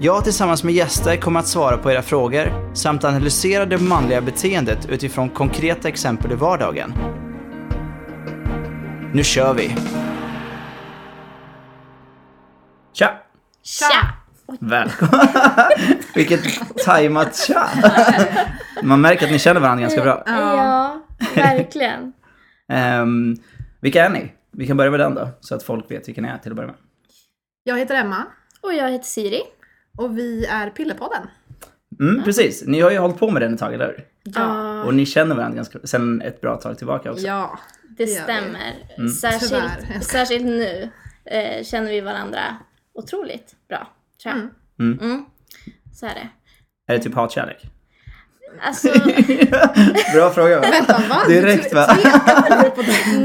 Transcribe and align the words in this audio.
Jag 0.00 0.24
tillsammans 0.24 0.64
med 0.64 0.74
gäster 0.74 1.16
kommer 1.16 1.40
att 1.40 1.46
svara 1.46 1.76
på 1.76 1.92
era 1.92 2.02
frågor 2.02 2.74
samt 2.74 3.04
analysera 3.04 3.66
det 3.66 3.78
manliga 3.78 4.20
beteendet 4.20 4.86
utifrån 4.90 5.28
konkreta 5.28 5.88
exempel 5.88 6.32
i 6.32 6.34
vardagen. 6.34 6.94
Nu 9.14 9.24
kör 9.24 9.54
vi! 9.54 9.76
Tja! 12.92 13.10
Tja! 13.62 14.14
Välkommen! 14.60 15.26
Vilket 16.14 16.40
tajmat 16.84 17.36
tja! 17.36 17.68
Man 18.82 19.00
märker 19.00 19.26
att 19.26 19.32
ni 19.32 19.38
känner 19.38 19.60
varandra 19.60 19.80
ganska 19.82 20.02
bra. 20.02 20.22
Ja, 20.26 21.00
verkligen. 21.34 22.12
Ehm, 22.68 23.36
vilka 23.80 24.04
är 24.04 24.10
ni? 24.10 24.32
Vi 24.52 24.66
kan 24.66 24.76
börja 24.76 24.90
med 24.90 25.00
den 25.00 25.14
då, 25.14 25.28
så 25.40 25.54
att 25.54 25.62
folk 25.62 25.90
vet 25.90 26.08
vilka 26.08 26.20
ni 26.20 26.28
är 26.28 26.38
till 26.38 26.52
att 26.52 26.56
börja 26.56 26.66
med. 26.66 26.76
Jag 27.64 27.78
heter 27.78 27.94
Emma 27.94 28.24
Och 28.60 28.74
jag 28.74 28.90
heter 28.90 29.04
Siri. 29.04 29.42
Och 29.98 30.18
vi 30.18 30.44
är 30.46 30.70
Pillerpodden. 30.70 31.22
Mm, 32.00 32.24
precis. 32.24 32.64
Ni 32.66 32.80
har 32.80 32.90
ju 32.90 32.98
hållit 32.98 33.18
på 33.18 33.30
med 33.30 33.42
den 33.42 33.54
ett 33.54 33.60
tag, 33.60 33.74
eller 33.74 33.86
hur? 33.86 34.04
Ja, 34.22 34.82
Och 34.84 34.94
ni 34.94 35.06
känner 35.06 35.36
varandra 35.36 35.56
ganska, 35.56 35.78
sen 35.84 36.22
ett 36.22 36.40
bra 36.40 36.56
tag 36.56 36.78
tillbaka 36.78 37.12
också. 37.12 37.26
Ja. 37.26 37.58
det 37.98 38.04
vi. 38.04 38.14
stämmer. 38.14 38.74
Mm. 38.98 39.08
Särskilt, 39.08 39.50
Tyvärr. 39.50 40.00
särskilt 40.00 40.44
nu 40.44 40.90
eh, 41.24 41.64
känner 41.64 41.90
vi 41.90 42.00
varandra 42.00 42.40
otroligt 42.94 43.54
bra, 43.68 43.88
tror 44.22 44.34
jag. 44.34 44.40
Mm. 44.86 44.98
Mm. 44.98 44.98
Mm. 45.10 45.24
Så 45.94 46.06
är 46.06 46.14
det. 46.14 46.28
Är 46.92 46.96
det 46.96 47.02
typ 47.04 47.14
hatkärlek? 47.14 47.62
Alltså, 48.62 48.88
Bra 50.14 50.30
fråga 50.30 50.60
va? 50.60 50.66
Vänta, 50.70 51.02
va? 51.08 51.22
Direkt 51.28 51.74
va? 51.74 51.84
Tvekade 51.86 52.62
du 52.62 52.70
på 52.70 52.82
det? 52.82 53.20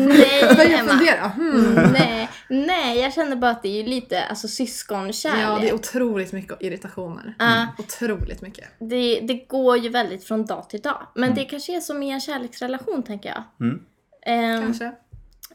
nej 0.57 0.73
Emma. 0.73 1.27
Hmm. 1.27 1.73
Nej, 1.93 2.18
nej, 2.49 2.99
jag 2.99 3.13
känner 3.13 3.35
bara 3.35 3.51
att 3.51 3.63
det 3.63 3.69
är 3.69 3.83
ju 3.83 3.89
lite 3.89 4.23
alltså, 4.25 4.47
syskonkärlek. 4.47 5.39
Ja, 5.43 5.57
det 5.61 5.69
är 5.69 5.73
otroligt 5.73 6.31
mycket 6.33 6.57
irritationer. 6.61 7.35
Ja, 7.39 7.67
Otroligt 7.77 8.41
mycket. 8.41 8.65
det, 8.79 9.19
det 9.19 9.33
går 9.47 9.77
ju 9.77 9.89
väldigt 9.89 10.23
från 10.23 10.45
dag 10.45 10.69
till 10.69 10.81
dag. 10.81 11.07
Men 11.15 11.35
det 11.35 11.43
kanske 11.43 11.75
är 11.75 11.79
som 11.81 12.03
i 12.03 12.09
en 12.11 12.21
kärleksrelation, 12.21 13.03
tänker 13.03 13.29
jag. 13.29 13.43
Mm. 13.67 13.79
Ehm, 14.25 14.61
Kanske. 14.63 14.91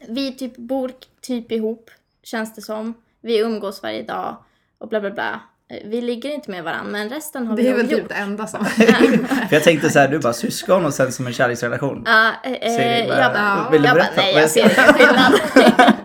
vi 0.07 0.31
typ 0.35 0.57
bor 0.57 0.91
typ 1.21 1.51
ihop, 1.51 1.89
känns 2.23 2.55
det 2.55 2.61
som. 2.61 2.93
Vi 3.21 3.39
umgås 3.39 3.83
varje 3.83 4.03
dag 4.03 4.37
och 4.77 4.89
bla 4.89 5.01
bla 5.01 5.11
bla. 5.11 5.39
Eh, 5.69 5.77
Vi 5.89 6.01
ligger 6.01 6.29
inte 6.29 6.51
med 6.51 6.63
varandra, 6.63 6.91
men 6.91 7.09
resten 7.09 7.47
har 7.47 7.57
vi 7.57 7.63
Det 7.63 7.69
är 7.69 7.73
väl 7.75 7.87
typ 7.89 7.97
gjort. 7.99 8.09
det 8.09 8.15
enda 8.15 8.47
som... 8.47 8.65
För 9.49 9.49
jag 9.51 9.63
tänkte 9.63 9.89
så 9.89 9.99
här, 9.99 10.07
du 10.07 10.19
bara 10.19 10.33
syskon 10.33 10.85
och 10.85 10.93
sen 10.93 11.11
som 11.11 11.27
en 11.27 11.33
kärleksrelation. 11.33 12.03
Ja, 12.05 12.31
eh, 12.43 12.51
eh, 12.51 13.07
jag 13.07 13.33
bara, 13.33 13.69
vill 13.71 13.81
du 13.81 13.87
berätta? 13.89 14.11
nej 14.15 14.33
jag 14.35 14.49
ser 14.49 14.61
ingen 14.61 14.93
skillnad. 14.93 15.33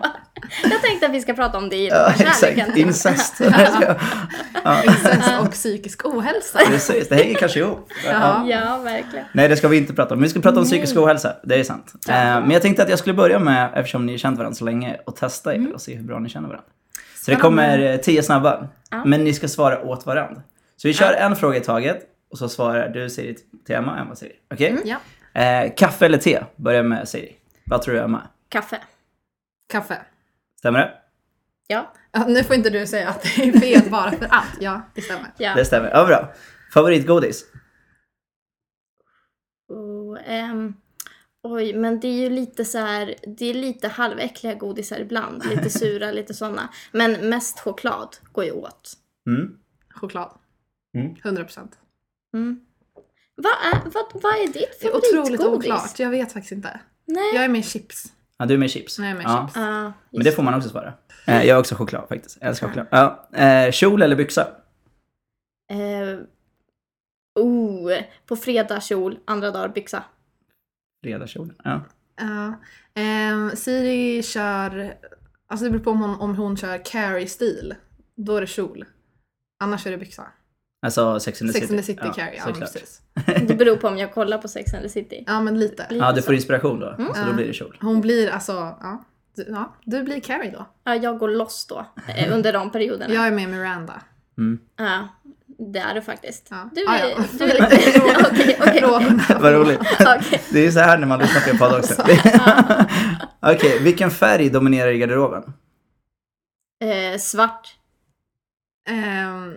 jag 0.63 0.81
tänkte 0.81 1.05
att 1.05 1.11
vi 1.13 1.21
ska 1.21 1.33
prata 1.33 1.57
om 1.57 1.69
det 1.69 1.75
i 1.75 1.89
den 1.89 1.97
Ja, 1.97 2.07
här 2.07 2.33
kärleken. 2.41 2.65
exakt. 2.65 2.77
Incest. 2.77 3.35
ja, 4.63 4.83
Incest 4.83 5.39
och 5.41 5.51
psykisk 5.51 6.05
ohälsa. 6.05 6.59
precis, 6.67 7.09
det 7.09 7.15
hänger 7.15 7.35
kanske 7.35 7.59
ihop. 7.59 7.91
Ja. 8.05 8.45
Ja, 8.47 8.77
verkligen. 8.83 9.25
Nej, 9.33 9.47
det 9.49 9.55
ska 9.57 9.67
vi 9.67 9.77
inte 9.77 9.93
prata 9.93 10.13
om. 10.15 10.21
Vi 10.21 10.29
ska 10.29 10.39
prata 10.41 10.59
om 10.59 10.65
psykisk 10.65 10.97
ohälsa, 10.97 11.35
det 11.43 11.55
är 11.59 11.63
sant. 11.63 11.93
Eh, 12.09 12.13
men 12.15 12.51
jag 12.51 12.61
tänkte 12.61 12.83
att 12.83 12.89
jag 12.89 12.99
skulle 12.99 13.13
börja 13.13 13.39
med, 13.39 13.69
eftersom 13.75 14.05
ni 14.05 14.13
har 14.13 14.17
känt 14.17 14.37
varandra 14.37 14.55
så 14.55 14.65
länge, 14.65 14.97
och 15.05 15.15
testa 15.15 15.55
er 15.55 15.73
och 15.73 15.81
se 15.81 15.95
hur 15.95 16.03
bra 16.03 16.19
ni 16.19 16.29
känner 16.29 16.47
varandra. 16.47 16.67
Så 17.25 17.31
det 17.31 17.37
kommer 17.37 17.79
eh, 17.79 17.97
tio 17.97 18.23
snabba, 18.23 18.67
Ja. 18.91 19.05
men 19.05 19.23
ni 19.23 19.33
ska 19.33 19.47
svara 19.47 19.81
åt 19.81 20.05
varandra. 20.05 20.41
Så 20.77 20.87
vi 20.87 20.93
kör 20.93 21.13
en 21.13 21.35
fråga 21.35 21.57
i 21.57 21.61
taget 21.61 21.99
och 22.31 22.37
så 22.37 22.49
svarar 22.49 22.89
du 22.89 23.09
Siri 23.09 23.35
till 23.65 23.75
Emma, 23.75 23.99
Emma 23.99 24.15
Siri. 24.15 24.31
Okej? 24.53 24.77
Ja. 24.85 24.97
Eh, 25.41 25.71
kaffe 25.77 26.05
eller 26.05 26.17
te? 26.17 26.39
Börja 26.55 26.83
med 26.83 27.07
Siri. 27.07 27.31
Vad 27.65 27.81
tror 27.81 27.93
du 27.95 27.99
Emma? 28.01 28.21
Kaffe. 28.49 28.77
Kaffe. 29.71 29.97
Stämmer 30.61 30.79
det? 30.79 30.93
Ja. 31.67 31.93
Ja, 32.11 32.25
nu 32.27 32.43
får 32.43 32.55
inte 32.55 32.69
du 32.69 32.87
säga 32.87 33.09
att 33.09 33.21
det 33.23 33.29
är 33.49 33.59
fel 33.59 33.89
bara 33.91 34.11
för 34.11 34.25
att. 34.25 34.57
Ja, 34.59 34.81
det 34.95 35.01
stämmer. 35.01 35.31
ja. 35.37 35.55
Det 35.55 35.65
stämmer. 35.65 35.89
Ja, 35.89 36.05
bra. 36.05 36.33
Favoritgodis? 36.73 37.45
Oh, 39.67 40.19
ehm, 40.25 40.73
oj, 41.43 41.73
men 41.73 41.99
det 41.99 42.07
är 42.07 42.21
ju 42.21 42.29
lite 42.29 42.65
så 42.65 42.77
här, 42.77 43.15
det 43.37 43.45
är 43.45 43.53
lite 43.53 43.87
halväckliga 43.87 44.53
godisar 44.53 44.99
ibland. 44.99 45.45
Lite 45.45 45.69
sura, 45.79 46.11
lite 46.11 46.33
sådana. 46.33 46.69
Men 46.91 47.29
mest 47.29 47.59
choklad 47.59 48.17
går 48.31 48.45
ju 48.45 48.51
åt. 48.51 48.93
Mm. 49.27 49.57
Choklad. 49.89 50.31
Mm. 50.97 51.15
100 51.23 51.43
procent. 51.43 51.79
Mm. 52.33 52.59
Vad, 53.35 53.51
är, 53.53 53.89
vad, 53.89 54.21
vad 54.23 54.33
är 54.33 54.45
ditt 54.47 54.53
Det 54.53 54.87
är 54.87 54.91
favoritgodis? 54.91 55.39
otroligt 55.39 55.41
oklart. 55.65 55.99
Jag 55.99 56.09
vet 56.09 56.33
faktiskt 56.33 56.51
inte. 56.51 56.79
Nej. 57.05 57.35
Jag 57.35 57.43
är 57.43 57.49
med 57.49 57.65
chips. 57.65 58.13
Ja, 58.41 58.45
du 58.45 58.53
är 58.53 58.57
med 58.57 58.69
chips. 58.69 58.99
Nej, 58.99 59.13
med 59.13 59.23
ja. 59.23 59.47
chips. 59.47 59.55
Ja, 59.55 59.93
Men 60.09 60.23
det 60.23 60.31
får 60.31 60.43
man 60.43 60.53
också 60.53 60.69
svara. 60.69 60.93
Eh, 61.27 61.43
jag 61.45 61.55
har 61.55 61.59
också 61.59 61.75
choklad 61.75 62.07
faktiskt. 62.09 62.37
Jag 62.41 62.49
älskar 62.49 62.67
choklad. 62.67 62.87
Ja. 62.91 63.29
Eh, 63.33 63.71
kjol 63.71 64.01
eller 64.01 64.15
byxa? 64.15 64.47
Eh, 65.71 66.19
oh, 67.39 67.91
på 68.25 68.35
fredag 68.35 68.81
kjol, 68.81 69.19
andra 69.25 69.51
dagar 69.51 69.69
byxa. 69.69 70.03
Fredagskjolen. 71.03 71.55
Ja. 71.63 71.81
Ja. 72.15 72.53
Ehm, 72.93 73.55
Siri 73.55 74.23
kör, 74.23 74.93
alltså 75.47 75.65
det 75.65 75.71
beror 75.71 75.83
på 75.83 75.91
om 75.91 76.01
hon, 76.01 76.19
om 76.19 76.35
hon 76.35 76.57
kör 76.57 76.85
carry-stil. 76.85 77.75
Då 78.15 78.35
är 78.37 78.41
det 78.41 78.47
kjol. 78.47 78.85
Annars 79.63 79.87
är 79.87 79.91
det 79.91 79.97
byxa. 79.97 80.27
Alltså 80.85 81.19
Sex 81.19 81.41
and 81.41 81.49
the 81.49 81.53
Sex 81.53 81.67
City. 81.67 81.73
and 81.77 81.85
the 81.85 81.93
City 81.93 82.01
ja, 82.05 82.13
carry, 82.13 82.37
ja 82.37 82.53
precis. 82.59 83.01
Det 83.47 83.55
beror 83.55 83.75
på 83.75 83.87
om 83.87 83.97
jag 83.97 84.13
kollar 84.13 84.37
på 84.37 84.47
Sex 84.47 84.73
and 84.73 84.83
the 84.83 84.89
City. 84.89 85.23
Ja 85.27 85.41
men 85.41 85.59
lite. 85.59 85.87
Ja, 85.89 86.11
du 86.11 86.21
får 86.21 86.33
inspiration 86.33 86.79
då. 86.79 86.95
Så 87.15 87.25
då 87.27 87.33
blir 87.33 87.47
det 87.47 87.53
kjol. 87.53 87.77
Hon 87.81 88.01
blir 88.01 88.29
alltså, 88.29 88.51
ja. 88.81 89.03
Du, 89.35 89.45
ja, 89.49 89.75
du 89.85 90.03
blir 90.03 90.19
carry 90.19 90.49
då. 90.51 90.65
Ja, 90.83 90.95
jag 90.95 91.17
går 91.17 91.29
loss 91.29 91.65
då, 91.67 91.85
eh, 92.15 92.33
under 92.35 92.53
de 92.53 92.71
perioderna. 92.71 93.13
Jag 93.13 93.27
är 93.27 93.31
med 93.31 93.49
Miranda. 93.49 94.01
Mm. 94.37 94.59
Ja, 94.77 95.07
det 95.73 95.79
är 95.79 95.93
du 95.95 96.01
faktiskt. 96.01 96.47
Ja. 96.49 96.69
Du 96.75 96.85
Ah, 96.87 96.95
är... 96.97 97.09
ja. 97.09 97.17
Du 97.39 97.43
är 97.51 97.65
okej, 98.31 98.57
okej. 98.61 98.79
Frågorna. 98.81 99.23
Vad 99.39 99.53
roligt. 99.53 99.79
Okej. 99.99 100.41
Det 100.51 100.59
är 100.59 100.63
ju 100.63 100.71
så 100.71 100.79
här 100.79 100.97
när 100.97 101.07
man 101.07 101.19
lyssnar 101.19 101.41
på 101.41 101.49
en 101.49 101.57
podd 101.57 101.79
också. 101.79 102.03
Okej, 103.39 103.79
vilken 103.79 104.11
färg 104.11 104.49
dominerar 104.49 104.91
i 104.91 104.97
garderoben? 104.97 105.43
Eh, 106.83 107.17
svart. 107.19 107.75
Ehm, 108.89 109.53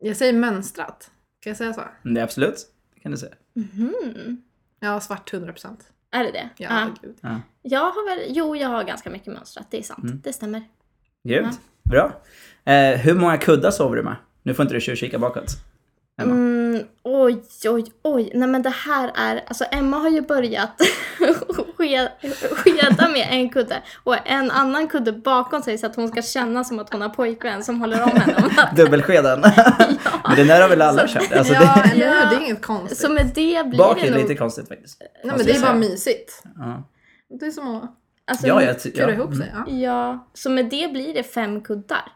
jag 0.00 0.16
säger 0.16 0.32
mönstrat. 0.32 1.10
Kan 1.40 1.50
jag 1.50 1.56
säga 1.56 1.72
så? 1.72 1.80
Mm, 1.80 2.14
Det 2.14 2.20
är 2.20 2.24
absolut. 2.24 2.56
Det 2.94 3.00
kan 3.00 3.12
du 3.12 3.18
säga. 3.18 3.34
Mhm. 3.54 4.42
Ja, 4.80 5.00
svart 5.00 5.32
100 5.32 5.52
procent. 5.52 5.90
Är 6.10 6.24
det 6.24 6.30
det? 6.30 6.48
Ja, 6.56 6.94
gud. 7.02 7.16
Ja. 7.20 7.40
Jag 7.62 7.80
har 7.80 8.08
väl, 8.16 8.36
jo 8.36 8.56
jag 8.56 8.68
har 8.68 8.84
ganska 8.84 9.10
mycket 9.10 9.32
mönstrat, 9.32 9.66
det 9.70 9.78
är 9.78 9.82
sant. 9.82 10.04
Mm. 10.04 10.20
Det 10.24 10.32
stämmer. 10.32 10.62
Grymt. 11.28 11.60
Bra. 11.82 12.20
Eh, 12.64 12.98
hur 12.98 13.14
många 13.14 13.38
kuddar 13.38 13.70
sover 13.70 13.96
du 13.96 14.02
med? 14.02 14.16
Nu 14.42 14.54
får 14.54 14.62
inte 14.62 14.74
du 14.74 14.80
tjuvkika 14.80 15.18
bakåt. 15.18 15.50
Emma. 16.22 16.32
Mm, 16.34 16.82
oj, 17.02 17.42
oj, 17.68 17.84
oj. 18.02 18.30
Nej 18.34 18.48
men 18.48 18.62
det 18.62 18.70
här 18.70 19.12
är, 19.14 19.44
alltså 19.46 19.64
Emma 19.70 19.96
har 19.98 20.08
ju 20.08 20.20
börjat 20.20 20.70
ske- 21.76 22.08
skeda 22.56 23.08
med 23.08 23.26
en 23.30 23.48
kudde 23.50 23.82
och 24.04 24.16
en 24.28 24.50
annan 24.50 24.88
kudde 24.88 25.12
bakom 25.12 25.62
sig 25.62 25.78
så 25.78 25.86
att 25.86 25.96
hon 25.96 26.08
ska 26.08 26.22
känna 26.22 26.64
som 26.64 26.78
att 26.78 26.92
hon 26.92 27.00
har 27.02 27.08
pojkvän 27.08 27.64
som 27.64 27.80
håller 27.80 28.02
om 28.02 28.10
henne. 28.10 28.70
Dubbelskeden. 28.76 29.40
Men 30.28 30.36
den 30.36 30.46
där 30.46 30.62
har 30.62 30.68
väl 30.68 30.82
alla 30.82 31.06
kört? 31.08 31.32
Alltså, 31.32 31.54
ja, 31.54 31.60
det, 31.84 31.90
eller 31.90 32.06
hur? 32.06 32.14
Ja. 32.22 32.30
Det 32.30 32.36
är 32.36 32.40
inget 32.40 32.62
konstigt. 32.62 32.98
Så 32.98 33.08
med 33.10 33.26
det 33.34 33.66
blir 33.66 33.78
bak 33.78 33.98
det 34.00 34.06
är 34.06 34.10
nog... 34.12 34.20
lite 34.20 34.34
konstigt 34.34 34.68
faktiskt. 34.68 35.00
Nej, 35.24 35.34
men 35.36 35.46
det 35.46 35.52
är 35.56 35.60
bara 35.62 35.74
mysigt. 35.74 36.42
Ja. 36.56 36.88
Det 37.40 37.46
är 37.46 37.50
som 37.50 37.76
att 37.76 37.92
Alltså, 38.30 38.46
Ja, 38.46 38.62
jag 38.62 38.82
ty- 38.82 38.90
kura 38.92 39.08
ja. 39.08 39.14
ihop 39.14 39.34
sig. 39.34 39.52
Ja. 39.66 39.72
Ja, 39.72 40.28
så 40.34 40.50
med 40.50 40.64
det 40.70 40.92
blir 40.92 41.14
det 41.14 41.22
fem 41.22 41.60
kuddar. 41.60 42.12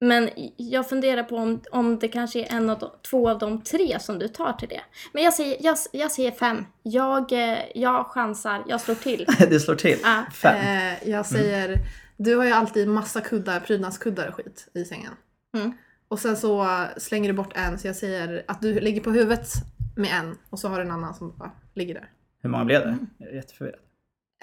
Men 0.00 0.30
jag 0.56 0.88
funderar 0.88 1.22
på 1.22 1.36
om, 1.36 1.60
om 1.72 1.98
det 1.98 2.08
kanske 2.08 2.40
är 2.40 2.56
en 2.56 2.70
av 2.70 2.78
de, 2.78 2.90
två 3.10 3.30
av 3.30 3.38
de 3.38 3.62
tre 3.62 4.00
som 4.00 4.18
du 4.18 4.28
tar 4.28 4.52
till 4.52 4.68
det. 4.68 4.80
Men 5.12 5.22
jag 5.22 5.34
säger, 5.34 5.56
jag, 5.60 5.76
jag 5.92 6.12
säger 6.12 6.30
fem. 6.30 6.66
Jag, 6.82 7.32
eh, 7.32 7.58
jag 7.74 8.06
chansar, 8.06 8.64
jag 8.68 8.80
slår 8.80 8.94
till. 8.94 9.26
Det 9.38 9.60
slår 9.60 9.74
till. 9.74 9.98
Ja. 10.02 10.24
Fem. 10.32 10.56
Eh, 10.56 11.08
jag 11.10 11.26
säger, 11.26 11.78
du 12.16 12.36
har 12.36 12.44
ju 12.44 12.52
alltid 12.52 12.88
massa 12.88 13.20
kuddar, 13.20 13.60
prydnadskuddar 13.60 14.28
och 14.28 14.34
skit 14.34 14.68
i 14.74 14.84
sängen. 14.84 15.12
Mm. 15.56 15.72
Och 16.08 16.18
sen 16.18 16.36
så 16.36 16.84
slänger 16.96 17.28
du 17.28 17.36
bort 17.36 17.52
en 17.56 17.78
så 17.78 17.86
jag 17.86 17.96
säger 17.96 18.44
att 18.48 18.60
du 18.62 18.80
ligger 18.80 19.00
på 19.00 19.10
huvudet 19.10 19.48
med 19.96 20.10
en 20.20 20.38
och 20.50 20.58
så 20.58 20.68
har 20.68 20.76
du 20.76 20.82
en 20.82 20.90
annan 20.90 21.14
som 21.14 21.34
bara 21.36 21.50
ligger 21.74 21.94
där. 21.94 22.10
Hur 22.42 22.50
många 22.50 22.64
blev 22.64 22.82
Mm. 22.82 22.98
det? 22.98 23.24
Jag 23.24 23.32
är 23.32 23.36
jätteförvirrad. 23.36 23.80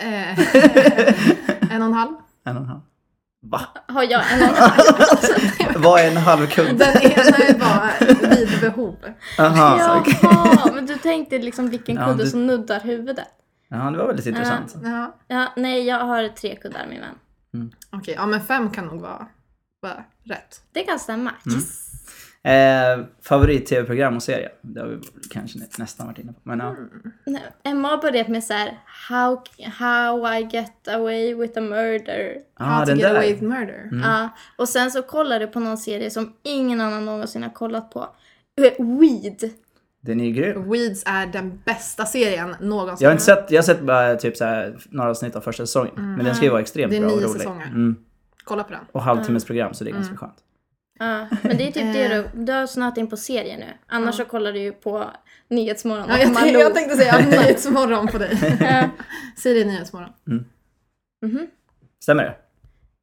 Eh, 0.02 0.40
en 1.76 1.82
och 1.82 1.88
en 1.88 1.94
halv. 1.94 2.14
En 2.44 2.56
och 2.58 2.62
en 2.64 2.70
halv. 2.70 2.82
Va? 3.50 3.62
har 3.88 4.04
jag 4.04 4.24
en 4.34 4.42
och 4.42 4.48
en 4.50 4.56
halv. 4.56 5.84
Vad 5.84 6.00
är 6.02 6.08
en 6.12 6.18
halv 6.18 6.48
kudde? 6.48 6.74
Den 6.74 7.02
ena 7.02 7.38
är 7.38 7.60
bara 7.60 7.92
vid 8.36 8.60
behov. 8.62 8.96
Aha, 9.40 9.78
Jaha, 9.80 10.00
okej. 10.00 10.72
men 10.76 10.86
du 10.86 10.98
tänkte 10.98 11.40
liksom 11.40 11.70
vilken 11.70 11.96
Ja, 11.96 12.06
kudde 12.08 12.24
du- 12.24 12.30
som 12.30 12.48
nuddar 12.48 12.80
huvudet. 12.80 13.28
Ja, 13.70 13.78
det 13.78 13.98
var 13.98 14.08
väldigt 14.08 14.26
intressant. 14.26 14.76
Ja. 14.84 15.16
Ja, 15.28 15.54
nej, 15.56 15.84
jag 15.88 16.00
har 16.00 16.28
tre 16.28 16.56
kuddar 16.56 16.86
min 16.90 17.02
vän. 17.02 17.70
Okej, 17.92 18.14
ja 18.18 18.26
men 18.26 18.42
fem 18.42 18.70
kan 18.72 18.86
nog 18.86 19.02
vara, 19.02 19.28
vara 19.82 20.04
rätt. 20.24 20.62
Det 20.72 20.84
kan 20.84 21.00
stämma. 21.00 21.32
Mm. 21.46 21.60
Eh, 22.46 23.06
favorit-tv-program 23.22 24.16
och 24.16 24.24
serie? 24.24 24.50
Det 24.62 24.80
har 24.82 24.88
vi 24.88 25.00
kanske 25.32 25.60
nä- 25.60 25.66
nästan 25.78 26.08
varit 26.08 26.20
inne 26.20 26.34
på. 26.34 26.40
Men 26.44 26.60
ja. 26.60 26.76
Nej, 27.26 27.42
Emma 27.64 27.88
har 27.88 27.98
börjat 27.98 28.28
med 28.28 28.44
så 28.44 28.54
här 28.54 28.80
how, 29.10 29.42
how 29.80 30.34
I 30.34 30.42
get 30.52 30.88
away 30.88 31.36
with 31.36 31.58
a 31.58 31.62
murder. 31.62 32.38
Ah, 32.58 32.64
How 32.66 32.86
to 32.86 32.92
get 32.92 33.02
där. 33.02 33.16
away 33.16 33.32
with 33.34 33.44
murder. 33.44 33.90
Ja, 34.04 34.30
och 34.58 34.70
sen 34.70 34.92
så 34.92 35.02
kollar 35.02 35.40
du 35.40 35.48
på 35.48 35.60
någon 35.60 35.78
serie 35.78 36.10
som 36.10 36.34
ingen 36.44 36.82
annan 36.82 37.06
någonsin 37.06 37.44
har 37.44 37.50
kollat 37.50 37.92
på. 37.92 38.00
Eh, 38.62 38.86
Weed. 39.00 39.50
Den 40.02 40.20
är 40.22 40.30
grym. 40.32 40.72
Weeds 40.72 41.04
är 41.06 41.26
den 41.28 41.62
bästa 41.66 42.06
serien 42.06 42.56
någonsin. 42.62 43.04
Jag 43.04 43.10
har 43.10 43.14
inte 43.14 43.24
sett, 43.26 43.52
jag 43.52 43.58
har 43.58 43.64
sett 43.64 43.82
bara 43.82 44.16
typ 44.16 44.38
så 44.38 44.46
här, 44.46 44.78
några 44.90 45.10
avsnitt 45.10 45.36
av 45.36 45.42
första 45.42 45.64
säsongen. 45.66 45.94
Men 45.96 46.26
den 46.26 46.36
ska 46.36 46.46
ju 46.46 46.52
vara 46.52 46.62
extremt 46.62 46.92
Det 46.92 46.98
är 46.98 47.02
bra 47.02 47.10
och 47.12 47.18
nio 47.18 47.26
rolig. 47.28 47.42
säsonger. 47.42 47.66
Mm. 47.68 47.96
Kolla 48.44 48.64
på 48.64 48.72
den. 48.72 48.82
Och 48.92 49.02
halvtimmesprogram 49.02 49.74
så 49.74 49.84
det 49.84 49.90
är 49.90 49.94
ganska 49.94 50.16
skönt. 50.18 50.36
Ja, 51.00 51.28
men 51.42 51.58
det 51.58 51.68
är 51.68 51.72
typ 51.72 51.94
det 51.94 52.08
du, 52.08 52.44
du 52.44 52.52
har 52.52 52.68
snöat 52.68 52.98
in 52.98 53.08
på 53.08 53.18
serier 53.18 53.58
nu. 53.58 53.66
Annars 53.88 54.16
så 54.16 54.26
kollar 54.26 54.54
du 54.54 54.60
ju 54.60 54.72
på 54.72 55.12
Nyhetsmorgon 55.50 56.06
Ja, 56.10 56.18
jag, 56.20 56.34
Malou. 56.34 56.48
jag 56.60 56.74
tänkte 56.76 56.96
säga 56.98 57.18
Nyhetsmorgon 57.30 58.08
på 58.08 58.18
dig. 58.18 58.58
Ja. 58.60 58.90
Siri 59.38 59.66
Nyhetsmorgon. 59.66 60.10
Mhm. 61.22 61.48
Stämmer 62.04 62.24
det? 62.24 62.36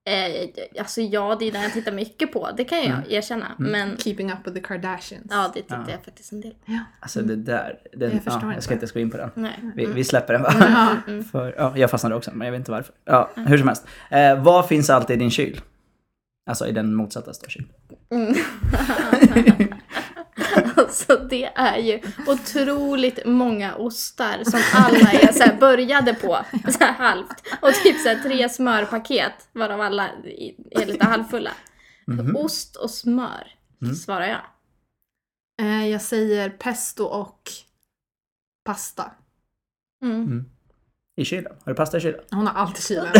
Eh, 0.04 0.48
alltså 0.80 1.00
ja, 1.00 1.36
det 1.38 1.48
är 1.48 1.52
den 1.52 1.62
jag 1.62 1.72
tittar 1.72 1.92
mycket 1.92 2.32
på. 2.32 2.50
Det 2.56 2.64
kan 2.64 2.78
jag 2.78 2.86
Mm. 2.86 3.02
erkänna. 3.08 3.46
Men 3.58 3.96
Keeping 3.96 4.32
up 4.32 4.38
with 4.44 4.54
the 4.56 4.60
Kardashians. 4.62 5.26
ja, 5.30 5.50
det 5.54 5.62
tittar 5.62 5.84
Ja. 5.86 5.92
jag 5.92 6.04
faktiskt 6.04 6.32
en 6.32 6.40
del. 6.40 6.54
Alltså 7.00 7.20
det 7.22 7.36
där. 7.36 7.78
Den, 7.92 8.10
Jag 8.12 8.22
förstår 8.24 8.42
ja, 8.42 8.46
jag 8.46 8.52
inte. 8.52 8.62
ska 8.62 8.74
inte 8.74 8.82
ens 8.82 8.92
gå 8.92 9.00
in 9.00 9.10
på 9.10 9.16
den. 9.16 9.30
Nej. 9.34 9.52
Vi, 9.74 9.86
vi 9.86 10.04
släpper 10.04 10.32
den 10.32 10.42
bara. 10.42 10.96
Ja. 11.08 11.22
För, 11.32 11.54
ja, 11.58 11.72
jag 11.76 11.90
fastnade 11.90 12.14
också, 12.14 12.30
men 12.34 12.44
jag 12.46 12.52
vet 12.52 12.58
inte 12.58 12.70
varför. 12.70 12.94
Ja, 13.04 13.30
hur 13.36 13.58
som 13.58 13.68
helst. 13.68 13.86
Eh, 14.10 14.42
vad 14.42 14.68
finns 14.68 14.90
alltid 14.90 15.16
i 15.16 15.18
din 15.18 15.30
kyl? 15.30 15.60
Alltså 16.46 16.66
i 16.66 16.72
den 16.72 16.94
motsatta 16.94 17.34
stora 17.34 17.50
kyl. 17.50 17.64
Mm. 18.10 18.34
alltså 20.76 21.16
det 21.30 21.44
är 21.44 21.78
ju 21.78 22.00
otroligt 22.26 23.18
många 23.26 23.74
ostar 23.74 24.44
som 24.44 24.60
alla 24.74 25.10
är 25.12 25.32
så 25.32 25.42
här, 25.42 25.56
började 25.60 26.14
på 26.14 26.38
så 26.72 26.78
här 26.78 26.92
halvt. 26.92 27.42
Och 27.62 27.72
typ 27.82 28.00
så 28.00 28.08
här, 28.08 28.22
tre 28.22 28.48
smörpaket 28.48 29.48
varav 29.52 29.80
alla 29.80 30.08
är 30.70 30.86
lite 30.86 31.04
halvfulla. 31.04 31.50
Mhm. 32.06 32.36
Ost 32.36 32.76
och 32.76 32.90
smör 32.90 33.54
Mm. 33.82 33.94
svarar 33.94 34.26
jag. 34.26 34.40
Eh, 35.66 35.88
jag 35.88 36.02
säger 36.02 36.50
pesto 36.50 37.04
och 37.04 37.50
pasta. 38.64 39.12
Mm. 40.02 40.44
I 41.16 41.24
kylen? 41.24 41.52
Har 41.64 41.72
du 41.72 41.76
pasta 41.76 41.96
i 41.96 42.00
kylen? 42.00 42.20
Hon 42.30 42.46
har 42.46 42.54
alltid 42.54 42.84
kylen. 42.84 43.06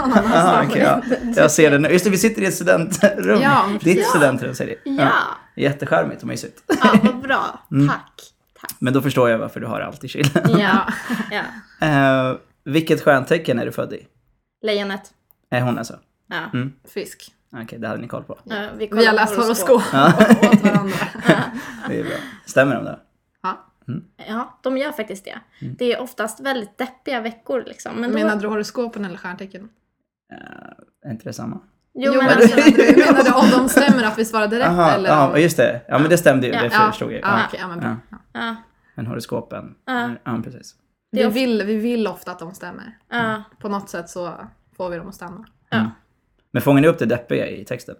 Aha, 0.00 0.64
okej, 0.68 0.82
ja. 0.82 1.02
Jag 1.36 1.50
ser 1.50 1.70
det 1.70 1.78
nu. 1.78 1.88
Just 1.88 2.04
det, 2.04 2.10
vi 2.10 2.18
sitter 2.18 2.42
i 2.42 2.46
ett 2.46 2.54
studentrum. 2.54 3.40
Ja, 3.42 3.64
Ditt 3.72 3.82
precis. 3.82 4.06
studentrum 4.08 4.54
säger 4.54 4.76
det. 4.84 4.90
Ja, 4.90 5.10
Jättecharmigt 5.56 6.22
och 6.22 6.28
mysigt. 6.28 6.62
ja 6.82 6.98
vad 7.02 7.18
bra. 7.22 7.60
Mm. 7.72 7.88
Tack. 7.88 8.20
Tack. 8.60 8.72
Men 8.78 8.92
då 8.92 9.02
förstår 9.02 9.30
jag 9.30 9.38
varför 9.38 9.60
du 9.60 9.66
har 9.66 9.80
allt 9.80 10.04
i 10.04 10.08
kylen. 10.08 10.30
Ja, 10.58 10.86
ja. 11.30 11.42
Eh, 11.86 12.36
vilket 12.64 13.02
stjärntecken 13.02 13.58
är 13.58 13.66
du 13.66 13.72
född 13.72 13.92
i? 13.92 14.06
Lejonet. 14.62 15.02
Är 15.50 15.60
hon 15.60 15.78
alltså? 15.78 15.94
Ja. 16.30 16.36
Mm. 16.54 16.72
Fisk. 16.94 17.32
Okej, 17.64 17.78
det 17.78 17.88
hade 17.88 18.00
ni 18.00 18.08
koll 18.08 18.22
på. 18.24 18.38
Ja, 18.44 18.68
Vi 18.78 18.88
kollar 18.88 19.06
har 19.06 19.12
läst 19.14 19.34
horoskop 19.36 19.70
åt 19.82 19.92
varandra. 19.92 20.96
Det 21.88 22.00
är 22.00 22.04
bra. 22.04 22.12
Stämmer 22.46 22.74
de 22.74 22.84
där? 22.84 22.98
Ja. 23.86 23.94
Ja, 24.28 24.58
de 24.62 24.76
gör 24.78 24.92
faktiskt 24.92 25.24
det. 25.24 25.38
Mm. 25.60 25.74
Det 25.78 25.92
är 25.92 26.00
oftast 26.00 26.40
väldigt 26.40 26.78
deppiga 26.78 27.20
veckor 27.20 27.64
liksom. 27.66 27.94
Men 27.96 28.10
då, 28.10 28.18
Menade 28.18 28.40
du 28.40 28.48
horoskopen 28.48 29.04
eller 29.04 29.16
stjärntecken? 29.16 29.68
Eh, 30.32 30.38
är 31.08 31.10
inte 31.12 31.24
det 31.24 31.32
samma? 31.32 31.60
jo, 31.94 32.12
Jo, 32.14 32.22
men 32.22 32.30
alltså, 32.30 32.56
menade 32.56 33.22
du 33.22 33.32
om 33.32 33.50
de 33.50 33.68
stämmer 33.68 34.04
att 34.04 34.18
vi 34.18 34.24
svarade 34.24 34.56
rätt 34.58 34.64
Jaha, 34.66 34.94
eller? 34.94 35.08
ja, 35.08 35.38
just 35.38 35.56
det. 35.56 35.80
Ja, 35.88 35.98
men 35.98 36.10
det 36.10 36.18
stämde 36.18 36.46
ju. 36.46 36.52
Ja. 36.52 36.60
Det 36.62 36.70
ja, 36.72 36.86
förstod 36.90 37.12
jag. 37.12 37.20
ja, 37.20 37.38
Ja. 37.38 37.44
okej, 37.48 37.60
ja, 37.62 37.68
men. 37.68 37.96
Ja. 38.10 38.16
ja, 38.32 38.56
Men 38.94 39.06
horoskopen? 39.06 39.74
Ja. 39.84 40.10
Ja, 40.24 40.40
precis. 40.44 40.74
Vi, 41.10 41.26
vill, 41.26 41.62
vi 41.62 41.76
vill 41.76 42.06
ofta 42.06 42.32
att 42.32 42.38
de 42.38 42.54
stämmer. 42.54 42.98
ja, 43.10 43.42
På 43.58 43.68
något 43.68 43.88
sätt 43.90 44.08
så 44.10 44.34
får 44.76 44.90
vi 44.90 44.96
dem 44.96 45.08
att 45.08 45.14
stämma. 45.14 45.46
ja. 45.70 45.90
Men 46.52 46.62
fångar 46.62 46.80
ni 46.80 46.88
upp 46.88 46.98
det 46.98 47.06
deppiga 47.06 47.46
i 47.48 47.64
texten? 47.64 47.96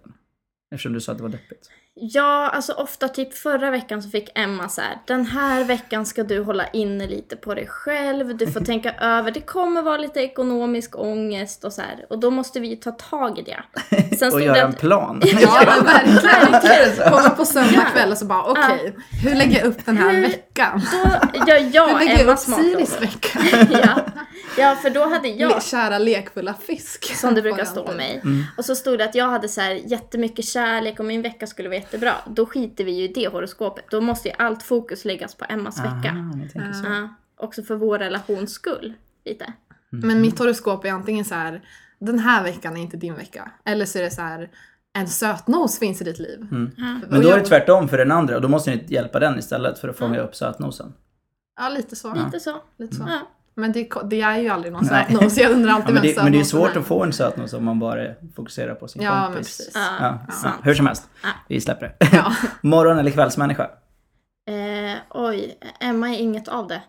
Eftersom 0.71 0.93
du 0.93 1.01
sa 1.01 1.11
att 1.11 1.17
det 1.17 1.23
var 1.23 1.29
deppigt. 1.29 1.69
Ja, 1.93 2.49
alltså 2.49 2.73
ofta 2.73 3.07
typ 3.07 3.33
förra 3.33 3.71
veckan 3.71 4.03
så 4.03 4.09
fick 4.09 4.29
Emma 4.39 4.69
så 4.69 4.81
här, 4.81 4.97
den 5.07 5.25
här 5.25 5.63
veckan 5.63 6.05
ska 6.05 6.23
du 6.23 6.43
hålla 6.43 6.67
inne 6.67 7.07
lite 7.07 7.35
på 7.35 7.53
dig 7.53 7.67
själv, 7.67 8.37
du 8.37 8.51
får 8.51 8.59
tänka 8.65 8.93
över, 8.93 9.31
det 9.31 9.41
kommer 9.41 9.81
vara 9.81 9.97
lite 9.97 10.19
ekonomisk 10.19 10.99
ångest 10.99 11.63
och 11.63 11.73
så 11.73 11.81
här. 11.81 12.05
Och 12.09 12.19
då 12.19 12.31
måste 12.31 12.59
vi 12.59 12.75
ta 12.75 12.91
tag 12.91 13.39
i 13.39 13.41
det. 13.41 13.63
Sen 14.17 14.33
Och 14.33 14.41
göra 14.41 14.53
det 14.53 14.61
en 14.61 14.69
att, 14.69 14.79
plan. 14.79 15.21
Ja, 15.41 15.63
men 15.65 16.15
verkligen. 16.15 17.11
Komma 17.11 17.29
på 17.29 17.45
söndag 17.45 17.85
kväll 17.93 18.11
och 18.11 18.17
så 18.17 18.25
bara 18.25 18.43
okej, 18.43 18.95
hur 19.23 19.35
lägger 19.35 19.57
jag 19.59 19.67
upp 19.67 19.85
den 19.85 19.97
här 19.97 20.11
Hur- 20.13 20.21
veckan? 20.21 20.81
då 20.93 20.97
gör 21.51 21.59
Hur 21.59 21.71
jag 21.73 21.99
lägger 21.99 22.11
jag 22.11 22.21
Emma 22.21 22.31
upp 22.33 22.39
Siris 22.39 23.01
vecka? 23.01 23.39
ja. 23.83 24.05
Ja, 24.57 24.75
för 24.75 24.89
då 24.89 25.09
hade 25.09 25.27
jag, 25.27 25.63
Kära 25.63 25.97
lekfulla 25.97 26.53
fisk. 26.53 27.15
som 27.15 27.35
det 27.35 27.41
brukar 27.41 27.65
stå 27.65 27.83
om 27.83 27.97
mig, 27.97 28.21
och 28.57 28.65
så 28.65 28.75
stod 28.75 28.97
det 28.97 29.05
att 29.05 29.15
jag 29.15 29.29
hade 29.29 29.49
så 29.49 29.61
här 29.61 29.71
jättemycket 29.71 30.45
kärlek 30.45 30.99
och 30.99 31.05
min 31.05 31.21
vecka 31.21 31.47
skulle 31.47 31.69
vara 31.69 31.79
jättebra. 31.79 32.13
Då 32.27 32.45
skiter 32.45 32.83
vi 32.83 32.91
ju 32.91 33.03
i 33.03 33.07
det 33.07 33.27
horoskopet. 33.27 33.85
Då 33.89 34.01
måste 34.01 34.29
ju 34.29 34.35
allt 34.37 34.63
fokus 34.63 35.05
läggas 35.05 35.35
på 35.35 35.45
Emmas 35.49 35.79
vecka. 35.79 36.33
Aha, 36.59 36.73
så. 36.73 36.87
Ja, 36.87 37.09
också 37.37 37.63
för 37.63 37.75
vår 37.75 37.99
relations 37.99 38.51
skull. 38.51 38.93
Lite. 39.25 39.53
Men 39.89 40.21
mitt 40.21 40.39
horoskop 40.39 40.85
är 40.85 40.91
antingen 40.91 41.25
så 41.25 41.35
här, 41.35 41.61
den 41.99 42.19
här 42.19 42.43
veckan 42.43 42.77
är 42.77 42.81
inte 42.81 42.97
din 42.97 43.15
vecka. 43.15 43.51
Eller 43.65 43.85
så 43.85 43.99
är 43.99 44.03
det 44.03 44.11
så 44.11 44.21
här, 44.21 44.49
en 44.93 45.07
sötnos 45.07 45.79
finns 45.79 46.01
i 46.01 46.03
ditt 46.03 46.19
liv. 46.19 46.47
Mm. 46.51 46.71
Ja. 46.77 46.99
Men 47.09 47.21
då 47.21 47.29
är 47.29 47.39
det 47.39 47.45
tvärtom 47.45 47.89
för 47.89 47.97
den 47.97 48.11
andra 48.11 48.35
och 48.35 48.41
då 48.41 48.47
måste 48.47 48.71
ni 48.71 48.85
hjälpa 48.87 49.19
den 49.19 49.39
istället 49.39 49.79
för 49.79 49.87
att 49.87 49.97
fånga 49.97 50.19
upp 50.19 50.35
sötnosen. 50.35 50.93
Ja, 51.59 51.69
lite 51.69 51.95
så. 51.95 52.13
Lite 52.13 52.39
så. 52.39 52.61
Lite 52.77 52.95
så. 52.95 53.03
Ja. 53.07 53.31
Men 53.55 53.71
det, 53.71 53.89
det 54.09 54.21
är 54.21 54.37
ju 54.37 54.49
aldrig 54.49 54.73
någon 54.73 54.85
sötnos. 54.85 55.37
Jag 55.37 55.51
undrar 55.51 55.71
alltid 55.71 55.89
Ja, 55.89 55.93
men, 55.93 56.01
vem 56.03 56.13
det, 56.15 56.23
men 56.23 56.31
det 56.31 56.39
är 56.39 56.43
sötnosen 56.43 56.67
svårt 56.73 56.77
att 56.81 56.87
få 56.87 57.03
en 57.03 57.13
sötnos 57.13 57.53
om 57.53 57.65
man 57.65 57.79
bara 57.79 58.07
fokuserar 58.35 58.75
på 58.75 58.87
sin 58.87 59.01
Ja, 59.01 59.13
men 59.15 59.25
kompis. 59.25 59.57
precis. 59.57 59.71
Ja, 59.75 59.97
Ja, 59.99 60.19
ja. 60.27 60.33
sant. 60.33 60.55
Hur 60.63 60.73
som 60.73 60.87
helst, 60.87 61.09
vi 61.47 61.61
släpper 61.61 61.85
det. 61.99 62.09
Ja. 62.13 62.35
Morgon 62.61 62.97
eller 62.99 63.11
kvällsmänniska? 63.11 63.63
Eh, 64.49 64.97
oj, 65.09 65.57
Emma 65.79 66.09
är 66.09 66.17
inget 66.19 66.47
av 66.47 66.67
det. 66.67 66.81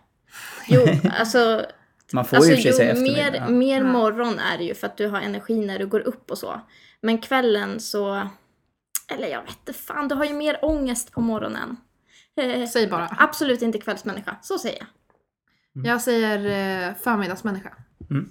Jo, 0.67 0.81
alltså, 1.19 1.65
Man 2.13 2.25
får 2.25 2.37
alltså 2.37 2.51
ju 2.51 2.57
sig 2.57 2.71
jo, 2.71 2.77
säga 2.77 2.93
mer, 2.93 3.47
mer 3.49 3.77
Ja. 3.77 3.83
morgon 3.83 4.39
är 4.39 4.57
det 4.57 4.63
ju 4.63 4.73
för 4.75 4.87
att 4.87 4.97
du 4.97 5.07
har 5.07 5.21
energi 5.21 5.65
när 5.65 5.79
du 5.79 5.87
går 5.87 5.99
upp 5.99 6.31
och 6.31 6.37
så. 6.37 6.61
Men 7.01 7.17
kvällen 7.17 7.79
så, 7.79 8.27
eller 9.15 9.27
jag 9.27 9.41
vet 9.41 9.49
inte 9.59 9.73
fan, 9.73 10.07
du 10.07 10.15
har 10.15 10.25
ju 10.25 10.33
mer 10.33 10.59
ångest 10.61 11.11
på 11.11 11.21
morgonen. 11.21 11.77
Eh, 12.41 12.67
Säg 12.67 12.87
bara. 12.87 13.15
Absolut 13.19 13.61
inte 13.61 13.77
kvällsmänniska, 13.77 14.35
så 14.41 14.57
säger 14.57 14.77
jag. 14.79 14.87
Jag 15.73 16.01
säger 16.01 16.37
eh, 16.89 16.95
förmiddagsmänniska. 16.95 17.73
Mm, 18.11 18.29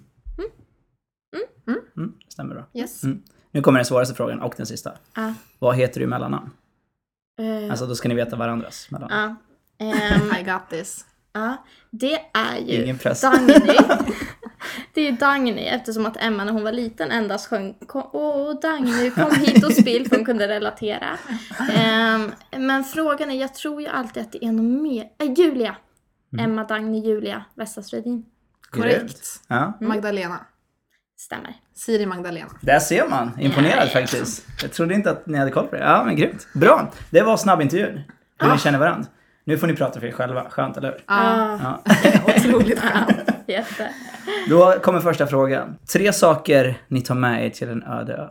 stämmer 2.29 2.55
bra. 2.55 2.65
Yes. 2.75 3.05
Mm. 3.05 3.23
Nu 3.51 3.61
kommer 3.61 3.79
den 3.79 3.87
svåraste 3.87 4.15
frågan 4.15 4.41
och 4.43 4.55
den 4.57 4.67
sista. 4.67 4.93
Ja. 5.17 5.35
Vad 5.59 5.77
heter 5.77 6.01
du 6.01 6.05
i 6.05 6.09
mellannamn? 6.09 6.51
Eh, 7.41 7.71
Alltså 7.71 7.87
då 7.87 7.95
ska 7.95 8.09
ni 8.09 8.15
veta 8.15 8.37
varandras 8.37 8.91
mellannamn. 8.91 9.37
ja. 9.79 9.87
Ehm, 9.87 10.33
I 10.41 10.43
got 10.51 10.71
this. 10.71 11.07
Ja, 11.33 11.57
det 11.91 12.15
är 12.35 12.59
ju 12.59 12.83
Ingen 12.85 12.99
press. 12.99 13.21
Dagny. 13.21 13.55
det 14.95 15.01
är 15.01 15.11
ju 15.11 15.17
Dagny 15.17 15.61
eftersom 15.63 16.07
att 16.07 16.17
Emma 16.17 16.45
när 16.45 16.53
hon 16.53 16.65
var 16.65 16.73
liten 16.73 17.11
endast 17.11 17.49
sjöng 17.49 17.75
"Kom- 17.87 18.11
Åh 18.13 18.61
Dagny 18.61 19.11
kom 19.11 19.31
hit 19.35 19.65
och 19.65 19.73
spill 19.73 20.09
för 20.09 20.17
hon 20.17 20.25
kunde 20.25 20.49
relatera. 20.49 21.19
Ehm, 21.75 22.33
men 22.57 22.85
frågan 22.85 23.31
är, 23.31 23.35
jag 23.41 23.55
tror 23.55 23.83
ju 23.83 23.89
alltid 23.89 24.23
att 24.23 24.33
det 24.33 24.45
är 24.45 24.53
något 24.53 24.83
mer. 24.83 25.09
Äh, 25.19 25.33
Julia! 25.33 25.77
Mm. 26.33 26.45
Emma, 26.45 26.65
Dagny, 26.65 26.99
Julia, 27.07 27.45
Westerstredin. 27.55 28.25
Korrekt. 28.71 29.41
Ja. 29.49 29.73
Magdalena. 29.81 30.41
Stämmer. 31.19 31.55
Siri 31.75 32.07
Magdalena. 32.07 32.51
Där 32.61 32.79
ser 32.79 33.09
man. 33.09 33.41
Imponerad 33.41 33.85
ja. 33.87 34.01
faktiskt. 34.01 34.47
Jag 34.63 34.73
trodde 34.73 34.95
inte 34.95 35.11
att 35.11 35.27
ni 35.27 35.39
hade 35.39 35.51
koll 35.51 35.67
på 35.67 35.77
det. 35.77 35.83
Ja, 35.83 36.05
men 36.05 36.17
grymt. 36.17 36.49
Bra. 36.55 36.93
Det 37.11 37.23
var 37.23 37.37
snabbintervjun. 37.37 38.01
Hur 38.39 38.49
Ah. 38.49 38.53
ni 38.53 38.59
känner 38.59 38.79
varandra. 38.79 39.09
Nu 39.45 39.59
får 39.59 39.67
ni 39.67 39.77
prata 39.77 40.01
för 40.01 40.07
er 40.07 40.13
själva. 40.13 40.51
Skönt, 40.51 40.77
eller 40.77 40.89
hur? 40.93 41.05
Ja, 41.07 41.59
Ja, 41.63 41.83
otroligt 42.37 42.79
skönt. 42.81 43.19
jätte. 43.47 43.91
Då 44.49 44.73
kommer 44.83 45.01
första 45.01 45.27
frågan. 45.27 45.77
Tre 45.93 46.13
saker 46.13 46.79
ni 46.89 47.01
tar 47.01 47.15
med 47.15 47.47
er 47.47 47.51
till 47.51 47.69
en 47.69 47.83
öde 47.83 48.13
ö. 48.15 48.29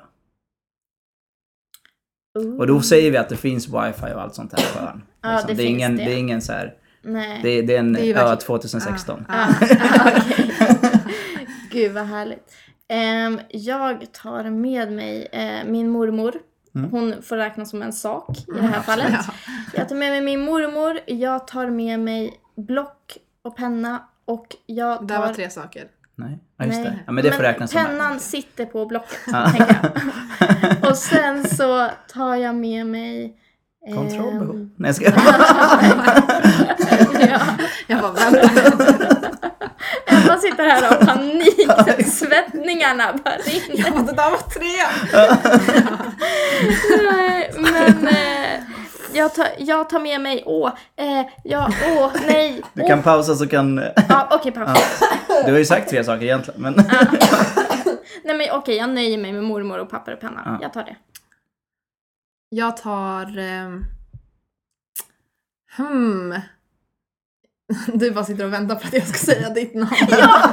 Ooh. 2.39 2.57
Och 2.59 2.67
då 2.67 2.81
säger 2.81 3.11
vi 3.11 3.17
att 3.17 3.29
det 3.29 3.37
finns 3.37 3.67
wifi 3.67 4.13
och 4.15 4.21
allt 4.21 4.35
sånt 4.35 4.53
här 4.59 4.73
på 4.73 4.79
ön. 4.87 5.01
Liksom. 5.23 5.47
det 5.47 5.53
det, 5.53 5.53
är 5.53 5.55
finns 5.55 5.59
ingen, 5.69 5.95
det. 5.97 6.03
det 6.05 6.11
är 6.13 6.17
ingen 6.17 6.41
så 6.41 6.53
här, 6.53 6.73
Nej. 7.01 7.39
det, 7.43 7.61
det 7.61 7.75
är 7.75 7.79
en 7.79 7.93
Det 7.93 7.99
är 7.99 8.09
ö 8.11 8.13
verkligen- 8.13 8.37
2016. 8.37 9.25
Ja, 9.29 9.47
ja, 9.61 10.11
okej. 10.17 10.51
Gud 11.71 11.91
vad 11.91 12.05
härligt. 12.05 12.53
Ehm, 12.89 13.39
jag 13.49 14.13
tar 14.13 14.43
med 14.43 14.91
mig 14.91 15.27
eh, 15.31 15.65
min 15.65 15.89
mormor. 15.89 16.33
Mm. 16.75 16.91
Hon 16.91 17.21
får 17.21 17.37
räknas 17.37 17.69
som 17.69 17.81
en 17.81 17.93
sak 17.93 18.37
i 18.39 18.51
det 18.55 18.61
här 18.67 18.81
fallet. 18.81 19.07
Ja. 19.11 19.33
Jag 19.73 19.89
tar 19.89 19.95
med 19.95 20.11
mig 20.11 20.21
min 20.21 20.41
mormor, 20.41 20.99
jag 21.05 21.47
tar 21.47 21.67
med 21.67 21.99
mig 21.99 22.33
block 22.57 23.17
och 23.41 23.55
penna 23.57 24.03
och 24.25 24.47
jag 24.65 25.07
Det 25.07 25.13
här 25.13 25.21
var 25.21 25.27
tar... 25.27 25.33
tre 25.35 25.49
saker. 25.49 25.87
Nej, 26.15 26.39
ja, 26.57 26.65
just 26.65 26.77
Nej. 26.77 26.83
det. 26.85 26.99
Ja, 27.05 27.11
men 27.11 27.23
det 27.23 27.31
får 27.31 27.43
räknas 27.43 27.71
som 27.71 27.85
pennan 27.85 28.13
en. 28.13 28.19
sitter 28.19 28.65
på 28.65 28.85
blocket, 28.85 29.19
tänker 29.53 29.79
jag. 29.83 29.91
Och 30.91 30.97
sen 30.97 31.43
så 31.43 31.89
tar 32.13 32.35
jag 32.35 32.55
med 32.55 32.85
mig... 32.85 33.37
Kontrollbehov. 33.89 34.69
Nej, 34.77 34.87
jag 34.87 34.95
ska... 34.95 35.05
ja. 37.29 37.39
Jag 37.87 38.01
bara, 38.01 38.11
vänta. 38.11 38.39
Emma 40.07 40.37
sitter 40.37 40.63
här 40.69 40.81
och 40.81 40.95
har 40.95 41.05
panik. 41.15 42.07
Svettningarna 42.07 43.13
bara 43.23 43.35
rinner. 43.35 43.85
Jag 43.85 43.93
bara, 43.93 44.03
det 44.03 44.13
där 44.13 44.29
var 44.29 44.37
tre! 44.37 44.77
Nej, 47.11 47.51
men 47.57 48.07
eh, 48.07 48.63
jag, 49.13 49.35
tar, 49.35 49.47
jag 49.57 49.89
tar 49.89 49.99
med 49.99 50.21
mig, 50.21 50.43
åh, 50.45 50.71
eh, 50.99 51.25
ja, 51.43 51.71
åh, 51.97 52.11
nej. 52.27 52.61
Du 52.73 52.81
kan 52.87 52.99
åh. 52.99 53.03
pausa 53.03 53.35
så 53.35 53.47
kan... 53.47 53.83
Ja, 54.09 54.27
okej, 54.31 54.51
paus. 54.51 55.01
Du 55.45 55.51
har 55.51 55.59
ju 55.59 55.65
sagt 55.65 55.89
tre 55.89 56.03
saker 56.03 56.23
egentligen, 56.23 56.61
men... 56.61 56.73
Nej 58.23 58.35
men 58.37 58.47
okej, 58.51 58.75
jag 58.77 58.89
nöjer 58.89 59.17
mig 59.17 59.33
med 59.33 59.43
mormor 59.43 59.79
och 59.79 59.89
papper 59.89 60.13
och 60.13 60.19
penna. 60.19 60.41
Ja. 60.45 60.57
Jag 60.61 60.73
tar 60.73 60.83
det. 60.83 60.95
Jag 62.53 62.77
tar... 62.77 63.37
ehm, 63.37 63.85
hmm. 65.77 66.35
Du 67.93 68.11
bara 68.11 68.25
sitter 68.25 68.45
och 68.45 68.53
väntar 68.53 68.75
på 68.75 68.87
att 68.87 68.93
jag 68.93 69.07
ska 69.07 69.17
säga 69.17 69.49
ditt 69.49 69.75
namn. 69.75 69.95
Ja! 70.09 70.51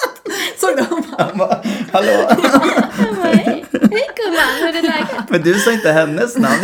Såg 0.56 0.76
du? 0.76 0.82
Hon 0.82 1.04
bara, 1.10 1.24
Han 1.24 1.38
bara, 1.38 1.62
Hallå? 1.92 2.10
Jag 2.10 3.14
Hej, 3.24 3.64
gumman, 3.70 4.52
hur 4.60 4.68
är 4.68 4.72
det 4.72 4.82
läget? 4.82 5.30
Men 5.30 5.42
du 5.42 5.54
sa 5.54 5.72
inte 5.72 5.92
hennes 5.92 6.36
namn. 6.36 6.60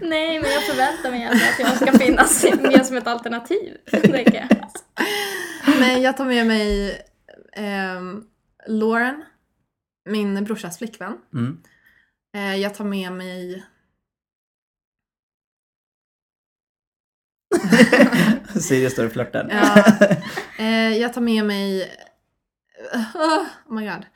Nej, 0.00 0.40
men 0.40 0.50
jag 0.50 0.62
förväntar 0.62 1.10
mig 1.10 1.22
ändå 1.22 1.44
att 1.44 1.58
jag 1.58 1.76
ska 1.76 1.98
finnas 1.98 2.44
med 2.60 2.86
som 2.86 2.96
ett 2.96 3.06
alternativ. 3.06 3.76
Jag. 3.92 4.48
Men 5.78 6.02
jag 6.02 6.16
tar 6.16 6.24
med 6.24 6.46
mig 6.46 6.96
ehm, 7.52 8.22
Lauren, 8.66 9.24
min 10.08 10.44
brorsas 10.44 10.78
flickvän. 10.78 11.12
Mm. 11.34 11.58
Eh, 12.36 12.56
jag 12.56 12.74
tar 12.74 12.84
med 12.84 13.12
mig... 13.12 13.64
Siri 18.60 18.90
står 18.90 19.06
och 19.06 19.12
flörtar. 19.12 19.48
Ja, 19.50 19.84
eh, 20.58 20.96
jag 20.96 21.12
tar 21.12 21.20
med 21.20 21.44
mig... 21.44 21.90
oh 23.14 23.74
my 23.74 23.86
god. 23.86 24.06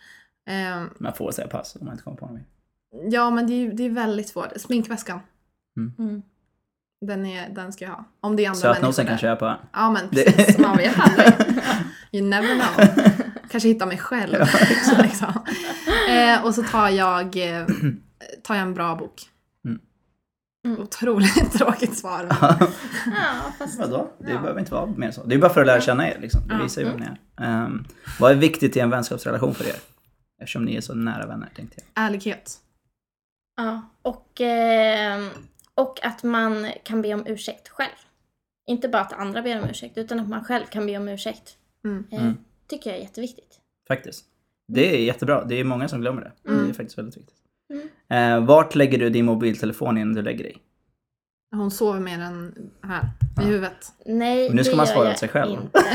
Ehm, 0.47 0.91
Man 0.99 1.15
får 1.15 1.33
säga 1.33 1.49
pass 1.49 1.77
om 1.77 1.85
man 1.87 1.93
inte 1.95 2.05
kommer 2.05 2.17
på 2.17 2.27
något. 2.27 2.41
ja, 3.13 3.31
men 3.31 3.47
det 3.47 3.53
är, 3.53 3.73
det 3.73 3.83
är 3.83 3.91
väldigt 3.91 4.29
svårt. 4.29 4.53
Sminkväskan. 4.57 5.21
Mm. 5.77 6.23
Den, 7.07 7.27
är, 7.27 7.49
den 7.49 7.73
ska 7.73 7.85
jag 7.85 7.93
ha. 7.93 8.05
Om 8.21 8.37
det 8.37 8.45
är 8.45 8.49
andra 8.49 8.61
Sötnosen 8.61 9.05
människor 9.05 9.05
kan 9.05 9.19
köpa. 9.19 9.59
Ja 9.73 9.91
men 9.91 10.09
precis, 10.09 10.59
man 10.59 10.77
vet 10.77 10.99
aldrig. 10.99 11.33
You 12.13 12.27
never 12.29 12.55
know. 12.55 13.05
Kanske 13.51 13.69
hitta 13.69 13.87
mig 13.87 13.99
själv. 13.99 14.35
liksom. 15.03 15.33
eh, 16.11 16.45
och 16.45 16.55
så 16.55 16.63
tar 16.63 16.89
jag, 16.89 17.37
eh, 17.37 17.67
tar 18.43 18.55
jag 18.55 18.63
en 18.63 18.75
bra 18.75 18.95
bok. 18.97 19.29
Mm. 19.65 19.81
Mm. 20.67 20.81
Otroligt 20.81 21.53
tråkigt 21.59 21.99
svar. 21.99 22.27
Ja, 22.41 23.53
fast... 23.59 23.79
Vadå? 23.79 24.11
Det 24.19 24.31
Ja. 24.33 24.41
behöver 24.41 24.61
inte 24.61 24.73
vara 24.75 24.87
mer 24.87 25.11
så. 25.11 25.25
Det 25.25 25.35
är 25.35 25.39
bara 25.39 25.53
för 25.53 25.61
att 25.61 25.67
lära 25.67 25.81
känna 25.81 26.09
er. 26.11 26.19
Liksom. 26.21 26.49
Det 26.49 26.63
visar 26.63 26.83
ju 26.83 26.89
vem 26.89 27.01
ni 27.01 27.07
är. 27.07 27.19
Ehm, 27.47 27.85
vad 28.21 28.31
är 28.33 28.37
viktigt 28.37 28.77
i 28.77 28.81
en 28.81 28.91
vänskapsrelation 28.91 29.55
för 29.55 29.65
er? 29.69 29.77
Eftersom 30.43 30.65
ni 30.65 30.75
är 30.77 30.81
så 30.81 30.95
nära 30.95 31.27
vänner, 31.27 31.49
tänkte 31.57 31.77
jag. 31.95 32.05
Ärlighet. 32.07 32.59
Ja, 33.57 33.83
och, 34.03 34.41
ehm, 34.41 35.29
och 35.75 36.05
att 36.05 36.23
man 36.23 36.67
kan 36.85 37.03
be 37.03 37.15
om 37.15 37.27
ursäkt 37.27 37.69
själv. 37.69 37.91
Inte 38.67 38.89
bara 38.89 39.03
att 39.03 39.13
andra 39.13 39.43
ber 39.43 39.63
om 39.63 39.69
ursäkt, 39.69 39.99
utan 39.99 40.21
att 40.21 40.29
man 40.29 40.45
själv 40.45 40.65
kan 40.67 40.87
be 40.87 40.97
om 40.97 41.09
ursäkt. 41.09 41.57
Mm. 41.85 42.05
Eh, 42.11 42.23
Mm. 42.23 42.37
tycker 42.69 42.91
jag 42.91 42.99
är 42.99 43.03
jätteviktigt. 43.03 43.61
Faktiskt. 43.89 44.25
Det 44.69 44.97
är 44.97 45.05
jättebra. 45.05 45.45
Det 45.45 45.55
är 45.61 45.65
många 45.65 45.89
som 45.89 46.01
glömmer 46.01 46.23
det. 46.23 46.51
Mm. 46.51 46.65
Det 46.65 46.71
är 46.71 46.75
faktiskt 46.75 46.99
väldigt 46.99 47.17
viktigt. 47.17 47.37
Mm. 47.71 47.89
Eh, 48.41 48.47
vart 48.47 48.75
lägger 48.75 48.99
du 48.99 49.11
din 49.11 49.25
mobiltelefon 49.25 49.99
innan 49.99 50.15
du 50.15 50.23
lägger 50.23 50.45
dig? 50.45 50.57
Hon 51.57 51.71
sover 51.71 52.01
mer 52.01 52.21
än 52.21 52.55
här, 52.83 53.09
Ja. 53.37 53.43
i 53.43 53.47
huvudet. 53.47 53.93
Nej, 54.07 54.49
Men 54.49 54.57
nu 54.57 54.65
ska 54.65 54.71
det 54.71 54.77
man 54.77 54.87
svara 54.87 55.11
åt 55.11 55.19
sig 55.19 55.29
själv. 55.29 55.59
Inte. 55.63 55.79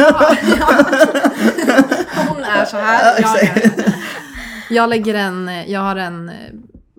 Hon 2.30 2.44
är 2.44 2.66
så 2.66 2.78
här. 2.78 3.22
Jag, 3.22 3.44
är. 3.44 3.72
jag 4.70 4.90
lägger 4.90 5.16
en, 5.16 5.52
jag 5.68 5.80
har 5.82 5.96
en 5.96 6.30
eh, 6.30 6.36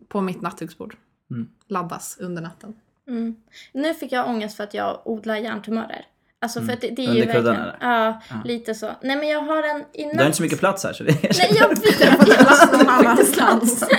på 0.09 0.21
mitt 0.21 0.41
nattduksbord. 0.43 0.97
Mm. 1.31 1.49
Laddas 1.69 2.17
under 2.21 2.43
natten. 2.43 2.75
Mm. 3.09 3.37
Nu 3.73 3.95
fick 3.95 4.13
jag 4.13 4.29
ångest 4.29 4.57
för 4.57 4.65
att 4.65 4.75
jag 4.75 5.01
odlar 5.05 5.37
hjärntumörer. 5.37 6.05
Alltså 6.41 6.59
för 6.61 6.65
Mm. 6.65 6.75
att 6.75 6.81
det, 6.81 6.91
det 6.91 7.05
är 7.05 7.09
Under 7.09 7.23
ju 7.27 7.33
kudden, 7.33 7.57
verkligen... 7.57 7.91
Ja, 7.93 8.21
Ja. 8.31 8.37
lite 8.45 8.75
så. 8.75 8.91
Nej 9.03 9.17
men 9.17 9.29
jag 9.29 9.41
har 9.41 9.63
en 9.63 9.85
i 9.93 10.05
natt. 10.05 10.13
Du 10.13 10.19
har 10.19 10.27
inte 10.27 10.37
så 10.37 10.43
mycket 10.43 10.59
plats 10.61 10.85
här 10.85 10.93
så 10.93 11.05
det 11.05 11.11
är... 11.11 11.39
Nej 11.39 11.57
jag 11.61 11.69
vet! 11.83 12.01
Jag 12.01 12.13
får 12.19 12.25
plats 12.25 12.73
någon 12.73 12.89
annanstans. 12.89 13.85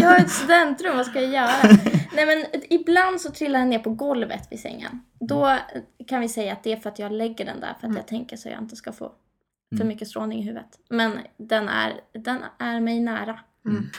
Jag 0.00 0.08
har 0.08 0.16
ett 0.18 0.30
studentrum, 0.30 0.96
vad 0.96 1.06
ska 1.06 1.20
jag 1.20 1.32
göra? 1.32 1.78
Nej 2.14 2.26
men 2.26 2.62
ibland 2.70 3.20
så 3.20 3.30
trillar 3.30 3.58
den 3.58 3.70
ner 3.70 3.78
på 3.78 3.90
golvet 3.90 4.48
vid 4.50 4.60
sängen. 4.60 5.00
Då 5.20 5.56
kan 6.06 6.20
vi 6.20 6.28
säga 6.28 6.52
att 6.52 6.62
det 6.64 6.72
är 6.72 6.76
för 6.76 6.88
att 6.90 6.98
jag 6.98 7.12
lägger 7.12 7.44
den 7.44 7.60
där 7.60 7.74
för 7.80 7.88
att 7.88 7.96
jag 7.96 8.06
tänker 8.06 8.36
så 8.36 8.48
jag 8.48 8.58
inte 8.62 8.76
ska 8.76 8.92
få 8.92 9.12
för 9.70 9.74
Mm. 9.76 9.88
mycket 9.88 10.08
strålning 10.08 10.38
i 10.38 10.42
huvudet. 10.42 10.78
Men 10.88 11.12
den 11.36 11.68
är, 11.68 11.92
den 12.24 12.38
är 12.58 12.80
mig 12.80 13.00
nära. 13.00 13.40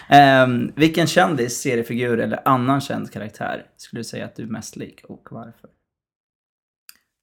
Ehm, 0.09 0.71
vilken 0.75 1.07
kändis, 1.07 1.61
seriefigur 1.61 2.19
eller 2.19 2.47
annan 2.47 2.81
känd 2.81 3.11
karaktär 3.11 3.65
skulle 3.77 3.99
du 3.99 4.03
säga 4.03 4.25
att 4.25 4.35
du 4.35 4.43
är 4.43 4.47
mest 4.47 4.75
lik 4.75 5.01
och 5.09 5.27
varför? 5.31 5.69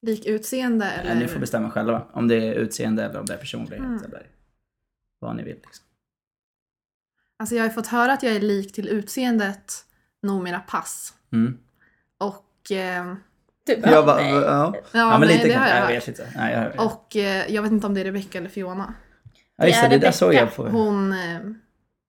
Lik 0.02 0.26
utseende 0.26 0.86
eller? 0.90 1.14
Ni 1.14 1.28
får 1.28 1.40
bestämma 1.40 1.70
själva. 1.70 2.06
Om 2.12 2.28
det 2.28 2.34
är 2.48 2.54
utseende 2.54 3.04
eller 3.04 3.20
om 3.20 3.26
det 3.26 3.34
är 3.34 3.38
personlighet 3.38 3.84
Mm. 3.86 4.02
eller 4.04 4.26
vad 5.18 5.36
ni 5.36 5.42
vill. 5.42 5.54
Liksom. 5.56 5.85
Alltså 7.38 7.54
jag 7.54 7.62
har 7.62 7.68
ju 7.68 7.74
fått 7.74 7.86
höra 7.86 8.12
att 8.12 8.22
jag 8.22 8.32
är 8.36 8.40
lik 8.40 8.72
till 8.72 8.88
utseendet 8.88 9.72
nog 10.22 10.42
mera 10.42 10.58
pass. 10.60 11.12
Mm. 11.32 11.58
Och... 12.18 12.72
Eh, 12.72 13.14
Du 13.66 13.80
bara, 13.80 13.90
Jag 13.90 14.06
bara, 14.06 14.16
nej. 14.16 14.32
ja. 14.32 14.40
ja, 14.42 14.82
ja, 14.92 15.18
men 15.18 15.20
nej, 15.28 15.36
lite 15.36 15.48
det 15.48 15.54
har 15.54 15.60
kanske. 15.66 15.76
jag 15.78 15.90
Jag 15.90 15.94
vet 16.00 16.08
inte. 16.08 16.28
Nej, 16.36 16.52
jag 16.52 16.60
hör. 16.60 16.80
Och 16.80 17.16
eh, 17.16 17.52
jag 17.54 17.62
vet 17.62 17.72
inte 17.72 17.86
om 17.86 17.94
det 17.94 18.00
är 18.00 18.04
Rebecca 18.04 18.38
eller 18.38 18.48
Fiona. 18.48 18.94
ja, 19.56 19.66
just 19.66 19.82
det, 19.82 19.88
det 19.88 19.94
är 19.94 19.98
det 20.00 20.06
där 20.06 20.12
såg 20.12 20.34
jag 20.34 20.56
på. 20.56 20.68
Hon... 20.68 21.12
Eh, 21.12 21.40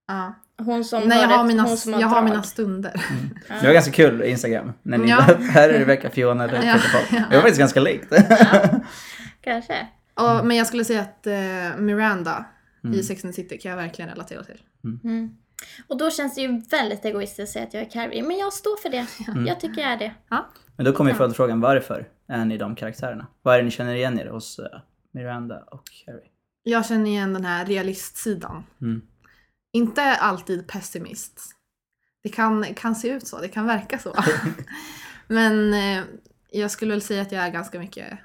ja. 0.08 0.34
Hon 0.64 0.84
som 0.84 1.02
Nej, 1.02 1.20
jag 1.22 1.28
har, 1.28 1.40
ett- 1.40 1.46
mina, 1.46 1.62
hon 1.62 1.76
som 1.76 1.92
jag 2.00 2.08
har 2.08 2.22
mina 2.22 2.42
stunder. 2.42 2.92
Det 3.60 3.66
var 3.66 3.72
ganska 3.72 3.92
kul 3.92 4.22
Instagram. 4.22 4.72
När 4.82 4.98
ni 4.98 5.10
Ja. 5.10 5.24
bara, 5.26 5.36
här 5.50 5.68
är 5.68 5.78
Rebecca, 5.78 6.10
Fiona 6.10 6.44
eller 6.44 6.62
Ja, 6.62 6.76
ja. 7.10 7.16
Det 7.30 7.36
var 7.36 7.42
faktiskt 7.42 7.58
ganska 7.58 7.80
likt. 7.80 8.12
Kanske. 9.40 9.86
Och, 10.14 10.46
men 10.46 10.56
jag 10.56 10.66
skulle 10.66 10.84
säga 10.84 11.00
att 11.00 11.26
eh, 11.26 11.78
Miranda 11.78 12.44
Mm. 12.84 12.98
i 12.98 13.02
Sex 13.02 13.24
and 13.24 13.34
the 13.34 13.42
City 13.42 13.58
kan 13.58 13.70
jag 13.70 13.76
verkligen 13.76 14.10
relatera 14.10 14.44
till. 14.44 14.62
Mm. 14.84 15.36
Och 15.86 15.98
då 15.98 16.10
känns 16.10 16.34
det 16.34 16.40
ju 16.40 16.60
väldigt 16.70 17.04
egoistiskt 17.04 17.40
att 17.40 17.48
säga 17.48 17.66
att 17.66 17.74
jag 17.74 17.82
är 17.82 17.90
Carrie. 17.90 18.22
Men 18.22 18.38
jag 18.38 18.52
står 18.52 18.76
för 18.76 18.90
det. 18.90 19.06
Mm. 19.28 19.46
Jag 19.46 19.60
tycker 19.60 19.80
jag 19.80 19.90
är 19.92 19.98
det. 19.98 20.14
Men 20.76 20.84
då 20.84 20.92
kommer 20.92 21.10
ju 21.10 21.14
Ja. 21.14 21.18
följdfrågan, 21.18 21.60
varför 21.60 22.08
är 22.28 22.44
ni 22.44 22.58
de 22.58 22.76
karaktärerna? 22.76 23.26
Vad 23.42 23.54
är 23.54 23.58
det 23.58 23.64
ni 23.64 23.70
känner 23.70 23.94
igen 23.94 24.18
er 24.20 24.26
hos 24.26 24.58
eh, 24.58 24.80
Miranda 25.12 25.62
och 25.62 25.84
Harry? 26.06 26.30
Jag 26.62 26.86
känner 26.86 27.10
igen 27.10 27.32
den 27.32 27.44
här 27.44 27.66
realistsidan. 27.66 28.64
Mm. 28.80 29.02
Inte 29.72 30.02
alltid 30.02 30.68
pessimist. 30.68 31.40
Det 32.22 32.28
kan, 32.28 32.74
kan 32.74 32.94
se 32.96 33.08
ut 33.08 33.26
så, 33.26 33.40
det 33.40 33.48
kan 33.48 33.66
verka 33.66 33.98
så. 33.98 34.14
men 35.26 35.74
eh, 35.74 36.04
jag 36.50 36.70
skulle 36.70 36.90
väl 36.92 37.02
säga 37.02 37.22
att 37.22 37.32
jag 37.32 37.44
är 37.44 37.50
ganska 37.50 37.78
mycket 37.78 38.18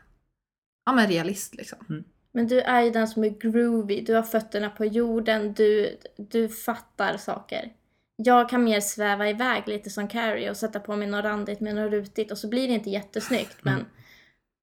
ja, 0.85 0.91
men 0.93 1.07
realist 1.07 1.55
liksom. 1.55 2.03
Men 2.33 2.47
du 2.47 2.59
är 2.61 2.81
ju 2.81 2.89
den 2.91 3.07
som 3.07 3.23
är 3.23 3.29
groovy. 3.29 4.01
Du 4.01 4.13
har 4.15 4.23
fötterna 4.23 4.69
på 4.69 4.85
jorden. 4.85 5.53
Du, 5.53 5.97
du 6.17 6.49
fattar 6.49 7.17
saker. 7.17 7.73
Jag 8.15 8.49
kan 8.49 8.63
mer 8.63 8.79
sväva 8.79 9.29
iväg 9.29 9.63
lite 9.67 9.89
som 9.89 10.07
Carrie 10.07 10.49
och 10.49 10.57
sätta 10.57 10.79
på 10.79 10.95
mig 10.95 11.07
något 11.07 11.25
randigt 11.25 11.59
med 11.59 11.75
något 11.75 11.91
rutigt 11.91 12.31
och 12.31 12.37
så 12.37 12.47
blir 12.49 12.67
det 12.67 12.73
inte 12.73 12.89
jättesnyggt. 12.89 13.57
Men, 13.61 13.73
Mm. 13.73 13.85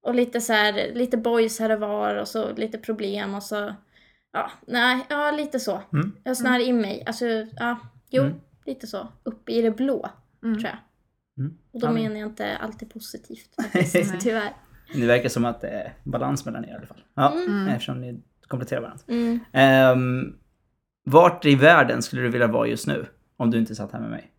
och 0.07 0.15
lite 0.15 0.41
så 0.41 0.53
här, 0.53 0.91
lite 0.93 1.17
boys 1.17 1.59
här 1.59 1.69
och 1.69 1.79
var 1.79 2.15
och 2.15 2.27
så 2.27 2.53
lite 2.53 2.77
problem 2.77 3.35
och 3.35 3.43
så. 3.43 3.75
Ja, 4.33 4.51
nej, 4.67 5.05
ja 5.09 5.31
lite 5.31 5.59
så. 5.59 5.81
Mm. 5.93 6.11
Jag 6.23 6.37
snör 6.37 6.59
in 6.59 6.81
mig. 6.81 7.03
Alltså, 7.05 7.25
ja, 7.59 7.79
jo, 8.09 8.23
Mm. 8.23 8.35
lite 8.65 8.87
så. 8.87 9.07
Upp 9.23 9.49
i 9.49 9.61
det 9.61 9.71
blå, 9.71 10.09
Mm. 10.43 10.59
tror 10.59 10.69
jag. 10.69 10.77
Mm. 11.45 11.57
Och 11.73 11.79
då 11.79 11.87
Ja, 11.87 11.91
men- 11.91 12.03
menar 12.03 12.15
jag 12.19 12.29
inte 12.29 12.57
alltid 12.57 12.93
positivt 12.93 13.55
faktiskt, 13.71 14.19
tyvärr. 14.21 14.53
Det 14.93 15.05
verkar 15.07 15.29
som 15.29 15.45
att 15.45 15.61
det 15.61 15.67
är 15.67 15.93
balans 16.03 16.45
mellan 16.45 16.65
er 16.65 16.69
i 16.69 16.75
alla 16.75 16.85
fall. 16.85 17.03
Ja, 17.13 17.33
Mm. 17.47 17.67
eftersom 17.67 18.01
ni 18.01 18.21
kompletterar 18.47 18.81
varandra. 18.81 19.03
Mm. 19.07 19.39
Um, 19.99 20.37
vart 21.03 21.45
i 21.45 21.55
världen 21.55 22.01
skulle 22.01 22.21
du 22.21 22.29
vilja 22.29 22.47
vara 22.47 22.67
just 22.67 22.87
nu? 22.87 23.05
Om 23.37 23.51
du 23.51 23.57
inte 23.59 23.75
satt 23.75 23.91
här 23.91 23.99
med 23.99 24.09
mig. 24.09 24.31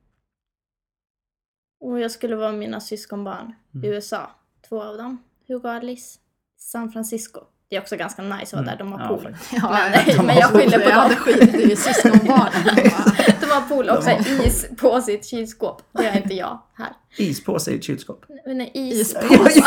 Och 1.81 2.01
jag 2.01 2.11
skulle 2.11 2.37
vara 2.37 2.53
mina 2.53 2.81
syskonbarn 2.81 3.53
Mm. 3.75 3.85
i 3.85 3.89
USA. 3.95 4.31
Två 4.69 4.83
av 4.83 4.97
dem. 4.97 5.23
Hugo 5.49 5.69
och 5.69 5.75
Alice. 5.75 6.19
San 6.57 6.93
Francisco. 6.93 7.41
Det 7.73 7.77
är 7.77 7.81
också 7.81 7.97
ganska 7.97 8.23
nice 8.23 8.43
att 8.43 8.53
vara 8.53 8.65
där. 8.65 8.77
De 8.79 8.93
har 8.93 9.01
Ja, 9.01 9.09
pool. 9.09 9.37
Ja, 9.51 9.79
Men- 10.07 10.17
de 10.17 10.27
men 10.27 10.29
har 10.37 10.41
jag 10.41 10.51
skyller 10.51 10.79
på 10.79 10.85
Jag 10.91 10.95
hade 10.95 11.15
dem. 11.15 11.17
skitit 11.25 11.55
i 11.55 11.77
syskonbarnen. 11.77 12.51
De 13.41 13.47
har 13.47 13.61
pool 13.69 13.89
och 13.89 13.97
också 13.97 14.11
is 14.45 14.67
på 14.81 15.01
sitt 15.01 15.27
kylskåp. 15.27 15.83
Det 15.99 16.09
har 16.09 16.17
inte 16.17 16.35
jag 16.35 16.63
här. 16.79 16.89
Ispåse 17.17 17.71
i 17.71 17.77
ett 17.77 17.85
kylskåp. 17.85 18.25
Men 18.47 18.59
nej, 18.59 18.71
is. 18.75 19.01
Ispåse. 19.01 19.61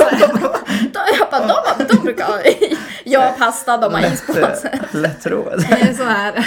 De, 0.93 0.99
jag 1.19 1.29
bara, 1.31 1.47
de, 1.47 1.53
har- 1.53 1.87
de 1.89 1.95
brukar 2.03 2.25
ha 2.25 2.39
Jag 3.03 3.21
har 3.21 3.31
pasta, 3.31 3.77
de 3.77 3.93
har 3.93 4.13
is 4.13 4.25
på 4.27 4.33
Lätt, 4.33 4.59
sig. 4.59 4.79
Lättroat. 4.93 5.59
Det 5.69 5.75
är 5.81 5.93
så 5.93 6.03
här. 6.03 6.45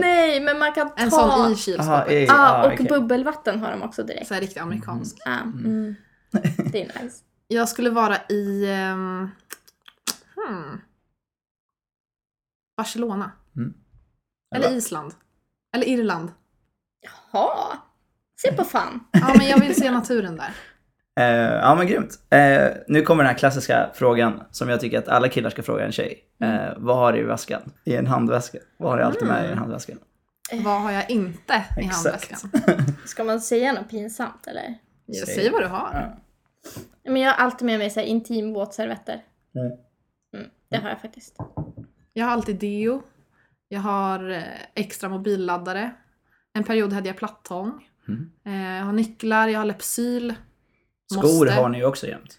Nej, 0.00 0.40
men 0.40 0.58
man 0.58 0.72
kan 0.72 0.88
ta... 0.88 0.94
En 1.02 1.10
sån 1.10 1.52
i 1.52 1.56
kylskåpet. 1.56 2.28
Ja, 2.28 2.34
ah, 2.38 2.66
och 2.66 2.72
okej. 2.72 2.86
bubbelvatten 2.86 3.60
har 3.60 3.70
de 3.70 3.82
också 3.82 4.02
direkt. 4.02 4.28
Så 4.28 4.34
här 4.34 4.40
riktigt 4.40 4.62
amerikansk. 4.62 5.16
Ja, 5.24 5.32
mm. 5.42 5.94
Det 6.72 6.82
är 6.82 7.02
nice. 7.02 7.16
Jag 7.48 7.68
skulle 7.68 7.90
vara 7.90 8.16
i... 8.28 8.70
ehm, 8.70 9.30
hmm, 10.34 10.80
Barcelona. 12.76 13.32
Mm. 13.56 13.74
Eller 14.54 14.72
Island. 14.76 15.14
Eller 15.76 15.86
Irland. 15.86 16.30
Jaha. 17.32 17.78
Se 18.42 18.52
på 18.52 18.64
fan. 18.64 19.04
Ja, 19.12 19.34
men 19.38 19.46
jag 19.46 19.60
vill 19.60 19.74
se 19.74 19.90
naturen 19.90 20.36
där. 20.36 20.50
Eh, 21.20 21.54
ja 21.54 21.74
men 21.74 21.86
grymt. 21.86 22.18
Eh, 22.30 22.68
nu 22.88 23.02
kommer 23.02 23.24
den 23.24 23.30
här 23.30 23.38
klassiska 23.38 23.90
frågan 23.94 24.42
som 24.50 24.68
jag 24.68 24.80
tycker 24.80 24.98
att 24.98 25.08
alla 25.08 25.28
killar 25.28 25.50
ska 25.50 25.62
fråga 25.62 25.84
en 25.84 25.92
tjej. 25.92 26.24
Eh, 26.42 26.72
vad 26.76 26.96
har 26.96 27.12
du 27.12 27.18
i 27.18 27.22
väskan? 27.22 27.72
I 27.84 27.96
en 27.96 28.06
handväska. 28.06 28.58
Vad 28.76 28.90
har 28.90 28.98
du 28.98 29.04
alltid 29.04 29.28
med 29.28 29.48
i 29.48 29.52
en 29.52 29.58
handväska? 29.58 29.92
Vad 30.52 30.82
har 30.82 30.92
jag 30.92 31.10
inte 31.10 31.64
i 31.76 31.80
Exakt. 31.84 32.32
handväskan? 32.32 32.86
Ska 33.06 33.24
man 33.24 33.40
säga 33.40 33.72
något 33.72 33.90
pinsamt 33.90 34.46
eller? 34.46 34.74
Jag 35.06 35.26
Säg. 35.26 35.34
säger 35.34 35.50
vad 35.50 35.62
du 35.62 35.66
har. 35.66 36.18
Ja. 37.02 37.10
Men 37.12 37.22
jag 37.22 37.30
har 37.32 37.44
alltid 37.44 37.66
med 37.66 37.78
mig 37.78 37.90
så 37.90 38.00
här 38.00 38.06
intimvåtservetter. 38.06 39.24
Mm. 39.54 39.66
Mm, 40.36 40.50
det 40.68 40.76
har 40.76 40.88
jag 40.88 41.00
faktiskt. 41.00 41.36
Jag 42.12 42.24
har 42.26 42.32
alltid 42.32 42.56
deo. 42.58 43.02
Jag 43.68 43.80
har 43.80 44.30
eh, 44.30 44.42
extra 44.74 45.08
mobilladdare. 45.08 45.90
En 46.52 46.64
period 46.64 46.92
hade 46.92 47.06
jag 47.08 47.16
plattång. 47.16 47.88
Mm. 48.08 48.30
Eh, 48.46 48.76
Jag 48.78 48.84
har 48.84 48.92
nycklar, 48.92 49.48
jag 49.48 49.58
har 49.60 49.64
Lypsyl. 49.66 50.34
Skor 51.12 51.22
Måste. 51.22 51.52
har 51.52 51.68
ni 51.68 51.78
ju 51.78 51.84
också 51.84 52.06
jämt. 52.06 52.38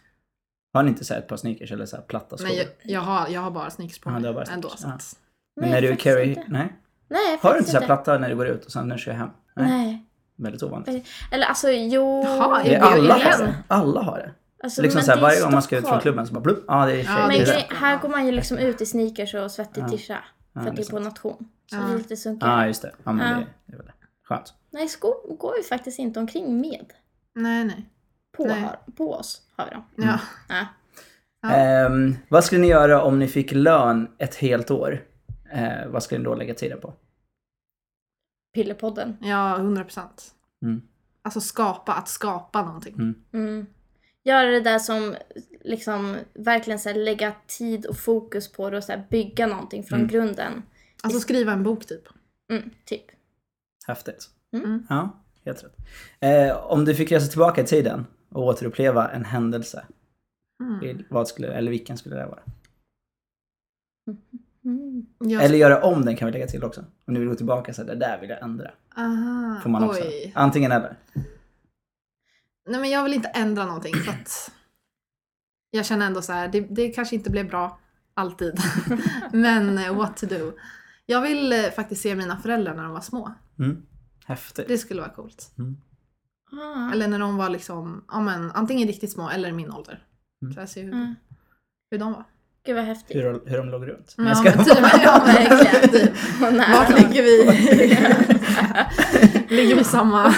Har 0.74 0.84
ni 0.84 0.90
inte 0.90 1.14
här 1.14 1.20
ett 1.22 1.28
par 1.28 1.38
sneakers 1.38 1.72
eller 1.72 1.86
så 1.86 1.96
här 1.96 2.04
platta 2.04 2.38
skor? 2.38 2.48
Nej, 2.48 2.58
jag, 2.58 2.68
jag, 2.92 3.02
har, 3.02 3.28
jag 3.28 3.42
har 3.42 3.52
bara 3.52 3.70
sneakers 3.70 4.00
på 4.00 4.10
Ja, 4.10 4.14
mig. 4.14 4.22
du 4.22 4.28
har 4.28 4.34
bara 4.34 4.44
ändå, 4.46 4.70
sneakers. 4.70 5.02
så 5.04 5.16
Ja. 5.18 5.62
Men 5.62 5.70
Nej, 5.70 5.82
när 5.82 5.90
du 5.90 5.96
carry... 5.96 6.30
inte. 6.30 6.46
Nej? 6.48 6.74
Nej, 7.10 7.40
Har 7.42 7.54
du 7.54 7.60
inte 7.60 7.72
så 7.72 7.80
här 7.80 7.86
platta 7.86 8.18
när 8.18 8.30
du 8.30 8.36
går 8.36 8.48
ut 8.48 8.66
och 8.66 8.72
sen 8.72 8.88
när 8.88 8.96
du 8.96 9.02
kör 9.02 9.12
hem? 9.12 9.30
Nej. 9.56 9.68
Nej. 9.70 10.07
Väldigt 10.38 10.64
ovanligt. 10.64 11.08
Eller 11.32 11.46
alltså 11.46 11.70
jo. 11.70 12.24
Jaha, 12.26 12.64
Det 12.64 12.76
är 12.76 12.80
alla 12.82 13.14
har 13.14 13.38
det. 13.46 13.54
Alla 13.68 14.02
har 14.02 14.18
det. 14.18 14.32
Alltså, 14.64 14.82
liksom 14.82 14.98
men 14.98 15.06
så 15.06 15.12
här, 15.12 15.18
det 15.18 15.22
är 15.22 15.24
varje 15.30 15.42
gång 15.42 15.52
man 15.52 15.62
ska 15.62 15.78
ut 15.78 15.88
från 15.88 16.00
klubben 16.00 16.28
så 16.28 16.34
bara 16.34 16.40
blupp, 16.42 16.64
ja 16.68 16.86
det 16.86 16.92
är 16.92 16.96
tjej. 17.04 17.06
Ja, 17.08 17.22
det 17.22 17.28
Men 17.28 17.42
är 17.42 17.46
grej, 17.46 17.68
här 17.70 17.98
går 18.00 18.10
man 18.10 18.26
ju 18.26 18.32
liksom 18.32 18.58
ut 18.58 18.82
i 18.82 18.86
sneakers 18.86 19.34
och 19.34 19.52
svettig 19.52 19.84
Ja. 19.84 19.88
tisha. 19.90 20.18
Ja, 20.54 20.62
För 20.62 20.70
att 20.70 20.76
det 20.76 20.82
det 20.82 20.82
är 20.82 20.96
är 20.96 20.98
på 21.00 21.04
sant. 21.04 21.16
nation. 21.16 21.50
Så 21.70 21.76
Ja. 21.76 21.82
det 21.88 21.94
är 21.94 21.98
lite 21.98 22.18
sunkigare. 22.18 22.52
Ja, 22.62 22.68
just 22.68 22.82
det. 22.82 22.92
Ja, 23.04 23.12
men 23.12 23.30
Ja. 23.32 23.38
det, 23.38 23.46
det 23.66 23.74
är 23.74 23.78
väl 23.78 23.86
det. 23.86 23.94
Skönt. 24.30 24.54
Nej, 24.72 24.88
skor 24.88 25.38
går 25.38 25.54
vi 25.58 25.64
faktiskt 25.64 26.00
inte 26.00 26.20
omkring 26.20 26.62
med. 26.62 26.86
Nej, 27.36 27.64
nej. 27.64 27.86
På, 28.38 28.46
Nej. 28.46 28.62
har, 28.62 28.80
på 28.98 29.14
oss 29.14 29.42
har 29.58 29.66
vi 29.66 29.72
dem. 29.72 29.84
Ja. 29.96 30.20
Ja. 30.50 30.66
Ja. 31.42 31.50
Ehm, 31.50 32.16
vad 32.30 32.44
skulle 32.44 32.62
ni 32.62 32.68
göra 32.68 33.02
om 33.02 33.20
ni 33.20 33.28
fick 33.28 33.52
lön 33.52 34.08
ett 34.18 34.36
helt 34.36 34.72
år? 34.72 35.02
Eh, 35.54 35.88
vad 35.88 36.04
skulle 36.04 36.20
ni 36.20 36.26
då 36.26 36.36
lägga 36.36 36.54
tiden 36.54 36.80
på? 36.82 36.94
Pillerpodden. 38.64 39.18
ja, 39.22 39.58
100 39.58 39.84
procent. 39.84 40.36
Mm. 40.62 40.82
Alltså 41.22 41.42
skapa, 41.42 41.94
att 41.94 42.08
skapa 42.10 42.62
någonting. 42.66 42.94
Mm. 42.96 43.16
Mm. 43.34 43.66
Göra 44.24 44.50
det 44.52 44.62
där 44.62 44.80
som 44.80 45.16
liksom 45.62 46.16
verkligen 46.34 46.80
så 46.80 46.90
här, 46.90 46.96
lägga 46.96 47.36
tid 47.48 47.86
och 47.86 47.98
fokus 47.98 48.52
på 48.52 48.70
det 48.70 48.78
och 48.78 48.84
så 48.84 48.92
här, 48.92 49.08
bygga 49.10 49.48
någonting 49.48 49.84
från 49.84 50.00
Mm. 50.00 50.12
grunden. 50.12 50.64
Alltså 51.04 51.20
skriva 51.20 51.52
en 51.52 51.64
bok 51.64 51.86
typ. 51.86 52.04
Mm, 52.52 52.70
typ. 52.86 53.06
Häftigt. 53.88 54.30
Mm. 54.54 54.86
Ja, 54.90 55.10
helt 55.46 55.64
rätt. 55.64 55.76
Eh, 56.20 56.58
om 56.66 56.86
du 56.86 56.96
fick 56.96 57.12
resa 57.12 57.28
tillbaka 57.28 57.62
i 57.62 57.66
tiden 57.66 58.06
och 58.30 58.44
återuppleva 58.44 59.10
en 59.12 59.26
händelse, 59.26 59.86
Mm. 60.64 60.80
vil- 60.80 61.06
vad 61.10 61.28
skulle, 61.28 61.48
eller 61.54 61.72
vilken 61.72 61.98
skulle 61.98 62.16
det 62.16 62.26
vara? 62.26 62.42
Mm. 64.68 65.40
Eller 65.40 65.58
göra 65.58 65.84
om 65.84 66.06
den 66.06 66.16
kan 66.16 66.26
vi 66.26 66.32
lägga 66.32 66.48
till 66.48 66.64
också. 66.64 66.86
Om 67.08 67.14
du 67.14 67.20
vill 67.20 67.30
gå 67.30 67.36
tillbaka 67.36 67.74
så 67.74 67.82
här, 67.82 67.88
det 67.88 67.96
där 67.96 68.22
vill 68.22 68.30
jag 68.30 68.44
ändra. 68.44 68.72
Aha, 68.98 69.60
Får 69.64 69.70
man 69.70 69.84
också. 69.84 70.02
oj. 70.02 70.32
Antingen 70.36 70.72
eller. 70.72 70.98
Nej 72.70 72.82
men 72.82 72.90
jag 72.90 73.04
vill 73.04 73.14
inte 73.14 73.28
ändra 73.28 73.66
någonting 73.66 73.94
för 73.96 74.12
att 74.12 74.52
jag 75.72 75.86
känner 75.86 76.06
ändå 76.06 76.22
så 76.22 76.34
här, 76.34 76.48
det, 76.48 76.60
det 76.62 76.90
kanske 76.90 77.16
inte 77.16 77.30
blev 77.30 77.48
bra 77.50 77.80
alltid. 78.14 78.60
men 79.34 79.78
eh, 79.78 79.96
what 79.96 80.18
to 80.18 80.26
do. 80.26 80.52
Jag 81.06 81.22
vill 81.22 81.54
eh, 81.54 81.60
faktiskt 81.76 82.02
se 82.02 82.16
mina 82.16 82.38
föräldrar 82.38 82.76
när 82.76 82.84
de 82.84 82.92
var 82.92 83.02
små. 83.02 83.34
Mm. 83.60 83.82
Häftigt. 84.26 84.68
Det 84.68 84.78
skulle 84.78 85.02
vara 85.02 85.12
coolt. 85.14 85.52
Ah. 86.52 86.92
Eller 86.94 87.08
när 87.08 87.20
de 87.20 87.38
var 87.38 87.50
liksom, 87.50 88.06
ja 88.08 88.20
men 88.22 88.52
antingen 88.52 88.88
riktigt 88.88 89.12
små 89.12 89.30
eller 89.30 89.52
min 89.52 89.72
ålder. 89.72 90.04
Mm. 90.42 90.54
Så 90.54 90.60
jag 90.60 90.70
ser 90.70 90.84
hur, 90.84 90.94
Mm. 90.94 91.16
hur 91.92 91.98
de 91.98 92.14
var. 92.14 92.24
Gud 92.68 92.76
vad 92.76 92.86
häftigt. 92.86 93.18
Hur, 93.18 93.42
hur 93.50 93.58
de 93.58 93.70
låg 93.70 93.88
runt. 93.88 94.14
Ja, 94.18 94.24
Jag 94.28 94.38
ska- 94.38 94.52
men 94.56 94.66
typ, 94.66 94.78
ja, 95.04 95.24
verkligen. 95.26 95.90
Typ. 95.90 96.12
Vart 96.74 96.90
ligger 97.00 97.24
vi? 97.24 97.46
ligger 99.56 99.76
vi 99.76 99.84
samma 99.84 100.32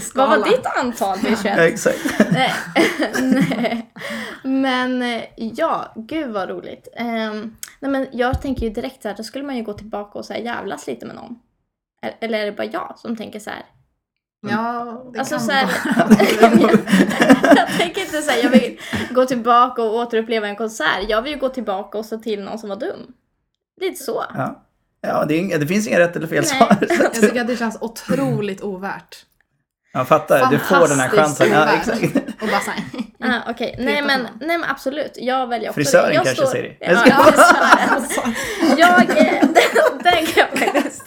skala? 0.00 0.28
Vad 0.28 0.28
var 0.40 0.48
ditt 0.50 0.66
antal 0.76 1.18
vid 1.24 1.38
21? 1.42 1.58
Exakt. 1.58 1.98
Nej. 2.32 2.52
Nej. 3.20 3.90
Men 4.42 5.02
eh, 5.02 5.22
ja, 5.36 5.92
gud 5.96 6.30
vad 6.30 6.48
roligt. 6.48 6.88
Ehm, 6.96 7.56
nej 7.80 7.90
men 7.90 8.06
jag 8.12 8.42
tänker 8.42 8.62
ju 8.66 8.70
direkt 8.72 9.02
så 9.02 9.08
här, 9.08 9.16
då 9.16 9.22
skulle 9.22 9.44
man 9.44 9.56
ju 9.56 9.62
gå 9.62 9.72
tillbaka 9.72 10.18
och 10.18 10.24
så 10.24 10.32
här 10.32 10.40
jävlas 10.40 10.86
lite 10.86 11.06
med 11.06 11.14
någon. 11.16 11.38
Eller 12.20 12.38
är 12.38 12.44
det 12.46 12.52
bara 12.52 12.66
jag 12.66 12.94
som 12.98 13.16
tänker 13.16 13.38
så 13.40 13.50
här? 13.50 13.62
Ja, 14.40 15.02
det 15.12 15.18
Alltså 15.18 15.34
kan 15.34 15.44
så 15.44 15.52
här, 15.52 15.66
vara. 16.60 16.70
jag 17.56 17.68
tänker 17.78 18.00
inte 18.00 18.22
säga 18.22 18.42
jag 18.42 18.50
vill 18.50 18.80
gå 19.10 19.24
tillbaka 19.26 19.82
och 19.82 19.94
återuppleva 19.94 20.48
en 20.48 20.56
konsert. 20.56 21.04
Jag 21.08 21.22
vill 21.22 21.32
ju 21.32 21.38
gå 21.38 21.48
tillbaka 21.48 21.98
och 21.98 22.04
se 22.04 22.16
till 22.18 22.42
någon 22.42 22.58
som 22.58 22.68
var 22.68 22.76
dum. 22.76 23.00
Lite 23.80 24.04
så. 24.04 24.24
Ja, 24.34 24.64
ja 25.00 25.24
det, 25.28 25.52
är 25.52 25.58
det 25.58 25.66
finns 25.66 25.88
inga 25.88 25.98
rätt 25.98 26.16
eller 26.16 26.26
fel 26.26 26.44
Nej. 26.50 26.58
svar. 26.58 26.76
Jag 27.02 27.12
tycker 27.14 27.40
att 27.40 27.46
det 27.46 27.56
känns 27.56 27.78
otroligt 27.80 28.62
ovärt. 28.62 29.24
Jag 29.92 30.08
fattar, 30.08 30.50
du 30.50 30.58
får 30.58 30.88
den 30.88 31.00
här 31.00 31.08
chansen. 31.08 31.50
Ja, 31.50 31.68
exakt. 31.72 32.02
Och 32.42 32.48
bara 32.48 32.60
såhär. 32.60 32.80
Ah, 33.20 33.50
Okej, 33.50 33.74
nej, 33.78 33.94
Peta 33.94 34.06
men, 34.06 34.20
nej 34.40 34.58
men 34.58 34.70
absolut. 34.70 35.12
Jag 35.16 35.46
väljer 35.46 35.68
också 35.70 35.74
Frisören 35.80 36.08
det. 36.08 36.14
Jag 36.14 36.24
kanske. 36.36 36.58
Ja, 36.80 36.86
Jag 36.90 36.98
ska- 38.02 38.22
ja. 38.26 38.32
Jag, 38.78 39.00
eh, 39.18 39.40
den, 39.40 40.02
den 40.02 40.26
kan 40.26 40.46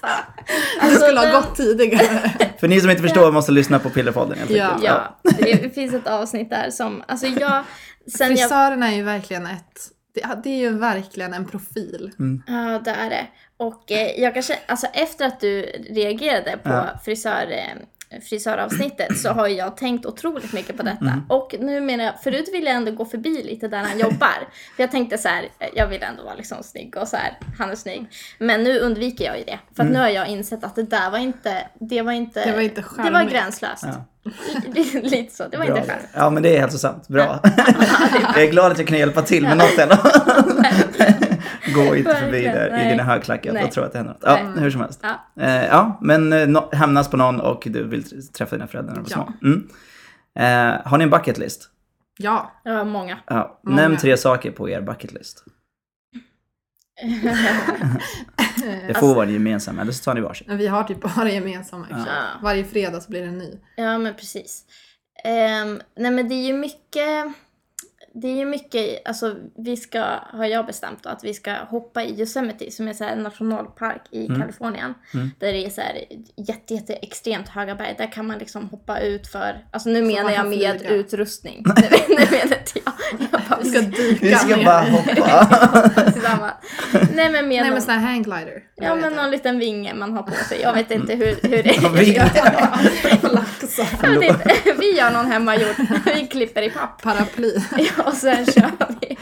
jag. 0.02 0.90
Du 0.90 0.96
skulle 0.96 1.20
ha 1.20 1.40
gått 1.42 1.56
tidigare. 1.56 2.32
För 2.60 2.68
ni 2.68 2.82
som 2.82 2.90
inte 2.90 3.02
förstår 3.04 3.32
måste 3.32 3.52
lyssna 3.52 3.80
på 3.80 3.90
Pillerpodden 3.90 4.38
helt 4.38 4.52
Ja. 4.52 4.66
enkelt. 4.70 4.84
Ja, 4.84 5.18
det 5.62 5.76
finns 5.76 5.94
ett 5.94 6.08
avsnitt 6.08 6.50
där 6.50 6.70
som, 6.70 7.04
alltså 7.08 7.28
jag, 7.28 7.64
sen 8.18 8.30
jag, 8.30 8.40
Frisörerna 8.40 8.92
är 8.92 8.96
ju 8.96 9.04
verkligen 9.04 9.46
ett, 9.46 9.80
det, 10.44 10.50
är 10.50 10.58
ju 10.58 10.78
verkligen 10.78 11.34
en 11.34 11.46
profil. 11.46 12.12
ja 12.48 12.82
det 12.86 12.92
är 12.92 13.10
det. 13.10 13.28
Och 13.58 13.92
eh, 13.92 14.22
jag 14.22 14.34
kanske, 14.34 14.60
alltså 14.68 14.88
efter 14.94 15.26
att 15.26 15.40
du 15.40 15.62
reagerade 15.90 16.58
på 16.64 16.70
Ja. 16.70 17.00
frisör, 17.06 17.48
eh, 17.52 17.82
frisöravsnittet 18.30 19.20
så 19.20 19.30
har 19.30 19.48
jag 19.48 19.78
tänkt 19.78 20.06
otroligt 20.06 20.54
mycket 20.54 20.78
på 20.78 20.84
detta. 20.84 21.06
Mm. 21.06 21.24
Och 21.30 21.56
nu 21.60 21.82
menar 21.82 22.04
jag, 22.04 22.22
förut 22.24 22.50
ville 22.54 22.68
jag 22.68 22.76
ändå 22.76 22.92
gå 22.92 23.06
förbi 23.06 23.44
lite 23.44 23.68
där 23.68 23.78
han 23.78 24.00
jobbar. 24.00 24.48
För 24.76 24.84
jag 24.84 24.92
tänkte 24.92 25.18
så 25.18 25.28
här, 25.28 25.46
jag 25.76 25.88
vill 25.88 26.04
ändå 26.04 26.24
vara 26.24 26.36
liksom 26.36 26.64
snygg 26.64 26.98
och 26.98 27.08
så 27.08 27.18
här, 27.18 27.38
han 27.58 27.72
är 27.72 27.76
snygg. 27.76 28.06
Men 28.38 28.64
nu 28.64 28.80
undviker 28.80 29.26
jag 29.26 29.38
ju 29.38 29.44
det. 29.44 29.60
För 29.76 29.84
att 29.84 29.90
Mm. 29.90 29.94
nu 29.94 30.00
har 30.00 30.10
jag 30.10 30.28
insett 30.28 30.64
att 30.64 30.76
det 30.76 30.84
där 30.84 31.10
var 31.12 31.18
inte, 31.18 31.68
det 31.80 32.02
var 32.02 32.12
inte, 32.12 32.46
Det 32.46 32.52
var 32.52 32.62
inte 32.62 32.84
det 33.04 33.12
var 33.12 33.24
gränslöst. 33.24 33.84
Ja. 33.84 34.06
lite 35.04 35.36
så, 35.36 35.48
det 35.48 35.58
var 35.58 35.66
Bra. 35.66 35.78
inte 35.78 35.90
skönt. 35.90 36.02
Ja, 36.14 36.30
men 36.30 36.44
det 36.44 36.56
är 36.56 36.60
hälsosamt. 36.60 37.08
Bra. 37.08 37.40
jag 38.36 38.44
är 38.44 38.52
glad 38.52 38.72
att 38.72 38.78
jag 38.78 38.88
kan 38.88 38.98
hjälpa 38.98 39.22
till 39.22 39.44
med 39.44 39.58
något 39.58 39.78
ändå. 39.78 39.96
Gå 41.76 41.96
inte 41.96 42.16
förbi 42.16 42.44
där 42.44 42.86
i 42.86 42.90
dina 42.90 43.04
högklackar 43.04 43.54
Nej. 43.54 43.64
och 43.64 43.72
tro 43.72 43.84
att 43.84 43.92
det 43.92 43.98
händer 43.98 44.14
något. 44.14 44.24
Ja, 44.26 44.40
Nej. 44.44 44.64
hur 44.64 44.72
som 44.72 44.82
helst. 44.82 45.00
Ja. 45.04 45.44
Eh, 45.44 45.66
ja, 45.66 45.98
men 46.02 46.34
eh, 46.34 46.48
no, 46.48 46.70
hämnas 46.76 47.10
på 47.10 47.18
någon 47.18 47.42
och 47.42 47.64
du 47.66 47.88
vill 47.88 48.28
träffa 48.32 48.56
dina 48.56 48.68
föräldrar 48.68 48.96
när 48.96 49.02
de 49.02 49.08
Ja. 49.10 49.16
små. 49.42 49.48
Mm. 49.50 49.68
Eh, 50.36 50.82
har 50.92 50.98
ni 50.98 51.04
en 51.04 51.10
bucket 51.10 51.38
list? 51.38 51.70
Ja. 52.18 52.52
Det 52.64 52.72
var 52.74 52.86
många. 52.86 53.18
Ja. 53.28 53.60
Många. 53.64 53.82
Nämn 53.82 53.98
tre 53.98 54.18
saker 54.18 54.52
på 54.52 54.70
er 54.70 54.82
bucket 54.82 55.14
list. 55.14 55.44
Det 58.88 58.94
får 58.94 59.16
vara 59.16 59.26
en 59.26 59.34
gemensam, 59.34 59.80
eller 59.80 59.92
så 59.92 60.04
tar 60.04 60.14
ni 60.14 60.22
varsin. 60.22 60.48
Men 60.50 60.58
Vi 60.58 60.68
har 60.68 60.84
typ 60.84 61.02
bara 61.02 61.30
gemensamma. 61.30 61.88
Ja. 61.90 62.06
Varje 62.44 62.64
fredag 62.64 63.02
så 63.02 63.10
blir 63.12 63.22
det 63.22 63.28
en 63.28 63.38
ny. 63.38 63.60
Ja, 63.76 63.98
men 63.98 64.14
precis. 64.14 64.64
Ehm, 65.24 65.82
nej, 65.98 66.12
men 66.12 66.30
det 66.30 66.36
är 66.36 66.48
ju 66.48 66.54
mycket... 66.54 67.26
det 68.14 68.28
är 68.28 68.36
ju 68.36 68.46
mycket, 68.46 69.08
alltså 69.08 69.36
vi 69.58 69.78
ska, 69.78 70.04
har 70.34 70.46
jag 70.46 70.66
bestämt 70.66 71.04
då, 71.04 71.10
att 71.10 71.24
vi 71.24 71.34
ska 71.34 71.54
hoppa 71.54 72.04
i 72.04 72.20
Yosemite 72.20 72.72
som 72.72 72.88
är 72.88 72.94
så 72.94 73.04
här 73.04 73.12
en 73.12 73.24
nationalpark 73.24 74.02
i 74.12 74.26
Mm. 74.26 74.42
Kalifornien. 74.42 74.94
Mm. 75.14 75.32
Där 75.40 75.54
det 75.54 75.66
är 75.66 75.70
så 75.70 75.82
här 75.82 75.98
jätte, 76.38 76.74
jätte 76.74 76.94
extremt 76.94 77.50
höga 77.50 77.76
berg. 77.76 77.96
Där 77.98 78.12
kan 78.12 78.28
man 78.28 78.38
liksom 78.38 78.70
hoppa 78.70 79.00
ut 79.00 79.28
för, 79.28 79.66
alltså 79.72 79.90
nu 79.90 80.00
Så 80.00 80.06
menar 80.06 80.32
jag 80.32 80.48
med 80.50 80.80
flyga. 80.80 80.94
utrustning. 80.96 81.64
nu, 81.76 81.84
nu 82.10 82.16
menar 82.16 82.44
inte 82.44 82.80
jag. 82.86 82.94
jag 83.32 83.42
bara, 83.50 83.60
Vi 83.64 83.70
ska 83.70 83.82
dyka 83.82 84.26
Vi 84.26 84.36
ska 84.36 84.64
bara 84.66 84.82
hoppa. 84.82 86.12
Tillsammans. 86.14 86.54
Nej 87.14 87.32
men 87.32 87.32
med 87.32 87.44
Nej 87.48 87.60
någon, 87.62 87.70
men 87.70 87.82
sån 87.82 87.94
här 87.94 88.00
hangglider. 88.12 88.64
ja, 88.76 88.96
men 88.96 89.14
någon 89.14 89.32
liten 89.32 89.60
vinge 89.60 89.94
man 89.94 90.14
har 90.14 90.24
på 90.24 90.32
sig. 90.50 90.62
Jag 90.62 90.74
vet 90.74 90.92
inte 90.92 91.16
hur, 91.16 91.40
hur 91.50 91.64
det 91.64 91.74
inte. 94.26 94.54
Vi 94.80 94.98
gör 94.98 95.12
någon 95.12 95.26
hemmagjord. 95.26 95.76
Vi 96.16 96.28
klipper 96.28 96.62
i 96.62 96.70
papp. 96.70 97.02
Paraply. 97.02 97.54
Ja, 97.78 98.01
och 98.08 98.14
sen 98.14 98.46
kör 98.46 98.72
vi. 99.02 99.18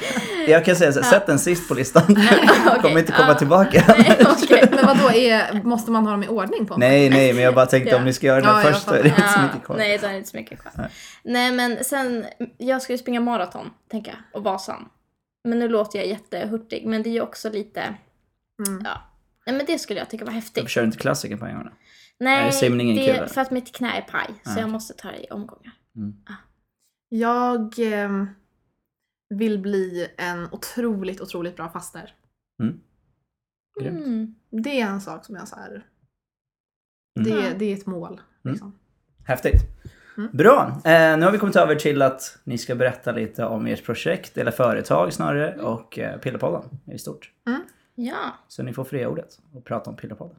Jag 0.52 0.66
kan 0.66 0.76
säga 0.76 0.92
så, 0.92 1.02
här, 1.02 1.10
sätt 1.10 1.26
den 1.26 1.40
sist 1.40 1.68
på 1.68 1.74
listan. 1.74 2.04
Okej, 2.10 2.82
Kommer 2.82 3.00
inte 3.00 3.12
komma 3.12 3.34
tillbaka. 3.34 3.84
Nej, 3.98 4.18
okej. 4.44 4.68
Men 4.72 4.86
vad 4.86 4.98
då 4.98 5.12
är, 5.12 5.64
måste 5.64 5.92
man 5.92 6.04
ha 6.06 6.12
dem 6.12 6.24
i 6.24 6.28
ordning 6.28 6.66
på? 6.66 6.78
Nej, 6.78 7.10
nej, 7.10 7.34
men 7.34 7.44
jag 7.44 7.56
bara 7.56 7.66
tänkte 7.66 7.96
om 7.96 8.04
ni 8.06 8.14
ska 8.14 8.28
göra 8.28 8.42
den 8.42 8.50
Ja, 8.50 8.64
jag 8.64 8.74
först 8.74 8.86
så 8.88 8.94
är 8.94 9.04
det 9.04 9.10
inte 9.10 9.28
så 9.34 9.40
mycket 9.42 9.64
kvar. 9.66 9.78
nej, 9.78 9.98
då 9.98 10.08
är 10.08 10.12
det 10.12 10.18
inte 10.18 10.30
så 10.30 10.38
mycket 10.38 10.60
kvar. 10.62 10.72
Nej. 10.78 10.88
Nej. 11.24 11.52
men 11.52 11.84
sen, 11.84 12.26
jag 12.58 12.82
skulle 12.82 12.98
springa 12.98 13.20
maraton, 13.22 13.70
tänker 13.92 14.12
jag, 14.12 14.20
och 14.34 14.44
Vasan. 14.44 14.90
Men 15.44 15.60
nu 15.60 15.68
låter 15.68 16.00
jag 16.00 16.08
jättehurtig, 16.08 16.86
men 16.86 17.04
det 17.04 17.10
är 17.10 17.12
ju 17.12 17.22
också 17.22 17.50
lite, 17.50 17.82
Mm. 18.68 18.82
ja. 18.86 19.02
Nej 19.46 19.56
men 19.58 19.66
det 19.66 19.80
skulle 19.80 20.00
jag 20.00 20.10
tycka 20.10 20.26
var 20.26 20.32
Jag 20.32 20.36
häftigt. 20.36 20.70
kör 20.70 20.84
inte 20.84 20.98
klassiker 20.98 21.38
på 21.38 21.46
en 21.46 21.56
gång. 21.56 21.64
då. 21.64 21.72
Nej, 22.20 22.48
är 22.48 22.52
simningen 22.52 22.96
det 22.96 23.06
kul, 23.06 23.16
är 23.24 23.28
för 23.28 23.42
att 23.42 23.52
mitt 23.52 23.76
knä 23.76 23.98
är 23.98 24.02
paj, 24.02 24.28
så 24.44 24.52
Ah, 24.52 24.60
jag 24.60 24.70
måste 24.70 24.94
ta 24.94 25.08
det 25.12 25.24
i 25.24 25.28
omgångar. 25.30 25.74
Jag 27.10 27.80
ehm, 27.80 28.30
vill 29.30 29.60
bli 29.60 30.08
en 30.18 30.48
otroligt, 30.52 31.22
otroligt 31.22 31.56
bra 31.56 31.70
faster. 31.70 32.14
Grymt. 33.82 34.06
Mm. 34.06 34.36
Det 34.50 34.82
är 34.82 34.86
en 34.88 35.02
sak 35.02 35.26
som 35.26 35.36
jag 35.36 35.48
så 35.48 35.56
här, 35.56 35.86
Mm. 37.20 37.32
det, 37.32 37.54
det 37.60 37.66
är 37.66 37.74
ett 37.74 37.86
mål. 37.86 38.22
Liksom. 38.44 38.80
Häftigt. 39.28 39.62
Mm. 40.18 40.30
Bra, 40.34 40.68
eh, 40.86 41.18
nu 41.18 41.26
har 41.26 41.32
vi 41.32 41.38
kommit 41.38 41.56
över 41.56 41.76
till 41.76 42.02
att 42.02 42.40
ni 42.44 42.58
ska 42.58 42.76
berätta 42.76 43.12
lite 43.12 43.46
om 43.46 43.66
ert 43.68 43.84
projekt, 43.86 44.38
eller 44.38 44.52
företag 44.52 45.14
snarare, 45.14 45.52
Mm. 45.54 45.66
och 45.66 46.00
eh, 46.00 46.20
Pillerpodden 46.20 46.70
i 46.86 46.98
stort. 46.98 47.32
Ja, 47.96 48.34
Så 48.48 48.64
ni 48.64 48.74
får 48.74 48.84
fria 48.84 49.10
ordet 49.10 49.40
och 49.54 49.66
prata 49.66 49.90
om 49.90 49.96
Pillerpodden. 49.96 50.36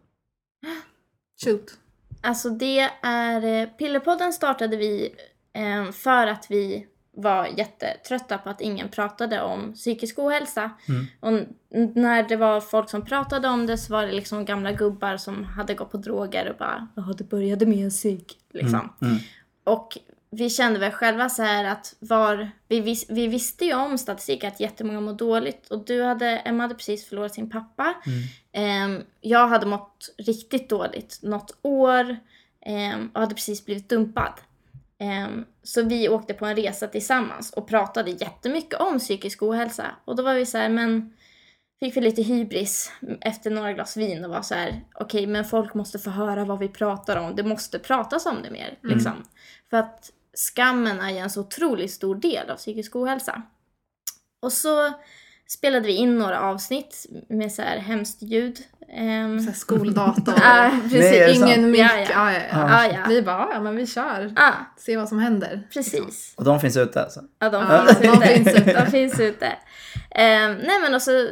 Shoot. 1.44 1.78
alltså 2.20 2.50
det 2.50 2.78
är, 3.02 3.62
eh, 3.62 3.68
Pillerpodden 3.68 4.32
startade 4.32 4.76
vi 4.76 5.14
eh, 5.52 5.90
för 5.90 6.26
att 6.26 6.46
vi 6.50 6.86
var 7.12 7.46
jättetrötta 7.46 8.38
på 8.38 8.50
att 8.50 8.60
ingen 8.60 8.88
pratade 8.88 9.42
om 9.42 9.72
psykisk 9.72 10.18
ohälsa. 10.18 10.70
Mm. 10.88 11.06
Och 11.20 11.32
när 11.96 12.28
det 12.28 12.36
var 12.36 12.60
folk 12.60 12.90
som 12.90 13.04
pratade 13.04 13.48
om 13.48 13.66
det 13.66 13.78
så 13.78 13.92
var 13.92 14.06
det 14.06 14.12
liksom 14.12 14.44
gamla 14.44 14.72
gubbar 14.72 15.16
som 15.16 15.44
hade 15.44 15.74
gått 15.74 15.90
på 15.90 15.96
droger 15.96 16.50
och 16.50 16.56
bara 16.56 16.88
“Jaha, 16.94 17.14
det 17.18 17.24
började 17.24 17.66
med 17.66 17.84
en 17.84 17.90
psyk” 17.90 18.38
liksom. 18.52 18.92
Mm. 19.00 19.12
Mm. 19.12 19.18
Och 19.64 19.98
vi 20.30 20.50
kände 20.50 20.78
väl 20.78 20.92
själva 20.92 21.28
så 21.28 21.42
här 21.42 21.64
att 21.64 21.94
var, 21.98 22.50
vi, 22.68 22.80
vis, 22.80 23.06
vi 23.08 23.26
visste 23.26 23.64
ju 23.64 23.74
om 23.74 23.98
statistik 23.98 24.44
att 24.44 24.60
jättemånga 24.60 25.00
mår 25.00 25.12
dåligt 25.12 25.68
och 25.68 25.84
du 25.84 26.02
hade, 26.02 26.26
Emma 26.26 26.62
hade 26.62 26.74
precis 26.74 27.08
förlorat 27.08 27.34
sin 27.34 27.50
pappa. 27.50 27.94
Ehm, 28.52 29.02
jag 29.20 29.48
hade 29.48 29.66
mått 29.66 30.14
riktigt 30.18 30.68
dåligt 30.68 31.18
något 31.22 31.58
år 31.62 32.16
ehm, 32.66 33.10
och 33.14 33.20
hade 33.20 33.34
precis 33.34 33.64
blivit 33.64 33.88
dumpad. 33.88 34.32
Ehm, 35.00 35.44
så 35.62 35.82
vi 35.82 36.08
åkte 36.08 36.34
på 36.34 36.46
en 36.46 36.56
resa 36.56 36.86
tillsammans 36.86 37.52
och 37.52 37.68
pratade 37.68 38.10
jättemycket 38.10 38.80
om 38.80 38.98
psykisk 38.98 39.42
ohälsa. 39.42 39.86
Och 40.04 40.16
då 40.16 40.22
var 40.22 40.34
vi 40.34 40.46
så 40.46 40.58
här, 40.58 40.68
men 40.68 41.12
fick 41.80 41.96
vi 41.96 42.00
lite 42.00 42.22
hybris 42.22 42.92
efter 43.20 43.50
några 43.50 43.72
glas 43.72 43.96
vin 43.96 44.24
och 44.24 44.30
var 44.30 44.42
så 44.42 44.54
här, 44.54 44.84
okej 44.94 45.26
men 45.26 45.44
folk 45.44 45.74
måste 45.74 45.98
få 45.98 46.10
höra 46.10 46.44
vad 46.44 46.58
vi 46.58 46.68
pratar 46.68 47.16
om. 47.16 47.36
Det 47.36 47.42
måste 47.42 47.78
pratas 47.78 48.26
om 48.26 48.42
det 48.42 48.50
mer. 48.50 48.78
Mm. 48.84 48.94
Liksom. 48.94 49.24
För 49.70 49.76
att 49.76 50.12
skammen 50.34 51.00
är 51.00 51.10
ju 51.10 51.18
en 51.18 51.30
så 51.30 51.40
otroligt 51.40 51.90
stor 51.90 52.14
del 52.14 52.50
av 52.50 52.56
psykisk 52.56 52.96
ohälsa. 52.96 53.42
Och 54.42 54.52
så 54.52 54.92
spelade 55.46 55.86
vi 55.86 55.92
in 55.92 56.18
några 56.18 56.40
avsnitt 56.40 57.06
med 57.28 57.52
så 57.52 57.62
här 57.62 57.78
hemskt 57.78 58.22
ljud. 58.22 58.58
Ehm, 58.92 59.40
Så 59.40 59.46
här 59.46 59.56
skoldator. 59.56 60.34
Ja, 60.42 60.70
precis. 60.82 61.00
Nej? 61.00 61.36
Ingen 61.36 61.70
mick. 61.70 61.80
Ja, 61.80 62.00
ja. 62.32 62.38
Ah, 62.52 62.86
ja. 62.86 62.98
Vi 63.08 63.22
bara, 63.22 63.48
ja 63.52 63.60
men 63.60 63.76
vi 63.76 63.86
kör. 63.86 64.32
ah, 64.36 64.52
Se 64.76 64.96
vad 64.96 65.08
som 65.08 65.18
händer. 65.18 65.62
precis. 65.72 66.34
Och 66.36 66.44
de 66.44 66.60
finns 66.60 66.76
ute 66.76 67.02
alltså? 67.02 67.20
Ja, 67.38 67.48
de 67.50 67.66
finns 67.66 67.98
de 68.00 68.08
ute. 68.08 68.26
finns 68.26 68.48
ute. 68.56 68.84
De 68.84 68.90
finns 68.90 69.20
ute. 69.20 69.46
Ehm, 70.10 70.54
nej 70.54 70.80
men 70.80 70.94
och 70.94 71.02
så, 71.02 71.28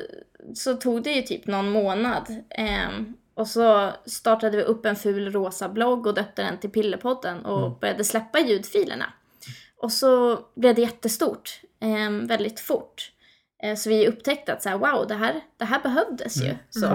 så 0.54 0.74
tog 0.74 1.02
det 1.02 1.10
ju 1.10 1.22
typ 1.22 1.46
någon 1.46 1.70
månad. 1.70 2.42
Ehm, 2.50 3.14
och 3.34 3.46
så 3.48 3.90
startade 4.06 4.56
vi 4.56 4.62
upp 4.62 4.86
en 4.86 4.96
ful 4.96 5.32
rosa 5.32 5.68
blogg 5.68 6.06
och 6.06 6.14
döpte 6.14 6.42
den 6.42 6.58
till 6.58 6.70
Pillerpodden 6.70 7.44
och 7.44 7.66
Mm. 7.66 7.78
började 7.80 8.04
släppa 8.04 8.38
ljudfilerna. 8.38 9.06
Och 9.82 9.92
så 9.92 10.38
blev 10.56 10.74
det 10.74 10.80
jättestort, 10.80 11.60
ehm, 11.80 12.26
väldigt 12.26 12.60
fort. 12.60 13.10
Eh, 13.62 13.76
Så 13.76 13.88
vi 13.88 14.08
upptäckte 14.08 14.52
att 14.52 14.62
så 14.62 14.68
här, 14.68 14.78
wow, 14.78 15.06
det 15.06 15.14
här, 15.14 15.40
det 15.56 15.64
här 15.64 15.80
behövdes 15.82 16.36
ju. 16.36 16.46
Mm. 16.46 16.56
Så. 16.70 16.86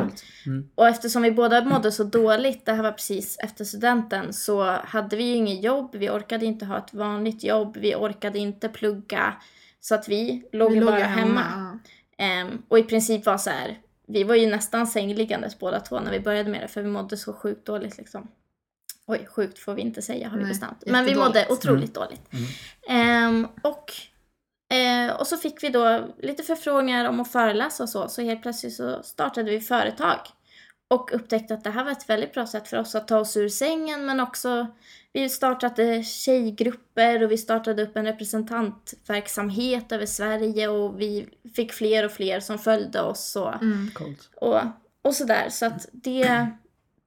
Mm. 0.46 0.70
Och 0.76 0.88
eftersom 0.88 1.22
vi 1.22 1.32
båda 1.32 1.66
mådde 1.66 1.92
så 1.92 2.04
dåligt, 2.04 2.66
det 2.66 2.74
här 2.74 2.84
var 2.84 2.92
precis 2.92 3.38
efter 3.40 3.66
studenten, 3.66 4.34
så 4.34 4.64
hade 4.64 5.16
vi 5.16 5.24
ju 5.24 5.34
inget 5.36 5.64
jobb. 5.64 5.96
Vi 5.96 6.10
orkade 6.10 6.46
inte 6.46 6.66
ha 6.66 6.78
ett 6.78 6.94
vanligt 6.94 7.44
jobb. 7.44 7.78
Vi 7.78 7.96
orkade 7.96 8.40
inte 8.40 8.70
plugga. 8.70 9.34
Så 9.80 9.96
att 9.96 10.10
vi 10.10 10.50
låg 10.52 10.72
Vi 10.72 10.82
bara 10.82 10.96
hemma. 10.96 11.42
hemma. 11.42 11.80
Ehm, 12.18 12.62
och 12.68 12.80
i 12.80 12.84
princip 12.84 13.26
var 13.26 13.38
så 13.38 13.50
här, 13.50 13.80
vi 14.08 14.24
var 14.24 14.36
ju 14.36 14.48
nästan 14.48 14.88
sängliggandes 14.88 15.60
båda 15.60 15.80
två 15.80 16.00
när 16.00 16.12
vi 16.12 16.20
började 16.20 16.50
med 16.50 16.62
det, 16.62 16.68
för 16.68 16.82
vi 16.82 16.90
mådde 16.90 17.18
så 17.18 17.34
sjukt 17.34 17.66
dåligt 17.66 17.98
liksom. 17.98 18.28
Oj, 19.08 19.28
sjukt 19.36 19.60
får 19.60 19.74
vi 19.74 19.82
inte 19.82 20.02
säga 20.02 20.30
har 20.30 20.38
vi 20.38 20.46
bestämt. 20.46 20.84
Men 20.86 21.06
vi 21.06 21.16
mådde 21.16 21.48
otroligt 21.50 21.94
dåligt. 21.94 22.22
Mm. 22.34 22.46
Ehm, 22.90 23.48
och, 23.64 23.92
eh, 24.74 25.16
och 25.16 25.28
så 25.28 25.38
fick 25.38 25.64
vi 25.64 25.70
då 25.70 26.08
lite 26.22 26.44
förfrågningar 26.44 27.10
om 27.10 27.20
att 27.20 27.32
föreläsa 27.32 27.84
och 27.84 27.90
så, 27.90 28.08
så 28.08 28.22
helt 28.22 28.42
plötsligt 28.42 28.74
så 28.74 29.04
startade 29.04 29.52
vi 29.52 29.60
företag. 29.60 30.20
Och 30.88 31.14
upptäckte 31.14 31.54
att 31.54 31.64
det 31.64 31.70
här 31.70 31.84
var 31.84 31.92
ett 31.92 32.10
väldigt 32.10 32.34
bra 32.34 32.48
sätt 32.48 32.68
för 32.68 32.78
oss 32.78 32.96
att 32.96 33.08
ta 33.08 33.20
oss 33.20 33.38
ur 33.38 33.50
sängen 33.50 34.06
men 34.06 34.20
också 34.20 34.68
vi 35.14 35.30
startade 35.30 36.04
tjejgrupper 36.04 37.24
och 37.24 37.32
vi 37.32 37.38
startade 37.38 37.84
upp 37.84 37.98
en 37.98 38.06
representantverksamhet 38.06 39.92
över 39.92 40.06
Sverige 40.06 40.68
och 40.68 41.02
vi 41.02 41.28
fick 41.56 41.74
fler 41.74 42.06
och 42.06 42.12
fler 42.12 42.40
som 42.40 42.60
följde 42.60 43.02
oss 43.02 43.36
och, 43.36 43.54
Mm. 43.54 43.92
Och, 44.36 44.60
och 45.02 45.16
sådär. 45.16 45.50
Så 45.50 45.66
att 45.66 45.88
det, 45.92 46.48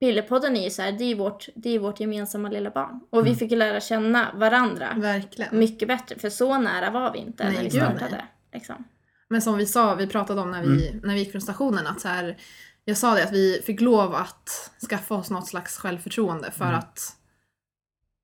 Pillerpodden 0.00 0.56
är 0.56 0.64
ju 0.64 0.70
så 0.70 0.82
här, 0.82 0.92
det 0.92 1.04
är 1.04 1.14
vårt, 1.14 1.48
det 1.54 1.70
är 1.74 1.78
vårt 1.78 2.00
gemensamma 2.00 2.48
lilla 2.48 2.70
barn. 2.70 3.00
Och 3.10 3.26
vi 3.26 3.28
Mm. 3.30 3.38
fick 3.38 3.50
ju 3.50 3.56
lära 3.56 3.80
känna 3.80 4.32
varandra 4.34 4.94
Verkligen. 4.96 5.58
mycket 5.58 5.88
bättre, 5.88 6.18
för 6.18 6.30
så 6.30 6.58
nära 6.58 6.90
var 6.90 7.12
vi 7.12 7.18
inte 7.18 7.44
Nej, 7.44 7.52
när 7.56 7.62
vi 7.64 7.70
startade. 7.70 8.10
nej. 8.10 8.24
Liksom. 8.52 8.84
Men 9.28 9.42
som 9.42 9.56
vi 9.56 9.66
sa, 9.66 9.94
vi 9.94 10.06
pratade 10.06 10.40
om 10.40 10.50
när 10.50 10.62
vi, 10.62 10.88
Mm. 10.88 11.00
när 11.04 11.14
vi 11.14 11.20
gick 11.20 11.32
från 11.32 11.40
stationen 11.40 11.86
att 11.86 12.00
så 12.00 12.08
här, 12.08 12.36
jag 12.84 12.96
sa 12.96 13.14
det 13.14 13.24
att 13.24 13.32
vi 13.32 13.62
fick 13.66 13.80
lov 13.80 14.14
att 14.14 14.70
skaffa 14.90 15.14
oss 15.14 15.30
något 15.30 15.48
slags 15.48 15.76
självförtroende 15.78 16.50
för 16.50 16.64
Mm. 16.64 16.78
att 16.78 17.16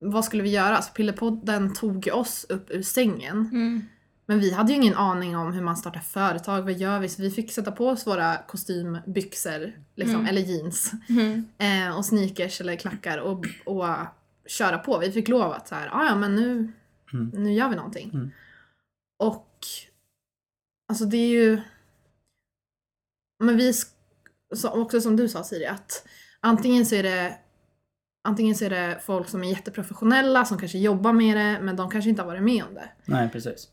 vad 0.05 0.25
skulle 0.25 0.43
vi 0.43 0.49
göra? 0.49 0.75
Alltså 0.77 0.91
Pillerpodden 0.93 1.73
tog 1.73 2.09
oss 2.13 2.45
upp 2.49 2.71
ur 2.71 2.81
sängen. 2.81 3.37
Mm. 3.37 3.87
Men 4.25 4.39
vi 4.39 4.51
hade 4.53 4.71
ju 4.71 4.77
ingen 4.77 4.95
aning 4.95 5.37
om 5.37 5.53
hur 5.53 5.61
man 5.61 5.77
startar 5.77 5.99
företag, 5.99 6.61
vad 6.61 6.73
gör 6.73 6.99
vi? 6.99 7.09
Så 7.09 7.21
vi 7.21 7.31
fick 7.31 7.51
sätta 7.51 7.71
på 7.71 7.87
oss 7.87 8.07
våra 8.07 8.37
kostymbyxor, 8.37 9.73
liksom, 9.95 10.15
Mm. 10.15 10.27
eller 10.27 10.41
jeans. 10.41 10.91
Mm. 11.09 11.45
Eh, 11.57 11.97
och 11.97 12.05
sneakers 12.05 12.61
eller 12.61 12.75
klackar 12.75 13.17
och, 13.17 13.45
och 13.65 13.85
köra 14.47 14.77
på. 14.77 14.97
Vi 14.99 15.11
fick 15.11 15.27
lov 15.27 15.51
att 15.51 15.67
så 15.67 15.75
här, 15.75 15.87
"Ah, 15.93 16.05
ja 16.05 16.15
men 16.15 16.35
nu, 16.35 16.71
Mm. 17.13 17.29
nu 17.43 17.53
gör 17.53 17.69
vi 17.69 17.75
någonting. 17.75 18.09
Mm. 18.13 18.31
Och 19.19 19.49
alltså 20.89 21.05
det 21.05 21.17
är 21.17 21.29
ju... 21.29 21.61
Men 23.43 23.57
vi, 23.57 23.73
också 24.71 25.01
som 25.01 25.15
du 25.15 25.29
sa 25.29 25.43
Siri, 25.43 25.65
att 25.65 26.07
antingen 26.39 26.85
så 26.85 26.95
är 26.95 27.03
det 27.03 27.37
Antingen 28.27 28.55
så 28.55 28.65
är 28.65 28.69
det 28.69 28.99
folk 29.05 29.29
som 29.29 29.43
är 29.43 29.49
jätteprofessionella 29.49 30.45
som 30.45 30.57
kanske 30.57 30.77
jobbar 30.77 31.13
med 31.13 31.37
det 31.37 31.59
men 31.61 31.75
de 31.75 31.89
kanske 31.89 32.09
inte 32.09 32.21
har 32.21 32.27
varit 32.27 32.43
med 32.43 32.63
om 32.63 32.73
det. 32.73 32.89
Nej, 33.05 33.29
precis. 33.29 33.67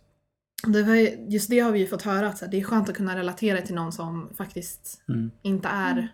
Det 0.66 0.82
var, 0.82 0.94
ju- 0.94 1.26
just 1.28 1.50
det 1.50 1.58
har 1.60 1.72
vi 1.72 1.78
ju 1.78 1.86
fått 1.86 2.02
höra 2.02 2.28
att 2.28 2.50
det 2.50 2.60
är 2.60 2.64
skönt 2.64 2.88
att 2.88 2.96
kunna 2.96 3.16
relatera 3.16 3.60
till 3.62 3.74
någon 3.74 3.92
som 3.92 4.30
faktiskt 4.36 5.02
Mm. 5.08 5.30
inte 5.42 5.68
är 5.68 6.08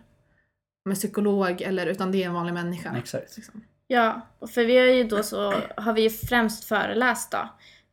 med 0.85 0.95
psykolog 0.97 1.61
eller 1.61 1.87
utan 1.87 2.11
det 2.11 2.23
är 2.23 2.27
en 2.27 2.33
vanlig 2.33 2.53
människa. 2.53 2.95
Exakt. 2.97 3.37
Liksom. 3.37 3.63
Ja, 3.87 4.21
och 4.39 4.49
för 4.49 4.65
vi 4.65 4.77
har 4.77 4.85
ju 4.85 5.03
då 5.03 5.23
så, 5.23 5.53
har 5.77 5.93
vi 5.93 6.01
ju 6.01 6.09
främst 6.09 6.63
föreläst 6.65 7.31
då 7.31 7.49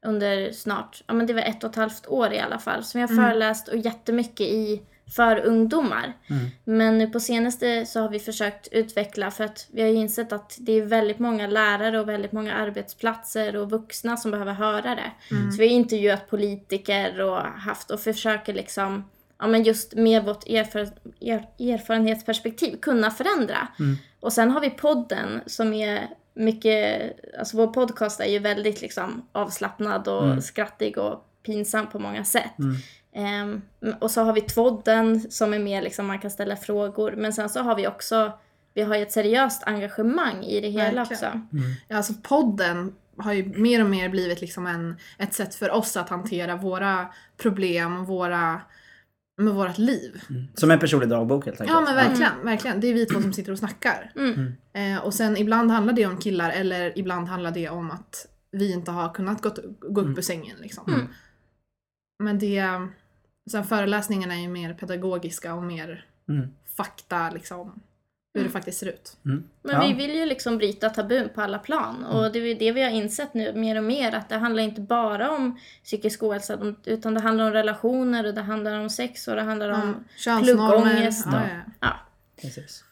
under 0.07 0.53
snart, 0.53 1.03
ja 1.07 1.15
men 1.15 1.27
det 1.27 1.33
var 1.35 1.43
ett 1.43 1.65
och 1.65 1.71
ett 1.71 1.77
halvt 1.77 2.07
år 2.07 2.33
i 2.33 2.41
alla 2.41 2.59
fall. 2.59 2.85
Så 2.85 2.99
vi 2.99 3.03
har 3.03 3.09
Mm. 3.13 3.25
föreläst 3.25 3.69
och 3.69 3.77
jättemycket 3.77 4.41
i 4.47 4.83
för 5.17 5.39
ungdomar. 5.39 6.13
Mm. 6.31 6.47
Men 6.65 7.13
på 7.13 7.21
senaste 7.21 7.87
så 7.87 8.01
har 8.01 8.09
vi 8.09 8.19
försökt 8.19 8.69
utveckla 8.73 9.31
för 9.31 9.45
att 9.45 9.69
vi 9.73 9.83
har 9.83 9.89
ju 9.89 9.95
insett 9.95 10.33
att 10.33 10.57
det 10.61 10.73
är 10.73 10.83
väldigt 10.83 11.19
många 11.19 11.47
lärare 11.47 12.01
och 12.01 12.09
väldigt 12.09 12.33
många 12.33 12.55
arbetsplatser 12.55 13.57
och 13.57 13.71
vuxna 13.71 14.17
som 14.17 14.31
behöver 14.31 14.53
höra 14.53 14.95
det. 14.95 15.13
Mm. 15.31 15.53
Så 15.53 15.59
vi 15.59 15.67
har 15.67 15.75
intervjuat 15.75 16.31
politiker 16.31 17.21
och 17.21 17.39
haft 17.39 17.91
och 17.91 18.01
försöker 18.01 18.55
liksom 18.55 19.05
Ja 19.39 19.47
men 19.47 19.63
just 19.63 19.95
med 19.95 20.25
vårt 20.25 20.49
erfar, 20.49 20.89
er, 21.21 21.47
erfarenhetsperspektiv 21.59 22.77
kunna 22.77 23.11
förändra. 23.11 23.69
Mm. 23.79 23.97
Och 24.21 24.33
sen 24.33 24.51
har 24.51 24.61
vi 24.61 24.71
podden 24.71 25.41
som 25.47 25.73
är 25.73 26.09
mycket, 26.35 27.13
alltså 27.39 27.57
vår 27.57 27.67
podcast 27.67 28.21
är 28.21 28.29
ju 28.29 28.39
väldigt 28.39 28.81
liksom 28.81 29.29
avslappnad 29.33 30.09
och 30.09 30.25
Mm. 30.25 30.41
skrattig 30.41 30.99
och 30.99 31.29
pinsam 31.43 31.87
på 31.87 31.99
många 31.99 32.25
sätt. 32.25 32.59
Mm. 32.59 32.77
Ehm, 33.15 33.63
och 34.01 34.11
så 34.11 34.23
har 34.23 34.33
vi 34.33 34.41
Tvodden 34.41 35.31
som 35.31 35.55
är 35.55 35.59
mer 35.59 35.83
liksom 35.83 36.07
man 36.07 36.19
kan 36.19 36.31
ställa 36.31 36.57
frågor. 36.57 37.15
Men 37.17 37.33
sen 37.33 37.49
så 37.49 37.61
har 37.61 37.77
vi 37.77 37.87
också, 37.89 38.33
vi 38.75 38.83
har 38.83 38.97
ju 38.97 39.03
ett 39.03 39.13
seriöst 39.13 39.63
engagemang 39.67 40.45
i 40.45 40.61
det 40.61 40.69
hela 40.69 41.05
Verkligen. 41.05 41.43
också. 41.43 41.59
Ja, 41.89 41.97
alltså 41.97 42.13
podden 42.23 42.95
har 43.17 43.33
ju 43.33 43.45
mer 43.59 43.85
och 43.85 43.91
mer 43.91 44.09
blivit 44.09 44.41
liksom 44.41 44.67
en, 44.67 44.97
ett 45.19 45.35
sätt 45.35 45.55
för 45.55 45.71
oss 45.71 45.97
att 45.97 46.09
hantera 46.09 46.57
våra 46.57 47.07
problem 47.37 47.97
och 48.01 48.07
våra, 48.07 48.61
med 49.39 49.55
vårt 49.55 49.79
liv. 49.79 50.21
Som 50.55 50.71
en 50.71 50.79
personlig 50.79 51.09
dagbok 51.09 51.45
helt 51.47 51.61
enkelt. 51.61 51.79
Ja 51.79 51.85
men 51.85 51.95
verkligen, 51.95 52.45
verkligen. 52.45 52.81
Det 52.81 52.87
är 52.87 52.95
vi 52.95 53.07
två 53.07 53.21
som 53.21 53.33
sitter 53.33 53.53
och 53.53 53.59
snackar. 53.59 54.13
Mm. 54.17 54.53
Eh, 54.97 55.05
och 55.05 55.15
sen 55.15 55.37
ibland 55.37 55.71
handlar 55.71 55.93
det 55.95 56.07
om 56.07 56.17
killar 56.19 56.51
eller 56.51 56.99
ibland 56.99 57.29
handlar 57.29 57.51
det 57.51 57.69
om 57.69 57.91
att 57.91 58.27
vi 58.51 58.73
inte 58.73 58.91
har 58.91 59.15
kunnat 59.15 59.43
gå, 59.43 59.49
gå 59.81 60.01
upp 60.01 60.07
Mm. 60.07 60.19
ur 60.19 60.23
sängen. 60.23 60.57
Liksom. 60.61 60.85
Mm. 60.95 61.07
Men 62.19 62.39
det, 62.39 62.63
sen 63.51 63.65
föreläsningarna 63.65 64.35
är 64.35 64.41
ju 64.41 64.49
mer 64.49 64.75
pedagogiska 64.75 65.55
och 65.55 65.63
mer 65.63 66.07
Mm. 66.29 66.49
fakta 66.77 67.31
liksom. 67.31 67.81
Hur 68.35 68.45
det 68.45 68.51
faktiskt 68.51 68.79
ser 68.79 68.87
ut. 68.89 69.17
Mm. 69.25 69.45
Men 69.63 69.75
Ja. 69.75 69.83
Mm. 69.85 69.97
vi 69.97 70.07
vill 70.07 70.17
ju 70.17 70.27
liksom 70.27 70.59
bryta 70.59 70.91
tabun 70.91 71.29
på 71.35 71.43
alla 71.43 71.59
plan. 71.59 72.05
Och 72.05 72.33
det 72.33 72.39
är 72.39 72.55
det 72.59 72.73
vi 72.73 72.83
har 72.83 72.91
insett 72.91 73.35
nu 73.35 73.53
mer 73.53 73.77
och 73.79 73.85
mer. 73.85 74.15
Att 74.15 74.29
det 74.29 74.37
handlar 74.37 74.63
inte 74.63 74.81
bara 74.81 75.31
om 75.31 75.59
psykisk 75.85 76.23
ohälsa. 76.23 76.75
Utan 76.85 77.15
det 77.15 77.21
handlar 77.21 77.45
om 77.47 77.53
relationer 77.53 78.27
och 78.27 78.35
det 78.35 78.41
handlar 78.41 78.81
om 78.81 78.91
sex 78.91 79.29
och 79.29 79.37
det 79.37 79.43
handlar 79.43 79.69
om... 79.71 80.05
Pluggångest 80.43 81.27
Ja, 81.33 81.33
och- 81.41 81.47
ja. 81.49 81.73
Ja. 81.81 81.93
Precis. 82.43 82.85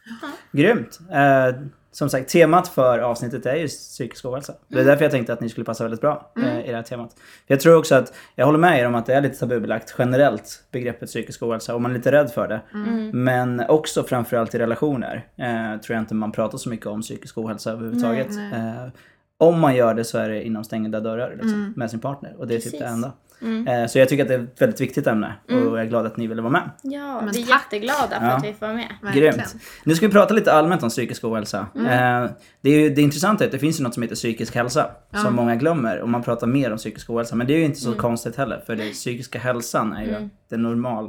Grymt! 0.51 0.99
Eh, 1.11 1.61
som 1.93 2.09
sagt, 2.09 2.29
temat 2.29 2.67
för 2.67 2.99
avsnittet 2.99 3.45
är 3.45 3.55
ju 3.55 3.67
psykisk 3.67 4.25
ohälsa. 4.25 4.53
Det 4.67 4.79
är 4.79 4.85
därför 4.85 5.03
jag 5.03 5.11
tänkte 5.11 5.33
att 5.33 5.41
ni 5.41 5.49
skulle 5.49 5.65
passa 5.65 5.83
väldigt 5.83 6.01
bra 6.01 6.31
eh, 6.37 6.65
i 6.65 6.69
det 6.69 6.75
här 6.75 6.83
temat. 6.83 7.15
Jag 7.47 7.59
tror 7.59 7.77
också 7.77 7.95
att, 7.95 8.13
jag 8.35 8.45
håller 8.45 8.59
med 8.59 8.79
er 8.79 8.87
om 8.87 8.95
att 8.95 9.05
det 9.05 9.13
är 9.13 9.21
lite 9.21 9.39
tabubelagt 9.39 9.95
generellt, 9.97 10.63
begreppet 10.71 11.09
psykisk 11.09 11.43
ohälsa, 11.43 11.75
och 11.75 11.81
man 11.81 11.91
är 11.91 11.95
lite 11.95 12.11
rädd 12.11 12.31
för 12.31 12.47
det. 12.47 12.61
Mm. 12.73 13.23
Men 13.23 13.59
också 13.67 14.03
framförallt 14.03 14.55
i 14.55 14.59
relationer 14.59 15.27
eh, 15.35 15.81
tror 15.81 15.95
jag 15.95 16.01
inte 16.01 16.15
man 16.15 16.31
pratar 16.31 16.57
så 16.57 16.69
mycket 16.69 16.85
om 16.85 17.01
psykisk 17.01 17.37
ohälsa 17.37 17.71
överhuvudtaget. 17.71 18.29
Nej, 18.29 18.49
nej. 18.51 18.77
Eh, 18.77 18.91
om 19.37 19.59
man 19.59 19.75
gör 19.75 19.93
det 19.93 20.03
så 20.03 20.17
är 20.17 20.29
det 20.29 20.43
inom 20.43 20.63
stängda 20.63 20.99
dörrar 20.99 21.31
liksom, 21.31 21.73
med 21.75 21.91
sin 21.91 21.99
partner. 21.99 22.35
Och 22.37 22.47
det 22.47 22.55
är 22.55 22.59
typ 22.59 22.71
det 22.71 22.77
Precis. 22.77 22.93
enda. 22.93 23.11
Mm. 23.43 23.67
Eh, 23.67 23.87
så 23.87 23.99
jag 23.99 24.09
tycker 24.09 24.23
att 24.23 24.27
det 24.29 24.35
är 24.35 24.43
ett 24.43 24.61
väldigt 24.61 24.81
viktigt 24.81 25.07
ämne 25.07 25.33
och 25.49 25.53
jag 25.55 25.81
är 25.81 25.85
glad 25.85 26.05
att 26.05 26.17
ni 26.17 26.27
ville 26.27 26.41
vara 26.41 26.51
med. 26.51 26.69
Ja, 26.81 27.21
Men 27.21 27.31
vi 27.33 27.41
är 27.41 27.45
tack. 27.47 27.63
jätteglada 27.63 28.19
för 28.19 28.25
Ja. 28.25 28.31
att 28.37 28.43
vi 28.43 28.53
får 28.53 28.65
vara 28.65 28.73
med. 28.75 28.87
Verkligen. 29.01 29.33
Grymt. 29.35 29.55
Nu 29.83 29.95
ska 29.95 30.07
vi 30.07 30.13
prata 30.13 30.33
lite 30.33 30.53
allmänt 30.53 30.83
om 30.83 30.89
psykisk 30.89 31.23
ohälsa. 31.23 31.67
Mm. 31.75 32.23
Eh, 32.23 32.31
det, 32.61 32.69
är 32.69 32.79
ju, 32.79 32.89
det 32.89 33.01
intressanta 33.01 33.43
är 33.43 33.47
att 33.47 33.51
det 33.51 33.59
finns 33.59 33.79
ju 33.79 33.83
något 33.83 33.93
som 33.93 34.03
heter 34.03 34.15
psykisk 34.15 34.55
hälsa. 34.55 34.91
Som 35.21 35.35
många 35.35 35.55
glömmer 35.55 35.99
och 35.99 36.09
man 36.09 36.23
pratar 36.23 36.47
mer 36.47 36.71
om 36.71 36.77
psykisk 36.77 37.09
ohälsa. 37.09 37.35
Men 37.35 37.47
det 37.47 37.53
är 37.53 37.57
ju 37.57 37.65
inte 37.65 37.79
så 37.79 37.93
konstigt 37.95 38.35
heller 38.35 38.63
för 38.65 38.75
den 38.75 38.91
psykiska 38.91 39.39
hälsan 39.39 39.93
är 39.93 40.03
ju 40.03 40.09
Mm. 40.15 40.29
den 40.49 40.61
normal 40.61 41.05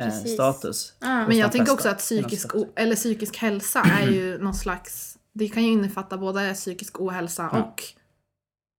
eh, 0.00 0.06
Precis. 0.06 0.34
status. 0.34 0.92
Men 1.00 1.38
jag 1.38 1.52
tänker 1.52 1.72
också 1.72 1.88
att 1.88 1.98
psykisk, 1.98 2.50
eller 2.76 2.96
psykisk 2.96 3.36
hälsa 3.36 3.86
är 4.02 4.10
ju 4.10 4.38
någon 4.38 4.54
slags, 4.54 5.14
det 5.34 5.48
kan 5.48 5.62
ju 5.62 5.68
innefatta 5.70 6.18
både 6.18 6.54
psykisk 6.54 7.00
ohälsa 7.00 7.48
Ja. 7.52 7.58
och 7.58 7.82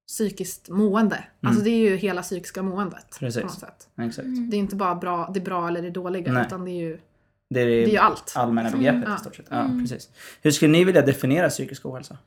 psykiskt 0.08 0.70
mående. 0.70 1.24
Alltså 1.42 1.62
det 1.64 1.70
är 1.70 1.90
ju 1.90 1.96
hela 1.96 2.22
psykiska 2.22 2.62
måendet. 2.64 3.18
Precis. 3.20 3.42
På 3.42 3.48
något 3.48 3.60
sätt. 3.60 3.90
Exakt. 3.98 4.28
Det 4.52 4.58
är 4.58 4.60
inte 4.60 4.76
bara 4.76 4.96
bra, 4.96 5.32
det 5.34 5.40
bra 5.40 5.68
eller 5.68 5.82
det 5.82 5.90
dåliga 5.92 6.32
Nej. 6.34 6.46
utan 6.46 6.66
det 6.66 6.72
är 6.72 6.82
ju, 6.82 7.00
Det 7.50 7.62
är 7.62 7.66
det 7.66 7.72
är 7.84 7.88
ju 7.88 7.98
allt. 7.98 8.34
allmänna 8.36 8.72
begreppet 8.72 9.04
Ja. 9.08 9.16
i 9.16 9.20
stort 9.20 9.36
sett. 9.36 9.46
Ja, 9.50 9.70
precis. 9.82 10.10
Hur 10.42 10.52
skulle 10.52 10.72
ni 10.72 10.84
vilja 10.84 11.02
definiera 11.02 11.50
psykisk 11.50 11.86
ohälsa? 11.86 12.18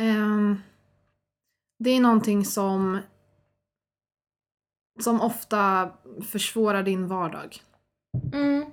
Ehm, 0.00 0.56
det 1.78 1.90
är 1.90 2.00
någonting 2.00 2.44
som 2.44 2.98
som 5.00 5.20
ofta 5.20 5.90
försvårar 6.30 6.82
din 6.82 7.06
vardag. 7.08 7.56
Mm. 8.32 8.64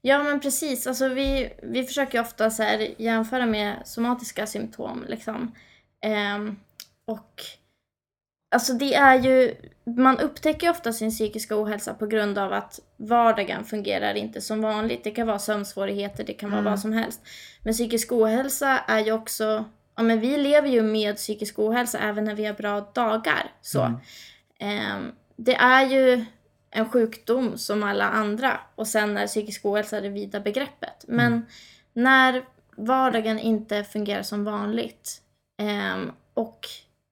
Ja 0.00 0.22
men 0.22 0.40
precis, 0.40 0.86
alltså 0.86 1.08
vi, 1.08 1.52
vi 1.62 1.84
försöker 1.84 2.20
ofta 2.20 2.50
så 2.50 2.62
här 2.62 2.94
jämföra 3.02 3.46
med 3.46 3.82
somatiska 3.84 4.46
symptom 4.46 5.04
liksom. 5.08 5.54
Ehm, 6.00 6.56
och 7.04 7.42
alltså 8.50 8.72
det 8.72 8.94
är 8.94 9.14
ju, 9.14 9.54
man 9.84 10.18
upptäcker 10.18 10.70
ofta 10.70 10.92
sin 10.92 11.10
psykiska 11.10 11.62
ohälsa 11.62 11.94
på 11.94 12.06
grund 12.06 12.38
av 12.38 12.52
att 12.52 12.80
vardagen 12.96 13.64
fungerar 13.64 14.14
inte 14.14 14.40
som 14.40 14.62
vanligt. 14.62 15.04
Det 15.04 15.10
kan 15.10 15.26
vara 15.26 15.38
sömnsvårigheter, 15.38 16.24
det 16.24 16.32
kan 16.32 16.50
vara 16.50 16.60
Mm. 16.60 16.72
vad 16.72 16.80
som 16.80 16.92
helst. 16.92 17.20
Men 17.62 17.72
psykisk 17.74 18.12
ohälsa 18.12 18.78
är 18.78 19.00
ju 19.00 19.12
också, 19.12 19.64
ja 19.96 20.02
men 20.02 20.20
vi 20.20 20.36
lever 20.36 20.68
ju 20.68 20.82
med 20.82 21.16
psykisk 21.16 21.58
ohälsa 21.58 21.98
även 21.98 22.24
när 22.24 22.34
vi 22.34 22.44
har 22.46 22.54
bra 22.54 22.80
dagar. 22.80 23.52
Så. 23.62 23.82
Mm. 23.82 23.98
Ehm, 24.58 25.12
det 25.36 25.54
är 25.54 25.86
ju 25.86 26.24
en 26.70 26.88
sjukdom 26.88 27.58
som 27.58 27.82
alla 27.82 28.04
andra 28.08 28.60
och 28.74 28.86
sen 28.86 29.16
är 29.16 29.26
psykisk 29.26 29.64
ohälsa 29.64 30.00
det 30.00 30.08
vida 30.08 30.40
begreppet. 30.40 31.04
Men 31.08 31.46
när 31.92 32.44
vardagen 32.76 33.38
inte 33.38 33.84
fungerar 33.84 34.22
som 34.22 34.44
vanligt 34.44 35.22
ehm, 35.60 36.10
och 36.34 36.66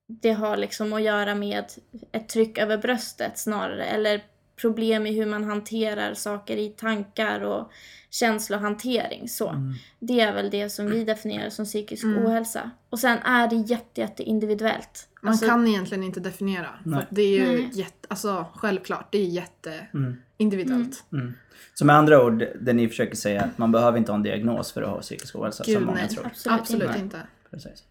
det 0.07 0.33
har 0.33 0.57
liksom 0.57 0.93
att 0.93 1.03
göra 1.03 1.35
med 1.35 1.65
ett 2.13 2.29
tryck 2.29 2.59
över 2.59 2.79
bröstet 2.79 3.39
snarare 3.39 3.85
eller 3.85 4.25
problem 4.61 5.07
i 5.07 5.13
hur 5.13 5.27
man 5.27 5.45
hanterar 5.45 6.15
saker 6.15 6.57
i 6.57 6.69
tankar 6.69 7.41
och 7.41 7.71
känslohantering. 8.11 9.29
Så. 9.29 9.49
Mm. 9.49 9.75
Det 9.99 10.21
är 10.21 10.33
väl 10.35 10.51
det 10.51 10.71
som 10.71 10.91
vi 10.91 11.05
definierar 11.05 11.51
som 11.51 11.65
psykisk 11.65 12.05
Mm. 12.05 12.27
ohälsa. 12.27 12.71
Och 12.91 12.99
sen 12.99 13.19
är 13.19 13.49
det 13.49 13.57
jätte, 13.57 14.01
jätte 14.01 14.23
individuellt. 14.23 15.09
Man 15.23 15.31
Alltså, 15.31 15.47
kan 15.47 15.67
egentligen 15.67 16.03
inte 16.05 16.21
definiera. 16.21 16.69
För 16.83 16.91
Nej. 16.91 17.07
det 17.11 17.23
är 17.23 17.39
ju 17.39 17.47
Nej. 17.47 17.71
jätte, 17.73 18.07
alltså 18.11 18.47
självklart, 18.55 19.09
det 19.13 19.19
är 19.19 19.25
jätte 19.27 19.87
Mm. 19.95 20.17
individuellt. 20.37 21.05
Mm. 21.13 21.35
Så 21.75 21.85
med 21.85 21.97
andra 21.97 22.25
ord, 22.25 22.45
det 22.61 22.73
ni 22.73 22.89
försöker 22.89 23.17
säga 23.17 23.41
är 23.43 23.45
att 23.47 23.59
man 23.59 23.73
behöver 23.73 23.99
inte 23.99 24.13
ha 24.13 24.17
en 24.17 24.23
diagnos 24.23 24.73
för 24.73 24.83
att 24.83 24.89
ha 24.89 25.01
psykisk 25.01 25.37
ohälsa 25.37 25.65
Gud, 25.67 25.75
som 25.77 25.85
många 25.85 25.99
nej. 25.99 26.09
tror. 26.09 26.27
Absolut, 26.27 26.61
Absolut 26.61 26.89
inte. 26.89 27.01
inte. 27.01 27.23
Precis. 27.51 27.85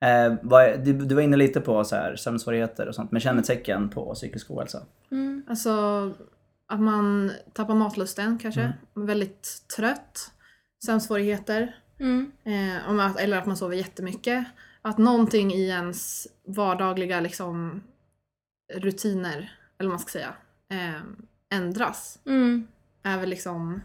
Eh, 0.00 0.34
vad, 0.42 0.80
du, 0.84 0.92
du 0.92 1.14
var 1.14 1.22
inne 1.22 1.36
lite 1.36 1.60
på 1.60 1.84
så 1.84 1.96
här, 1.96 2.16
sömnsvårigheter 2.16 2.88
och 2.88 2.94
sånt, 2.94 3.12
men 3.12 3.20
kännetecken 3.20 3.88
på 3.88 4.14
psykisk 4.14 4.50
ohälsa? 4.50 4.82
Mm. 5.10 5.42
Alltså 5.48 5.70
att 6.66 6.80
man 6.80 7.32
tappar 7.52 7.74
matlusten 7.74 8.38
kanske, 8.38 8.72
väldigt 8.94 9.48
trött, 9.76 10.30
sömnsvårigheter, 10.84 11.76
Mm. 12.00 12.32
eh, 12.44 13.16
eller 13.16 13.38
att 13.38 13.46
man 13.46 13.56
sover 13.56 13.76
jättemycket. 13.76 14.44
Att 14.82 14.98
någonting 14.98 15.52
i 15.52 15.68
ens 15.68 16.26
vardagliga 16.46 17.20
liksom, 17.20 17.82
rutiner, 18.74 19.52
eller 19.78 19.88
vad 19.88 19.92
man 19.92 19.98
ska 19.98 20.10
säga, 20.12 20.34
eh, 20.70 21.00
ändras. 21.58 22.18
Mm. 22.26 22.66
Är 23.02 23.18
väl 23.18 23.28
liksom 23.28 23.80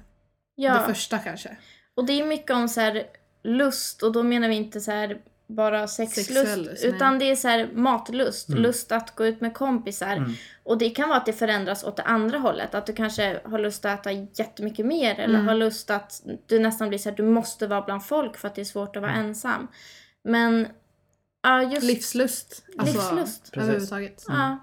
Ja, 0.55 0.73
det 0.73 0.93
första 0.93 1.17
kanske. 1.19 1.57
och 1.95 2.05
det 2.05 2.21
är 2.21 2.25
mycket 2.27 2.51
om 2.51 2.69
så 2.69 2.81
här 2.81 3.03
lust 3.43 4.03
och 4.03 4.11
då 4.11 4.23
menar 4.23 4.49
vi 4.49 4.55
inte 4.55 4.81
så 4.81 4.91
här 4.91 5.21
bara 5.47 5.87
sexlust 5.87 6.27
Sexuell 6.33 6.69
utan 6.83 7.19
det 7.19 7.31
är 7.31 7.35
så 7.35 7.47
här 7.47 7.69
matlust, 7.73 8.49
Mm. 8.49 8.61
lust 8.61 8.91
att 8.91 9.15
gå 9.15 9.25
ut 9.25 9.41
med 9.41 9.53
kompisar. 9.53 10.15
Mm. 10.17 10.31
Och 10.63 10.77
det 10.77 10.89
kan 10.89 11.09
vara 11.09 11.17
att 11.19 11.25
det 11.25 11.33
förändras 11.33 11.83
åt 11.83 11.95
det 11.97 12.03
andra 12.03 12.37
hållet, 12.37 12.75
att 12.75 12.85
du 12.85 12.93
kanske 12.93 13.39
har 13.45 13.59
lust 13.59 13.85
att 13.85 13.99
äta 13.99 14.11
jättemycket 14.11 14.85
mer 14.85 15.15
eller 15.19 15.35
Mm. 15.35 15.47
har 15.47 15.55
lust 15.55 15.89
att 15.89 16.21
du 16.45 16.59
nästan 16.59 16.89
blir 16.89 16.99
så 16.99 17.09
här, 17.09 17.17
du 17.17 17.23
måste 17.23 17.67
vara 17.67 17.81
bland 17.81 18.05
folk 18.05 18.37
för 18.37 18.47
att 18.47 18.55
det 18.55 18.61
är 18.61 18.65
svårt 18.65 18.95
att 18.95 19.01
vara 19.01 19.13
Mm. 19.13 19.25
ensam. 19.25 19.67
Men 20.23 20.67
ja, 21.43 21.63
just 21.63 21.83
Livslust. 21.83 22.63
Alltså, 22.77 22.97
Livslust. 22.97 23.51
Precis. 23.51 23.57
Överhuvudtaget. 23.69 24.25
Ja. 24.27 24.57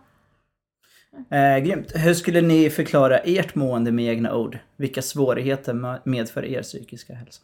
Eh, 1.31 1.59
grymt. 1.59 1.93
Hur 1.95 2.15
skulle 2.15 2.41
ni 2.41 2.71
förklara 2.71 3.19
ert 3.19 3.55
mående 3.55 3.93
med 3.93 4.05
egna 4.05 4.35
ord? 4.35 4.59
Vilka 4.77 5.03
svårigheter 5.03 6.01
medför 6.09 6.45
er 6.45 6.63
psykiska 6.63 7.15
hälsa? 7.15 7.43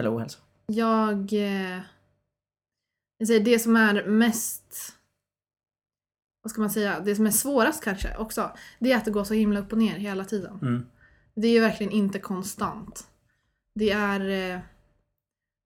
Eller 0.00 0.16
ohälsa? 0.16 0.38
Jag... 0.66 1.32
Eh, 1.32 1.78
jag 3.20 3.26
säger 3.26 3.44
det 3.44 3.58
som 3.58 3.76
är 3.76 4.04
mest... 4.04 4.96
Vad 6.42 6.50
ska 6.50 6.60
man 6.60 6.70
säga? 6.70 7.00
Det 7.00 7.16
som 7.16 7.26
är 7.26 7.30
svårast 7.30 7.84
kanske 7.84 8.16
också. 8.16 8.50
Det 8.78 8.92
är 8.92 8.96
att 8.96 9.04
det 9.04 9.10
går 9.10 9.24
så 9.24 9.34
himla 9.34 9.60
upp 9.60 9.72
och 9.72 9.78
ner 9.78 9.98
hela 9.98 10.24
tiden. 10.24 10.58
Mm. 10.62 10.86
Det 11.34 11.48
är 11.48 11.52
ju 11.52 11.60
verkligen 11.60 11.92
inte 11.92 12.18
konstant. 12.18 13.08
Det 13.74 13.90
är... 13.90 14.54
Eh, 14.54 14.60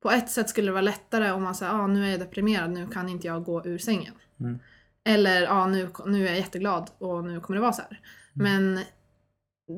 på 0.02 0.10
ett 0.10 0.30
sätt 0.30 0.48
skulle 0.48 0.68
det 0.68 0.72
vara 0.72 0.82
lättare 0.82 1.30
om 1.30 1.42
man 1.42 1.54
säger 1.54 1.72
ah, 1.72 1.86
nu 1.86 2.06
är 2.06 2.10
jag 2.10 2.20
deprimerad, 2.20 2.70
nu 2.70 2.88
kan 2.88 3.08
inte 3.08 3.26
jag 3.26 3.44
gå 3.44 3.66
ur 3.66 3.78
sängen. 3.78 4.14
Mm. 4.40 4.58
Eller 5.04 5.46
ah, 5.46 5.66
nu, 5.66 5.90
nu 6.06 6.22
är 6.22 6.28
jag 6.28 6.36
jätteglad 6.36 6.90
och 6.98 7.24
nu 7.24 7.40
kommer 7.40 7.56
det 7.56 7.62
vara 7.62 7.72
så 7.72 7.82
här. 7.82 8.00
Men 8.32 8.80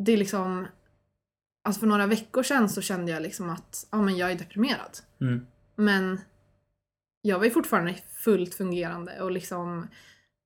det 0.04 0.12
är 0.12 0.16
liksom, 0.16 0.66
alltså 1.64 1.80
för 1.80 1.86
några 1.86 2.06
veckor 2.06 2.42
sedan 2.42 2.68
så 2.68 2.80
kände 2.80 3.12
jag 3.12 3.22
liksom 3.22 3.50
att 3.50 3.86
ja, 3.90 4.02
men 4.02 4.16
jag 4.16 4.32
är 4.32 4.38
deprimerad. 4.38 4.98
Mm. 5.20 5.46
Men 5.74 6.20
jag 7.26 7.38
var 7.38 7.44
ju 7.44 7.50
fortfarande 7.50 7.94
fullt 8.24 8.54
fungerande 8.54 9.20
och 9.20 9.30
liksom 9.30 9.88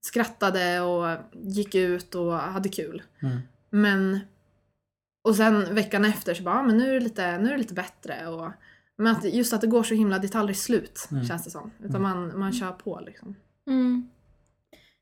skrattade 0.01 0.81
och 0.81 1.19
gick 1.33 1.75
ut 1.75 2.15
och 2.15 2.33
hade 2.33 2.69
kul. 2.69 3.03
Mm. 3.23 3.39
Men 3.71 4.21
och 5.25 5.37
sen 5.37 5.75
veckan 5.75 6.05
efter 6.05 6.35
så 6.35 6.43
bara, 6.43 6.55
ja, 6.55 6.63
men 6.63 6.79
nu 6.79 6.91
är 6.91 6.95
det 6.95 7.01
lite, 7.01 7.39
nu 7.39 7.49
är 7.49 7.53
det 7.53 7.59
lite 7.59 7.75
bättre. 7.75 8.27
Och, 8.27 8.51
men 8.97 9.17
att, 9.17 9.35
just 9.35 9.53
att 9.53 9.61
det 9.61 9.67
går 9.67 9.83
så 9.83 9.95
himla, 9.95 10.19
det 10.19 10.29
tar 10.29 10.41
aldrig 10.41 10.57
slut 10.57 11.09
Mm. 11.11 11.25
känns 11.25 11.45
det 11.45 11.51
som. 11.51 11.71
Utan 11.85 12.03
man, 12.03 12.39
man 12.39 12.53
kör 12.53 12.73
på 12.73 13.01
liksom. 13.07 13.37
Mm. 13.67 14.11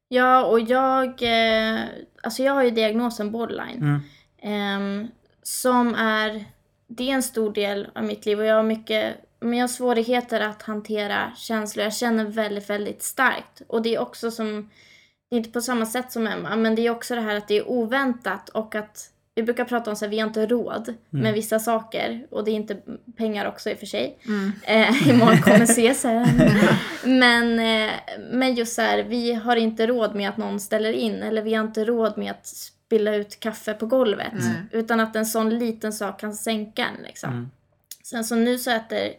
Ja, 0.08 0.44
och 0.44 0.60
jag, 0.60 1.08
eh, 1.22 1.80
alltså 2.22 2.42
jag 2.42 2.52
har 2.52 2.62
ju 2.62 2.70
diagnosen 2.70 3.30
borderline. 3.30 3.82
Mm. 3.82 4.00
Ehm, 4.42 5.08
som 5.42 5.94
är, 5.94 6.44
det 6.86 7.10
är 7.10 7.14
en 7.14 7.22
stor 7.22 7.52
del 7.52 7.88
av 7.94 8.04
mitt 8.04 8.26
liv 8.26 8.38
och 8.38 8.44
jag 8.44 8.54
har 8.54 8.62
mycket, 8.62 9.16
men 9.40 9.52
jag 9.52 9.62
har 9.62 9.68
svårigheter 9.68 10.40
att 10.40 10.62
hantera 10.62 11.32
känslor. 11.36 11.84
Jag 11.84 11.94
känner 11.94 12.24
väldigt, 12.24 12.70
väldigt 12.70 13.02
starkt. 13.02 13.62
Och 13.66 13.82
det 13.82 13.94
är 13.94 13.98
också 13.98 14.30
som, 14.30 14.70
det 15.30 15.36
är 15.36 15.38
inte 15.38 15.50
på 15.50 15.60
samma 15.60 15.86
sätt 15.86 16.12
som 16.12 16.26
Emma, 16.26 16.56
men 16.56 16.74
det 16.74 16.86
är 16.86 16.90
också 16.90 17.14
det 17.14 17.20
här 17.20 17.36
att 17.36 17.48
det 17.48 17.56
är 17.56 17.68
oväntat 17.68 18.48
och 18.48 18.74
att 18.74 19.12
vi 19.34 19.42
brukar 19.42 19.64
prata 19.64 19.90
om 19.90 19.96
att 20.02 20.10
vi 20.10 20.18
har 20.18 20.26
inte 20.26 20.46
råd 20.46 20.94
med 21.10 21.34
vissa 21.34 21.58
saker 21.58 22.26
och 22.30 22.44
det 22.44 22.50
är 22.50 22.54
inte 22.54 22.76
pengar 23.16 23.46
också 23.46 23.70
i 23.70 23.74
och 23.74 23.78
för 23.78 23.86
sig. 23.86 24.18
Mm. 24.26 24.52
Eh, 24.62 25.08
imorgon 25.08 25.38
kommer 25.42 25.66
CSN. 25.66 26.42
men, 27.04 27.58
eh, 27.58 27.92
men 28.30 28.54
just 28.54 28.74
så 28.74 28.82
här, 28.82 29.02
vi 29.02 29.32
har 29.32 29.56
inte 29.56 29.86
råd 29.86 30.14
med 30.14 30.28
att 30.28 30.36
någon 30.36 30.60
ställer 30.60 30.92
in 30.92 31.22
eller 31.22 31.42
vi 31.42 31.54
har 31.54 31.64
inte 31.64 31.84
råd 31.84 32.18
med 32.18 32.30
att 32.30 32.46
spilla 32.46 33.14
ut 33.14 33.40
kaffe 33.40 33.74
på 33.74 33.86
golvet. 33.86 34.32
Nej. 34.32 34.54
Utan 34.72 35.00
att 35.00 35.16
en 35.16 35.26
sån 35.26 35.58
liten 35.58 35.92
sak 35.92 36.20
kan 36.20 36.34
sänka 36.34 36.86
en 36.86 37.02
liksom. 37.02 37.30
Mm. 37.30 37.50
Sen 38.02 38.24
så 38.24 38.34
nu 38.34 38.58
så 38.58 38.70
äter, 38.70 39.12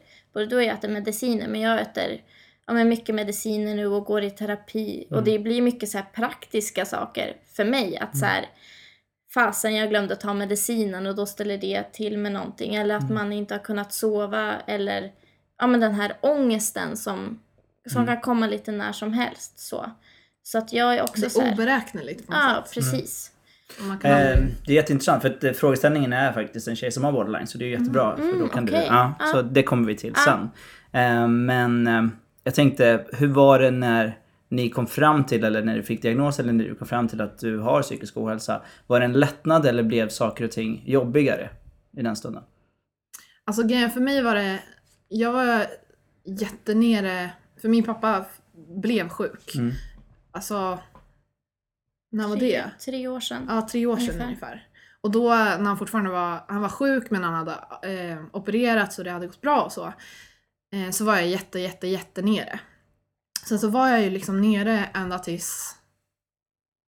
och 0.45 0.63
jag 0.63 0.65
äter 0.78 0.89
mediciner 0.89 1.47
men 1.47 1.62
jag 1.62 1.82
äter 1.82 2.21
ja, 2.67 2.73
men 2.73 2.89
mycket 2.89 3.15
mediciner 3.15 3.75
nu 3.75 3.88
och 3.88 4.06
går 4.06 4.23
i 4.23 4.30
terapi. 4.30 5.08
Och 5.10 5.23
det 5.23 5.39
blir 5.39 5.62
mycket 5.62 5.89
så 5.89 5.97
här 5.97 6.06
praktiska 6.13 6.86
saker 6.86 7.38
för 7.56 7.65
mig. 7.65 7.97
Att 7.97 8.17
så 8.17 8.25
här, 8.25 8.45
fasen 9.34 9.75
jag 9.75 9.89
glömde 9.89 10.15
ta 10.15 10.34
medicinen 10.34 11.08
och 11.08 11.15
då 11.15 11.25
ställer 11.25 11.58
det 11.58 11.84
till 11.93 12.17
med 12.17 12.32
någonting. 12.32 12.75
Eller 12.75 12.95
att 12.95 13.10
man 13.10 13.34
inte 13.34 13.54
har 13.54 13.60
kunnat 13.60 13.93
sova 13.93 14.56
eller 14.67 15.12
ja, 15.60 15.67
men 15.67 15.80
den 15.80 15.93
här 15.93 16.17
ångesten 16.21 16.97
som, 16.97 17.39
som 17.91 18.06
kan 18.08 18.21
komma 18.21 18.47
lite 18.47 18.71
när 18.71 18.91
som 18.91 19.13
helst. 19.13 19.60
Så, 19.60 19.91
så 20.43 20.58
att 20.58 20.73
jag 20.73 20.95
är 20.95 21.04
också 21.04 21.21
Det 21.21 21.30
så 21.30 21.41
är 21.41 21.45
här, 21.45 21.54
oberäkneligt 21.54 22.28
på 22.28 22.32
något 22.34 22.41
Ja, 22.41 22.63
sätt. 22.65 22.73
precis. 22.73 23.32
Eh, 23.79 23.99
det 24.65 24.71
är 24.71 24.75
jätteintressant 24.75 25.21
för 25.21 25.29
att 25.29 25.43
eh, 25.43 25.51
frågeställningen 25.51 26.13
är 26.13 26.34
faktiskt 26.34 26.67
en 26.67 26.75
tjej 26.75 26.91
som 26.91 27.03
har 27.03 27.12
borderline 27.12 27.47
så 27.47 27.58
det 27.58 27.65
är 27.65 27.69
jättebra. 27.69 28.15
för 28.17 28.39
då 28.39 28.47
kan 28.47 28.65
du, 28.65 28.71
okej. 28.71 28.86
ja, 28.89 29.13
Ja. 29.19 29.25
Så 29.25 29.41
det 29.41 29.63
kommer 29.63 29.88
vi 29.88 29.95
till 29.95 30.13
Ja. 30.15 30.21
sen. 30.25 30.49
Eh, 31.01 31.27
men 31.27 31.88
eh, 31.88 32.03
jag 32.43 32.55
tänkte, 32.55 33.05
hur 33.13 33.27
var 33.27 33.60
det 33.60 33.71
när 33.71 34.17
ni 34.49 34.69
kom 34.69 34.88
fram 34.88 35.23
till, 35.23 35.43
eller 35.43 35.63
när 35.63 35.75
du 35.75 35.84
fick 35.84 36.01
diagnos 36.01 36.39
eller 36.39 36.53
när 36.53 36.63
du 36.65 36.75
kom 36.75 36.88
fram 36.88 37.08
till 37.08 37.21
att 37.21 37.39
du 37.39 37.58
har 37.58 37.82
psykisk 37.82 38.17
ohälsa? 38.17 38.62
Var 38.88 38.99
det 38.99 39.05
en 39.05 39.13
lättnad 39.13 39.65
eller 39.65 39.84
blev 39.84 40.10
saker 40.10 40.43
och 40.43 40.51
ting 40.51 40.84
jobbigare 40.86 41.49
i 41.97 42.01
den 42.01 42.15
stunden? 42.15 42.43
Alltså 43.45 43.63
grejen 43.63 43.91
för 43.91 43.99
mig 44.01 44.21
var 44.23 44.36
det, 44.36 44.60
jag 45.08 45.32
var 45.34 45.65
jättenere, 46.25 47.29
för 47.62 47.69
min 47.69 47.84
pappa 47.84 48.25
blev 48.82 49.10
sjuk. 49.10 49.55
Mm. 49.55 49.71
Alltså, 50.32 50.79
när 52.12 52.28
var 52.28 52.36
Tre, 52.38 52.52
det? 52.58 52.72
tre 52.86 53.08
år 53.08 53.19
sedan. 53.19 53.45
Ja, 53.50 53.67
tre 53.72 53.86
år 53.86 53.98
sedan 53.98 54.06
Ungefär. 54.10 54.26
ungefär. 54.26 54.67
Och 55.02 55.12
då 55.12 55.30
när 55.30 55.63
han 55.65 55.78
fortfarande 55.78 56.10
var, 56.10 56.43
han 56.48 56.62
var 56.62 56.69
sjuk 56.69 57.10
men 57.12 57.24
han 57.24 57.34
hade 57.34 57.52
eh, 57.84 58.19
opererats 58.34 58.98
och 59.00 59.04
det 59.06 59.12
hade 59.12 59.28
gått 59.28 59.41
bra 59.41 59.62
och 59.62 59.72
så. 59.72 59.93
Eh, 60.74 60.91
så 60.91 61.06
var 61.06 61.15
jag 61.15 61.28
jätte, 61.28 61.60
jätte, 61.60 61.88
jätte 61.88 62.22
nere. 62.22 62.60
Sen 63.45 63.60
så 63.60 63.67
var 63.67 63.88
jag 63.88 64.02
ju 64.02 64.10
liksom 64.10 64.41
nere 64.41 64.86
ända 64.93 65.19
tills, 65.19 65.76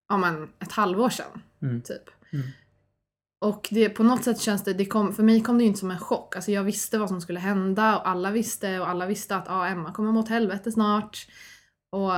ja 0.09 0.17
men 0.17 0.49
ett 0.59 0.71
halvår 0.71 1.09
sedan. 1.09 1.41
Mm. 1.61 1.81
Typ. 1.81 2.03
Mm. 2.33 2.47
Och 3.45 3.67
det, 3.71 3.89
på 3.89 4.03
något 4.03 4.23
sätt 4.23 4.39
känns 4.39 4.63
det, 4.63 4.73
det 4.73 4.85
kom, 4.85 5.13
för 5.15 5.23
mig 5.23 5.43
kom 5.43 5.57
det 5.57 5.63
ju 5.63 5.67
inte 5.67 5.79
som 5.79 5.91
en 5.91 5.99
chock. 5.99 6.35
Alltså 6.35 6.51
jag 6.51 6.63
visste 6.63 6.97
vad 6.97 7.09
som 7.09 7.21
skulle 7.21 7.39
hända 7.39 7.97
och 7.99 8.07
alla 8.07 8.31
visste 8.31 8.79
och 8.79 8.89
alla 8.89 9.05
visste 9.05 9.35
att 9.35 9.49
ah, 9.49 9.67
Emma 9.67 9.93
kommer 9.93 10.11
mot 10.11 10.29
helvete 10.29 10.71
snart. 10.71 11.27
Och 11.91 12.11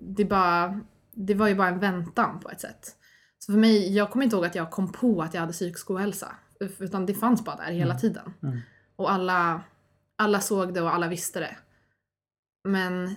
det, 0.00 0.24
bara, 0.24 0.80
det 1.16 1.34
var 1.34 1.48
ju 1.48 1.54
bara 1.54 1.68
en 1.68 1.78
väntan 1.78 2.40
på 2.40 2.50
ett 2.50 2.60
sätt. 2.60 2.96
Så 3.38 3.52
för 3.52 3.58
mig, 3.58 3.96
jag 3.96 4.10
kommer 4.10 4.24
inte 4.24 4.36
ihåg 4.36 4.44
att 4.46 4.54
jag 4.54 4.70
kom 4.70 4.92
på 4.92 5.22
att 5.22 5.34
jag 5.34 5.40
hade 5.40 5.52
psykisk 5.52 5.90
ohälsa. 5.90 6.36
Utan 6.78 7.06
det 7.06 7.14
fanns 7.14 7.44
bara 7.44 7.56
där 7.56 7.72
hela 7.72 7.90
Mm. 7.90 8.00
tiden. 8.00 8.32
Mm. 8.42 8.58
Och 8.96 9.10
alla, 9.12 9.60
alla 10.16 10.40
såg 10.40 10.74
det 10.74 10.80
och 10.80 10.94
alla 10.94 11.08
visste 11.08 11.40
det. 11.40 11.56
Men, 12.68 13.14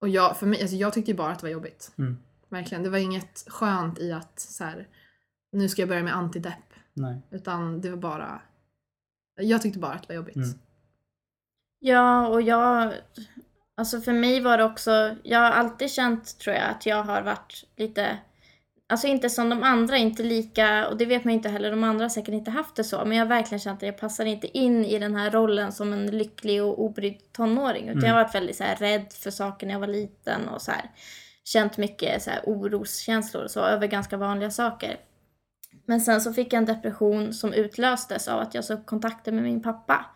och 0.00 0.08
jag, 0.08 0.36
för 0.36 0.46
mig, 0.46 0.60
alltså 0.60 0.76
jag 0.76 0.92
tyckte 0.92 1.10
ju 1.10 1.16
bara 1.16 1.32
att 1.32 1.38
det 1.38 1.46
var 1.46 1.50
jobbigt. 1.52 1.92
Mm. 1.98 2.18
Verkligen. 2.48 2.82
Det 2.82 2.90
var 2.90 2.98
inget 2.98 3.44
skönt 3.46 3.98
i 3.98 4.12
att 4.12 4.40
så 4.40 4.64
här, 4.64 4.88
nu 5.52 5.68
ska 5.68 5.82
jag 5.82 5.88
börja 5.88 6.02
med 6.02 6.16
antidepp. 6.16 6.54
Nej. 6.94 7.22
Utan 7.30 7.80
det 7.80 7.90
var 7.90 7.96
bara, 7.96 8.42
jag 9.40 9.62
tyckte 9.62 9.78
bara 9.78 9.92
att 9.92 10.02
det 10.02 10.08
var 10.08 10.14
jobbigt. 10.16 10.36
Mm. 10.36 10.58
Ja, 11.78 12.28
och 12.28 12.42
jag... 12.42 12.94
Alltså 13.78 14.00
för 14.00 14.12
mig 14.12 14.40
var 14.40 14.58
det 14.58 14.64
också... 14.64 15.16
Jag 15.22 15.38
har 15.38 15.50
alltid 15.50 15.90
känt, 15.90 16.38
tror 16.38 16.56
jag, 16.56 16.64
att 16.70 16.86
jag 16.86 17.02
har 17.02 17.22
varit 17.22 17.64
lite... 17.76 18.18
Alltså 18.88 19.06
inte 19.06 19.30
som 19.30 19.48
de 19.48 19.62
andra, 19.62 19.96
inte 19.96 20.22
lika... 20.22 20.88
Och 20.88 20.96
det 20.96 21.06
vet 21.06 21.24
man 21.24 21.34
inte 21.34 21.48
heller, 21.48 21.70
de 21.70 21.84
andra 21.84 22.04
har 22.04 22.08
säkert 22.08 22.34
inte 22.34 22.50
haft 22.50 22.76
det 22.76 22.84
så. 22.84 23.04
Men 23.04 23.16
jag 23.16 23.24
har 23.24 23.28
verkligen 23.28 23.60
känt 23.60 23.82
att 23.82 23.86
jag 23.86 23.98
passar 23.98 24.24
inte 24.24 24.58
in 24.58 24.84
i 24.84 24.98
den 24.98 25.14
här 25.16 25.30
rollen 25.30 25.72
som 25.72 25.92
en 25.92 26.06
lycklig 26.06 26.62
och 26.62 26.82
obrydd 26.82 27.32
tonåring. 27.32 27.82
Utan 27.82 27.98
Mm. 27.98 28.08
jag 28.08 28.14
har 28.14 28.24
varit 28.24 28.34
väldigt 28.34 28.56
så 28.56 28.64
här, 28.64 28.76
rädd 28.76 29.12
för 29.12 29.30
saker 29.30 29.66
när 29.66 29.74
jag 29.74 29.80
var 29.80 29.86
liten 29.86 30.48
och 30.48 30.62
så 30.62 30.70
här, 30.70 30.90
känt 31.44 31.76
mycket 31.76 32.22
så 32.22 32.30
här, 32.30 32.40
oroskänslor 32.44 33.44
och 33.44 33.50
så 33.50 33.60
över 33.60 33.86
ganska 33.86 34.16
vanliga 34.16 34.50
saker. 34.50 34.96
Men 35.86 36.00
sen 36.00 36.20
så 36.20 36.32
fick 36.32 36.52
jag 36.52 36.58
en 36.58 36.64
depression 36.64 37.34
som 37.34 37.52
utlöstes 37.52 38.28
av 38.28 38.40
att 38.40 38.54
jag 38.54 38.64
såg 38.64 38.86
kontakter 38.86 39.32
med 39.32 39.42
min 39.42 39.62
pappa. 39.62 40.06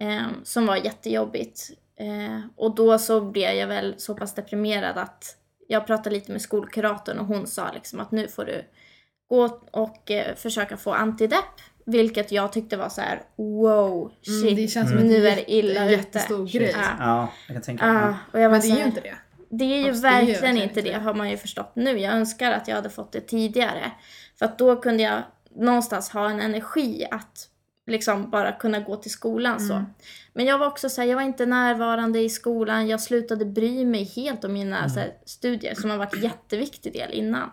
Eh, 0.00 0.26
som 0.44 0.66
var 0.66 0.76
jättejobbigt. 0.76 1.70
Eh, 2.00 2.40
och 2.56 2.74
då 2.74 2.98
så 2.98 3.20
blev 3.20 3.50
jag 3.54 3.66
väl 3.66 3.94
så 3.98 4.14
pass 4.14 4.34
deprimerad 4.34 4.98
att 4.98 5.36
jag 5.68 5.86
pratade 5.86 6.10
lite 6.14 6.32
med 6.32 6.42
skolkuratorn 6.42 7.18
och 7.18 7.26
hon 7.26 7.46
sa 7.46 7.72
liksom 7.72 8.00
att 8.00 8.10
nu 8.12 8.28
får 8.28 8.44
du 8.44 8.64
gå 9.28 9.60
och 9.70 10.10
eh, 10.10 10.34
försöka 10.34 10.76
få 10.76 10.92
antidepp. 10.92 11.44
Vilket 11.86 12.32
jag 12.32 12.52
tyckte 12.52 12.76
var 12.76 12.88
så 12.88 13.00
här: 13.00 13.22
wow, 13.36 14.12
shit, 14.22 14.42
Mm, 14.42 14.56
det 14.56 14.68
känns 14.68 14.90
som 14.90 14.98
nu 14.98 15.16
en 15.28 15.32
är 15.32 15.36
det 15.36 15.52
illa 15.52 15.84
ute. 15.84 15.92
jättestor 15.92 16.46
grej. 16.46 16.74
Ja. 16.76 16.88
Ja, 16.98 17.28
jag 17.46 17.54
kan 17.56 17.62
tänka 17.62 17.92
mig. 17.92 18.14
och 18.32 18.40
jag 18.40 18.50
var 18.50 18.58
Men 18.58 18.60
det 18.60 18.74
är 18.74 18.78
ju 18.78 18.84
inte 18.84 19.00
det. 19.00 19.14
det 19.50 19.64
är 19.64 19.78
ju 19.78 19.88
Absolut, 19.88 20.02
det 20.02 20.08
är 20.08 20.12
verkligen 20.12 20.32
verkligen 20.40 20.56
inte 20.56 20.68
inte 20.80 20.82
det, 20.90 20.98
det. 20.98 21.04
har 21.04 21.14
man 21.14 21.30
ju 21.30 21.36
förstått 21.36 21.72
nu. 21.74 21.98
Jag 21.98 22.14
önskar 22.14 22.52
att 22.52 22.68
jag 22.68 22.74
hade 22.74 22.90
fått 22.90 23.12
det 23.12 23.20
tidigare. 23.20 23.92
För 24.38 24.44
att 24.46 24.58
då 24.58 24.76
kunde 24.76 25.02
jag 25.02 25.22
någonstans 25.56 26.10
ha 26.10 26.30
en 26.30 26.40
energi 26.40 27.06
att 27.10 27.48
liksom 27.88 28.30
bara 28.30 28.52
kunna 28.52 28.80
gå 28.80 28.96
till 28.96 29.10
skolan 29.10 29.60
så. 29.60 29.72
Mm. 29.72 29.86
Men 30.32 30.46
jag 30.46 30.58
var 30.58 30.66
också 30.66 30.88
så 30.88 31.00
här, 31.00 31.08
jag 31.08 31.16
var 31.16 31.22
inte 31.22 31.46
närvarande 31.46 32.20
i 32.20 32.28
skolan. 32.28 32.88
Jag 32.88 33.00
slutade 33.00 33.44
bry 33.44 33.84
mig 33.84 34.04
helt 34.04 34.44
om 34.44 34.52
mina 34.52 34.88
så 34.88 35.00
här, 35.00 35.12
studier 35.24 35.74
som 35.74 35.90
har 35.90 35.96
varit 35.96 36.14
en 36.14 36.22
jätteviktig 36.22 36.92
del 36.92 37.12
innan. 37.12 37.50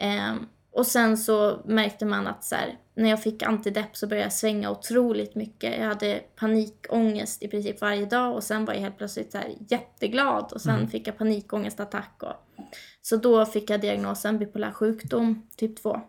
Ehm, 0.00 0.46
och 0.72 0.86
sen 0.86 1.16
så 1.16 1.62
märkte 1.64 2.04
man 2.04 2.26
att 2.26 2.44
så 2.44 2.54
här, 2.54 2.78
när 2.96 3.10
jag 3.10 3.22
fick 3.22 3.42
antidepp 3.42 3.96
så 3.96 4.06
började 4.06 4.26
jag 4.26 4.32
svänga 4.32 4.70
otroligt 4.70 5.34
mycket. 5.34 5.78
Jag 5.80 5.86
hade 5.86 6.20
panikångest 6.36 7.42
i 7.42 7.48
princip 7.48 7.80
varje 7.80 8.06
dag 8.06 8.34
och 8.34 8.44
sen 8.44 8.64
var 8.64 8.74
jag 8.74 8.80
helt 8.80 8.98
plötsligt 8.98 9.32
så 9.32 9.38
jätteglad 9.68 10.52
och 10.52 10.60
sen 10.60 10.74
Mm. 10.74 10.88
fick 10.88 11.08
jag 11.08 11.18
panikångestattack. 11.18 12.22
Och, 12.22 12.64
så 13.02 13.16
då 13.16 13.46
fick 13.46 13.70
jag 13.70 13.80
diagnosen 13.80 14.38
bipolär 14.38 14.72
sjukdom 14.72 15.48
typ 15.56 15.82
2. 15.82 16.00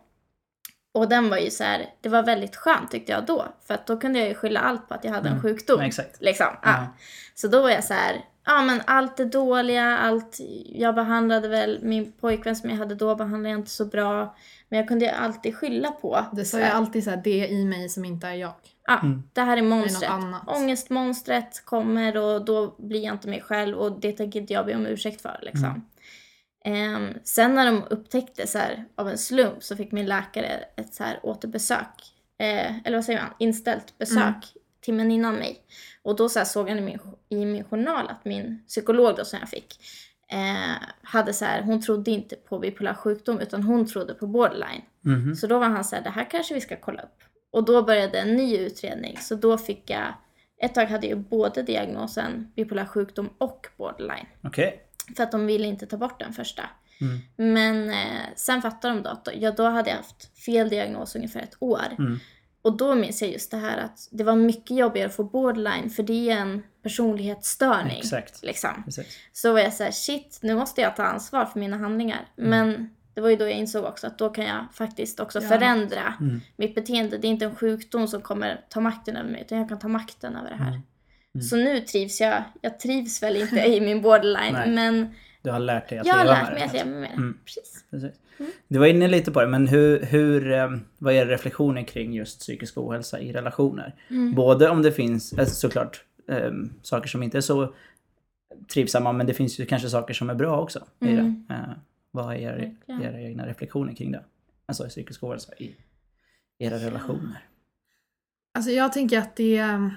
Och 0.96 1.08
den 1.08 1.30
var 1.30 1.36
ju 1.36 1.50
så 1.50 1.64
här, 1.64 1.86
det 2.00 2.08
var 2.08 2.22
väldigt 2.22 2.56
skönt 2.56 2.90
tyckte 2.90 3.12
jag 3.12 3.26
då. 3.26 3.46
För 3.66 3.74
att 3.74 3.86
då 3.86 3.96
kunde 3.96 4.18
jag 4.18 4.28
ju 4.28 4.34
skylla 4.34 4.60
allt 4.60 4.88
på 4.88 4.94
att 4.94 5.04
jag 5.04 5.12
hade 5.12 5.28
en 5.28 5.32
Mm. 5.32 5.42
sjukdom. 5.42 5.80
Ja, 5.80 5.86
exakt. 5.86 6.20
Liksom. 6.20 6.46
Ja. 6.46 6.58
Ja. 6.62 6.86
Så 7.34 7.48
då 7.48 7.62
var 7.62 7.70
jag 7.70 7.84
så 7.84 7.94
här, 7.94 8.24
ja 8.46 8.62
men 8.62 8.82
allt 8.86 9.20
är 9.20 9.24
dåliga, 9.24 9.98
allt, 9.98 10.36
jag 10.66 10.94
behandlade 10.94 11.48
väl, 11.48 11.78
min 11.82 12.12
pojkvän 12.12 12.56
som 12.56 12.70
jag 12.70 12.76
hade 12.76 12.94
då 12.94 13.14
behandlade 13.14 13.48
jag 13.52 13.60
inte 13.60 13.70
så 13.70 13.84
bra. 13.84 14.36
Men 14.68 14.78
jag 14.78 14.88
kunde 14.88 15.04
ju 15.04 15.10
alltid 15.10 15.56
skylla 15.56 15.90
på. 15.90 16.24
Det 16.32 16.44
sa 16.44 16.58
jag 16.58 16.70
alltid 16.70 17.04
så 17.04 17.10
här, 17.10 17.20
det 17.24 17.48
i 17.48 17.64
mig 17.64 17.88
som 17.88 18.04
inte 18.04 18.26
är 18.26 18.34
jag. 18.34 18.52
Ja, 18.86 18.98
Mm. 19.02 19.22
det 19.32 19.40
här 19.40 19.52
är 19.52 19.56
Det 19.62 19.66
är 19.68 19.70
monstret. 19.70 20.10
Ångestmonstret 20.46 21.64
kommer 21.64 22.16
och 22.16 22.44
då 22.44 22.74
blir 22.78 23.04
jag 23.04 23.14
inte 23.14 23.28
mig 23.28 23.40
själv 23.42 23.76
och 23.78 24.00
det 24.00 24.12
tänker 24.12 24.40
inte 24.40 24.52
jag 24.52 24.66
be 24.66 24.74
om 24.74 24.86
ursäkt 24.86 25.22
för. 25.22 25.38
Liksom. 25.42 25.84
Mm. 26.66 26.94
Ehm, 26.94 27.14
sen 27.24 27.54
när 27.54 27.66
de 27.66 27.82
upptäckte 27.90 28.46
så 28.46 28.58
här, 28.58 28.84
av 28.94 29.08
en 29.08 29.18
slump 29.18 29.62
så 29.62 29.76
fick 29.76 29.92
min 29.92 30.06
läkare 30.06 30.64
ett 30.76 30.94
så 30.94 31.04
här 31.04 31.20
återbesök. 31.22 32.12
Eh, 32.38 32.76
eller 32.86 32.96
vad 32.96 33.04
säger 33.04 33.20
man? 33.22 33.34
Inställt 33.38 33.98
besök 33.98 34.18
Mm. 34.22 34.40
timmen 34.80 35.10
innan 35.10 35.34
mig. 35.34 35.62
Och 36.02 36.16
då 36.16 36.28
så 36.28 36.44
såg 36.44 36.68
han 36.68 36.78
i 36.78 36.80
min, 36.80 36.98
i 37.28 37.44
min 37.44 37.64
journal 37.64 38.08
att 38.08 38.24
min 38.24 38.64
psykolog 38.68 39.16
då 39.16 39.24
som 39.24 39.38
jag 39.38 39.48
fick 39.48 39.80
eh, 40.32 40.82
hade 41.02 41.32
så 41.32 41.44
här, 41.44 41.62
hon 41.62 41.82
trodde 41.82 42.10
inte 42.10 42.36
på 42.36 42.58
bipolär 42.58 42.94
sjukdom 42.94 43.40
utan 43.40 43.62
hon 43.62 43.86
trodde 43.86 44.14
på 44.14 44.26
borderline. 44.26 44.82
Mhm. 45.00 45.34
Så 45.34 45.46
då 45.46 45.58
var 45.58 45.66
han 45.68 45.84
så 45.84 45.96
här, 45.96 46.02
det 46.02 46.10
här 46.10 46.30
kanske 46.30 46.54
vi 46.54 46.60
ska 46.60 46.76
kolla 46.76 47.02
upp. 47.02 47.22
Och 47.50 47.64
då 47.64 47.82
började 47.82 48.18
en 48.18 48.36
ny 48.36 48.56
utredning. 48.58 49.18
Så 49.18 49.34
då 49.34 49.58
fick 49.58 49.90
jag, 49.90 50.14
ett 50.62 50.74
tag 50.74 50.86
hade 50.86 51.06
jag 51.06 51.18
både 51.18 51.62
diagnosen 51.62 52.52
bipolär 52.56 52.86
sjukdom 52.86 53.30
och 53.38 53.66
borderline. 53.76 54.26
Okej. 54.44 54.82
För 55.16 55.22
att 55.22 55.32
de 55.32 55.46
ville 55.46 55.66
inte 55.66 55.86
ta 55.86 55.96
bort 55.96 56.20
den 56.20 56.32
första. 56.32 56.62
Mm. 57.00 57.18
Men 57.54 57.90
eh, 57.90 58.22
sen 58.36 58.62
fattade 58.62 58.94
de 58.94 59.02
då 59.02 59.10
att 59.10 59.28
ja, 59.34 59.50
då 59.50 59.64
hade 59.68 59.90
jag 59.90 59.96
haft 59.96 60.38
fel 60.44 60.68
diagnos 60.68 61.16
ungefär 61.16 61.40
ett 61.40 61.56
år. 61.58 61.82
Mm. 61.98 62.18
Och 62.62 62.76
då 62.76 62.94
minns 62.94 63.22
jag 63.22 63.30
just 63.30 63.50
det 63.50 63.56
här 63.56 63.78
att 63.78 64.08
det 64.10 64.24
var 64.24 64.36
mycket 64.36 64.76
jobbigare 64.76 65.08
att 65.08 65.16
få 65.16 65.24
borderline 65.24 65.90
för 65.90 66.02
det 66.02 66.30
är 66.30 66.36
en 66.36 66.62
personlighetsstörning. 66.82 67.98
Exakt. 67.98 68.42
Liksom. 68.42 68.82
Precis. 68.84 69.18
Så 69.32 69.52
var 69.52 69.60
jag 69.60 69.72
så 69.72 69.84
här, 69.84 69.90
shit, 69.90 70.38
nu 70.42 70.54
måste 70.54 70.80
jag 70.80 70.96
ta 70.96 71.02
ansvar 71.04 71.44
för 71.46 71.60
mina 71.60 71.76
handlingar. 71.76 72.28
Mm. 72.38 72.50
Men 72.50 72.90
det 73.14 73.20
var 73.20 73.28
ju 73.30 73.36
då 73.36 73.44
jag 73.44 73.52
insåg 73.52 73.84
också 73.84 74.06
att 74.06 74.18
då 74.18 74.28
kan 74.28 74.44
jag 74.44 74.66
faktiskt 74.72 75.20
också 75.20 75.42
Ja. 75.42 75.48
förändra 75.48 76.14
Mm. 76.20 76.40
mitt 76.56 76.74
beteende. 76.74 77.18
Det 77.18 77.26
är 77.26 77.30
inte 77.30 77.44
en 77.44 77.56
sjukdom 77.56 78.08
som 78.08 78.22
kommer 78.22 78.60
ta 78.68 78.80
makten 78.80 79.16
över 79.16 79.30
mig, 79.30 79.40
utan 79.40 79.58
jag 79.58 79.68
kan 79.68 79.78
ta 79.78 79.88
makten 79.88 80.36
över 80.36 80.50
det 80.50 80.56
här. 80.56 80.80
Mm. 81.36 81.40
Mm. 81.40 81.42
Så 81.42 81.56
nu 81.56 81.80
trivs 81.80 82.20
jag, 82.20 82.42
jag 82.60 82.80
trivs 82.80 83.22
väl 83.22 83.36
inte 83.36 83.56
i 83.60 83.80
min 83.80 84.02
borderline, 84.02 84.74
men 84.74 85.14
Du 85.42 85.50
har 85.50 85.58
lärt 85.58 85.88
dig 85.88 85.98
att 85.98 86.06
jag 86.06 86.14
har 86.14 86.24
leva 86.24 86.34
lärt 86.36 86.48
med 86.50 86.54
mig 86.54 86.62
att 86.64 86.72
det. 86.72 86.78
leva 86.84 86.90
med 86.90 87.10
det. 87.10 87.14
Mm. 87.16 87.38
Precis. 87.44 87.84
Precis. 87.90 88.10
Du 88.68 88.78
var 88.78 88.86
inne 88.86 89.08
lite 89.08 89.32
på 89.32 89.40
det, 89.40 89.46
men 89.46 89.68
hur, 89.68 90.02
hur, 90.02 90.52
eh, 90.52 90.70
vad 90.98 91.14
är 91.14 91.26
reflektioner 91.26 91.82
kring 91.82 92.12
just 92.14 92.40
psykisk 92.40 92.78
ohälsa 92.78 93.20
i 93.20 93.32
relationer? 93.32 93.94
Mm. 94.10 94.34
Både 94.34 94.68
om 94.70 94.82
det 94.82 94.92
finns, 94.92 95.32
eh, 95.32 95.46
såklart, 95.46 96.04
eh, 96.30 96.50
saker 96.82 97.08
som 97.08 97.22
inte 97.22 97.36
är 97.36 97.40
så 97.40 97.74
trivsamma, 98.72 99.12
men 99.12 99.26
det 99.26 99.34
finns 99.34 99.60
ju 99.60 99.66
kanske 99.66 99.88
saker 99.88 100.14
som 100.14 100.30
är 100.30 100.34
bra 100.34 100.60
också 100.60 100.84
i 101.00 101.08
Mm. 101.08 101.44
det. 101.48 101.54
Eh, 101.54 101.60
vad 102.10 102.34
är 102.34 102.38
era, 102.38 103.02
era 103.02 103.20
egna 103.20 103.46
reflektioner 103.46 103.94
kring 103.94 104.12
det? 104.12 104.24
Alltså 104.66 104.88
psykisk 104.88 105.22
ohälsa 105.24 105.52
i 105.58 105.76
era 106.58 106.76
relationer. 106.76 107.44
Alltså 108.54 108.70
jag 108.70 108.92
tänker 108.92 109.18
att 109.18 109.36
det 109.36 109.56
är... 109.56 109.90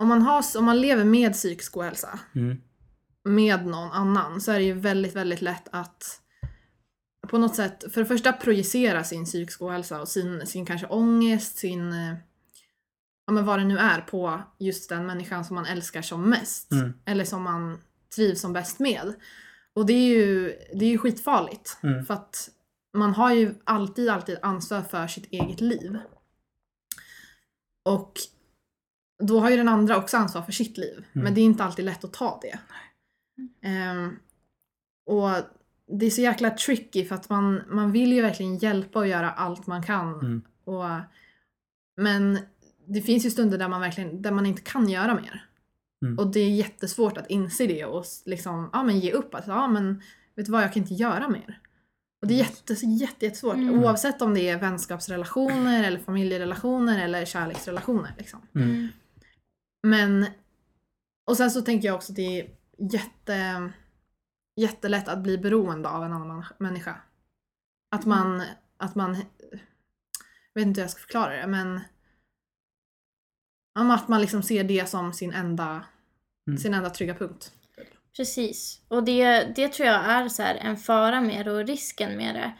Om 0.00 0.08
man, 0.08 0.22
har, 0.22 0.44
om 0.58 0.64
man 0.64 0.80
lever 0.80 1.04
med 1.04 1.32
psykisk 1.32 1.76
ohälsa, 1.76 2.18
Mm. 2.34 2.60
med 3.24 3.66
någon 3.66 3.90
annan, 3.92 4.40
så 4.40 4.52
är 4.52 4.58
det 4.58 4.64
ju 4.64 4.72
väldigt, 4.72 5.16
väldigt 5.16 5.42
lätt 5.42 5.68
att 5.72 6.20
på 7.28 7.38
något 7.38 7.56
sätt, 7.56 7.84
för 7.92 8.00
det 8.00 8.06
första 8.06 8.32
projicera 8.32 9.04
sin 9.04 9.24
psykisk 9.24 9.62
ohälsa 9.62 10.00
och 10.00 10.08
sin, 10.08 10.46
sin 10.46 10.66
kanske 10.66 10.86
ångest, 10.86 11.58
sin... 11.58 11.92
eh, 11.92 12.14
Ja 13.26 13.32
men 13.34 13.44
vad 13.44 13.58
det 13.58 13.64
nu 13.64 13.78
är 13.78 14.00
på 14.00 14.42
just 14.58 14.88
den 14.88 15.06
människan 15.06 15.44
som 15.44 15.54
man 15.54 15.66
älskar 15.66 16.02
som 16.02 16.30
mest. 16.30 16.72
Mm. 16.72 16.92
Eller 17.04 17.24
som 17.24 17.42
man 17.42 17.78
trivs 18.16 18.40
som 18.40 18.52
bäst 18.52 18.78
med. 18.78 19.14
Och 19.74 19.86
det 19.86 19.92
är 19.92 20.08
ju, 20.16 20.48
det 20.74 20.84
är 20.84 20.88
ju 20.88 20.98
skitfarligt. 20.98 21.78
Mm. 21.82 22.04
För 22.04 22.14
att 22.14 22.50
man 22.96 23.14
har 23.14 23.34
ju 23.34 23.54
alltid, 23.64 24.08
alltid 24.08 24.38
ansvar 24.42 24.82
för 24.82 25.06
sitt 25.06 25.26
eget 25.32 25.60
liv. 25.60 25.98
Och 27.84 28.12
då 29.20 29.40
har 29.40 29.50
ju 29.50 29.56
den 29.56 29.68
andra 29.68 29.96
också 29.96 30.16
ansvar 30.16 30.42
för 30.42 30.52
sitt 30.52 30.78
liv. 30.78 31.04
Mm. 31.12 31.24
Men 31.24 31.34
det 31.34 31.40
är 31.40 31.44
inte 31.44 31.64
alltid 31.64 31.84
lätt 31.84 32.04
att 32.04 32.12
ta 32.12 32.40
det. 32.42 32.58
Ehm, 33.68 34.16
och 35.06 35.30
det 35.98 36.06
är 36.06 36.10
så 36.10 36.20
jäkla 36.20 36.50
tricky 36.50 37.04
för 37.04 37.14
att 37.14 37.28
man, 37.28 37.62
man 37.68 37.92
vill 37.92 38.12
ju 38.12 38.22
verkligen 38.22 38.58
hjälpa 38.58 38.98
och 38.98 39.06
göra 39.06 39.30
allt 39.30 39.66
man 39.66 39.82
kan. 39.82 40.14
Mm. 40.14 40.42
Och, 40.64 40.84
men 41.96 42.38
det 42.86 43.00
finns 43.00 43.26
ju 43.26 43.30
stunder 43.30 43.58
där 43.58 43.68
man 43.68 43.80
verkligen 43.80 44.22
där 44.22 44.30
man 44.30 44.46
inte 44.46 44.62
kan 44.62 44.88
göra 44.88 45.14
mer. 45.14 45.46
Mm. 46.04 46.18
Och 46.18 46.26
det 46.26 46.40
är 46.40 46.50
jättesvårt 46.50 47.18
att 47.18 47.30
inse 47.30 47.66
det 47.66 47.84
och 47.84 48.04
liksom, 48.24 48.70
ja, 48.72 48.82
men 48.82 49.00
ge 49.00 49.12
upp. 49.12 49.34
Att, 49.34 49.46
ja, 49.46 49.68
men, 49.68 50.02
vet 50.36 50.46
du 50.46 50.52
vad, 50.52 50.62
jag 50.62 50.72
kan 50.72 50.82
inte 50.82 50.94
göra 50.94 51.28
mer. 51.28 51.60
Och 52.22 52.28
det 52.28 52.34
är 52.34 52.38
jätte, 52.38 52.72
jätte, 52.72 53.24
jättesvårt. 53.24 53.56
Mm. 53.56 53.82
Oavsett 53.82 54.22
om 54.22 54.34
det 54.34 54.48
är 54.48 54.58
vänskapsrelationer 54.58 55.84
eller 55.84 55.98
familjerelationer 55.98 57.04
eller 57.04 57.24
kärleksrelationer. 57.24 58.14
Liksom. 58.18 58.40
Mm. 58.54 58.88
Men, 59.82 60.26
och 61.26 61.36
sen 61.36 61.50
så 61.50 61.62
tänker 61.62 61.88
jag 61.88 61.96
också 61.96 62.12
att 62.12 62.16
det 62.16 62.40
är 62.40 62.50
jätte, 62.78 63.72
jättelätt 64.56 65.08
att 65.08 65.22
bli 65.22 65.38
beroende 65.38 65.88
av 65.88 66.04
en 66.04 66.12
annan 66.12 66.44
människa. 66.58 66.96
Att 67.90 68.06
man, 68.06 68.42
att 68.76 68.94
man, 68.94 69.14
jag 69.14 70.60
vet 70.60 70.66
inte 70.66 70.80
hur 70.80 70.84
jag 70.84 70.90
ska 70.90 71.00
förklara 71.00 71.36
det, 71.36 71.46
men 71.46 71.80
att 73.74 74.08
man 74.08 74.20
liksom 74.20 74.42
ser 74.42 74.64
det 74.64 74.88
som 74.88 75.12
sin 75.12 75.32
enda, 75.32 75.84
Mm. 76.46 76.58
sin 76.58 76.74
enda 76.74 76.90
trygga 76.90 77.14
punkt. 77.14 77.52
Precis. 78.16 78.80
Och 78.88 79.04
det, 79.04 79.42
det 79.56 79.68
tror 79.68 79.88
jag 79.88 80.04
är 80.04 80.28
så 80.28 80.42
här 80.42 80.54
en 80.54 80.76
fara 80.76 81.20
med 81.20 81.46
det 81.46 81.52
och 81.52 81.66
risken 81.66 82.16
med 82.16 82.34
det. 82.34 82.52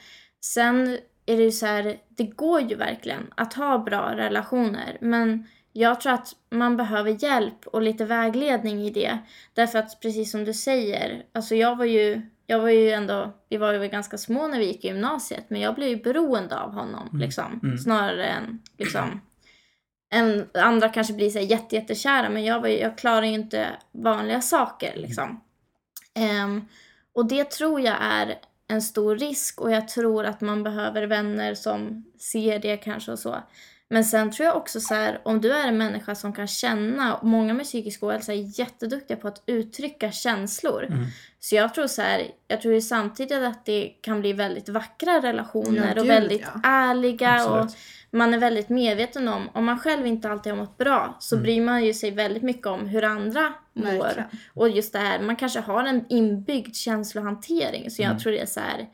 Sen 0.45 0.99
är 1.27 1.37
det 1.37 1.43
ju 1.43 1.53
så 1.53 1.67
här, 1.67 2.01
det 2.09 2.25
går 2.25 2.61
ju 2.61 2.77
verkligen 2.77 3.33
att 3.37 3.55
ha 3.55 3.79
bra 3.79 4.17
relationer. 4.17 4.99
Men 5.01 5.47
jag 5.81 6.01
tror 6.01 6.13
att 6.13 6.37
man 6.51 6.77
behöver 6.77 7.25
hjälp 7.25 7.67
och 7.67 7.83
lite 7.83 8.05
vägledning 8.05 8.83
i 8.83 8.91
det. 8.91 9.19
Därför 9.55 9.79
att 9.79 10.01
precis 10.01 10.31
som 10.31 10.45
du 10.45 10.55
säger, 10.55 11.23
alltså 11.33 11.55
jag 11.55 11.77
var 11.77 11.85
ju, 11.85 12.23
jag 12.47 12.59
var 12.61 12.69
ju 12.69 12.91
ändå, 12.91 13.33
vi 13.49 13.57
var 13.57 13.73
ju 13.73 13.89
ganska 13.89 14.19
små 14.19 14.49
när 14.49 14.59
vi 14.59 14.67
gick 14.67 14.85
i 14.85 14.89
gymnasiet. 14.89 15.45
Men 15.49 15.61
jag 15.61 15.75
blev 15.75 15.89
ju 15.89 15.97
beroende 15.97 16.61
av 16.61 16.73
honom 16.73 17.09
liksom. 17.13 17.61
Mm. 17.63 17.79
Snarare 17.79 18.27
än 18.27 18.63
liksom 18.79 19.21
en, 20.13 20.49
andra 20.55 20.89
kanske 20.89 21.13
blir 21.15 21.31
så 21.31 21.39
här 21.39 21.47
jätte, 21.47 21.75
jättekära 21.77 22.29
men 22.29 22.45
jag, 22.45 22.61
var, 22.61 22.69
ju- 22.69 22.79
jag 22.79 22.99
klarar 22.99 23.23
ju 23.23 23.33
inte 23.35 23.67
vanliga 23.93 24.41
saker 24.41 24.93
liksom. 24.97 25.41
Ehm, 26.15 26.65
och 27.15 27.27
det 27.29 27.51
tror 27.51 27.81
jag 27.81 27.97
är 28.01 28.39
en 28.69 28.83
stor 28.83 29.17
risk 29.17 29.61
och 29.61 29.71
jag 29.71 29.89
tror 29.89 30.25
att 30.25 30.41
man 30.41 30.63
behöver 30.63 31.03
vänner 31.07 31.55
som 31.55 32.05
ser 32.19 32.59
det 32.59 32.77
kanske 32.77 33.13
och 33.13 33.19
så. 33.19 33.37
Men 33.93 34.05
sen 34.05 34.31
tror 34.31 34.47
jag 34.47 34.57
också 34.57 34.81
så 34.81 34.95
här, 34.95 35.21
om 35.23 35.41
du 35.41 35.53
är 35.53 35.69
en 35.69 35.79
människa 35.79 36.15
som 36.15 36.33
kan 36.33 36.47
känna, 36.47 37.15
och 37.17 37.27
många 37.27 37.55
med 37.55 37.65
psykisk 37.67 38.03
ohälsa 38.03 38.33
är 38.33 38.59
jätteduktiga 38.61 39.17
på 39.17 39.29
att 39.29 39.43
uttrycka 39.47 40.13
känslor. 40.13 40.85
Mm. 40.85 41.05
Så 41.39 41.55
jag 41.55 41.75
tror 41.75 41.87
så 41.87 42.03
här, 42.03 42.23
jag 42.49 42.61
tror 42.63 42.75
ju 42.75 42.81
samtidigt 42.81 43.43
att 43.43 43.65
det 43.67 43.89
kan 44.01 44.21
bli 44.21 44.33
väldigt 44.33 44.69
vackra 44.69 45.21
relationer 45.23 45.85
Ja, 45.87 45.91
och 45.91 45.97
gud, 45.97 46.07
väldigt 46.07 46.41
ja. 46.55 46.61
ärliga 46.65 47.47
och 47.49 47.59
Absolut. 47.59 47.77
man 48.11 48.35
är 48.35 48.39
väldigt 48.39 48.69
medveten 48.69 49.29
om, 49.29 49.49
om 49.55 49.65
man 49.65 49.79
själv 49.79 50.07
inte 50.07 50.31
alltid 50.31 50.53
har 50.53 50.59
mått 50.59 50.79
bra 50.79 51.17
så 51.21 51.35
Mm. 51.35 51.43
bryr 51.43 51.61
man 51.61 51.85
ju 51.85 51.95
sig 51.95 52.11
väldigt 52.11 52.43
mycket 52.43 52.67
om 52.67 52.87
hur 52.89 53.05
andra 53.05 53.53
mår. 53.73 53.85
Verkligen. 53.99 54.29
Och 54.55 54.69
just 54.69 54.93
det 54.93 54.99
här, 54.99 55.21
man 55.21 55.37
kanske 55.37 55.61
har 55.61 55.85
en 55.85 56.05
inbyggd 56.09 56.75
känslohantering. 56.75 57.91
Så 57.91 58.03
jag 58.03 58.09
Mm. 58.11 58.21
tror 58.21 58.33
det 58.33 58.39
är 58.41 58.47
så 58.47 58.61
här, 58.61 58.89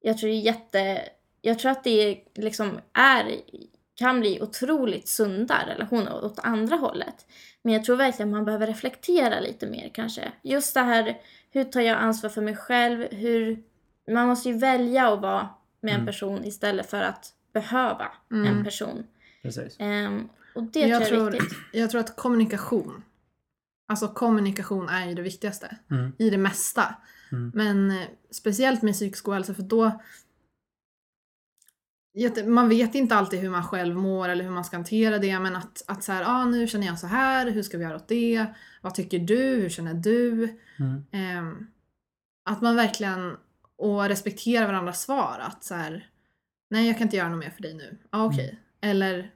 jag 0.00 0.18
tror 0.18 0.28
det 0.30 0.36
är 0.36 0.40
jätte, 0.40 1.02
jag 1.42 1.58
tror 1.58 1.70
att 1.72 1.84
det 1.84 2.18
liksom 2.34 2.78
är, 2.92 3.24
kan 4.00 4.20
bli 4.20 4.42
otroligt 4.42 5.08
sunda 5.08 5.66
relationer 5.66 6.24
åt 6.24 6.38
andra 6.38 6.76
hållet. 6.76 7.26
Men 7.62 7.72
jag 7.74 7.84
tror 7.84 7.96
verkligen 7.96 8.30
man 8.30 8.44
behöver 8.44 8.66
reflektera 8.66 9.40
lite 9.40 9.66
mer 9.66 9.90
kanske. 9.94 10.32
Just 10.42 10.74
det 10.74 10.80
här, 10.80 11.18
hur 11.50 11.64
tar 11.64 11.80
jag 11.80 11.98
ansvar 11.98 12.30
för 12.30 12.42
mig 12.42 12.56
själv? 12.56 13.06
Hur, 13.12 13.62
man 14.10 14.28
måste 14.28 14.48
ju 14.48 14.58
välja 14.58 15.08
att 15.12 15.20
vara 15.20 15.48
med 15.80 15.90
en 15.90 16.00
Mm. 16.00 16.06
person 16.06 16.44
istället 16.44 16.90
för 16.90 17.00
att 17.02 17.32
behöva 17.52 18.12
en 18.30 18.46
Mm. 18.46 18.64
person. 18.64 19.04
Precis. 19.42 19.76
Ehm, 19.78 20.28
och 20.54 20.62
det 20.62 20.80
jag, 20.80 21.06
tror 21.06 21.18
jag 21.18 21.26
är 21.26 21.30
viktigt. 21.40 21.58
jag 21.72 21.90
tror 21.90 22.00
att 22.00 22.16
kommunikation, 22.16 23.02
alltså 23.88 24.08
kommunikation 24.08 24.88
är 24.88 25.08
ju 25.08 25.14
det 25.14 25.22
viktigaste 25.22 25.76
Mm. 25.90 26.12
i 26.18 26.30
det 26.30 26.38
mesta. 26.38 26.94
Mm. 27.32 27.52
Men 27.54 27.90
eh, 27.90 28.06
speciellt 28.30 28.82
med 28.82 28.94
psykisk 28.94 29.28
ohälsa 29.28 29.54
för 29.54 29.62
då 29.62 30.00
Jätte- 32.14 32.44
man 32.46 32.68
vet 32.68 32.94
inte 32.94 33.14
alltid 33.16 33.40
hur 33.40 33.50
man 33.50 33.64
själv 33.64 33.96
mår 33.96 34.28
eller 34.28 34.44
hur 34.44 34.50
man 34.50 34.64
ska 34.64 34.76
hantera 34.76 35.18
det 35.18 35.38
men 35.38 35.56
att, 35.56 35.82
att 35.86 36.04
så 36.04 36.12
här, 36.12 36.24
ah, 36.26 36.44
nu 36.44 36.66
känner 36.66 36.86
jag 36.86 36.98
så 36.98 37.06
här, 37.06 37.50
hur 37.50 37.62
ska 37.62 37.78
vi 37.78 37.84
göra 37.84 37.96
åt 37.96 38.08
det? 38.08 38.46
Vad 38.82 38.94
tycker 38.94 39.18
du? 39.18 39.36
Hur 39.36 39.68
känner 39.68 39.94
du? 39.94 40.58
Mm. 40.78 41.04
Ehm, 41.12 41.66
att 42.44 42.60
man 42.60 42.76
verkligen 42.76 43.36
och 43.76 44.08
respekterar 44.08 44.66
varandras 44.66 45.02
svar. 45.02 45.36
Att 45.40 45.64
så 45.64 45.74
här, 45.74 46.06
nej 46.70 46.86
jag 46.86 46.98
kan 46.98 47.06
inte 47.06 47.16
göra 47.16 47.28
något 47.28 47.38
mer 47.44 47.50
för 47.50 47.62
dig 47.62 47.74
nu. 47.74 47.98
Ja 48.10 48.24
okej. 48.24 48.58
Eller 48.80 49.30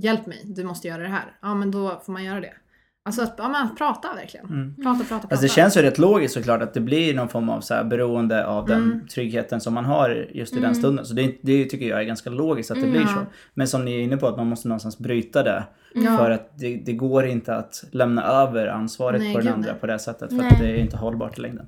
hjälp 0.00 0.26
mig, 0.26 0.42
du 0.44 0.64
måste 0.64 0.88
göra 0.88 1.02
det 1.02 1.08
här. 1.08 1.36
Ja 1.42 1.54
men 1.54 1.70
då 1.70 2.02
får 2.06 2.12
man 2.12 2.24
göra 2.24 2.40
det. 2.40 2.54
Alltså 3.06 3.22
att, 3.22 3.34
ja, 3.38 3.62
att 3.72 3.78
prata 3.78 4.08
verkligen. 4.14 4.46
Mm. 4.46 4.74
Prata, 4.76 4.98
prata, 4.98 5.08
prata. 5.08 5.28
Alltså 5.30 5.42
det 5.42 5.48
känns 5.48 5.76
ju 5.76 5.82
rätt 5.82 5.98
logiskt 5.98 6.34
såklart 6.34 6.62
att 6.62 6.74
det 6.74 6.80
blir 6.80 7.14
någon 7.14 7.28
form 7.28 7.48
av 7.48 7.60
så 7.60 7.74
här 7.74 7.84
beroende 7.84 8.46
av 8.46 8.66
den 8.66 8.82
Mm. 8.82 9.06
tryggheten 9.06 9.60
som 9.60 9.74
man 9.74 9.84
har 9.84 10.28
just 10.34 10.52
i 10.52 10.56
den 10.56 10.64
Mm. 10.64 10.74
stunden. 10.74 11.04
Så 11.04 11.14
det, 11.14 11.34
det 11.42 11.64
tycker 11.64 11.86
jag 11.86 12.00
är 12.00 12.04
ganska 12.04 12.30
logiskt 12.30 12.70
att 12.70 12.80
det 12.80 12.86
blir 12.86 13.06
så. 13.06 13.26
Men 13.54 13.68
som 13.68 13.84
ni 13.84 13.94
är 13.94 14.00
inne 14.00 14.16
på 14.16 14.26
att 14.28 14.36
man 14.36 14.46
måste 14.46 14.68
någonstans 14.68 14.98
bryta 14.98 15.42
det. 15.42 15.64
För 16.18 16.30
att 16.30 16.58
det, 16.58 16.76
det 16.76 16.92
går 16.92 17.26
inte 17.26 17.54
att 17.56 17.84
lämna 17.90 18.24
över 18.24 18.66
ansvaret 18.66 19.20
Nej, 19.20 19.34
på 19.34 19.40
den 19.40 19.48
andra 19.54 19.74
på 19.74 19.86
det 19.86 19.98
sättet. 19.98 20.28
För 20.30 20.36
Nej. 20.36 20.48
att 20.52 20.58
det 20.58 20.66
är 20.70 20.74
inte 20.76 20.96
hållbart 20.96 21.38
i 21.38 21.40
längden. 21.40 21.66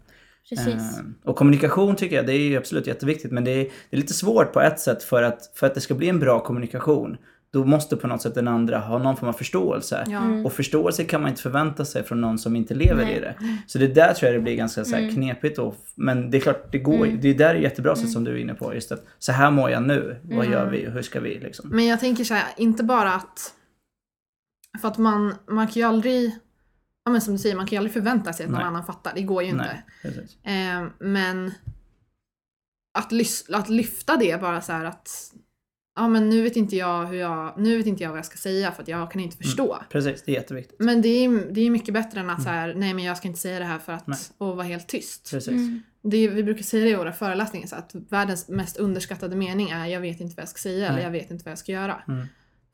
Precis. 0.49 0.74
Eh, 0.74 1.05
och 1.24 1.37
kommunikation 1.37 1.97
tycker 1.97 2.16
jag, 2.16 2.26
det 2.26 2.32
är 2.32 2.39
ju 2.49 2.57
absolut 2.57 2.87
jätteviktigt. 2.87 3.32
Men 3.32 3.45
det 3.45 3.51
är, 3.51 3.64
det 3.64 3.97
är 3.97 4.01
lite 4.01 4.14
svårt 4.14 4.53
på 4.53 4.61
ett 4.61 4.80
sätt 4.80 5.03
för 5.03 5.22
att, 5.22 5.53
för 5.55 5.66
att 5.66 5.74
det 5.74 5.80
ska 5.80 5.95
bli 5.95 6.09
en 6.09 6.18
bra 6.20 6.41
kommunikation. 6.41 7.16
Då 7.57 7.65
måste 7.65 7.97
på 7.97 8.07
något 8.07 8.23
sätt 8.23 8.35
den 8.35 8.49
andra 8.49 8.79
ha 8.79 8.99
någon 8.99 9.17
form 9.17 9.29
av 9.29 9.33
förståelse. 9.33 10.05
Ja. 10.09 10.19
Mm. 10.19 10.47
Och 10.47 10.53
förståelse 10.53 11.05
kan 11.05 11.21
man 11.21 11.31
inte 11.31 11.43
förvänta 11.43 11.85
sig 11.85 12.03
från 12.03 12.21
någon 12.21 12.39
som 12.39 12.57
inte 12.57 12.75
lever 12.75 13.05
Nej. 13.05 13.17
i 13.17 13.21
det. 13.21 13.35
Så 13.67 13.79
det 13.79 13.87
där 13.87 14.15
tror 14.15 14.31
jag 14.33 14.41
det 14.41 14.43
blir 14.43 14.57
ganska 14.57 14.85
så 14.85 14.95
här 14.97 15.03
Mm. 15.03 15.15
knepigt 15.15 15.57
då. 15.57 15.75
Men 15.95 16.31
det 16.31 16.37
är 16.37 16.41
klart, 16.41 16.73
det 16.73 16.79
går 16.79 16.95
Mm. 17.07 17.21
Det 17.21 17.29
är 17.29 17.35
där 17.35 17.55
är 17.55 17.59
jättebra 17.59 17.97
sätt 17.97 18.11
som 18.11 18.25
du 18.25 18.31
är 18.33 18.37
inne 18.37 18.55
på. 18.55 18.75
Just 18.75 18.93
att 18.93 19.05
så 19.19 19.33
här 19.33 19.51
mår 19.51 19.71
jag 19.71 19.83
nu. 19.83 20.21
Vad 20.23 20.33
Mm. 20.39 20.53
gör 20.53 20.71
vi? 20.71 20.87
Hur 20.91 21.03
ska 21.03 21.21
vi 21.21 21.39
liksom? 21.39 21.69
Men 21.71 21.87
jag 21.87 22.01
tänker 22.01 22.25
så 22.25 22.35
här, 22.35 22.45
inte 22.57 22.85
bara 22.85 23.13
att... 23.15 23.53
För 24.81 24.89
att 24.89 24.99
man, 24.99 25.35
man 25.51 25.67
kan 25.67 25.75
ju 25.75 25.83
aldrig... 25.83 26.35
Ja 27.05 27.11
men 27.11 27.21
som 27.21 27.33
du 27.33 27.39
säger, 27.39 27.57
man 27.57 27.67
kan 27.67 27.71
ju 27.77 27.79
aldrig 27.79 27.93
förvänta 27.93 28.33
sig 28.33 28.45
att 28.45 28.51
någon 28.51 28.59
Nej. 28.61 28.69
annan 28.69 28.85
fattar. 28.85 29.13
Det 29.15 29.23
går 29.23 29.43
ju 29.43 29.49
inte. 29.49 29.83
Eh, 30.43 30.87
men 31.01 31.53
att, 32.99 33.13
lys- 33.13 33.55
att 33.55 33.69
lyfta 33.69 34.17
det 34.17 34.41
bara 34.41 34.61
så 34.61 34.73
här 34.73 34.85
att 34.85 35.33
ja 35.97 36.09
men 36.09 36.29
nu 36.31 36.43
vet 36.43 36.57
inte 36.57 36.77
jag 36.77 37.07
hur 37.07 37.17
jag, 37.19 37.55
nu 37.59 37.77
vet 37.77 37.87
inte 37.87 38.03
jag 38.03 38.11
vad 38.11 38.19
jag 38.19 38.27
ska 38.27 38.37
säga 38.37 38.73
för 38.73 38.83
att 38.83 38.89
jag 38.89 39.11
kan 39.11 39.21
inte 39.21 39.37
förstå. 39.37 39.79
Precis, 39.91 40.23
det 40.23 40.33
är 40.33 40.35
jätteviktigt. 40.37 40.77
Men 40.81 41.03
det 41.03 41.09
är, 41.09 41.53
det 41.53 41.61
är 41.61 41.71
mycket 41.71 41.95
bättre 41.95 42.21
än 42.21 42.31
att 42.31 42.43
så 42.43 42.49
här, 42.49 42.75
nej 42.75 42.95
men 42.95 43.05
jag 43.05 43.17
ska 43.17 43.29
inte 43.29 43.41
säga 43.41 43.59
det 43.59 43.65
här 43.65 43.79
för 43.79 43.93
att, 43.93 44.07
Nej. 44.07 44.19
och 44.39 44.57
vara 44.57 44.67
helt 44.67 44.87
tyst. 44.89 45.31
Precis. 45.31 45.49
Mm. 45.53 45.83
Det 46.03 46.17
är, 46.17 46.31
vi 46.31 46.43
brukar 46.43 46.63
säga 46.63 46.85
det 46.85 46.91
i 46.91 46.95
våra 46.95 47.13
föreläsningar, 47.13 47.67
så 47.67 47.77
att 47.77 47.95
världens 48.09 48.49
mest 48.49 48.77
underskattade 48.77 49.37
mening 49.37 49.71
är 49.71 49.87
jag 49.87 50.01
vet 50.01 50.21
inte 50.21 50.35
vad 50.37 50.43
jag 50.43 50.49
ska 50.49 50.59
säga 50.59 50.89
eller 50.89 51.03
jag 51.03 51.11
vet 51.11 51.31
inte 51.31 51.45
vad 51.45 51.51
jag 51.53 51.59
ska 51.59 51.73
göra. 51.73 52.03
Mm. 52.09 52.27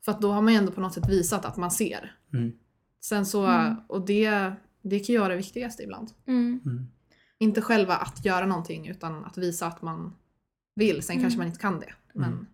För 0.05 0.11
att 0.11 0.21
då 0.21 0.31
har 0.31 0.41
man 0.41 0.53
ju 0.53 0.59
ändå 0.59 0.71
på 0.71 0.81
något 0.81 0.93
sätt 0.93 1.09
visat 1.09 1.45
att 1.45 1.57
man 1.57 1.71
ser. 1.71 2.15
Mm. 2.33 2.51
Sen 3.03 3.25
så, 3.25 3.45
Mm. 3.45 3.75
och 3.87 4.05
det, 4.05 4.51
det 4.83 4.99
kan 4.99 5.13
ju 5.13 5.19
vara 5.19 5.29
det 5.29 5.35
viktigaste 5.35 5.83
ibland. 5.83 6.09
Mm. 6.27 6.61
Mm. 6.65 6.87
Inte 7.39 7.61
själva 7.61 7.95
att 7.95 8.25
göra 8.25 8.45
någonting 8.45 8.87
utan 8.87 9.25
att 9.25 9.37
visa 9.37 9.67
att 9.67 9.81
man 9.81 10.13
vill. 10.75 11.03
Sen 11.03 11.13
Mm. 11.13 11.23
kanske 11.23 11.37
man 11.37 11.47
inte 11.47 11.59
kan 11.59 11.79
det. 11.79 11.93
Men 12.13 12.29
Mm. 12.33 12.45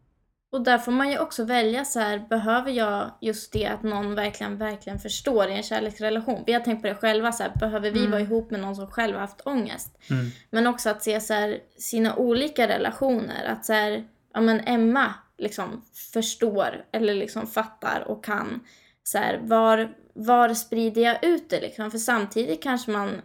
Och 0.51 0.61
där 0.63 0.77
får 0.77 0.91
man 0.91 1.11
ju 1.11 1.19
också 1.19 1.43
välja 1.43 1.85
så 1.85 1.99
här, 1.99 2.19
behöver 2.29 2.71
jag 2.71 3.11
just 3.21 3.51
det 3.53 3.65
att 3.65 3.83
någon 3.83 4.15
verkligen, 4.15 4.57
verkligen 4.57 4.99
förstår 4.99 5.47
i 5.47 5.53
en 5.53 5.63
kärleksrelation? 5.63 6.43
Vi 6.45 6.53
har 6.53 6.59
tänkt 6.59 6.81
på 6.81 6.87
det 6.87 6.95
själva, 6.95 7.31
så 7.31 7.43
här, 7.43 7.51
behöver 7.59 7.91
vi 7.91 7.99
Mm. 7.99 8.11
vara 8.11 8.21
ihop 8.21 8.51
med 8.51 8.59
någon 8.59 8.75
som 8.75 8.87
själv 8.87 9.13
har 9.13 9.21
haft 9.21 9.41
ångest? 9.47 9.97
Mm. 10.09 10.25
Men 10.49 10.67
också 10.67 10.89
att 10.89 11.03
se 11.03 11.19
så 11.21 11.33
här, 11.33 11.59
sina 11.77 12.15
olika 12.15 12.67
relationer, 12.67 13.45
att 13.45 13.65
så 13.65 13.73
här, 13.73 14.03
ja 14.33 14.41
men 14.41 14.59
Emma 14.65 15.13
liksom 15.37 15.81
förstår 16.13 16.85
eller 16.91 17.13
liksom 17.13 17.47
fattar 17.47 18.03
och 18.07 18.23
kan 18.23 18.59
så 19.03 19.17
här, 19.17 19.39
var, 19.43 19.93
var 20.13 20.53
sprider 20.53 21.01
jag 21.01 21.23
ut 21.25 21.49
det 21.49 21.61
liksom? 21.61 21.91
För 21.91 21.97
samtidigt 21.97 22.63
kanske 22.63 22.91
man 22.91 23.21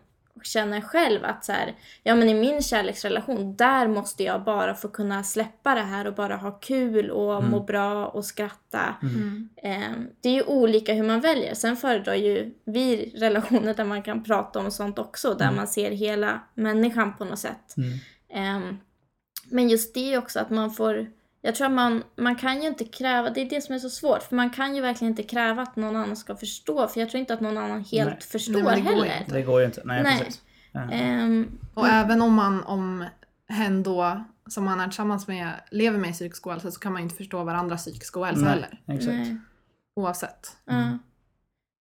känner 0.46 0.80
själv 0.80 1.24
att 1.24 1.44
så 1.44 1.52
här, 1.52 1.74
ja 2.02 2.14
men 2.14 2.28
i 2.28 2.34
min 2.34 2.62
kärleksrelation, 2.62 3.56
där 3.56 3.88
måste 3.88 4.22
jag 4.24 4.44
bara 4.44 4.74
få 4.74 4.88
kunna 4.88 5.22
släppa 5.22 5.74
det 5.74 5.80
här 5.80 6.06
och 6.06 6.14
bara 6.14 6.36
ha 6.36 6.50
kul 6.50 7.10
och 7.10 7.34
Mm. 7.38 7.50
må 7.50 7.60
bra 7.60 8.06
och 8.06 8.24
skratta. 8.24 8.94
mm. 9.02 9.48
Eh, 9.56 9.92
det 10.20 10.28
är 10.28 10.32
ju 10.34 10.42
olika 10.42 10.92
hur 10.94 11.02
man 11.04 11.20
väljer. 11.20 11.54
Sen 11.54 11.76
föredrar 11.76 12.14
ju 12.14 12.54
vi 12.64 13.12
relationer 13.16 13.74
där 13.74 13.84
man 13.84 14.02
kan 14.02 14.24
prata 14.24 14.58
om 14.58 14.70
sånt 14.70 14.98
också, 14.98 15.34
där 15.34 15.44
Mm. 15.44 15.56
man 15.56 15.66
ser 15.68 15.90
hela 15.90 16.40
människan 16.54 17.16
på 17.16 17.24
något 17.24 17.38
sätt. 17.38 17.74
Mm. 17.76 17.98
Ehm, 18.34 18.78
men 19.50 19.68
just 19.68 19.94
det 19.94 20.18
också 20.18 20.40
att 20.40 20.50
man 20.50 20.70
får, 20.70 21.06
jag 21.44 21.54
tror 21.54 21.66
att 21.66 21.72
man, 21.72 22.02
man 22.16 22.36
kan 22.36 22.62
ju 22.62 22.68
inte 22.68 22.84
kräva, 22.84 23.30
det 23.30 23.40
är 23.40 23.48
det 23.50 23.60
som 23.60 23.74
är 23.74 23.78
så 23.78 23.90
svårt, 23.90 24.22
för 24.22 24.36
man 24.36 24.50
kan 24.50 24.76
ju 24.76 24.82
verkligen 24.82 25.12
inte 25.12 25.22
kräva 25.22 25.62
att 25.62 25.76
någon 25.76 25.96
annan 25.96 26.16
ska 26.16 26.36
förstå, 26.36 26.88
för 26.88 27.00
jag 27.00 27.10
tror 27.10 27.20
inte 27.20 27.34
att 27.34 27.40
någon 27.40 27.58
annan 27.58 27.84
helt 27.84 28.10
Nej. 28.10 28.20
förstår 28.20 28.62
Nej, 28.62 28.82
det 28.82 28.90
heller. 28.90 29.18
inte. 29.20 29.34
Det 29.34 29.42
går 29.42 29.60
ju 29.60 29.66
inte. 29.66 29.82
Nej, 29.84 30.02
Nej. 30.02 30.18
precis. 30.18 30.42
Ehm, 30.92 31.58
Och 31.74 31.88
även 31.88 32.22
om 32.22 32.34
man, 32.34 32.64
om 32.64 33.04
hen 33.48 33.82
då, 33.82 34.24
som 34.48 34.64
man 34.64 34.80
är 34.80 34.84
tillsammans 34.84 35.26
med, 35.28 35.52
lever 35.70 35.98
med 35.98 36.10
i 36.10 36.12
psykisk 36.12 36.46
ohälsa 36.46 36.70
så 36.70 36.80
kan 36.80 36.92
man 36.92 37.02
ju 37.02 37.04
inte 37.04 37.16
förstå 37.16 37.44
varandras 37.44 37.84
psykisk 37.84 38.16
ohälsa 38.16 38.40
Nej, 38.44 38.50
heller. 38.50 38.80
Exakt. 38.86 39.06
nej. 39.16 39.36
Oavsett. 39.96 40.56
Mm. 40.70 40.98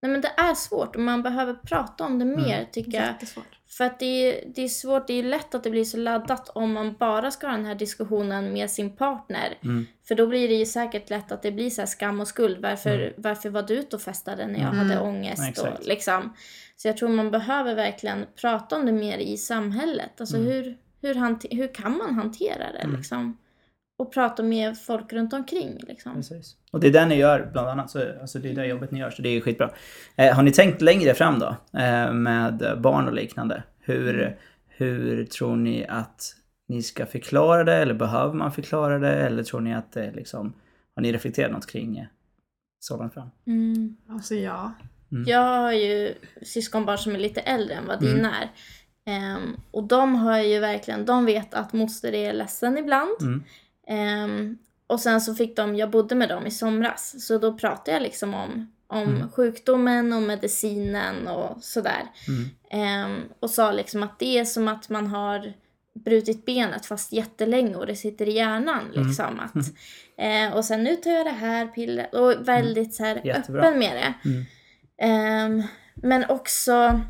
Nej 0.03 0.11
men 0.11 0.21
det 0.21 0.31
är 0.37 0.53
svårt 0.53 0.95
och 0.95 1.01
man 1.01 1.23
behöver 1.23 1.53
prata 1.53 2.03
om 2.05 2.19
det 2.19 2.25
mer 2.25 2.55
Mm. 2.57 2.65
tycker 2.71 2.91
jag. 2.97 3.03
Jättesvårt. 3.07 3.59
För 3.67 3.83
att 3.83 3.99
det 3.99 4.05
är, 4.05 4.43
det 4.55 4.61
är 4.63 4.67
svårt, 4.67 5.07
det 5.07 5.13
är 5.13 5.23
lätt 5.23 5.55
att 5.55 5.63
det 5.63 5.69
blir 5.69 5.83
så 5.85 5.97
laddat 5.97 6.49
om 6.49 6.73
man 6.73 6.93
bara 6.99 7.31
ska 7.31 7.47
ha 7.47 7.55
den 7.55 7.65
här 7.65 7.75
diskussionen 7.75 8.53
med 8.53 8.69
sin 8.69 8.95
partner. 8.95 9.57
Mm. 9.63 9.85
För 10.07 10.15
då 10.15 10.27
blir 10.27 10.47
det 10.47 10.53
ju 10.55 10.65
säkert 10.65 11.09
lätt 11.09 11.31
att 11.31 11.41
det 11.41 11.51
blir 11.51 11.69
så 11.69 11.81
här 11.81 11.85
skam 11.85 12.19
och 12.19 12.27
skuld. 12.27 12.57
Varför, 12.61 13.13
varför 13.17 13.49
var 13.49 13.61
du 13.63 13.73
ute 13.73 13.95
och 13.95 14.01
festade 14.01 14.47
när 14.47 14.59
jag 14.59 14.73
Mm. 14.73 14.77
hade 14.77 14.99
ångest? 15.01 15.43
Exakt. 15.49 15.79
Och 15.79 15.87
liksom. 15.87 16.33
Så 16.75 16.87
jag 16.87 16.97
tror 16.97 17.09
man 17.09 17.31
behöver 17.31 17.75
verkligen 17.75 18.25
prata 18.41 18.75
om 18.75 18.85
det 18.85 18.91
mer 18.91 19.17
i 19.17 19.37
samhället. 19.37 20.11
Alltså 20.21 20.35
Mm. 20.37 20.47
hur, 20.51 20.77
hur, 21.01 21.55
hur 21.55 21.73
kan 21.73 21.97
man 21.97 22.15
hantera 22.15 22.71
det 22.71 22.79
Mm. 22.79 22.95
liksom? 22.95 23.37
Och 23.97 24.13
prata 24.13 24.43
med 24.43 24.77
folk 24.77 25.13
runt 25.13 25.33
omkring 25.33 25.77
liksom. 25.87 26.13
Precis. 26.15 26.55
Och 26.71 26.79
det 26.79 26.87
är 26.87 26.91
det 26.91 27.05
ni 27.05 27.15
gör 27.15 27.49
bland 27.51 27.67
annat. 27.69 27.89
Så, 27.91 28.19
alltså 28.21 28.39
det 28.39 28.49
är 28.49 28.55
det 28.55 28.65
jobbet 28.65 28.91
ni 28.91 28.99
gör, 28.99 29.09
så 29.09 29.21
det 29.21 29.29
är 29.29 29.41
skitbra. 29.41 29.69
Eh, 30.15 30.35
har 30.35 30.43
ni 30.43 30.51
tänkt 30.51 30.81
längre 30.81 31.13
fram 31.13 31.39
då? 31.39 31.55
Eh, 31.79 32.13
med 32.13 32.77
barn 32.81 33.07
och 33.07 33.13
liknande. 33.13 33.63
Hur, 33.79 34.21
Mm. 34.23 34.33
hur 34.67 35.25
tror 35.25 35.55
ni 35.55 35.85
att 35.89 36.35
ni 36.67 36.83
ska 36.83 37.05
förklara 37.05 37.63
det? 37.63 37.75
Eller 37.75 37.93
behöver 37.93 38.33
man 38.33 38.51
förklara 38.51 38.99
det? 38.99 39.13
Eller 39.13 39.43
tror 39.43 39.61
ni 39.61 39.73
att 39.75 39.91
det 39.91 40.11
liksom... 40.11 40.53
Har 40.95 41.01
ni 41.01 41.11
reflekterat 41.13 41.51
något 41.51 41.67
kring 41.67 41.97
eh, 41.97 42.05
så 42.79 42.97
långt 42.97 43.13
fram? 43.13 43.29
Mm. 43.47 43.95
Alltså 44.09 44.35
ja. 44.35 44.71
Mm. 45.11 45.23
Jag 45.27 45.39
har 45.59 45.71
ju 45.71 46.13
syskonbarn 46.41 46.97
som 46.97 47.15
är 47.15 47.19
lite 47.19 47.41
äldre 47.41 47.75
än 47.75 47.87
vad 47.87 48.03
Mm. 48.03 48.15
dina 48.15 48.31
är. 48.41 48.49
Ehm, 49.05 49.55
och 49.71 49.83
de 49.83 50.15
har 50.15 50.39
ju 50.39 50.59
verkligen, 50.59 51.05
de 51.05 51.25
vet 51.25 51.53
att 51.53 51.73
moster 51.73 52.13
är 52.13 52.33
ledsen 52.33 52.77
ibland. 52.77 53.21
Mm. 53.21 53.43
Ehm, 53.87 54.57
och 54.87 54.99
sen 54.99 55.21
så 55.21 55.35
fick 55.35 55.55
de, 55.55 55.75
jag 55.75 55.89
bodde 55.91 56.15
med 56.15 56.29
dem 56.29 56.47
i 56.47 56.51
somras, 56.51 57.25
så 57.27 57.37
då 57.37 57.53
pratade 57.57 57.91
jag 57.91 58.01
liksom 58.01 58.33
om, 58.33 58.71
om 58.87 59.03
Mm. 59.15 59.31
sjukdomen 59.31 60.13
och 60.13 60.21
medicinen 60.21 61.27
och 61.27 61.63
sådär. 61.63 62.01
Mm. 62.27 62.49
Ehm, 62.69 63.21
och 63.39 63.49
sa 63.49 63.71
liksom 63.71 64.03
att 64.03 64.19
det 64.19 64.37
är 64.39 64.45
som 64.45 64.67
att 64.67 64.89
man 64.89 65.07
har 65.07 65.53
brutit 65.93 66.45
benet 66.45 66.85
fast 66.85 67.13
jättelänge 67.13 67.75
och 67.75 67.85
det 67.87 67.95
sitter 67.95 68.27
i 68.27 68.31
hjärnan. 68.31 68.91
Mm. 68.93 69.07
Liksom, 69.07 69.39
att, 69.39 69.65
eh, 70.17 70.55
och 70.57 70.65
sen 70.65 70.83
nu 70.83 70.95
tar 70.95 71.11
jag 71.11 71.25
det 71.25 71.29
här 71.31 71.67
pillret 71.67 72.13
och 72.13 72.47
väldigt 72.47 72.93
så 72.93 73.03
här 73.03 73.21
Jättebra. 73.23 73.61
öppen 73.63 73.79
med 73.79 73.95
det. 73.95 74.29
Mm. 74.29 74.45
Ehm, 74.97 75.63
men 75.95 76.25
också 76.29 77.01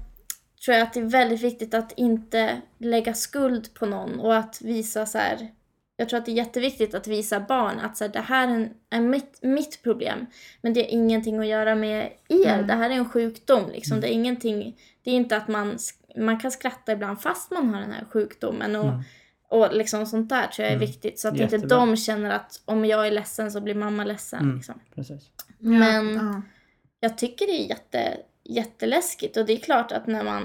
tror 0.65 0.77
jag 0.77 0.83
att 0.87 0.93
det 0.93 0.99
är 0.99 1.03
väldigt 1.03 1.41
viktigt 1.41 1.73
att 1.73 1.91
inte 1.97 2.61
lägga 2.77 3.13
skuld 3.13 3.73
på 3.73 3.85
någon 3.85 4.19
och 4.19 4.35
att 4.35 4.61
visa 4.61 5.05
så 5.05 5.17
här. 5.17 5.51
Jag 5.97 6.09
tror 6.09 6.19
att 6.19 6.25
det 6.25 6.31
är 6.31 6.35
jätteviktigt 6.35 6.93
att 6.93 7.07
visa 7.07 7.39
barn 7.39 7.79
att 7.79 7.97
så 7.97 8.03
här, 8.03 8.11
det 8.11 8.19
här 8.19 8.47
är, 8.47 8.51
en, 8.51 8.69
är 8.89 9.01
mitt, 9.01 9.39
mitt 9.41 9.83
problem. 9.83 10.25
Men 10.61 10.73
det 10.73 10.81
har 10.81 10.87
ingenting 10.87 11.39
att 11.39 11.47
göra 11.47 11.75
med 11.75 12.11
er. 12.27 12.45
Mm. 12.53 12.67
Det 12.67 12.73
här 12.73 12.89
är 12.89 12.93
en 12.93 13.09
sjukdom. 13.09 13.69
Liksom. 13.71 13.91
Mm. 13.93 14.01
Det 14.01 14.07
är 14.07 14.13
ingenting. 14.13 14.77
Det 15.03 15.11
är 15.11 15.15
inte 15.15 15.37
att 15.37 15.47
man, 15.47 15.77
man 16.17 16.39
kan 16.39 16.51
skratta 16.51 16.91
ibland 16.91 17.21
fast 17.21 17.51
man 17.51 17.73
har 17.73 17.81
den 17.81 17.91
här 17.91 18.05
sjukdomen. 18.11 18.75
Och, 18.75 18.85
Mm. 18.89 19.01
och 19.49 19.73
liksom 19.75 20.05
sånt 20.05 20.29
där 20.29 20.47
tror 20.47 20.63
jag 20.63 20.71
är 20.71 20.75
Mm. 20.75 20.87
viktigt. 20.87 21.19
Så 21.19 21.27
att 21.27 21.33
inte 21.39 21.55
Jättebra. 21.55 21.77
de 21.77 21.97
känner 21.97 22.29
att 22.29 22.61
om 22.65 22.85
jag 22.85 23.07
är 23.07 23.11
ledsen 23.11 23.51
så 23.51 23.61
blir 23.61 23.75
mamma 23.75 24.03
ledsen. 24.03 24.39
Mm. 24.39 24.55
Liksom. 24.55 24.79
Precis. 24.95 25.29
Men- 25.59 26.15
Ja. 26.15 26.41
jag 26.99 27.17
tycker 27.17 27.45
det 27.47 27.51
är 27.63 27.69
jätte, 27.69 28.17
jätteläskigt 28.43 29.37
och 29.37 29.45
det 29.45 29.53
är 29.53 29.57
klart 29.57 29.91
att 29.91 30.07
när 30.07 30.23
man, 30.23 30.43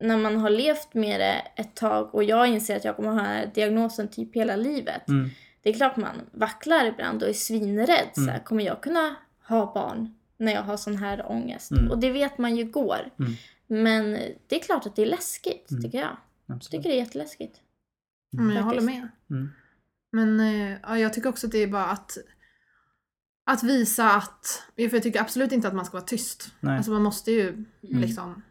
när 0.00 0.16
man 0.18 0.36
har 0.36 0.50
levt 0.50 0.94
med 0.94 1.20
det 1.20 1.42
ett 1.62 1.74
tag 1.74 2.14
och 2.14 2.24
jag 2.24 2.48
inser 2.48 2.76
att 2.76 2.84
jag 2.84 2.96
kommer 2.96 3.08
ha 3.08 3.16
den 3.16 3.26
här 3.26 3.50
diagnosen 3.54 4.08
typ 4.08 4.36
hela 4.36 4.56
livet. 4.56 5.08
Mm. 5.08 5.30
Det 5.62 5.70
är 5.70 5.74
klart 5.74 5.96
man 5.96 6.16
vacklar 6.32 6.84
ibland 6.84 7.22
och 7.22 7.28
är 7.28 7.32
svinrädd. 7.32 8.08
Så 8.14 8.20
här, 8.20 8.28
Mm. 8.30 8.44
kommer 8.44 8.64
jag 8.64 8.82
kunna 8.82 9.14
ha 9.48 9.72
barn 9.74 10.14
när 10.38 10.52
jag 10.52 10.62
har 10.62 10.76
sån 10.76 10.96
här 10.96 11.30
ångest? 11.30 11.70
Mm. 11.70 11.90
Och 11.90 11.98
det 11.98 12.10
vet 12.10 12.38
man 12.38 12.56
ju 12.56 12.64
går. 12.64 13.10
Mm. 13.18 13.32
Men 13.66 14.12
det 14.46 14.56
är 14.56 14.60
klart 14.60 14.86
att 14.86 14.96
det 14.96 15.02
är 15.02 15.06
läskigt 15.06 15.70
Mm. 15.70 15.82
tycker 15.82 15.98
jag. 15.98 16.16
Jag 16.46 16.56
Absolut. 16.56 16.70
tycker 16.82 16.88
det 16.90 16.96
är 17.00 17.04
jätteläskigt. 17.04 17.60
Men 18.32 18.56
jag 18.56 18.62
håller 18.62 18.80
med. 18.82 19.08
Mm. 19.30 19.50
Men 20.12 20.40
eh, 20.40 20.78
ja, 20.82 20.98
jag 20.98 21.12
tycker 21.12 21.28
också 21.28 21.46
att 21.46 21.52
det 21.52 21.58
är 21.58 21.66
bara 21.66 21.84
att, 21.84 22.18
att 23.46 23.62
visa 23.62 24.10
att, 24.10 24.62
för 24.76 24.82
jag 24.94 25.02
tycker 25.02 25.20
absolut 25.20 25.52
inte 25.52 25.68
att 25.68 25.74
man 25.74 25.84
ska 25.84 25.92
vara 25.96 26.06
tyst. 26.06 26.48
Nej. 26.60 26.76
Alltså 26.76 26.90
man 26.92 27.02
måste 27.02 27.32
ju 27.32 27.48
Mm. 27.48 27.66
liksom 27.82 28.42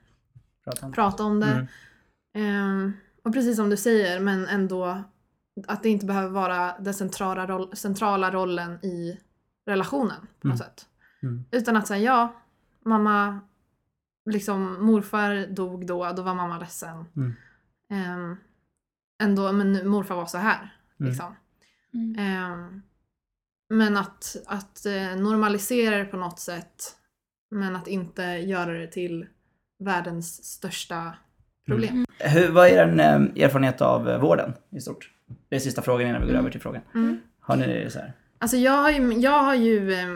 Prata 0.65 0.85
om 0.85 0.91
det. 0.91 0.95
prata 0.95 1.23
om 1.23 1.39
det. 1.39 1.67
Mm. 2.33 2.55
Ehm, 2.55 2.93
och 3.23 3.33
precis 3.33 3.55
som 3.55 3.69
du 3.69 3.77
säger, 3.77 4.19
men 4.19 4.45
ändå 4.47 5.03
att 5.67 5.83
det 5.83 5.89
inte 5.89 6.05
behöver 6.05 6.29
vara 6.29 6.77
den 6.79 6.93
centrala, 6.93 7.47
roll, 7.47 7.75
centrala 7.75 8.31
rollen 8.31 8.85
i 8.85 9.19
relationen 9.65 10.27
på 10.41 10.47
något 10.47 10.55
Mm. 10.55 10.57
sätt. 10.57 10.85
Mm. 11.23 11.45
Utan 11.51 11.77
att 11.77 11.87
säga 11.87 11.99
ja, 12.13 12.33
mamma, 12.85 13.39
liksom 14.25 14.85
morfar 14.85 15.47
dog 15.53 15.87
då, 15.87 16.11
då 16.11 16.21
var 16.21 16.33
mamma 16.35 16.59
ledsen. 16.59 17.05
Mm. 17.15 17.33
Ehm, 17.89 18.37
ändå, 19.23 19.51
men 19.51 19.73
nu- 19.73 19.83
morfar 19.83 20.15
var 20.15 20.25
så 20.25 20.37
här. 20.37 20.75
Mm. 20.99 21.09
Liksom. 21.09 21.35
Mm. 21.93 22.15
Ehm, 22.19 22.81
men 23.69 23.97
att, 23.97 24.35
att 24.45 24.85
eh, 24.85 25.15
normalisera 25.15 25.97
det 25.97 26.05
på 26.05 26.17
något 26.17 26.39
sätt, 26.39 26.95
men 27.51 27.75
att 27.75 27.87
inte 27.87 28.23
göra 28.23 28.73
det 28.73 28.87
till 28.87 29.27
världens 29.79 30.43
största 30.43 31.13
problem. 31.67 31.93
Mm. 31.93 32.05
Hur, 32.19 32.51
vad 32.51 32.67
är 32.67 32.71
er 32.71 32.99
eh, 32.99 33.43
erfarenhet 33.43 33.81
av 33.81 34.09
eh, 34.09 34.19
vården 34.21 34.53
i 34.71 34.79
stort? 34.79 35.11
Det 35.49 35.55
är 35.55 35.59
sista 35.59 35.81
frågan 35.81 36.07
innan 36.09 36.21
vi 36.21 36.27
går 36.27 36.33
Mm. 36.33 36.41
över 36.41 36.51
till 36.51 36.61
frågan. 36.61 36.81
Mm. 36.93 37.19
Har 37.39 37.55
ni 37.55 37.87
så 37.89 37.99
här? 37.99 38.13
Alltså 38.37 38.57
jag 38.57 38.71
har 38.81 38.91
ju, 38.91 39.13
jag 39.13 39.43
har 39.43 39.55
ju 39.55 39.93
eh, 39.93 40.07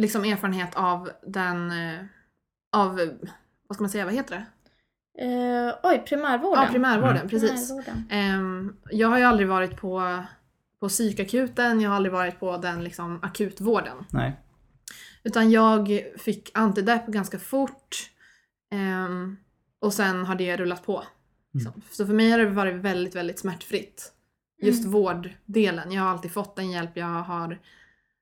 liksom 0.00 0.24
erfarenhet 0.24 0.74
av 0.74 1.10
den, 1.26 1.72
av, 2.76 2.96
vad 3.68 3.76
ska 3.76 3.82
man 3.82 3.90
säga, 3.90 4.04
vad 4.04 4.14
heter 4.14 4.34
det? 4.36 4.44
Eh, 5.24 5.74
oj, 5.82 6.02
primärvården. 6.08 6.64
Ja, 6.64 6.70
primärvården, 6.72 7.16
Mm. 7.16 7.28
precis. 7.28 7.68
Primärvården. 7.68 8.04
Ehm, 8.10 8.76
jag 8.90 9.08
har 9.08 9.18
ju 9.18 9.24
aldrig 9.24 9.48
varit 9.48 9.76
på, 9.76 10.22
på 10.80 10.88
psykakuten, 10.88 11.80
jag 11.80 11.90
har 11.90 11.96
aldrig 11.96 12.12
varit 12.12 12.40
på 12.40 12.56
den 12.56 12.84
liksom 12.84 13.18
akutvården. 13.22 13.96
Nej. 14.10 14.40
Utan 15.24 15.50
jag 15.50 16.02
fick 16.18 16.50
antidepp 16.54 17.06
ganska 17.06 17.38
fort. 17.38 18.10
Ehm, 18.72 19.36
och 19.80 19.92
sen 19.94 20.24
har 20.24 20.34
det 20.34 20.56
rullat 20.56 20.86
på. 20.86 21.04
liksom. 21.54 21.82
Så 21.90 22.06
för 22.06 22.14
mig 22.14 22.30
har 22.30 22.38
det 22.38 22.46
varit 22.50 22.74
väldigt, 22.74 23.14
väldigt 23.14 23.38
smärtfritt. 23.38 24.12
Just 24.62 24.80
Mm. 24.80 24.92
vårddelen. 24.92 25.92
Jag 25.92 26.02
har 26.02 26.08
alltid 26.10 26.32
fått 26.32 26.56
den 26.56 26.70
hjälp 26.70 26.90
jag 26.94 27.06
har 27.06 27.58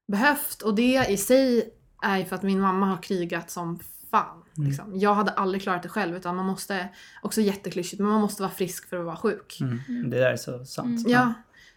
behövt. 0.08 0.62
Och 0.62 0.74
det 0.74 1.06
i 1.08 1.16
sig 1.16 1.70
är 2.02 2.24
för 2.24 2.36
att 2.36 2.42
min 2.42 2.60
mamma 2.60 2.86
har 2.86 3.02
krigat 3.02 3.50
som 3.50 3.78
fan. 4.10 4.42
Mm. 4.56 4.68
Liksom. 4.68 4.98
Jag 4.98 5.14
hade 5.14 5.30
aldrig 5.30 5.62
klarat 5.62 5.82
det 5.82 5.88
själv 5.88 6.16
utan 6.16 6.36
man 6.36 6.46
måste, 6.46 6.88
också 7.22 7.40
jätteklyschigt, 7.40 8.00
men 8.00 8.08
man 8.08 8.20
måste 8.20 8.42
vara 8.42 8.52
frisk 8.52 8.88
för 8.88 8.96
att 8.96 9.04
vara 9.06 9.16
sjuk. 9.16 9.58
Mm. 9.60 10.10
Det 10.10 10.18
där 10.18 10.32
är 10.32 10.36
så 10.36 10.64
sant. 10.64 11.06
Mm. 11.06 11.12
Ja. 11.12 11.32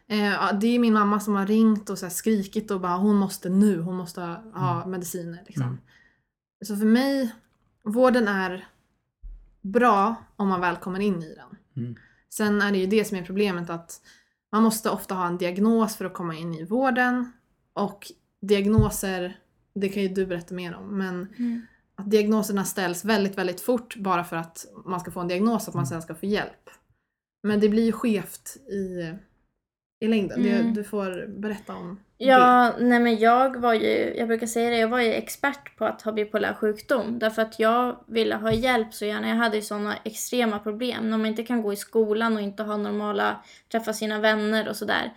Eh, 0.07 0.59
det 0.59 0.67
är 0.67 0.79
min 0.79 0.93
mamma 0.93 1.19
som 1.19 1.35
har 1.35 1.47
ringt 1.47 1.89
och 1.89 1.97
så 1.99 2.05
här 2.05 2.13
skrikit 2.13 2.71
och 2.71 2.81
bara 2.81 2.97
hon 2.97 3.15
måste 3.15 3.49
nu, 3.49 3.79
hon 3.81 3.95
måste 3.95 4.21
ha 4.53 4.85
mediciner. 4.87 5.43
Liksom. 5.45 5.63
Mm. 5.63 5.77
Så 6.65 6.77
för 6.77 6.85
mig, 6.85 7.31
vården 7.83 8.27
är 8.27 8.67
bra 9.61 10.15
om 10.35 10.47
man 10.47 10.61
väl 10.61 10.75
kommer 10.75 10.99
in 10.99 11.23
i 11.23 11.35
den. 11.35 11.57
Mm. 11.85 11.95
Sen 12.29 12.61
är 12.61 12.71
det 12.71 12.77
ju 12.77 12.85
det 12.87 13.05
som 13.05 13.17
är 13.17 13.25
problemet 13.25 13.69
att 13.69 14.01
man 14.51 14.63
måste 14.63 14.89
ofta 14.89 15.15
ha 15.15 15.27
en 15.27 15.37
diagnos 15.37 15.95
för 15.95 16.05
att 16.05 16.13
komma 16.13 16.35
in 16.35 16.53
i 16.53 16.63
vården. 16.65 17.31
Och 17.73 18.11
diagnoser, 18.41 19.37
det 19.75 19.89
kan 19.89 20.03
ju 20.03 20.09
du 20.09 20.25
berätta 20.25 20.55
mer 20.55 20.75
om, 20.75 20.97
men 20.97 21.27
Mm. 21.39 21.61
att 21.95 22.11
diagnoserna 22.11 22.65
ställs 22.65 23.05
väldigt, 23.05 23.37
väldigt 23.37 23.61
fort 23.61 23.95
bara 23.95 24.23
för 24.23 24.35
att 24.35 24.65
man 24.85 24.99
ska 24.99 25.11
få 25.11 25.19
en 25.19 25.27
diagnos, 25.27 25.67
att 25.67 25.73
man 25.73 25.81
Mm. 25.83 25.89
sen 25.89 26.01
ska 26.01 26.15
få 26.15 26.25
hjälp. 26.25 26.69
Men 27.43 27.59
det 27.59 27.69
blir 27.69 27.83
ju 27.85 27.91
skevt 27.91 28.57
i, 28.71 29.13
i 29.99 30.07
längden. 30.07 30.45
Mm. 30.45 30.65
Det, 30.67 30.71
du 30.81 30.83
får 30.83 31.27
berätta 31.39 31.75
om 31.75 31.99
det. 32.23 32.31
Ja, 32.31 32.73
nej 32.79 32.99
men 32.99 33.19
jag 33.19 33.55
var 33.55 33.73
ju, 33.73 34.13
jag 34.17 34.27
brukar 34.27 34.47
säga 34.47 34.69
det, 34.69 34.77
jag 34.77 34.87
var 34.87 34.99
ju 34.99 35.13
expert 35.13 35.77
på 35.77 35.85
att 35.85 36.01
ha 36.01 36.11
bipolär 36.11 36.53
sjukdom. 36.53 37.19
Därför 37.19 37.41
att 37.41 37.59
jag 37.59 37.97
ville 38.07 38.35
ha 38.35 38.51
hjälp 38.51 38.93
så 38.93 39.05
gärna. 39.05 39.29
Jag 39.29 39.35
hade 39.35 39.55
ju 39.55 39.61
sådana 39.61 39.95
extrema 40.03 40.59
problem. 40.59 41.09
När 41.09 41.17
man 41.17 41.27
inte 41.27 41.43
kan 41.43 41.61
gå 41.61 41.73
i 41.73 41.75
skolan 41.75 42.35
och 42.35 42.41
inte 42.41 42.63
ha 42.63 42.77
normala, 42.77 43.43
träffa 43.71 43.93
sina 43.93 44.19
vänner 44.19 44.69
och 44.69 44.75
sådär. 44.75 45.13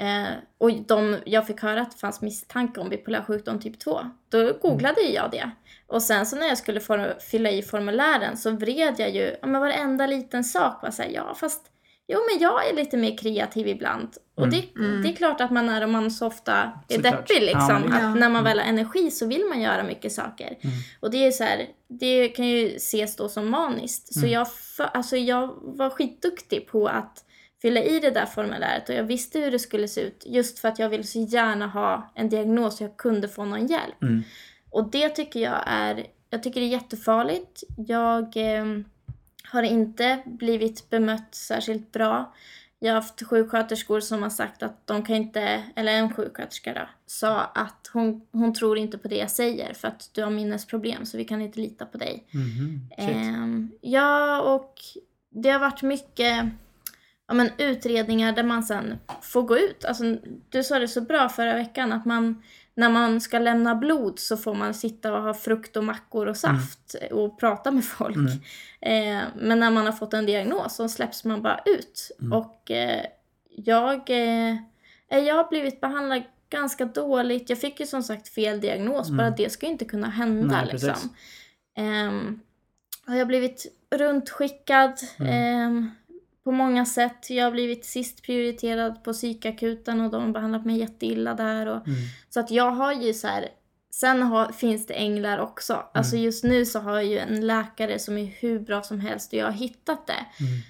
Eh, 0.00 0.32
och 0.58 0.72
de, 0.72 1.18
jag 1.24 1.46
fick 1.46 1.62
höra 1.62 1.82
att 1.82 1.90
det 1.90 1.98
fanns 1.98 2.20
misstanke 2.20 2.80
om 2.80 2.88
bipolär 2.88 3.22
sjukdom 3.22 3.60
typ 3.60 3.78
2. 3.78 4.00
Då 4.28 4.52
googlade 4.62 5.00
ju 5.00 5.14
jag 5.14 5.30
det. 5.30 5.50
Och 5.86 6.02
sen 6.02 6.26
så 6.26 6.36
när 6.36 6.46
jag 6.46 6.58
skulle 6.58 6.80
for, 6.80 7.20
fylla 7.20 7.50
i 7.50 7.62
formulären 7.62 8.36
så 8.36 8.50
vred 8.50 8.94
jag 8.98 9.10
ju, 9.10 9.36
ja 9.40 9.46
men 9.46 9.60
varenda 9.60 10.06
liten 10.06 10.44
sak 10.44 10.82
var 10.82 10.90
såhär, 10.90 11.10
ja 11.10 11.34
fast 11.34 11.71
Jo 12.12 12.18
men 12.32 12.42
jag 12.42 12.68
är 12.68 12.74
lite 12.74 12.96
mer 12.96 13.16
kreativ 13.18 13.68
ibland. 13.68 14.08
Och 14.34 14.46
Mm. 14.46 14.50
det, 14.74 14.80
Mm. 14.80 15.02
det 15.02 15.08
är 15.08 15.12
klart 15.12 15.40
att 15.40 15.50
man 15.50 15.68
är 15.68 15.84
om 15.84 15.92
man 15.92 16.10
så 16.10 16.26
ofta 16.26 16.52
är 16.88 16.94
Såklart. 16.94 17.28
deppig 17.28 17.42
liksom. 17.42 17.66
Ja, 17.68 17.78
men- 17.78 17.92
att 17.92 18.02
Ja. 18.02 18.14
när 18.14 18.28
man 18.28 18.44
väl 18.44 18.58
har 18.58 18.66
energi 18.66 19.10
så 19.10 19.26
vill 19.26 19.44
man 19.48 19.60
göra 19.60 19.82
mycket 19.84 20.12
saker. 20.12 20.46
Mm. 20.46 20.76
Och 21.00 21.10
det 21.10 21.26
är 21.26 21.30
så 21.30 21.44
här, 21.44 21.66
det 21.88 22.28
kan 22.28 22.46
ju 22.46 22.76
ses 22.76 23.16
då 23.16 23.28
som 23.28 23.50
maniskt. 23.50 24.14
Så 24.14 24.20
Mm. 24.20 24.30
jag, 24.30 24.52
för, 24.52 24.84
alltså 24.84 25.16
jag 25.16 25.46
var 25.62 25.90
skitduktig 25.90 26.66
på 26.68 26.86
att 26.88 27.24
fylla 27.62 27.82
i 27.82 27.98
det 28.00 28.10
där 28.10 28.26
formuläret 28.26 28.88
och 28.88 28.94
jag 28.94 29.04
visste 29.04 29.38
hur 29.40 29.50
det 29.50 29.58
skulle 29.58 29.88
se 29.88 30.00
ut. 30.00 30.22
Just 30.26 30.58
för 30.58 30.68
att 30.68 30.78
jag 30.78 30.88
ville 30.88 31.04
så 31.04 31.18
gärna 31.20 31.66
ha 31.66 32.12
en 32.14 32.28
diagnos 32.28 32.76
så 32.76 32.84
jag 32.84 32.96
kunde 32.96 33.28
få 33.28 33.44
någon 33.44 33.66
hjälp. 33.66 34.02
Mm. 34.02 34.22
Och 34.70 34.90
det 34.90 35.08
tycker 35.08 35.40
jag 35.40 35.62
är, 35.66 36.06
jag 36.30 36.42
tycker 36.42 36.60
det 36.60 36.66
är 36.66 36.70
jättefarligt. 36.70 37.62
Jag 37.76 38.36
eh, 38.36 38.64
har 39.52 39.62
inte 39.62 40.22
blivit 40.24 40.90
bemött 40.90 41.34
särskilt 41.34 41.92
bra. 41.92 42.34
Jag 42.78 42.90
har 42.90 43.00
haft 43.00 43.22
sjuksköterskor 43.26 44.00
som 44.00 44.22
har 44.22 44.30
sagt 44.30 44.62
att 44.62 44.86
de 44.86 45.04
kan 45.04 45.16
inte, 45.16 45.62
eller 45.76 45.92
en 45.92 46.14
sjuksköterska 46.14 46.74
då, 46.74 46.88
sa 47.06 47.40
att 47.40 47.90
hon, 47.92 48.26
hon 48.32 48.54
tror 48.54 48.78
inte 48.78 48.98
på 48.98 49.08
det 49.08 49.16
jag 49.16 49.30
säger 49.30 49.74
för 49.74 49.88
att 49.88 50.10
du 50.12 50.22
har 50.22 50.30
minnesproblem 50.30 51.06
så 51.06 51.16
vi 51.16 51.24
kan 51.24 51.42
inte 51.42 51.60
lita 51.60 51.86
på 51.86 51.98
dig. 51.98 52.24
Shit. 52.98 53.08
Ehm, 53.08 53.70
ja, 53.80 54.40
och 54.40 54.74
det 55.30 55.50
har 55.50 55.58
varit 55.58 55.82
mycket 55.82 56.44
ja, 57.26 57.34
men, 57.34 57.50
utredningar 57.58 58.32
där 58.32 58.44
man 58.44 58.62
sen 58.62 58.98
får 59.22 59.42
gå 59.42 59.58
ut. 59.58 59.84
Alltså, 59.84 60.16
du 60.48 60.62
sa 60.62 60.78
det 60.78 60.88
så 60.88 61.00
bra 61.00 61.28
förra 61.28 61.54
veckan 61.54 61.92
att 61.92 62.04
man 62.04 62.42
när 62.74 62.90
man 62.90 63.20
ska 63.20 63.38
lämna 63.38 63.74
blod 63.74 64.18
så 64.18 64.36
får 64.36 64.54
man 64.54 64.74
sitta 64.74 65.14
och 65.14 65.22
ha 65.22 65.34
frukt 65.34 65.76
och 65.76 65.84
mackor 65.84 66.26
och 66.26 66.36
saft 66.36 66.94
och 67.10 67.40
prata 67.40 67.70
med 67.70 67.84
folk. 67.84 68.16
Mm. 68.16 68.32
Eh, 68.80 69.28
men 69.36 69.60
när 69.60 69.70
man 69.70 69.86
har 69.86 69.92
fått 69.92 70.14
en 70.14 70.26
diagnos 70.26 70.76
så 70.76 70.88
släpps 70.88 71.24
man 71.24 71.42
bara 71.42 71.60
ut. 71.64 72.10
Mm. 72.20 72.32
Och 72.32 72.70
eh, 72.70 73.04
jag, 73.50 74.10
eh, 74.10 74.56
jag 75.08 75.34
har 75.34 75.48
blivit 75.48 75.80
behandlad 75.80 76.22
ganska 76.50 76.84
dåligt. 76.84 77.50
Jag 77.50 77.58
fick 77.58 77.80
ju 77.80 77.86
som 77.86 78.02
sagt 78.02 78.28
fel 78.28 78.60
diagnos. 78.60 79.08
Mm. 79.08 79.16
Bara 79.16 79.30
det 79.30 79.52
ska 79.52 79.66
ju 79.66 79.72
inte 79.72 79.84
kunna 79.84 80.08
hända 80.08 80.56
Nej, 80.56 80.68
liksom. 80.72 81.16
Ehm, 81.76 82.40
och 83.06 83.12
jag 83.12 83.18
har 83.18 83.26
blivit 83.26 83.66
runtskickad 83.90 84.98
Mm. 85.18 85.90
På 86.44 86.52
många 86.52 86.84
sätt. 86.86 87.30
Jag 87.30 87.44
har 87.44 87.50
blivit 87.50 87.84
sist 87.84 88.22
prioriterad 88.22 89.04
på 89.04 89.12
psykakuten 89.12 90.00
och 90.00 90.10
de 90.10 90.22
har 90.24 90.32
behandlat 90.32 90.64
mig 90.64 90.78
jätteilla 90.78 91.34
där. 91.34 91.66
Och, 91.66 91.86
Mm. 91.86 91.98
så 92.30 92.40
att 92.40 92.50
jag 92.50 92.70
har 92.70 92.92
ju 92.92 93.14
så 93.14 93.26
här. 93.26 93.48
Sen 93.94 94.22
har, 94.22 94.52
finns 94.52 94.86
det 94.86 94.94
änglar 94.94 95.38
också. 95.38 95.82
Alltså 95.94 96.16
just 96.16 96.44
nu 96.44 96.66
så 96.66 96.78
har 96.80 96.92
jag 96.94 97.04
ju 97.04 97.18
en 97.18 97.46
läkare 97.46 97.98
som 97.98 98.18
är 98.18 98.24
hur 98.26 98.58
bra 98.60 98.82
som 98.82 99.00
helst 99.00 99.32
och 99.32 99.38
jag 99.38 99.46
har 99.46 99.52
hittat 99.52 100.06
det. 100.06 100.26
Mm. 100.44 100.60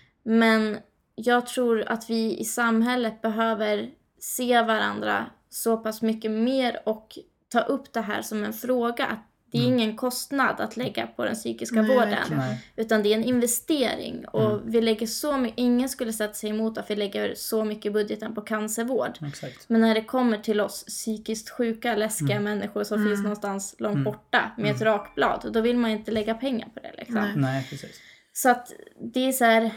Men 0.40 0.78
jag 1.14 1.46
tror 1.46 1.84
att 1.88 2.10
vi 2.10 2.38
i 2.38 2.44
samhället 2.44 3.22
behöver 3.22 3.90
se 4.18 4.62
varandra 4.62 5.26
så 5.50 5.76
pass 5.76 6.02
mycket 6.02 6.30
mer 6.30 6.80
och 6.84 7.18
ta 7.48 7.60
upp 7.60 7.92
det 7.92 8.00
här 8.00 8.22
som 8.22 8.44
en 8.44 8.52
fråga. 8.52 9.06
Att 9.06 9.26
det 9.52 9.58
är 9.58 9.62
Mm. 9.66 9.78
ingen 9.78 9.96
kostnad 9.96 10.60
att 10.60 10.76
lägga 10.76 11.06
på 11.06 11.24
den 11.24 11.34
psykiska 11.34 11.82
Nej, 11.82 11.96
vården. 11.96 12.18
Nej. 12.30 12.58
Utan 12.76 13.02
det 13.02 13.12
är 13.12 13.16
en 13.16 13.24
investering. 13.24 14.24
Och 14.28 14.50
Mm. 14.50 14.70
vi 14.70 14.80
lägger 14.80 15.06
så 15.06 15.36
mycket, 15.38 15.58
ingen 15.58 15.88
skulle 15.88 16.12
sätta 16.12 16.34
sig 16.34 16.50
emot 16.50 16.78
att 16.78 16.90
vi 16.90 16.96
lägger 16.96 17.34
så 17.34 17.64
mycket 17.64 17.86
i 17.86 17.90
budgeten 17.90 18.34
på 18.34 18.40
cancervård. 18.40 19.18
Exakt. 19.28 19.68
Men 19.68 19.80
när 19.80 19.94
det 19.94 20.04
kommer 20.04 20.38
till 20.38 20.60
oss 20.60 20.84
psykiskt 20.84 21.50
sjuka, 21.50 21.94
läskiga 21.96 22.36
Mm. 22.36 22.44
människor 22.44 22.84
som 22.84 22.98
Mm. 23.00 23.08
finns 23.10 23.22
någonstans 23.22 23.74
långt 23.78 23.92
Mm. 23.94 24.04
borta 24.04 24.50
med 24.58 24.74
ett 24.74 24.82
rakblad, 24.82 25.50
då 25.52 25.60
vill 25.60 25.76
man 25.76 25.90
inte 25.90 26.10
lägga 26.10 26.34
pengar 26.34 26.68
på 26.74 26.80
det. 26.80 26.92
Liksom. 26.98 27.14
Nej. 27.14 27.32
Nej, 27.36 27.66
precis. 27.70 28.00
Så 28.32 28.50
att 28.50 28.72
det 29.14 29.28
är 29.28 29.32
så 29.32 29.44
här, 29.44 29.70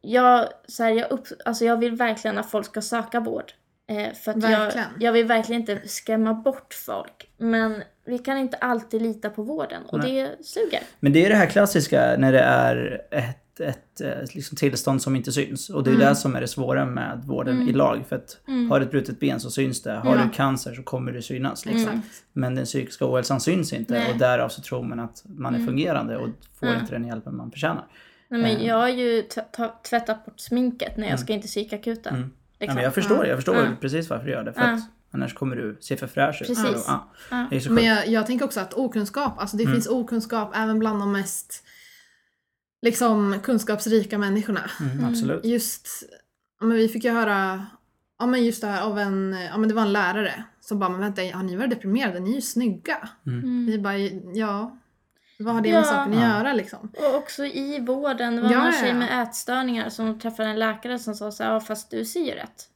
jag, 0.00 0.48
så 0.68 0.82
här, 0.82 0.90
jag, 0.90 1.10
upp, 1.10 1.26
alltså 1.44 1.64
jag 1.64 1.76
vill 1.76 1.94
verkligen 1.94 2.38
att 2.38 2.50
folk 2.50 2.66
ska 2.66 2.82
söka 2.82 3.20
vård. 3.20 3.52
Eh, 3.90 4.12
för 4.14 4.30
att 4.32 4.50
jag, 4.50 4.72
jag 5.00 5.12
vill 5.12 5.26
verkligen 5.26 5.60
inte 5.60 5.88
skrämma 5.88 6.34
bort 6.34 6.74
folk. 6.74 7.30
Men 7.36 7.82
vi 8.08 8.18
kan 8.18 8.38
inte 8.38 8.56
alltid 8.56 9.02
lita 9.02 9.30
på 9.30 9.42
vården 9.42 9.82
och 9.88 9.98
Nej. 9.98 10.12
det 10.38 10.44
suger. 10.44 10.80
Men 11.00 11.12
det 11.12 11.24
är 11.26 11.28
det 11.28 11.34
här 11.36 11.46
klassiska 11.46 12.14
när 12.18 12.32
det 12.32 12.40
är 12.40 13.00
ett, 13.10 13.60
ett, 13.60 14.00
ett 14.00 14.34
liksom 14.34 14.56
tillstånd 14.56 15.02
som 15.02 15.16
inte 15.16 15.32
syns. 15.32 15.70
Och 15.70 15.84
det 15.84 15.90
är 15.90 15.94
Mm. 15.94 16.06
det 16.08 16.16
som 16.16 16.36
är 16.36 16.40
det 16.40 16.48
svåra 16.48 16.86
med 16.86 17.20
vården 17.24 17.56
Mm. 17.56 17.68
i 17.68 17.72
lag. 17.72 18.04
För 18.08 18.16
att 18.16 18.38
Mm. 18.48 18.70
har 18.70 18.80
du 18.80 18.84
ett 18.84 18.90
brutet 18.90 19.20
ben 19.20 19.40
så 19.40 19.50
syns 19.50 19.82
det. 19.82 19.92
Har 19.92 20.16
Ja. 20.16 20.22
du 20.24 20.30
cancer 20.30 20.74
så 20.74 20.82
kommer 20.82 21.12
det 21.12 21.22
synas. 21.22 21.66
Liksom. 21.66 21.88
Mm. 21.92 22.00
Men 22.32 22.54
den 22.54 22.64
psykiska 22.64 23.06
ohälsan 23.12 23.40
syns 23.40 23.72
inte. 23.72 23.94
Nej. 23.94 24.12
Och 24.12 24.18
därav 24.18 24.48
så 24.48 24.62
tror 24.62 24.82
man 24.82 25.00
att 25.00 25.22
man 25.24 25.54
är 25.54 25.58
Mm. 25.58 25.66
fungerande 25.68 26.16
och 26.16 26.28
får 26.60 26.68
Ja. 26.68 26.80
inte 26.80 26.92
den 26.92 27.06
hjälpen 27.06 27.36
man 27.36 27.50
förtjänar. 27.50 27.84
Nej, 28.28 28.42
men 28.42 28.56
Eh. 28.56 28.66
jag 28.66 28.76
har 28.76 28.88
ju 28.88 29.22
tvättat 29.90 30.24
bort 30.26 30.40
sminket 30.40 30.96
när 30.96 31.02
jag 31.04 31.08
Mm. 31.10 31.18
ska 31.18 31.32
in 31.32 31.40
till 31.40 31.50
psykakuten. 31.50 32.14
Mm. 32.14 32.30
Ja, 32.30 32.64
Liksom. 32.64 32.74
men 32.74 32.84
jag 32.84 32.94
förstår, 32.94 33.26
jag 33.26 33.36
förstår 33.38 33.76
precis 33.80 34.10
varför 34.10 34.24
du 34.26 34.30
gör 34.32 34.44
det. 34.44 34.52
För 34.52 34.60
att 34.62 34.80
annars 35.10 35.34
kommer 35.34 35.56
du 35.56 35.78
se 35.80 35.96
för 35.96 36.06
fräsch 36.06 36.42
ut. 36.42 36.48
Precis. 36.48 36.84
Ja. 36.86 37.12
Ja. 37.30 37.46
Men 37.70 37.84
jag, 37.84 38.08
jag 38.08 38.26
tänker 38.26 38.44
också 38.44 38.60
att 38.60 38.74
okunskap, 38.74 39.38
alltså 39.38 39.56
det 39.56 39.62
Mm. 39.62 39.74
finns 39.74 39.86
okunskap 39.86 40.52
även 40.56 40.78
bland 40.78 41.00
de 41.00 41.12
mest 41.12 41.64
liksom 42.82 43.38
kunskapsrika 43.42 44.18
människorna. 44.18 44.70
Mm, 44.80 45.04
absolut. 45.04 45.44
Just, 45.44 45.88
men 46.60 46.70
vi 46.76 46.88
fick 46.88 47.04
ju 47.04 47.10
höra, 47.10 47.66
ja 48.18 48.26
men 48.26 48.44
just 48.44 48.60
det 48.60 48.66
här 48.66 48.82
av 48.82 48.98
en, 48.98 49.36
ja 49.50 49.56
men 49.58 49.68
det 49.68 49.74
var 49.74 49.82
en 49.82 49.92
lärare 49.92 50.44
som 50.60 50.78
bara, 50.78 50.90
men 50.90 51.00
vänta, 51.00 51.22
har 51.22 51.42
ni 51.42 51.56
varit 51.56 51.70
deprimerade? 51.70 52.20
Ni 52.20 52.30
är 52.30 52.34
ju 52.34 52.40
snygga. 52.40 53.08
Mm. 53.26 53.66
Vi 53.66 53.78
bara, 53.78 53.98
ja, 54.34 54.78
vad 55.38 55.54
har 55.54 55.60
det 55.60 55.68
Ja. 55.68 55.76
med 55.78 55.86
saken 55.86 56.12
att 56.12 56.20
göra 56.38 56.52
liksom? 56.52 56.92
Och 56.96 57.14
också 57.14 57.44
i 57.44 57.80
vården, 57.86 58.36
det 58.36 58.42
var 58.42 58.50
Ja, 58.52 58.62
någon 58.64 58.72
tjej 58.72 58.88
ja. 58.88 58.94
med 58.94 59.22
ätstörningar 59.22 59.88
som 59.90 60.18
träffade 60.20 60.48
en 60.48 60.58
läkare 60.58 60.98
som 60.98 61.14
sa 61.14 61.30
så 61.30 61.42
här, 61.42 61.52
ja 61.52 61.60
fast 61.60 61.90
du 61.90 62.04
ser 62.04 62.20
ju 62.24 62.30
rätt. 62.32 62.68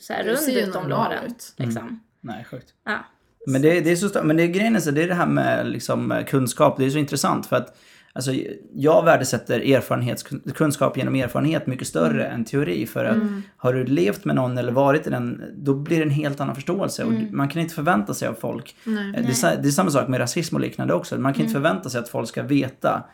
Så 0.00 0.12
här, 0.12 0.24
Du 0.24 0.30
rund 0.30 0.38
ser 0.38 0.52
ju 0.52 0.60
utom 0.60 0.82
normal 0.82 1.10
låren. 1.10 1.26
ut. 1.26 1.52
Liksom. 1.56 2.00
Nej, 2.20 2.44
sjukt. 2.44 2.74
Ja. 2.84 2.98
Men 3.46 3.62
det, 3.62 3.80
det 3.80 3.90
är 3.90 3.96
så 3.96 4.24
men 4.24 4.36
det 4.36 4.42
är 4.42 4.46
grejen 4.46 4.80
så, 4.80 4.90
det 4.90 5.02
är 5.02 5.08
det 5.08 5.14
här 5.14 5.26
med 5.26 5.66
liksom, 5.68 6.22
kunskap, 6.26 6.76
det 6.78 6.84
är 6.84 6.90
så 6.90 6.98
intressant 6.98 7.46
för 7.46 7.56
att 7.56 7.76
Alltså, 8.16 8.32
jag 8.74 9.04
värdesätter 9.04 9.60
erfarenhetskunskap 9.60 10.96
genom 10.96 11.14
erfarenhet 11.14 11.66
mycket 11.66 11.86
större 11.86 12.26
än 12.26 12.44
teori. 12.44 12.86
För 12.86 13.04
att 13.04 13.16
har 13.56 13.72
du 13.72 13.84
levt 13.84 14.24
med 14.24 14.36
någon 14.36 14.58
eller 14.58 14.72
varit 14.72 15.06
i 15.06 15.10
den, 15.10 15.42
då 15.56 15.74
blir 15.74 15.96
det 15.96 16.02
en 16.02 16.10
helt 16.10 16.40
annan 16.40 16.54
förståelse. 16.54 17.04
Och 17.04 17.12
man 17.30 17.48
kan 17.48 17.62
inte 17.62 17.74
förvänta 17.74 18.14
sig 18.14 18.28
av 18.28 18.34
folk. 18.34 18.76
Nej. 18.84 19.12
Det 19.12 19.46
är, 19.46 19.62
det 19.62 19.68
är 19.68 19.70
samma 19.70 19.90
sak 19.90 20.08
med 20.08 20.20
rasism 20.20 20.54
och 20.54 20.60
liknande 20.60 20.94
också. 20.94 21.18
Man 21.18 21.34
kan 21.34 21.42
inte 21.42 21.52
förvänta 21.52 21.90
sig 21.90 22.00
att 22.00 22.08
folk 22.08 22.28
ska 22.28 22.42
veta 22.42 23.04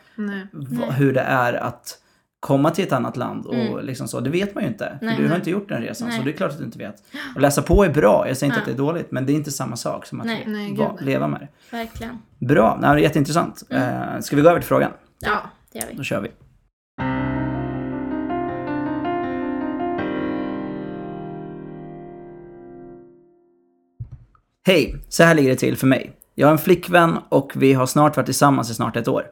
hur 0.91 1.13
det 1.13 1.21
är 1.21 1.53
att 1.53 1.97
komma 2.43 2.71
till 2.71 2.83
ett 2.83 2.91
annat 2.91 3.17
land 3.17 3.45
och 3.45 3.83
liksom 3.83 4.07
så. 4.07 4.19
Det 4.19 4.29
vet 4.29 4.55
man 4.55 4.63
ju 4.63 4.69
inte. 4.69 4.95
För 4.99 5.05
Nej. 5.05 5.15
du 5.17 5.27
har 5.27 5.35
inte 5.35 5.49
gjort 5.49 5.69
den 5.69 5.81
resan 5.81 6.11
så 6.11 6.15
Nej. 6.17 6.25
det 6.25 6.31
är 6.31 6.37
klart 6.37 6.51
att 6.51 6.57
du 6.57 6.63
inte 6.63 6.77
vet. 6.77 6.95
Och 7.35 7.41
läsa 7.41 7.61
på 7.61 7.83
är 7.83 7.89
bra, 7.89 8.27
jag 8.27 8.37
säger 8.37 8.51
inte 8.53 8.59
att 8.59 8.65
det 8.65 8.71
är 8.71 8.77
dåligt. 8.77 9.11
Men 9.11 9.25
det 9.25 9.31
är 9.31 9.35
inte 9.35 9.51
samma 9.51 9.75
sak 9.75 10.05
som 10.05 10.19
att 10.19 10.25
Nej. 10.25 10.43
Nej, 10.47 10.75
va- 10.75 10.93
nej. 10.95 11.05
leva 11.05 11.27
med 11.27 11.39
det. 11.39 11.77
Verkligen. 11.77 12.17
Bra, 12.39 12.77
Nej, 12.81 12.95
det 12.95 13.01
är 13.01 13.03
jätteintressant. 13.03 13.63
Eh, 13.69 14.19
ska 14.19 14.35
vi 14.35 14.41
gå 14.41 14.49
över 14.49 14.59
till 14.59 14.67
frågan? 14.67 14.91
Ja. 15.19 15.39
Det 15.71 15.79
gör 15.79 15.87
vi. 15.91 15.95
Då 15.95 16.03
kör 16.03 16.21
vi. 16.21 16.29
Hej! 24.67 24.95
Så 25.09 25.23
här 25.23 25.35
ligger 25.35 25.49
det 25.49 25.55
till 25.55 25.77
för 25.77 25.87
mig. 25.87 26.11
Jag 26.35 26.47
har 26.47 26.51
en 26.51 26.57
flickvän 26.57 27.17
och 27.29 27.51
vi 27.55 27.73
har 27.73 27.85
snart 27.85 28.17
varit 28.17 28.25
tillsammans 28.25 28.69
i 28.71 28.73
snart 28.73 28.95
ett 28.95 29.07
år. 29.07 29.23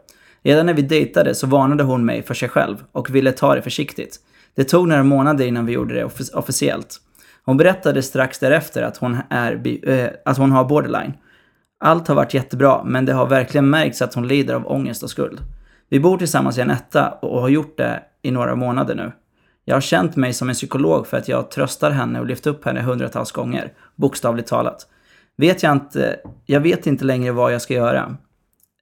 Redan 0.43 0.65
när 0.65 0.73
vi 0.73 0.81
dejtade 0.81 1.35
så 1.35 1.47
varnade 1.47 1.83
hon 1.83 2.05
mig 2.05 2.23
för 2.23 2.33
sig 2.33 2.49
själv 2.49 2.83
och 2.91 3.15
ville 3.15 3.31
ta 3.31 3.55
det 3.55 3.61
försiktigt. 3.61 4.19
Det 4.55 4.63
tog 4.63 4.87
några 4.87 5.03
månader 5.03 5.45
innan 5.45 5.65
vi 5.65 5.73
gjorde 5.73 5.93
det 5.93 6.03
off 6.03 6.21
officiellt. 6.33 6.97
Hon 7.45 7.57
berättade 7.57 8.01
strax 8.01 8.39
därefter 8.39 8.83
att 8.83 8.97
hon, 8.97 9.17
är, 9.29 9.55
bi- 9.55 9.83
eh, 9.83 10.09
att 10.25 10.37
hon 10.37 10.51
har 10.51 10.65
borderline. 10.65 11.13
Allt 11.79 12.07
har 12.07 12.15
varit 12.15 12.33
jättebra, 12.33 12.83
men 12.83 13.05
det 13.05 13.13
har 13.13 13.27
verkligen 13.27 13.69
märkts 13.69 14.01
att 14.01 14.13
hon 14.13 14.27
lider 14.27 14.53
av 14.53 14.67
ångest 14.67 15.03
och 15.03 15.09
skuld. 15.09 15.39
Vi 15.89 15.99
bor 15.99 16.17
tillsammans 16.17 16.57
i 16.57 16.61
en 16.61 16.69
etta 16.71 17.09
och 17.09 17.41
har 17.41 17.49
gjort 17.49 17.77
det 17.77 18.03
i 18.21 18.31
några 18.31 18.55
månader 18.55 18.95
nu. 18.95 19.11
Jag 19.65 19.75
har 19.75 19.81
känt 19.81 20.15
mig 20.15 20.33
som 20.33 20.49
en 20.49 20.55
psykolog 20.55 21.07
för 21.07 21.17
att 21.17 21.27
jag 21.27 21.51
tröstar 21.51 21.91
henne 21.91 22.19
och 22.19 22.25
lyft 22.25 22.47
upp 22.47 22.65
henne 22.65 22.81
hundratals 22.81 23.31
gånger, 23.31 23.73
bokstavligt 23.95 24.49
talat. 24.49 24.87
Vet 25.37 25.63
jag 25.63 25.71
inte, 25.71 26.19
jag 26.45 26.61
vet 26.61 26.87
inte 26.87 27.05
längre 27.05 27.31
vad 27.31 27.53
jag 27.53 27.61
ska 27.61 27.73
göra. 27.73 28.17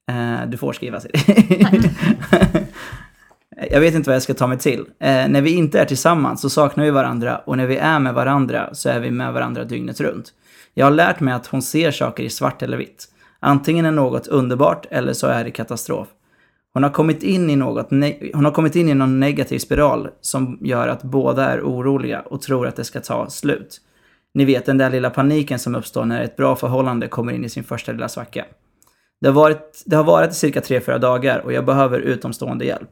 Eh, 0.09 0.47
du 0.47 0.57
får 0.57 0.73
skriva 0.73 0.99
Siri. 0.99 1.13
Jag 3.71 3.79
vet 3.79 3.95
inte 3.95 4.09
vad 4.09 4.15
jag 4.15 4.23
ska 4.23 4.33
ta 4.33 4.47
mig 4.47 4.57
till. 4.57 4.79
Eh, 4.79 5.27
när 5.27 5.41
vi 5.41 5.51
inte 5.51 5.79
är 5.79 5.85
tillsammans 5.85 6.41
så 6.41 6.49
saknar 6.49 6.83
vi 6.83 6.91
varandra 6.91 7.37
och 7.37 7.57
när 7.57 7.67
vi 7.67 7.77
är 7.77 7.99
med 7.99 8.13
varandra 8.13 8.69
så 8.73 8.89
är 8.89 8.99
vi 8.99 9.11
med 9.11 9.33
varandra 9.33 9.63
dygnet 9.63 10.01
runt. 10.01 10.33
Jag 10.73 10.85
har 10.85 10.91
lärt 10.91 11.19
mig 11.19 11.33
att 11.33 11.47
hon 11.47 11.61
ser 11.61 11.91
saker 11.91 12.23
i 12.23 12.29
svart 12.29 12.63
eller 12.63 12.77
vitt. 12.77 13.07
Antingen 13.39 13.85
är 13.85 13.91
något 13.91 14.27
underbart 14.27 14.85
eller 14.89 15.13
så 15.13 15.27
är 15.27 15.43
det 15.43 15.51
katastrof. 15.51 16.07
Hon 16.73 16.83
har 16.83 16.89
kommit 16.89 17.23
in 17.23 17.49
i 17.49 17.55
något 17.55 17.89
hon 18.33 18.45
har 18.45 18.51
kommit 18.51 18.75
in 18.75 18.89
i 18.89 18.93
någon 18.93 19.19
negativ 19.19 19.59
spiral 19.59 20.09
som 20.21 20.57
gör 20.61 20.87
att 20.87 21.03
båda 21.03 21.45
är 21.45 21.61
oroliga 21.61 22.21
och 22.21 22.41
tror 22.41 22.67
att 22.67 22.75
det 22.75 22.83
ska 22.83 22.99
ta 22.99 23.29
slut. 23.29 23.81
Ni 24.33 24.45
vet 24.45 24.65
den 24.65 24.77
där 24.77 24.89
lilla 24.89 25.09
paniken 25.09 25.59
som 25.59 25.75
uppstår 25.75 26.05
när 26.05 26.21
ett 26.21 26.35
bra 26.35 26.55
förhållande 26.55 27.07
kommer 27.07 27.33
in 27.33 27.45
i 27.45 27.49
sin 27.49 27.63
första 27.63 27.91
lilla 27.91 28.09
svacka. 28.09 28.45
Det 29.21 29.27
har 29.27 29.33
varit, 29.33 29.83
det 29.85 29.95
har 29.95 30.03
varit 30.03 30.33
cirka 30.33 30.59
3-4 30.59 30.97
dagar 30.97 31.39
och 31.39 31.53
jag 31.53 31.65
behöver 31.65 31.99
utomstående 31.99 32.65
hjälp. 32.65 32.91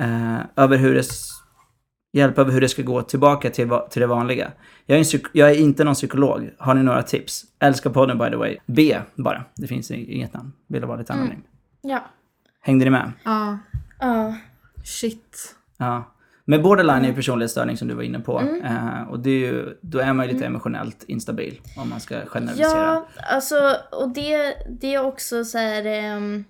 Eh, 0.00 0.38
över 0.56 0.76
hur 0.76 0.94
det, 0.94 1.04
hjälp 2.12 2.38
över 2.38 2.52
hur 2.52 2.60
det 2.60 2.68
ska 2.68 2.82
gå 2.82 3.02
tillbaka 3.02 3.50
till, 3.50 3.70
till 3.90 4.00
det 4.00 4.06
vanliga. 4.06 4.52
Jag 4.86 4.98
är, 4.98 5.14
en 5.14 5.20
jag 5.32 5.50
är 5.50 5.54
inte 5.54 5.84
någon 5.84 5.94
psykolog. 5.94 6.50
Har 6.58 6.74
ni 6.74 6.82
några 6.82 7.02
tips? 7.02 7.44
Älskar 7.58 7.90
podden 7.90 8.18
by 8.18 8.30
the 8.30 8.36
way. 8.36 8.56
B 8.66 8.98
bara. 9.14 9.44
Det 9.54 9.66
finns 9.66 9.90
inget 9.90 10.34
namn. 10.34 10.52
Vill 10.66 10.84
vara 10.84 10.98
lite 10.98 11.12
anonym. 11.12 11.42
Ja. 11.80 12.04
Hängde 12.60 12.84
ni 12.84 12.90
med? 12.90 13.12
Ja. 13.24 13.58
Ja. 14.00 14.34
Shit. 14.84 15.56
Ja. 15.76 16.04
Men 16.50 16.62
borderline 16.62 17.04
är 17.04 17.08
ju 17.08 17.14
personlighetsstörning 17.14 17.76
som 17.76 17.88
du 17.88 17.94
var 17.94 18.02
inne 18.02 18.20
på. 18.20 18.40
Eh, 18.64 19.02
och 19.10 19.20
det 19.20 19.30
är 19.30 19.38
ju, 19.38 19.78
då 19.82 19.98
är 19.98 20.12
man 20.12 20.26
ju 20.26 20.32
lite 20.32 20.46
emotionellt 20.46 21.04
instabil. 21.08 21.60
Om 21.76 21.88
man 21.90 22.00
ska 22.00 22.20
generalisera. 22.26 22.68
Ja, 22.78 23.06
alltså, 23.16 23.76
och 23.92 24.08
det, 24.08 24.54
det 24.80 24.94
är 24.94 25.04
också 25.04 25.44
så 25.44 25.58
här... 25.58 25.84
ehm, 25.86 26.44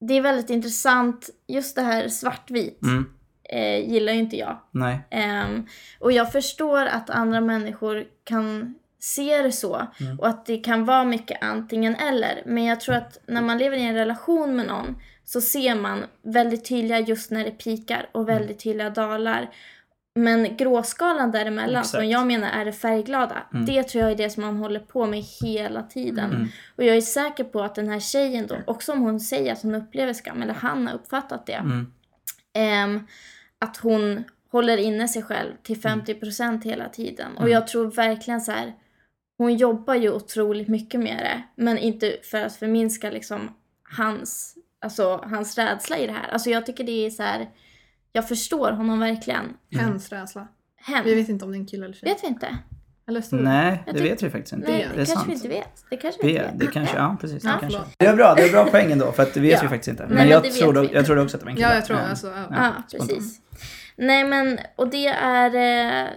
det 0.00 0.14
är 0.14 0.20
väldigt 0.20 0.50
intressant, 0.50 1.30
just 1.48 1.76
det 1.76 1.82
här 1.82 2.08
svartvitt 2.08 2.82
Mm. 2.82 3.06
eh, 3.52 3.92
gillar 3.92 4.12
ju 4.12 4.18
inte 4.18 4.36
jag. 4.36 4.58
Nej. 4.70 5.00
Ehm, 5.10 5.66
och 6.00 6.12
jag 6.12 6.32
förstår 6.32 6.86
att 6.86 7.10
andra 7.10 7.40
människor 7.40 8.04
kan 8.24 8.74
se 9.00 9.42
det 9.42 9.52
så 9.52 9.86
Mm. 10.00 10.18
och 10.20 10.28
att 10.28 10.46
det 10.46 10.56
kan 10.56 10.84
vara 10.84 11.04
mycket 11.04 11.38
antingen 11.42 11.94
eller. 11.96 12.42
Men 12.46 12.64
jag 12.64 12.80
tror 12.80 12.94
att 12.94 13.18
när 13.26 13.42
man 13.42 13.58
lever 13.58 13.76
i 13.76 13.82
en 13.84 13.94
relation 13.94 14.56
med 14.56 14.66
någon 14.66 14.96
så 15.26 15.40
ser 15.40 15.74
man 15.74 16.04
väldigt 16.22 16.64
tydliga 16.68 17.00
just 17.00 17.30
när 17.30 17.44
det 17.44 17.50
pikar 17.50 18.08
och 18.12 18.22
Mm. 18.22 18.38
väldigt 18.38 18.58
tydliga 18.62 18.90
dalar. 18.90 19.50
Men 20.18 20.56
gråskalan 20.56 21.30
däremellan, 21.30 21.80
Exakt. 21.80 21.88
som 21.96 22.08
jag 22.08 22.26
menar 22.26 22.48
är 22.50 22.64
det 22.64 22.72
färgglada, 22.72 23.36
Mm. 23.52 23.66
det 23.66 23.82
tror 23.82 24.02
jag 24.02 24.10
är 24.12 24.16
det 24.16 24.30
som 24.30 24.42
man 24.42 24.56
håller 24.56 24.80
på 24.80 25.06
med 25.06 25.22
hela 25.42 25.82
tiden. 25.82 26.30
Mm. 26.34 26.48
Och 26.76 26.84
jag 26.84 26.96
är 26.96 27.00
säker 27.00 27.44
på 27.44 27.62
att 27.62 27.74
den 27.74 27.88
här 27.88 28.00
tjejen 28.00 28.46
då, 28.46 28.56
också 28.66 28.92
om 28.92 29.00
hon 29.00 29.20
säger 29.20 29.52
att 29.52 29.62
hon 29.62 29.74
upplever 29.74 30.12
skam, 30.12 30.42
eller 30.42 30.54
han 30.54 30.86
har 30.86 30.94
uppfattat 30.94 31.46
det, 31.46 31.52
Mm. 31.52 31.92
Ehm, 32.54 33.06
att 33.58 33.76
hon 33.76 34.24
håller 34.52 34.76
inne 34.76 35.08
sig 35.08 35.22
själv 35.22 35.52
till 35.62 35.76
50% 35.80 36.64
hela 36.64 36.88
tiden. 36.88 37.36
Och 37.36 37.48
jag 37.48 37.66
tror 37.66 37.90
verkligen 37.90 38.40
så 38.40 38.52
här, 38.52 38.72
hon 39.38 39.54
jobbar 39.56 39.94
ju 39.94 40.10
otroligt 40.12 40.68
mycket 40.68 41.00
med 41.00 41.16
det, 41.18 41.42
men 41.62 41.78
inte 41.78 42.16
för 42.22 42.42
att 42.42 42.56
förminska 42.56 43.10
liksom 43.10 43.54
hans, 43.96 44.54
alltså, 44.84 45.20
hans 45.24 45.58
rädsla 45.58 45.98
i 45.98 46.06
det 46.06 46.12
här. 46.12 46.28
Alltså 46.28 46.50
jag 46.50 46.66
tycker 46.66 46.84
det 46.84 47.06
är 47.06 47.10
så 47.10 47.22
här, 47.22 47.48
jag 48.12 48.28
förstår 48.28 48.72
honom 48.72 49.00
verkligen. 49.00 49.56
Hens 49.72 50.12
rädsla. 50.12 50.48
Hen. 50.76 51.04
Vi 51.04 51.14
vet 51.14 51.28
inte 51.28 51.44
om 51.44 51.50
det 51.50 51.56
är 51.56 51.60
en 51.60 51.66
kille 51.66 51.84
eller 51.84 51.94
tjej. 51.94 52.08
Vet 52.12 52.22
vi 52.24 52.26
inte? 52.28 52.58
Eller. 53.08 53.24
Nej, 53.42 53.82
det 53.92 54.02
vet 54.02 54.22
vi 54.22 54.30
faktiskt 54.30 54.52
inte. 54.52 54.70
Nej, 54.70 54.78
det 54.78 54.88
det, 54.88 54.92
är 54.92 54.96
kanske 54.96 55.14
sant. 55.14 55.28
vi 55.28 55.32
inte 55.32 55.48
vet. 55.48 55.84
Det 55.90 55.96
kanske 55.96 56.22
vi 56.22 56.30
inte 56.30 56.42
vet. 56.42 56.58
det 56.58 56.66
kanske, 56.66 56.96
ja 56.96 57.16
precis. 57.20 57.44
Ja, 57.44 57.50
det, 57.50 57.60
kanske. 57.60 57.80
det 57.96 58.06
är 58.06 58.16
bra, 58.16 58.34
det 58.34 58.42
är 58.42 58.50
bra 58.52 58.64
poäng 58.70 58.92
ändå 58.92 59.12
för 59.12 59.22
att 59.22 59.34
det 59.34 59.40
vet 59.40 59.52
Ja. 59.52 59.58
vi 59.62 59.68
faktiskt 59.68 59.88
inte. 59.88 60.06
Men, 60.06 60.14
men 60.14 60.28
jag, 60.28 60.44
trodde, 60.52 60.80
vi. 60.80 60.92
jag 60.92 61.06
trodde 61.06 61.22
också 61.22 61.36
att 61.36 61.40
det 61.40 61.44
var 61.44 61.50
en 61.50 61.56
kille. 61.56 61.68
Ja, 61.68 61.74
jag 61.74 61.84
tror 61.84 61.98
Ja. 61.98 62.04
alltså. 62.04 62.26
Ja. 62.26 62.46
Ja, 62.50 62.98
precis. 62.98 63.40
Nej 63.96 64.24
men, 64.24 64.58
och 64.76 64.88
det 64.90 65.06
är, 65.06 65.54
eh, 65.54 66.08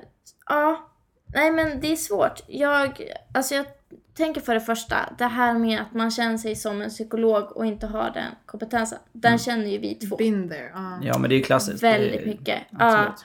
ja, 0.49 0.89
nej 1.35 1.51
men 1.51 1.79
det 1.81 1.91
är 1.91 1.95
svårt. 1.95 2.41
Jag, 2.47 3.01
alltså 3.33 3.55
jag 3.55 3.65
tänker 4.19 4.41
för 4.41 4.53
det 4.53 4.61
första, 4.61 5.13
det 5.17 5.25
här 5.25 5.53
med 5.53 5.81
att 5.81 5.93
man 5.93 6.11
känner 6.11 6.37
sig 6.37 6.55
som 6.55 6.81
en 6.81 6.89
psykolog 6.89 7.51
och 7.57 7.65
inte 7.65 7.87
har 7.87 8.11
den 8.11 8.31
kompetensen. 8.45 8.99
Den 9.11 9.37
känner 9.37 9.65
ju 9.65 9.77
vi 9.77 9.95
två. 9.95 10.15
Been 10.15 10.49
there. 10.49 10.71
Ja. 10.73 10.99
Ja, 11.03 11.17
men 11.17 11.29
det 11.29 11.35
är 11.35 11.37
ju 11.37 11.43
klassiskt. 11.43 11.83
Väldigt 11.83 12.25
mycket. 12.25 12.59
Ja, 12.79 13.15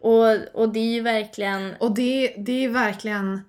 och, 0.00 0.60
och 0.62 0.68
det 0.72 0.80
är 0.80 0.92
ju 0.94 1.00
verkligen, 1.00 1.74
Och 1.80 1.94
det, 1.94 2.34
det 2.38 2.64
är 2.64 2.68
verkligen 2.68 3.40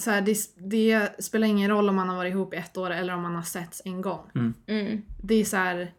så 0.00 0.10
här, 0.10 0.20
det, 0.20 0.36
det 0.56 1.24
spelar 1.24 1.46
ingen 1.46 1.70
roll 1.70 1.88
om 1.88 1.96
man 1.96 2.08
har 2.08 2.16
varit 2.16 2.30
ihop 2.30 2.54
i 2.54 2.56
ett 2.56 2.76
år 2.76 2.90
eller 2.90 3.14
om 3.14 3.22
man 3.22 3.34
har 3.34 3.42
setts 3.42 3.82
en 3.84 4.00
gång. 4.02 4.30
mm, 4.68 5.02
Det 5.22 5.34
är 5.34 5.44
så 5.44 5.56
här, 5.56 5.92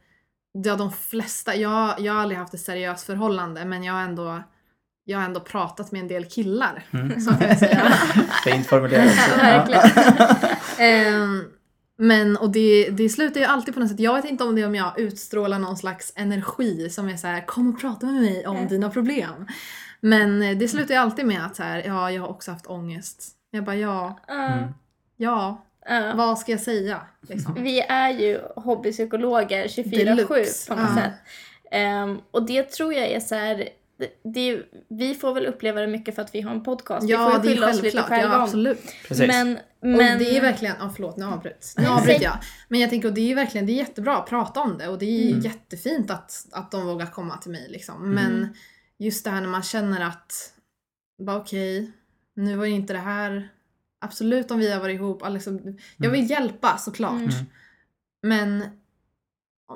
ja, 0.51 0.76
de 0.76 0.91
flesta, 0.91 1.55
jag, 1.55 1.99
jag 1.99 2.14
har 2.14 2.22
aldrig 2.22 2.39
haft 2.39 2.53
ett 2.53 2.62
seriöst 2.62 3.05
förhållande 3.05 3.66
men 3.66 3.84
jag 3.84 3.93
har 3.93 4.01
ändå, 4.01 4.43
jag 5.04 5.18
har 5.18 5.26
ändå 5.26 5.39
pratat 5.39 5.91
med 5.91 6.02
en 6.02 6.08
del 6.08 6.26
killar. 6.26 6.84
Mm. 6.93 7.22
Så 7.22 7.32
kan 7.32 7.47
jag 7.47 7.58
säga. 7.60 7.93
Fint 8.43 8.68
formulerat. 8.68 9.38
verkligen. 9.38 9.82
Ehm, 10.80 11.43
men 11.97 12.38
och 12.38 12.49
det, 12.52 12.89
det 12.89 13.10
slutar 13.10 13.39
ju 13.39 13.45
alltid 13.45 13.74
på 13.74 13.80
något 13.80 13.89
sätt, 13.89 13.99
jag 13.99 14.14
vet 14.16 14.26
inte 14.26 14.43
om 14.43 14.56
det 14.56 14.62
är 14.62 14.66
om 14.68 14.76
jag 14.76 14.99
utstrålar 14.99 15.60
någon 15.60 15.78
slags 15.78 16.14
energi 16.16 16.89
som 16.89 17.10
är 17.10 17.18
så 17.18 17.28
här: 17.28 17.45
kom 17.45 17.70
och 17.74 17.82
prata 17.82 18.06
med 18.06 18.22
mig 18.22 18.47
om 18.47 18.56
Mm. 18.56 18.68
dina 18.70 18.89
problem. 18.89 19.47
Men 19.99 20.41
eh, 20.41 20.58
det 20.58 20.68
slutar 20.68 20.93
ju 20.95 20.99
alltid 20.99 21.26
med 21.26 21.45
att 21.45 21.56
så 21.56 21.64
här, 21.64 21.84
ja 21.86 22.12
jag 22.12 22.22
har 22.22 22.30
också 22.30 22.52
haft 22.52 22.68
ångest. 22.68 23.24
Jag 23.52 23.64
bara 23.64 23.76
ja, 23.76 24.20
Ja, 24.28 24.34
Mm. 24.47 24.64
ja, 25.18 25.66
ja. 25.89 26.14
vad 26.16 26.39
ska 26.39 26.52
jag 26.52 26.62
säga? 26.62 27.02
Liksom. 27.30 27.54
Vi 27.64 27.82
är 27.82 28.10
ju 28.10 28.39
hobbypsykologer 28.56 29.68
24-7 29.68 30.06
Deluxe. 30.06 30.70
på 30.76 30.76
något 30.82 30.89
Ja. 30.95 31.02
sätt. 31.02 31.14
Ehm, 31.72 32.20
och 32.32 32.43
det 32.45 32.64
tror 32.64 32.93
jag 32.93 33.08
är 33.08 33.20
så 33.20 33.36
här, 33.36 33.70
det, 34.34 34.62
vi 34.89 35.16
får 35.16 35.34
väl 35.34 35.45
uppleva 35.45 35.82
det 35.82 35.88
mycket 35.88 36.16
för 36.16 36.22
att 36.22 36.36
vi 36.36 36.41
har 36.41 36.52
en 36.52 36.64
podcast. 36.64 37.08
vi 37.08 37.12
Ja, 37.12 37.32
får 37.32 37.39
det 37.39 37.45
ju 37.47 37.52
är 37.52 37.56
skylla 37.56 37.70
oss 37.70 37.76
lite 37.76 37.84
självklart. 37.97 38.08
själva 38.20 38.36
Ja, 38.36 38.43
absolut. 38.43 38.80
Precis. 39.08 39.28
Men, 39.28 39.56
Och 39.58 39.88
men 39.88 40.20
det 40.20 40.38
är 40.38 40.41
verkligen, 40.41 40.76
ja 40.80 40.91
förlåt 40.95 41.18
nu 41.18 41.26
avbryts. 41.26 41.78
Nu 41.78 41.86
säg. 42.06 42.20
jag. 42.22 42.38
Men 42.70 42.80
jag 42.80 42.89
tänker, 42.89 43.08
och 43.08 43.14
det 43.14 43.32
är 43.32 43.36
verkligen, 43.36 43.66
det 43.68 43.72
är 43.72 43.76
jättebra 43.76 44.18
att 44.18 44.30
prata 44.30 44.60
om 44.60 44.78
det 44.78 44.88
och 44.88 44.97
det 44.99 45.06
är 45.06 45.30
Mm. 45.30 45.39
jättefint 45.39 46.12
att, 46.12 46.45
att 46.52 46.72
de 46.72 46.86
vågar 46.86 47.06
komma 47.06 47.38
till 47.38 47.52
mig 47.52 47.68
liksom. 47.70 47.95
Mm. 47.95 48.14
Men 48.14 48.54
just 48.97 49.24
det 49.24 49.30
här 49.32 49.41
när 49.41 49.47
man 49.49 49.64
känner 49.64 50.02
att, 50.08 50.54
bara 51.26 51.38
okej, 51.38 51.91
nu 52.36 52.56
var 52.56 52.66
ju 52.66 52.72
inte 52.74 52.93
det 52.93 52.99
här, 52.99 53.49
absolut 54.02 54.52
om 54.52 54.60
vi 54.60 54.72
har 54.72 54.80
varit 54.80 54.95
ihop, 54.95 55.24
liksom, 55.30 55.78
jag 55.97 56.10
vill 56.10 56.30
hjälpa 56.30 56.78
såklart. 56.78 57.12
Mm. 57.22 57.45
Men 58.24 58.64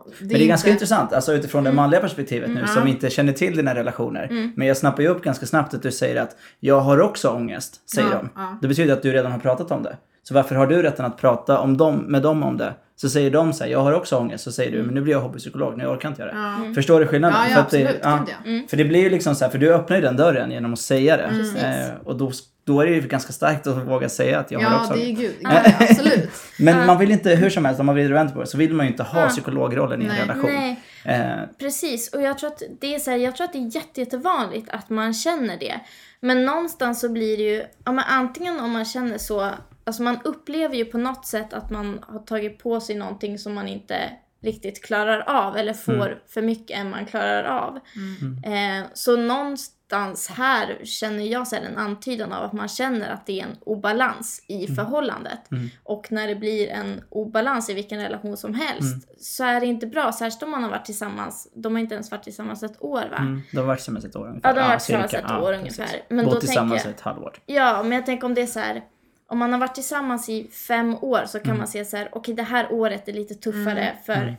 det 0.05 0.15
Men 0.19 0.27
det 0.29 0.43
är 0.43 0.47
ganska 0.47 0.69
inte- 0.69 0.75
intressant, 0.75 1.13
alltså 1.13 1.33
utifrån 1.33 1.63
det 1.63 1.71
manliga 1.71 2.01
perspektivet 2.01 2.49
nu, 2.49 2.55
Mm. 2.59 2.67
som 2.67 2.87
inte 2.87 3.09
känner 3.09 3.33
till 3.33 3.55
dina 3.57 3.75
relationer. 3.75 4.27
Mm. 4.31 4.51
Men 4.55 4.67
jag 4.67 4.77
snappar 4.77 5.03
ju 5.03 5.09
upp 5.09 5.23
ganska 5.23 5.45
snabbt 5.45 5.73
att 5.73 5.83
du 5.83 5.91
säger 5.91 6.21
att 6.21 6.35
jag 6.59 6.79
har 6.81 7.01
också 7.01 7.29
ångest, 7.29 7.89
säger 7.89 8.09
Ja, 8.09 8.17
de. 8.17 8.29
ja. 8.35 8.57
Det 8.61 8.67
betyder 8.67 8.93
att 8.93 9.01
du 9.01 9.11
redan 9.11 9.31
har 9.31 9.39
pratat 9.39 9.71
om 9.71 9.83
det. 9.83 9.97
Så 10.23 10.33
varför 10.33 10.55
har 10.55 10.67
du 10.67 10.81
rätten 10.81 11.05
att 11.05 11.17
prata 11.17 11.59
om 11.59 11.77
dem, 11.77 11.95
med 11.95 12.21
dem 12.21 12.43
om 12.43 12.57
det 12.57 12.73
Så 12.97 13.09
säger 13.09 13.31
de 13.31 13.53
så 13.53 13.63
här, 13.63 13.71
jag 13.71 13.79
har 13.83 13.93
också 13.93 14.17
ångest. 14.17 14.43
Så 14.43 14.51
säger 14.51 14.71
du, 14.71 14.83
men 14.83 14.95
nu 14.95 15.01
blir 15.01 15.13
jag 15.13 15.21
hobbypsykolog, 15.21 15.77
nu 15.77 15.85
orkar 15.87 16.09
inte 16.09 16.21
jag 16.21 16.29
det. 16.31 16.37
Ja, 16.67 16.73
Förstår 16.75 16.99
du 16.99 17.07
skillnaden? 17.07 17.37
ja, 17.39 17.45
För 17.45 17.51
ja 17.53 17.59
att 17.59 17.69
det- 17.69 17.87
absolut. 18.03 18.29
ja. 18.45 18.51
Ja. 18.53 18.67
För 18.69 18.77
det 18.77 18.85
blir 18.85 18.99
ju 18.99 19.09
liksom 19.09 19.35
så 19.35 19.45
här, 19.45 19.51
för 19.51 19.57
du 19.57 19.73
öppnar 19.73 19.95
ju 19.97 20.01
den 20.01 20.17
dörren 20.17 20.51
genom 20.51 20.73
att 20.73 20.79
säga 20.79 21.17
det. 21.17 21.27
Precis. 21.29 21.63
Eh, 21.63 21.89
och 22.03 22.15
då, 22.17 22.31
då 22.63 22.81
är 22.81 22.85
det 22.85 22.91
ju 22.91 23.01
ganska 23.01 23.33
starkt 23.33 23.67
att 23.67 23.77
våga 23.87 24.09
säga 24.09 24.39
att 24.39 24.51
jag 24.51 24.59
har 24.59 24.71
Ja, 24.75 24.81
också 24.81 24.93
det 24.93 24.99
är 24.99 25.05
ångest. 25.05 25.21
gud. 25.21 25.35
Ja, 25.41 25.61
absolut. 25.79 26.29
Men 26.59 26.77
Ja. 26.77 26.85
man 26.85 26.97
vill 26.99 27.11
inte, 27.11 27.29
hur 27.35 27.49
som 27.49 27.65
helst, 27.65 27.79
om 27.79 27.85
man 27.85 27.95
vrider 27.95 28.11
och 28.11 28.15
vänder 28.17 28.33
på 28.33 28.39
det, 28.39 28.47
så 28.47 28.57
vill 28.57 28.73
man 28.73 28.85
ju 28.85 28.91
inte 28.91 29.03
ha 29.03 29.21
Ja. 29.21 29.27
psykologrollen 29.29 30.01
i 30.01 30.05
en 30.05 30.11
Nej. 30.11 30.21
relation. 30.21 30.51
Nej, 30.53 30.79
Eh, 31.07 31.31
precis. 31.59 32.13
Och 32.13 32.21
jag 32.21 32.37
tror 32.37 32.49
att 32.49 32.61
det 32.81 32.95
är 32.95 32.99
så 32.99 33.11
här, 33.11 33.17
jag 33.17 33.35
tror 33.35 33.45
att 33.45 33.53
det 33.53 33.59
är 33.59 33.75
jätte, 33.75 33.99
jättevanligt 33.99 34.69
att 34.69 34.89
man 34.89 35.13
känner 35.13 35.57
det. 35.59 35.79
Men 36.19 36.45
någonstans 36.45 36.99
så 37.01 37.09
blir 37.09 37.37
det 37.37 37.43
ju, 37.43 37.63
ja, 37.85 37.91
men 37.91 38.03
antingen 38.07 38.59
om 38.59 38.71
man 38.71 38.85
känner 38.85 39.17
så, 39.17 39.49
alltså 39.85 40.03
man 40.03 40.17
upplever 40.23 40.75
ju 40.75 40.85
på 40.85 40.97
något 40.97 41.25
sätt 41.25 41.53
att 41.53 41.69
man 41.69 41.99
har 42.07 42.19
tagit 42.19 42.59
på 42.59 42.79
sig 42.79 42.95
någonting 42.95 43.39
som 43.39 43.53
man 43.53 43.67
inte 43.67 44.11
riktigt 44.41 44.83
klarar 44.85 45.19
av 45.29 45.57
eller 45.57 45.73
får 45.73 45.93
Mm. 46.07 46.17
för 46.27 46.41
mycket 46.41 46.77
än 46.79 46.89
man 46.89 47.05
klarar 47.05 47.43
av. 47.43 47.79
Mm. 47.95 48.81
Eh, 48.83 48.87
så 48.93 49.15
någonstans 49.17 50.27
här 50.29 50.79
känner 50.83 51.23
jag 51.23 51.47
så 51.47 51.55
en 51.55 51.77
antydan 51.77 52.33
av 52.33 52.43
att 52.43 52.53
man 52.53 52.67
känner 52.67 53.09
att 53.09 53.25
det 53.25 53.39
är 53.39 53.43
en 53.43 53.57
obalans 53.61 54.43
i 54.47 54.67
förhållandet. 54.67 55.51
Mm. 55.51 55.69
Och 55.83 56.11
när 56.11 56.27
det 56.27 56.35
blir 56.35 56.67
en 56.69 57.01
obalans 57.09 57.69
i 57.69 57.73
vilken 57.73 58.01
relation 58.01 58.37
som 58.37 58.53
helst 58.53 58.93
Mm. 58.93 59.01
så 59.19 59.43
är 59.43 59.59
det 59.59 59.65
inte 59.65 59.87
bra. 59.87 60.11
Särskilt 60.11 60.43
om 60.43 60.51
man 60.51 60.63
har 60.63 60.69
varit 60.69 60.85
tillsammans, 60.85 61.51
de 61.55 61.75
har 61.75 61.79
inte 61.79 61.95
ens 61.95 62.11
varit 62.11 62.23
tillsammans 62.23 62.63
ett 62.63 62.83
år 62.83 63.07
va? 63.11 63.17
mm, 63.17 63.41
de 63.51 63.57
har 63.57 63.65
varit 63.65 63.77
tillsammans 63.79 64.05
ett 64.05 64.15
år 64.15 64.27
ungefär. 64.27 64.49
Ja, 64.49 64.53
de 64.55 64.61
har 64.61 64.67
varit 64.69 64.81
tillsammans 64.83 65.13
ett 65.13 65.25
Ja, 65.27 65.41
år 65.41 65.53
precis. 65.63 65.79
ungefär. 65.79 66.01
Men 66.09 66.25
då 66.25 66.39
tillsammans 66.39 66.83
tänker 66.83 66.97
ett 66.97 67.01
halvår. 67.01 67.33
Ja, 67.45 67.83
men 67.83 67.91
jag 67.91 68.05
tänker 68.05 68.25
om 68.27 68.33
det 68.33 68.41
är 68.41 68.45
så 68.47 68.59
här. 68.59 68.83
Om 69.27 69.37
man 69.39 69.51
har 69.53 69.59
varit 69.59 69.75
tillsammans 69.75 70.29
i 70.29 70.47
fem 70.47 70.95
år 71.01 71.25
så 71.25 71.39
kan 71.39 71.47
Mm. 71.49 71.57
man 71.57 71.67
se 71.67 71.85
så 71.85 71.97
här, 71.97 72.09
okej 72.11 72.33
det 72.35 72.43
här 72.43 72.71
året 72.71 73.07
är 73.07 73.13
lite 73.13 73.35
tuffare 73.35 73.83
Mm. 73.89 74.03
för, 74.05 74.13
Mm. 74.21 74.33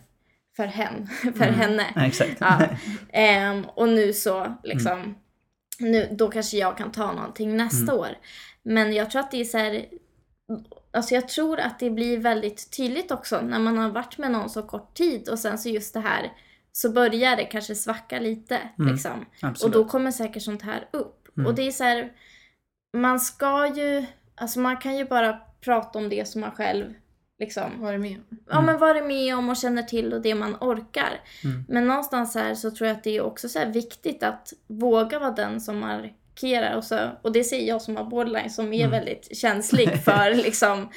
för, 0.56 0.66
hen, 0.66 1.06
för 1.22 1.28
Mm. 1.46 1.54
henne. 1.54 1.86
Ja, 1.94 2.06
exakt. 2.06 2.36
Ja. 2.40 2.62
Ehm, 3.12 3.64
och 3.74 3.88
nu 3.88 4.12
så 4.12 4.54
liksom, 4.62 5.14
nu, 5.78 6.08
då 6.12 6.28
kanske 6.30 6.56
jag 6.56 6.78
kan 6.78 6.92
ta 6.92 7.12
någonting 7.12 7.56
nästa 7.56 7.92
Mm. 7.92 8.00
år. 8.00 8.08
Men 8.62 8.92
jag 8.92 9.10
tror 9.10 9.20
att 9.20 9.30
det 9.30 9.40
är 9.40 9.44
så 9.44 9.58
här, 9.58 9.86
alltså 10.92 11.14
jag 11.14 11.28
tror 11.28 11.60
att 11.60 11.78
det 11.78 11.90
blir 11.90 12.18
väldigt 12.18 12.76
tydligt 12.76 13.10
också 13.10 13.40
när 13.40 13.58
man 13.58 13.78
har 13.78 13.90
varit 13.90 14.18
med 14.18 14.30
någon 14.30 14.50
så 14.50 14.62
kort 14.62 14.94
tid 14.94 15.28
och 15.28 15.38
sen 15.38 15.58
så 15.58 15.68
just 15.68 15.94
det 15.94 16.00
här 16.00 16.32
så 16.72 16.90
börjar 16.92 17.36
det 17.36 17.44
kanske 17.44 17.74
svacka 17.74 18.18
lite 18.18 18.60
Mm. 18.78 18.92
liksom. 18.92 19.26
Och 19.62 19.70
då 19.70 19.84
kommer 19.84 20.10
säkert 20.10 20.42
sånt 20.42 20.62
här 20.62 20.88
upp. 20.90 21.28
Mm. 21.36 21.46
Och 21.46 21.54
det 21.54 21.62
är 21.66 21.70
så 21.72 21.84
här, 21.84 22.12
man 22.96 23.20
ska 23.20 23.66
ju, 23.76 24.04
alltså 24.36 24.60
man 24.60 24.76
kan 24.76 24.96
ju 24.96 25.04
bara 25.04 25.40
prata 25.60 25.98
om 25.98 26.08
det 26.08 26.28
som 26.28 26.40
man 26.40 26.50
själv 26.50 26.94
liksom 27.38 27.80
Var 27.82 27.92
det 27.92 27.98
med? 27.98 28.16
ja, 28.50 28.60
men 28.60 28.78
varit 28.78 29.04
med 29.06 29.36
om 29.38 29.48
och 29.48 29.56
känner 29.56 29.82
till 29.82 30.12
och 30.12 30.20
det 30.22 30.34
man 30.34 30.56
orkar. 30.60 31.20
Mm. 31.44 31.64
Men 31.68 31.86
någonstans 31.86 32.34
här 32.34 32.54
så 32.54 32.70
tror 32.70 32.88
jag 32.88 32.96
att 32.96 33.04
det 33.04 33.16
är 33.16 33.20
också 33.20 33.48
så 33.48 33.58
här 33.58 33.66
viktigt 33.66 34.22
att 34.22 34.52
våga 34.66 35.18
vara 35.18 35.30
den 35.30 35.60
som 35.60 35.78
markerar. 35.78 36.76
Och, 36.76 36.84
så, 36.84 36.98
och 37.22 37.32
det 37.32 37.44
säger 37.44 37.68
jag 37.68 37.82
som 37.82 37.96
har 37.96 38.04
borderline 38.04 38.50
som 38.50 38.72
är 38.72 38.78
Mm. 38.80 38.90
väldigt 38.90 39.36
känslig 39.36 40.02
för 40.04 40.34
liksom 40.42 40.88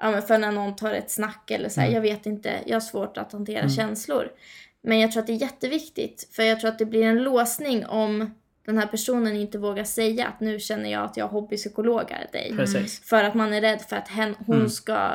ja, 0.00 0.10
men 0.10 0.22
för 0.22 0.38
när 0.38 0.52
någon 0.52 0.76
tar 0.76 0.92
ett 0.94 1.10
snack 1.10 1.50
eller 1.50 1.68
så 1.68 1.80
här, 1.80 1.88
Mm. 1.88 1.94
jag 1.94 2.02
vet 2.14 2.26
inte, 2.26 2.52
jag 2.66 2.74
har 2.76 2.80
svårt 2.80 3.16
att 3.16 3.32
hantera 3.32 3.58
Mm. 3.60 3.70
känslor. 3.70 4.28
Men 4.82 5.00
jag 5.00 5.12
tror 5.12 5.20
att 5.20 5.26
det 5.26 5.32
är 5.32 5.42
jätteviktigt 5.42 6.28
för 6.32 6.42
jag 6.42 6.60
tror 6.60 6.70
att 6.70 6.78
det 6.78 6.86
blir 6.86 7.02
en 7.02 7.22
låsning 7.22 7.86
om 7.86 8.34
den 8.66 8.78
här 8.78 8.86
personen 8.86 9.36
inte 9.36 9.58
vågar 9.58 9.84
säga 9.84 10.26
att 10.26 10.40
nu 10.40 10.58
känner 10.58 10.92
jag 10.92 11.04
att 11.04 11.16
jag 11.16 11.28
hobbypsykologar 11.28 12.26
dig. 12.32 12.52
Precis. 12.56 13.00
För 13.08 13.24
att 13.24 13.34
man 13.34 13.52
är 13.52 13.60
rädd 13.60 13.80
för 13.88 13.96
att 13.96 14.08
hen, 14.08 14.34
hon 14.46 14.56
Mm. 14.56 14.68
ska 14.68 15.10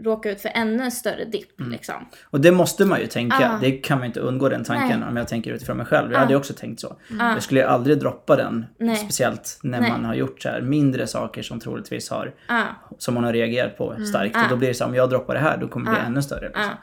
råka 0.00 0.30
ut 0.30 0.40
för 0.40 0.50
ännu 0.54 0.90
större 0.90 1.24
dipp. 1.24 1.60
Mm. 1.60 1.72
Liksom. 1.72 2.08
Och 2.24 2.40
det 2.40 2.52
måste 2.52 2.84
man 2.84 3.00
ju 3.00 3.06
tänka. 3.06 3.50
Ah. 3.50 3.58
Det 3.60 3.70
kan 3.72 3.98
man 3.98 4.06
inte 4.06 4.20
undgå 4.20 4.48
den 4.48 4.64
tanken 4.64 5.00
Nej. 5.00 5.08
om 5.08 5.16
jag 5.16 5.28
tänker 5.28 5.52
utifrån 5.52 5.76
mig 5.76 5.86
själv. 5.86 6.12
Jag 6.12 6.18
Ah. 6.18 6.20
hade 6.20 6.36
också 6.36 6.54
tänkt 6.54 6.80
så. 6.80 6.96
Ah. 7.20 7.32
Jag 7.32 7.42
skulle 7.42 7.60
ju 7.60 7.66
aldrig 7.66 7.98
droppa 7.98 8.36
den. 8.36 8.66
Nej. 8.78 8.96
Speciellt 8.96 9.58
när 9.62 9.80
Nej. 9.80 9.90
man 9.90 10.04
har 10.04 10.14
gjort 10.14 10.42
så 10.42 10.48
här 10.48 10.60
mindre 10.60 11.06
saker 11.06 11.42
som 11.42 11.60
troligtvis 11.60 12.10
har, 12.10 12.34
Ah, 12.48 12.62
som 12.98 13.14
man 13.14 13.24
har 13.24 13.32
reagerat 13.32 13.76
på 13.78 13.96
starkt. 14.10 14.36
Ah. 14.36 14.42
Och 14.44 14.48
då 14.50 14.56
blir 14.56 14.68
det 14.68 14.74
så 14.74 14.84
här, 14.84 14.88
om 14.90 14.94
jag 14.96 15.10
droppar 15.10 15.34
det 15.34 15.40
här 15.40 15.56
då 15.56 15.68
kommer 15.68 15.86
det 15.86 15.92
bli 15.92 16.00
Ah. 16.02 16.06
ännu 16.06 16.22
större. 16.22 16.46
Liksom. 16.46 16.62
ah. 16.64 16.76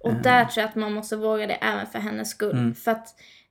Och 0.00 0.14
där 0.14 0.44
tror 0.44 0.62
jag 0.62 0.68
att 0.68 0.74
man 0.76 0.92
måste 0.92 1.16
våga 1.16 1.46
det 1.46 1.54
även 1.54 1.86
för 1.86 1.98
hennes 1.98 2.30
skull. 2.30 2.52
Mm. 2.52 2.74
För 2.74 2.90
att 2.90 3.06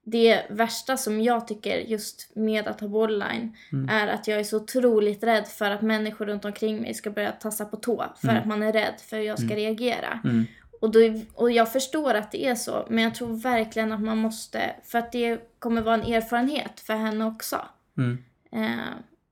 det 0.07 0.41
värsta 0.49 0.97
som 0.97 1.21
jag 1.21 1.47
tycker 1.47 1.77
just 1.77 2.31
med 2.35 2.67
att 2.67 2.81
ha 2.81 2.87
borderline 2.87 3.55
Mm. 3.71 3.89
är 3.89 4.07
att 4.07 4.27
jag 4.27 4.39
är 4.39 4.43
så 4.43 4.57
otroligt 4.57 5.23
rädd 5.23 5.47
för 5.47 5.71
att 5.71 5.81
människor 5.81 6.25
runt 6.25 6.45
omkring 6.45 6.81
mig 6.81 6.93
ska 6.93 7.09
börja 7.11 7.31
tassa 7.31 7.65
på 7.65 7.77
tå. 7.77 8.05
För 8.21 8.27
Mm. 8.27 8.41
att 8.41 8.47
man 8.47 8.63
är 8.63 8.73
rädd 8.73 8.93
för 9.09 9.17
hur 9.17 9.23
jag 9.23 9.39
ska 9.39 9.55
reagera. 9.55 10.19
Mm. 10.23 10.45
Och, 10.81 10.91
då, 10.91 10.99
och 11.33 11.51
jag 11.51 11.71
förstår 11.71 12.13
att 12.13 12.31
det 12.31 12.45
är 12.45 12.55
så, 12.55 12.85
men 12.89 13.03
jag 13.03 13.15
tror 13.15 13.37
verkligen 13.37 13.91
att 13.91 14.01
man 14.01 14.17
måste, 14.17 14.75
för 14.83 14.99
att 14.99 15.11
det 15.11 15.39
kommer 15.59 15.81
vara 15.81 15.95
en 15.95 16.13
erfarenhet 16.13 16.79
för 16.79 16.93
henne 16.93 17.25
också. 17.25 17.61
Mm. 17.97 18.23
Eh, 18.51 18.79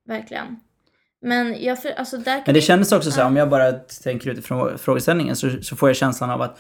verkligen. 0.08 0.60
Men 1.22 1.64
jag, 1.64 1.82
för, 1.82 1.90
alltså 1.92 2.18
där 2.18 2.24
kan 2.36 2.44
Men 2.46 2.54
det 2.54 2.60
vi- 2.60 2.66
kändes 2.66 2.92
också 2.92 3.12
så 3.12 3.16
här, 3.16 3.24
Ja. 3.24 3.28
om 3.28 3.36
jag 3.38 3.50
bara 3.50 3.72
tänker 4.04 4.30
utifrån 4.32 4.78
frågeställningen 4.78 5.36
så, 5.36 5.50
så 5.62 5.76
får 5.76 5.90
jag 5.90 5.96
känslan 5.96 6.30
av 6.30 6.42
att 6.42 6.60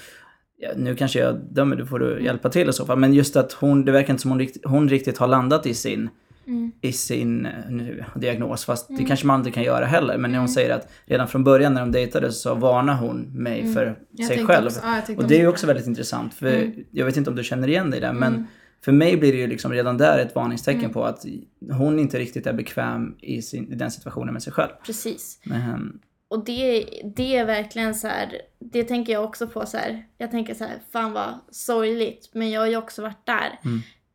ja, 0.58 0.70
nu 0.78 0.96
kanske 0.96 1.20
jag 1.20 1.36
dömer, 1.52 1.76
då 1.76 1.86
får 1.86 2.00
du 2.00 2.24
hjälpa 2.24 2.50
till 2.50 2.70
i 2.70 2.74
så 2.74 2.86
fall. 2.86 3.00
Men 3.00 3.14
just 3.14 3.36
att 3.36 3.54
hon, 3.54 3.86
det 3.86 3.92
verkar 3.92 4.14
inte 4.14 4.22
som 4.22 4.32
hon, 4.32 4.40
rikt, 4.40 4.58
hon 4.66 4.90
riktigt 4.90 5.18
har 5.18 5.28
landat 5.28 5.66
i 5.66 5.74
sin, 5.74 6.10
Mm. 6.48 6.72
i 6.82 6.92
sin 6.92 7.46
eh, 7.46 7.52
nu, 7.70 8.06
diagnos. 8.16 8.66
Fast 8.66 8.88
det 8.98 9.04
kanske 9.04 9.28
man 9.28 9.36
aldrig 9.36 9.54
kan 9.54 9.64
göra 9.64 9.86
heller. 9.86 10.18
Men 10.18 10.32
när 10.32 10.40
hon 10.40 10.50
säger 10.50 10.70
att 10.76 10.92
redan 11.06 11.28
från 11.28 11.44
början 11.44 11.74
när 11.74 11.82
de 11.82 11.92
dejtade 11.92 12.32
så 12.32 12.56
varnar 12.56 12.96
hon 12.96 13.22
mig 13.22 13.74
för 13.74 14.00
Jag 14.12 14.28
sig 14.28 14.46
själv. 14.46 14.66
Också, 14.68 14.80
ja, 14.84 15.02
Och 15.18 15.28
det 15.28 15.36
är 15.36 15.40
ju 15.40 15.48
också 15.48 15.68
väldigt 15.68 15.88
intressant. 15.88 16.34
För 16.34 16.48
Mm. 16.48 16.72
jag 16.92 17.06
vet 17.06 17.18
inte 17.18 17.30
om 17.30 17.36
du 17.36 17.44
känner 17.44 17.68
igen 17.68 17.90
dig 17.92 17.98
i 17.98 18.02
det. 18.02 18.14
Men 18.14 18.48
för 18.86 18.92
mig 18.92 19.18
blir 19.18 19.32
det 19.32 19.38
ju 19.38 19.48
liksom 19.48 19.72
redan 19.72 19.98
där 19.98 20.20
ett 20.20 20.36
varningstecken 20.36 20.90
på 20.94 21.04
att 21.06 21.26
hon 21.72 22.00
inte 22.00 22.20
riktigt 22.20 22.48
är 22.48 22.54
bekväm 22.54 23.16
i, 23.22 23.42
sin, 23.42 23.72
i 23.72 23.76
den 23.76 23.92
situationen 23.92 24.34
med 24.34 24.44
sig 24.44 24.54
själv. 24.54 24.72
Precis. 24.86 25.40
Men, 25.44 26.00
Och 26.34 26.46
det, 26.46 26.86
det 27.16 27.38
är 27.38 27.46
verkligen 27.46 27.96
så 27.96 28.08
här, 28.08 28.42
det 28.60 28.84
tänker 28.84 29.14
jag 29.14 29.24
också 29.24 29.48
på 29.48 29.66
så 29.66 29.78
här. 29.78 30.06
Jag 30.18 30.32
tänker 30.32 30.54
så 30.54 30.64
här, 30.64 30.80
fan 30.92 31.14
vad 31.14 31.34
sorgligt. 31.52 32.30
Men 32.34 32.52
jag 32.52 32.62
har 32.62 32.68
ju 32.68 32.78
också 32.78 33.02
varit 33.02 33.26
där. 33.26 33.60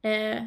Eh, 0.02 0.42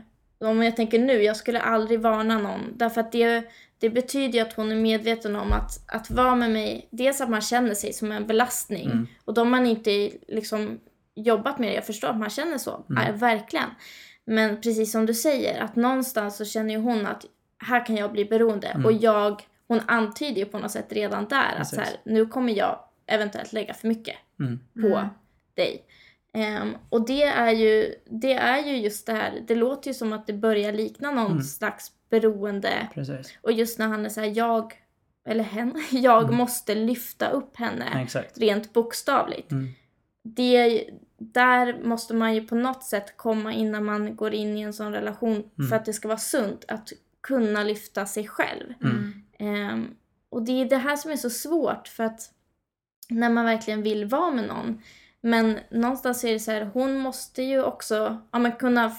om 0.50 0.64
jag 0.64 0.76
tänker 0.76 1.00
nu, 1.00 1.24
jag 1.24 1.38
skulle 1.38 1.60
aldrig 1.60 2.00
varna 2.00 2.40
någon. 2.40 2.78
Därför 2.78 3.02
att 3.02 3.12
det, 3.12 3.44
det 3.80 3.90
betyder 3.90 4.34
ju 4.34 4.40
att 4.40 4.54
hon 4.54 4.72
är 4.72 4.76
medveten 4.76 5.36
om 5.36 5.52
att, 5.52 5.72
att 5.96 6.12
vara 6.12 6.36
med 6.36 6.52
mig, 6.52 6.88
dels 6.92 7.22
att 7.22 7.30
man 7.30 7.42
känner 7.42 7.74
sig 7.74 7.94
som 7.94 8.12
en 8.12 8.28
belastning. 8.28 8.86
Mm. 8.86 9.08
Och 9.26 9.34
då 9.34 9.42
har 9.42 9.46
man 9.50 9.66
inte 9.66 10.12
liksom 10.28 10.80
jobbat 11.16 11.60
med 11.60 11.70
det, 11.70 11.76
jag 11.76 11.86
förstår 11.86 12.08
att 12.08 12.18
man 12.18 12.30
känner 12.30 12.58
så, 12.58 12.86
Mm. 12.90 13.04
äh, 13.08 13.16
verkligen. 13.16 13.70
Men 14.26 14.62
precis 14.62 14.92
som 14.92 15.06
du 15.06 15.14
säger, 15.14 15.62
att 15.62 15.76
någonstans 15.76 16.38
så 16.38 16.46
känner 16.46 16.74
ju 16.74 16.80
hon 16.80 17.06
att 17.06 17.26
här 17.58 17.86
kan 17.86 17.96
jag 17.98 18.12
bli 18.12 18.26
beroende. 18.26 18.68
Mm. 18.68 18.86
Och 18.86 18.92
jag, 18.92 19.42
hon 19.72 19.82
antyder 19.88 20.38
ju 20.40 20.46
på 20.46 20.60
något 20.60 20.72
sätt 20.72 20.86
redan 20.90 21.28
där 21.28 21.56
att 21.58 21.68
så 21.68 21.76
här, 21.82 21.90
nu 22.04 22.26
kommer 22.26 22.54
jag 22.54 22.80
eventuellt 23.06 23.54
lägga 23.54 23.74
för 23.74 23.88
mycket 23.88 24.16
mm, 24.40 24.60
på 24.82 24.98
Mm. 24.98 25.08
dig. 25.54 25.86
Ehm, 26.34 26.78
och 26.90 27.06
det 27.08 27.24
är, 27.24 27.52
ju, 27.52 27.96
det 28.06 28.34
är 28.34 28.66
ju 28.66 28.78
just 28.78 29.06
det 29.06 29.14
här, 29.14 29.44
det 29.48 29.56
låter 29.56 29.88
ju 29.90 29.94
som 29.94 30.14
att 30.14 30.28
det 30.28 30.34
börjar 30.34 30.72
likna 30.74 31.12
någon 31.12 31.32
Mm. 31.32 31.44
slags 31.44 31.92
beroende. 32.10 32.88
precis. 32.94 33.38
Och 33.42 33.52
just 33.52 33.80
när 33.80 33.88
han 33.88 34.06
är 34.06 34.10
så 34.10 34.22
här, 34.22 34.32
jag, 34.36 34.74
eller 35.26 35.44
hen, 35.44 35.84
jag 35.92 36.24
Mm. 36.24 36.36
måste 36.36 36.76
lyfta 36.76 37.30
upp 37.30 37.58
henne 37.58 38.02
exakt. 38.04 38.38
rent 38.38 38.74
bokstavligt. 38.74 39.52
Mm. 39.52 39.68
Det, 40.24 40.84
där 41.18 41.84
måste 41.84 42.14
man 42.14 42.36
ju 42.36 42.48
på 42.48 42.56
något 42.56 42.84
sätt 42.84 43.18
komma 43.18 43.54
innan 43.54 43.86
man 43.86 44.16
går 44.16 44.34
in 44.34 44.58
i 44.58 44.62
en 44.62 44.74
sån 44.74 44.92
relation 44.94 45.50
Mm. 45.58 45.70
för 45.70 45.76
att 45.76 45.86
det 45.86 45.94
ska 45.94 46.08
vara 46.08 46.18
sunt 46.18 46.66
att 46.68 46.90
kunna 47.22 47.64
lyfta 47.64 48.06
sig 48.06 48.28
själv. 48.28 48.74
Mm. 48.84 49.11
Um, 49.42 49.96
och 50.30 50.42
det 50.42 50.62
är 50.62 50.66
det 50.66 50.78
här 50.78 50.96
som 50.96 51.12
är 51.12 51.16
så 51.16 51.30
svårt 51.30 51.88
för 51.88 52.04
att 52.04 52.32
när 53.10 53.30
man 53.30 53.46
verkligen 53.46 53.84
vill 53.84 54.06
vara 54.06 54.32
med 54.32 54.48
någon. 54.48 54.82
Men 55.22 55.60
någonstans 55.70 56.24
är 56.24 56.34
det 56.34 56.40
så 56.40 56.52
här, 56.52 56.70
hon 56.74 56.98
måste 56.98 57.44
ju 57.44 57.64
också 57.64 58.22
ja, 58.32 58.40
men 58.40 58.52
kunna 58.52 58.96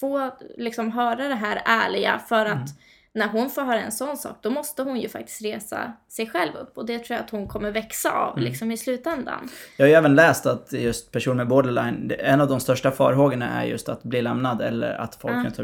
få 0.00 0.30
liksom 0.56 0.92
höra 0.92 1.28
det 1.28 1.34
här 1.34 1.62
ärliga 1.64 2.18
för 2.18 2.46
att 2.46 2.56
Mm 2.56 2.66
när 3.14 3.28
hon 3.28 3.50
får 3.50 3.62
höra 3.62 3.80
en 3.80 3.92
sån 3.92 4.16
sak 4.16 4.36
då 4.40 4.50
måste 4.50 4.82
hon 4.82 5.00
ju 5.00 5.08
faktiskt 5.08 5.42
resa 5.42 5.92
sig 6.08 6.26
själv 6.30 6.54
upp 6.56 6.78
och 6.78 6.86
det 6.86 6.98
tror 6.98 7.16
jag 7.16 7.24
att 7.24 7.30
hon 7.30 7.48
kommer 7.48 7.70
växa 7.70 8.10
av 8.10 8.32
Mm. 8.38 8.44
liksom 8.50 8.70
i 8.70 8.76
slutändan. 8.76 9.48
Jag 9.76 9.84
har 9.84 9.88
ju 9.88 9.94
även 9.94 10.14
läst 10.14 10.46
att 10.46 10.72
just 10.72 11.12
personer 11.12 11.36
med 11.36 11.48
borderline, 11.48 12.12
en 12.18 12.40
av 12.40 12.48
de 12.48 12.60
största 12.60 12.90
farhågorna 12.90 13.48
är 13.62 13.64
just 13.66 13.88
att 13.88 14.02
bli 14.02 14.22
lämnad 14.22 14.62
eller 14.62 14.92
att 14.92 15.14
folk 15.14 15.34
Ja. 15.34 15.38
runt 15.44 15.58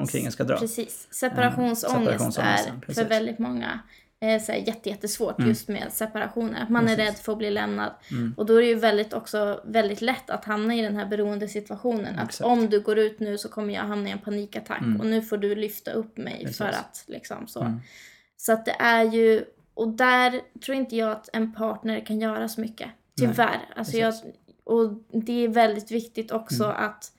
omkring, 0.00 0.24
en 0.26 0.32
ska 0.32 0.44
dra. 0.44 0.56
Precis. 0.56 1.08
Separationsångest 1.10 1.80
separationsångesten, 2.04 2.76
är 2.76 2.80
precis. 2.80 3.02
för 3.02 3.08
väldigt 3.08 3.38
många 3.38 3.80
eh, 4.20 4.42
så 4.42 4.52
här, 4.52 4.58
jätte, 4.58 4.88
jättesvårt 4.88 5.38
Mm. 5.38 5.48
just 5.48 5.68
med 5.68 5.92
separationer. 5.92 6.62
Att 6.62 6.68
man 6.70 6.88
är 6.88 6.96
Precis. 6.96 7.04
rädd 7.14 7.18
för 7.24 7.32
att 7.32 7.38
bli 7.38 7.50
lämnad. 7.50 7.92
Mm. 8.10 8.34
Och 8.36 8.46
då 8.46 8.54
är 8.56 8.60
det 8.60 8.68
ju 8.68 8.74
väldigt, 8.74 9.12
också 9.12 9.60
väldigt 9.64 10.00
lätt 10.00 10.30
att 10.30 10.44
hamna 10.44 10.74
i 10.74 10.82
den 10.82 10.96
här 10.96 11.06
beroendesituationen. 11.06 12.18
Att 12.18 12.28
Exakt. 12.28 12.46
om 12.46 12.68
du 12.70 12.80
går 12.80 12.98
ut 12.98 13.20
nu 13.20 13.38
så 13.38 13.48
kommer 13.48 13.74
jag 13.74 13.82
hamna 13.82 14.08
i 14.08 14.12
en 14.12 14.18
panikattack 14.18 14.80
Mm. 14.82 15.00
och 15.00 15.06
nu 15.06 15.22
får 15.22 15.36
du 15.36 15.54
lyfta 15.54 15.90
upp 15.90 16.16
mig 16.16 16.38
Precis. 16.40 16.58
för 16.58 16.64
att 16.68 17.04
liksom 17.06 17.46
så. 17.46 17.60
Mm. 17.60 17.80
Så 18.36 18.52
att 18.52 18.64
det 18.64 18.76
är 18.78 19.04
ju, 19.04 19.44
och 19.74 19.88
där 19.88 20.40
tror 20.64 20.76
inte 20.76 20.96
jag 20.96 21.10
att 21.12 21.28
en 21.32 21.52
partner 21.54 22.00
kan 22.06 22.20
göra 22.20 22.48
så 22.48 22.60
mycket. 22.60 22.88
Tyvärr. 23.18 23.60
alltså 23.76 23.96
jag, 23.96 24.14
och 24.64 24.92
det 25.26 25.44
är 25.44 25.48
väldigt 25.48 25.90
viktigt 25.90 26.30
också 26.32 26.64
att 26.64 27.12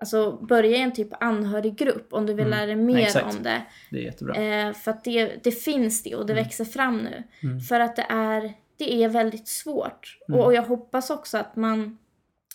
alltså, 0.00 0.32
börja 0.32 0.76
i 0.76 0.80
en 0.80 0.92
typ 0.92 1.08
anhöriggrupp 1.22 2.12
om 2.12 2.26
du 2.26 2.34
vill 2.34 2.46
Mm. 2.46 2.58
lära 2.58 2.66
dig 2.66 2.76
mer 2.76 2.98
Exakt. 2.98 3.36
om 3.36 3.42
det. 3.42 3.62
Det 3.90 3.98
är 3.98 4.02
jättebra. 4.02 4.34
Eh, 4.36 4.72
för 4.72 4.90
att 4.90 5.04
det, 5.04 5.44
det 5.44 5.50
finns 5.50 6.02
det 6.02 6.14
och 6.16 6.26
det 6.26 6.32
Mm. 6.32 6.44
växer 6.44 6.64
fram 6.64 6.98
nu. 6.98 7.22
Mm. 7.42 7.60
För 7.60 7.80
att 7.80 7.96
det 7.96 8.06
är, 8.08 8.52
det 8.76 9.04
är 9.04 9.08
väldigt 9.08 9.48
svårt. 9.48 10.18
Mm. 10.28 10.40
Och, 10.40 10.46
och 10.46 10.54
jag 10.54 10.62
hoppas 10.62 11.10
också 11.10 11.38
att 11.38 11.56
man 11.56 11.98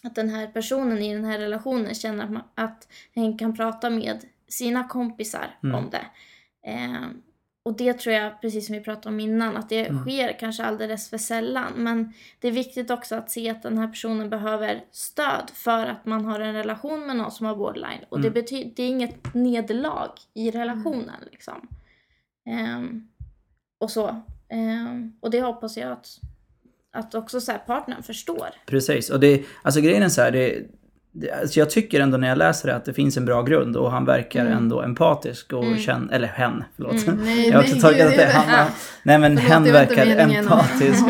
att 0.04 0.16
den 0.16 0.30
här 0.30 0.48
personen 0.48 0.98
i 0.98 1.14
den 1.14 1.26
här 1.26 1.40
relationen 1.40 1.94
känner 1.96 2.24
att, 2.24 2.32
man, 2.32 2.44
att 2.56 2.88
hen 3.16 3.38
kan 3.38 3.56
prata 3.58 3.90
med 3.90 4.18
sina 4.48 4.84
kompisar 4.88 5.56
Mm. 5.64 5.76
om 5.76 5.90
det. 5.90 6.06
Eh, 6.70 7.08
och 7.64 7.78
det 7.78 7.94
tror 7.94 8.16
jag, 8.16 8.42
precis 8.42 8.66
som 8.68 8.76
vi 8.76 8.82
pratade 8.82 9.10
om 9.10 9.20
innan, 9.20 9.58
att 9.58 9.70
det 9.70 9.86
Mm. 9.88 10.02
sker 10.04 10.40
kanske 10.40 10.64
alldeles 10.64 11.10
för 11.10 11.18
sällan. 11.18 11.74
Men 11.76 12.14
det 12.40 12.48
är 12.48 12.52
viktigt 12.52 12.92
också 12.92 13.16
att 13.16 13.32
se 13.32 13.50
att 13.50 13.64
den 13.64 13.78
här 13.78 13.88
personen 13.88 14.30
behöver 14.30 14.84
stöd 14.92 15.52
för 15.54 15.86
att 15.86 16.06
man 16.06 16.26
har 16.26 16.40
en 16.40 16.54
relation 16.54 17.08
med 17.08 17.16
någon 17.16 17.32
som 17.32 17.46
har 17.46 17.56
borderline. 17.56 18.00
Och 18.10 18.20
det, 18.22 18.28
Mm. 18.28 18.34
betyder, 18.34 18.72
det 18.76 18.84
är 18.84 18.88
inget 18.88 19.34
nederlag 19.34 20.10
i 20.34 20.52
relationen. 20.52 21.22
Liksom. 21.32 21.68
Ehm, 22.50 23.08
och 23.80 23.92
så. 23.92 24.22
Ehm, 24.50 25.14
och 25.20 25.32
det 25.32 25.42
hoppas 25.42 25.78
jag 25.78 25.92
att, 25.92 26.08
att 26.92 27.16
också 27.16 27.42
så 27.42 27.52
här 27.52 27.60
partnern 27.60 28.04
förstår. 28.04 28.50
Precis, 28.66 29.10
och 29.10 29.20
det, 29.20 29.44
alltså 29.62 29.82
grejen 29.82 30.04
är 30.04 30.10
så 30.10 30.22
här, 30.22 30.32
det, 30.32 30.48
det, 30.50 30.81
alltså 31.42 31.60
jag 31.60 31.70
tycker 31.70 32.00
ändå 32.00 32.18
när 32.18 32.28
jag 32.28 32.38
läser 32.38 32.68
det 32.70 32.76
att 32.76 32.86
det 32.86 32.94
finns 32.94 33.18
en 33.18 33.26
bra 33.26 33.42
grund 33.42 33.76
och 33.78 33.92
han 33.92 34.06
verkar 34.06 34.42
Mm. 34.42 34.58
ändå 34.58 34.82
empatisk 34.82 35.54
och 35.54 35.64
Mm. 35.66 35.78
känner, 35.80 36.14
eller 36.14 36.28
hen, 36.28 36.64
förlåt. 36.76 37.08
Mm. 37.08 37.20
Nej, 37.24 37.48
Jag 37.50 37.56
har 37.56 37.64
också 37.64 37.76
tagit 37.80 38.02
att 38.06 38.16
det 38.16 38.24
är 38.24 38.34
han. 38.34 38.46
Ja. 38.60 38.66
Nej 39.04 39.20
men 39.20 39.38
Förlåt, 39.38 39.52
hen 39.52 39.64
verkar 39.74 40.06
empatisk. 40.06 41.04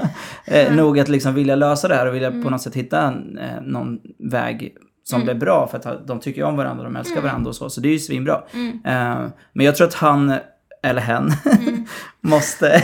eh, 0.44 0.74
nog 0.74 0.98
att 1.00 1.08
liksom 1.08 1.34
vilja 1.34 1.56
lösa 1.56 1.88
det 1.88 1.94
här 1.94 2.06
och 2.06 2.14
vilja 2.14 2.28
Mm. 2.28 2.42
på 2.44 2.50
något 2.50 2.62
sätt 2.62 2.74
hitta 2.74 3.02
en, 3.02 3.38
eh, 3.38 3.60
någon 3.62 3.98
väg 4.18 4.74
som 5.04 5.16
Mm. 5.22 5.26
blir 5.26 5.34
bra 5.46 5.66
för 5.70 5.78
att 5.78 6.06
de 6.06 6.20
tycker 6.20 6.42
om 6.44 6.56
varandra, 6.56 6.84
de 6.84 6.96
älskar 6.96 7.12
Mm. 7.16 7.24
varandra 7.24 7.48
och 7.48 7.56
så. 7.56 7.70
Så 7.70 7.80
det 7.80 7.88
är 7.88 7.92
ju 7.92 7.98
svinbra. 7.98 8.42
Mm. 8.54 8.68
Eh, 8.84 9.28
men 9.52 9.66
jag 9.66 9.76
tror 9.76 9.86
att 9.86 9.94
han, 9.94 10.34
eller 10.82 11.00
hen, 11.00 11.32
Mm. 11.60 11.86
måste, 12.20 12.82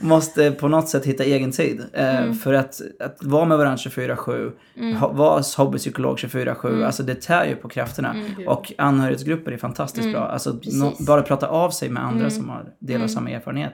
måste 0.00 0.50
på 0.50 0.68
något 0.68 0.88
sätt 0.88 1.04
hitta 1.04 1.24
egen 1.24 1.52
tid. 1.52 1.84
Eh, 1.92 2.18
Mm. 2.18 2.34
För 2.34 2.52
att, 2.54 2.80
att 3.00 3.16
vara 3.24 3.44
med 3.44 3.58
varandra 3.58 3.76
24-7, 3.76 4.52
Mm. 4.76 5.00
vara 5.00 5.42
hobbypsykolog 5.56 6.16
24-7, 6.18 6.68
Mm. 6.68 6.84
alltså 6.86 7.02
det 7.02 7.14
tär 7.22 7.44
ju 7.46 7.56
på 7.56 7.68
krafterna. 7.68 8.14
Mm. 8.14 8.48
Och 8.48 8.72
anhörighetsgrupper 8.78 9.52
är 9.52 9.56
fantastiskt 9.56 10.04
Mm, 10.04 10.12
bra. 10.12 10.28
Alltså 10.28 10.60
nå- 10.72 10.92
bara 11.06 11.22
prata 11.22 11.48
av 11.48 11.70
sig 11.70 11.88
med 11.88 12.04
andra 12.04 12.30
som 12.30 12.48
har 12.48 12.64
delar 12.78 12.96
Mm. 13.00 13.08
samma 13.08 13.30
erfarenhet. 13.30 13.72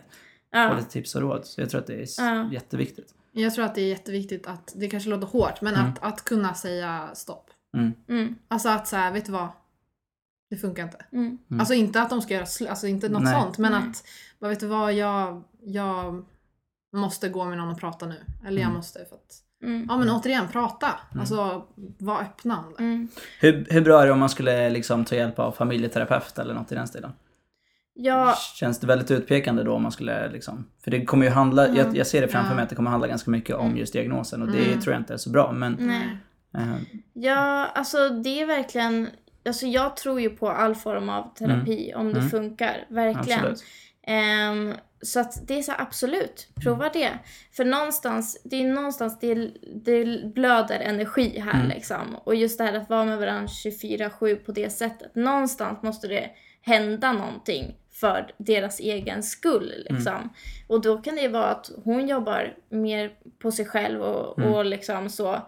Få 0.53 0.59
Ja. 0.59 0.75
lite 0.79 0.91
tips 0.91 1.15
och 1.15 1.21
råd. 1.21 1.41
Så 1.47 1.61
jag 1.61 1.71
tror 1.71 1.81
att 1.81 1.87
det 1.87 1.95
är 2.03 2.07
Ja. 2.19 2.49
jätteviktigt. 2.53 3.07
Jag 3.33 3.55
tror 3.55 3.65
att 3.65 3.75
det 3.75 3.81
är 3.81 3.89
jätteviktigt 3.89 4.47
att, 4.47 4.73
det 4.77 4.89
kanske 4.89 5.11
låter 5.11 5.27
hårt, 5.27 5.61
men 5.61 5.75
att, 5.77 5.99
att 6.01 6.25
kunna 6.25 6.55
säga 6.55 7.09
stopp. 7.15 7.51
Alltså 8.49 8.69
att 8.69 8.89
så 8.89 8.97
här, 8.97 9.13
vet 9.13 9.27
du 9.27 9.33
vad? 9.33 9.49
Det 10.55 10.61
funkar 10.61 10.83
inte. 10.83 10.99
Mm. 11.13 11.39
Mm. 11.51 11.61
Alltså 11.61 11.75
inte 11.75 12.03
att 12.03 12.11
de 12.11 12.23
ska 12.23 12.35
göra 12.35 12.45
sl- 12.45 12.69
alltså 12.69 12.87
inte 12.87 13.09
något 13.09 13.23
Nej. 13.23 13.43
sånt, 13.43 13.59
men 13.59 13.73
Nej. 13.73 13.81
att, 13.91 14.05
vad 14.39 14.51
vet 14.51 14.61
du 14.61 14.67
vad, 14.67 14.93
jag, 14.93 15.43
jag 15.63 16.25
måste 16.97 17.29
gå 17.29 17.45
med 17.45 17.59
någon 17.59 17.69
och 17.69 17.81
prata 17.81 18.07
nu. 18.07 18.15
Eller 18.47 18.57
jag 18.61 18.67
Mm. 18.69 18.77
måste 18.77 18.99
för 18.99 19.15
att, 19.17 19.41
Mm. 19.63 19.87
ja 19.89 19.97
men 19.97 20.11
återigen, 20.11 20.49
prata. 20.49 20.89
Alltså 21.21 21.65
var 21.99 22.21
öppna 22.21 22.59
om 22.59 22.75
det. 22.79 22.85
Mm. 22.85 23.09
Hur, 23.41 23.67
hur 23.71 23.81
bra 23.81 24.03
är 24.03 24.07
det 24.07 24.13
om 24.13 24.19
man 24.19 24.29
skulle 24.29 24.71
liksom 24.71 25.05
ta 25.05 25.15
hjälp 25.17 25.39
av 25.39 25.53
familjeterapeut 25.53 26.39
eller 26.39 26.55
något 26.55 26.73
i 26.73 26.75
den 26.75 26.89
stilen? 26.89 27.13
Ja, 27.95 28.35
Känns 28.55 28.79
det 28.81 28.87
väldigt 28.87 29.11
utpekande 29.11 29.63
då 29.63 29.73
om 29.75 29.83
man 29.83 29.93
skulle 29.93 30.31
liksom... 30.31 30.67
För 30.85 30.91
det 30.91 31.05
kommer 31.05 31.25
ju 31.27 31.31
handla, 31.33 31.67
Mm. 31.67 31.77
jag, 31.79 31.97
jag 31.97 32.07
ser 32.07 32.21
det 32.21 32.29
framför 32.29 32.51
Ja. 32.51 32.55
mig 32.55 32.63
att 32.63 32.69
det 32.71 32.77
kommer 32.77 32.91
handla 32.91 33.09
ganska 33.09 33.31
mycket 33.31 33.57
om 33.57 33.67
Mm. 33.67 33.79
just 33.79 33.93
diagnosen 33.93 34.43
och 34.43 34.49
det 34.49 34.67
Mm. 34.69 34.81
tror 34.81 34.93
jag 34.95 35.01
inte 35.01 35.15
är 35.15 35.19
så 35.19 35.31
bra. 35.31 35.53
Men 35.53 35.77
nej. 35.81 36.19
eh, 36.57 36.75
Ja, 37.13 37.67
alltså 37.75 38.09
det 38.09 38.41
är 38.41 38.47
verkligen... 38.47 39.09
Alltså 39.47 39.67
jag 39.67 39.97
tror 39.97 40.21
ju 40.21 40.31
på 40.31 40.49
all 40.49 40.75
form 40.75 41.09
av 41.09 41.35
terapi 41.35 41.93
om 41.95 42.13
det 42.13 42.19
Mm. 42.19 42.31
funkar. 42.31 42.87
Verkligen. 42.89 43.57
Ehm, 44.07 44.75
så 45.03 45.21
att 45.21 45.47
det 45.49 45.59
är 45.59 45.63
så 45.63 45.73
absolut, 45.79 46.49
prova 46.65 46.89
det. 46.89 47.11
För 47.53 47.65
någonstans, 47.65 48.41
det 48.45 48.57
är 48.57 48.69
någonstans 48.69 49.19
det, 49.21 49.35
det 49.75 50.25
blöder 50.35 50.81
energi 50.81 51.39
här 51.39 51.55
Mm. 51.55 51.69
liksom. 51.69 52.17
Och 52.25 52.35
just 52.35 52.59
det 52.59 52.65
här 52.65 52.75
att 52.75 52.91
vara 52.91 53.05
med 53.05 53.19
varandra 53.19 53.47
24-7 53.47 54.37
på 54.37 54.53
det 54.53 54.71
sättet. 54.71 55.15
Någonstans 55.15 55.83
måste 55.83 56.09
det 56.09 56.31
hända 56.63 57.13
någonting 57.13 57.75
för 57.93 58.35
deras 58.39 58.81
egen 58.81 59.23
skull 59.23 59.73
liksom. 59.91 60.33
Och 60.67 60.81
då 60.81 60.99
kan 60.99 61.17
det 61.17 61.29
vara 61.29 61.47
att 61.51 61.71
hon 61.85 62.09
jobbar 62.09 62.55
mer 62.69 63.13
på 63.43 63.53
sig 63.53 63.65
själv 63.67 64.03
och, 64.03 64.39
Mm. 64.39 64.53
och 64.55 64.65
liksom 64.65 65.09
så. 65.11 65.39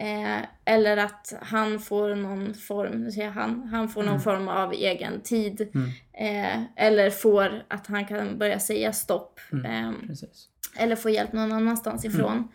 Eh, 0.00 0.38
eller 0.64 0.96
att 0.96 1.32
han 1.42 1.78
får 1.80 2.14
någon 2.14 2.54
form, 2.54 2.92
nu 3.04 3.10
säger 3.10 3.30
han, 3.30 3.68
han 3.72 3.88
får 3.88 4.00
någon 4.02 4.08
Mm. 4.10 4.20
form 4.22 4.48
av 4.48 4.72
egen 4.72 5.20
tid. 5.20 5.68
Mm. 5.74 5.90
Eh, 6.12 6.62
eller 6.76 7.10
får 7.10 7.62
att 7.68 7.86
han 7.86 8.04
kan 8.04 8.38
börja 8.38 8.58
säga 8.60 8.92
stopp. 8.92 9.40
Mm. 9.52 9.94
Precis. 10.06 10.46
eller 10.76 10.96
få 10.96 11.10
hjälp 11.10 11.32
någon 11.32 11.52
annanstans 11.52 12.04
Mm. 12.04 12.16
ifrån. 12.16 12.48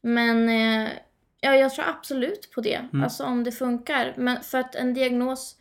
Men 0.00 0.48
eh, 0.48 0.88
ja, 1.40 1.54
jag 1.54 1.74
tror 1.74 1.84
absolut 1.88 2.50
på 2.54 2.60
det. 2.60 2.74
Mm. 2.92 3.02
Alltså 3.04 3.24
om 3.24 3.44
det 3.44 3.52
funkar. 3.52 4.14
Men 4.16 4.40
för 4.42 4.58
att 4.58 4.74
en 4.74 4.94
diagnos, 4.94 5.56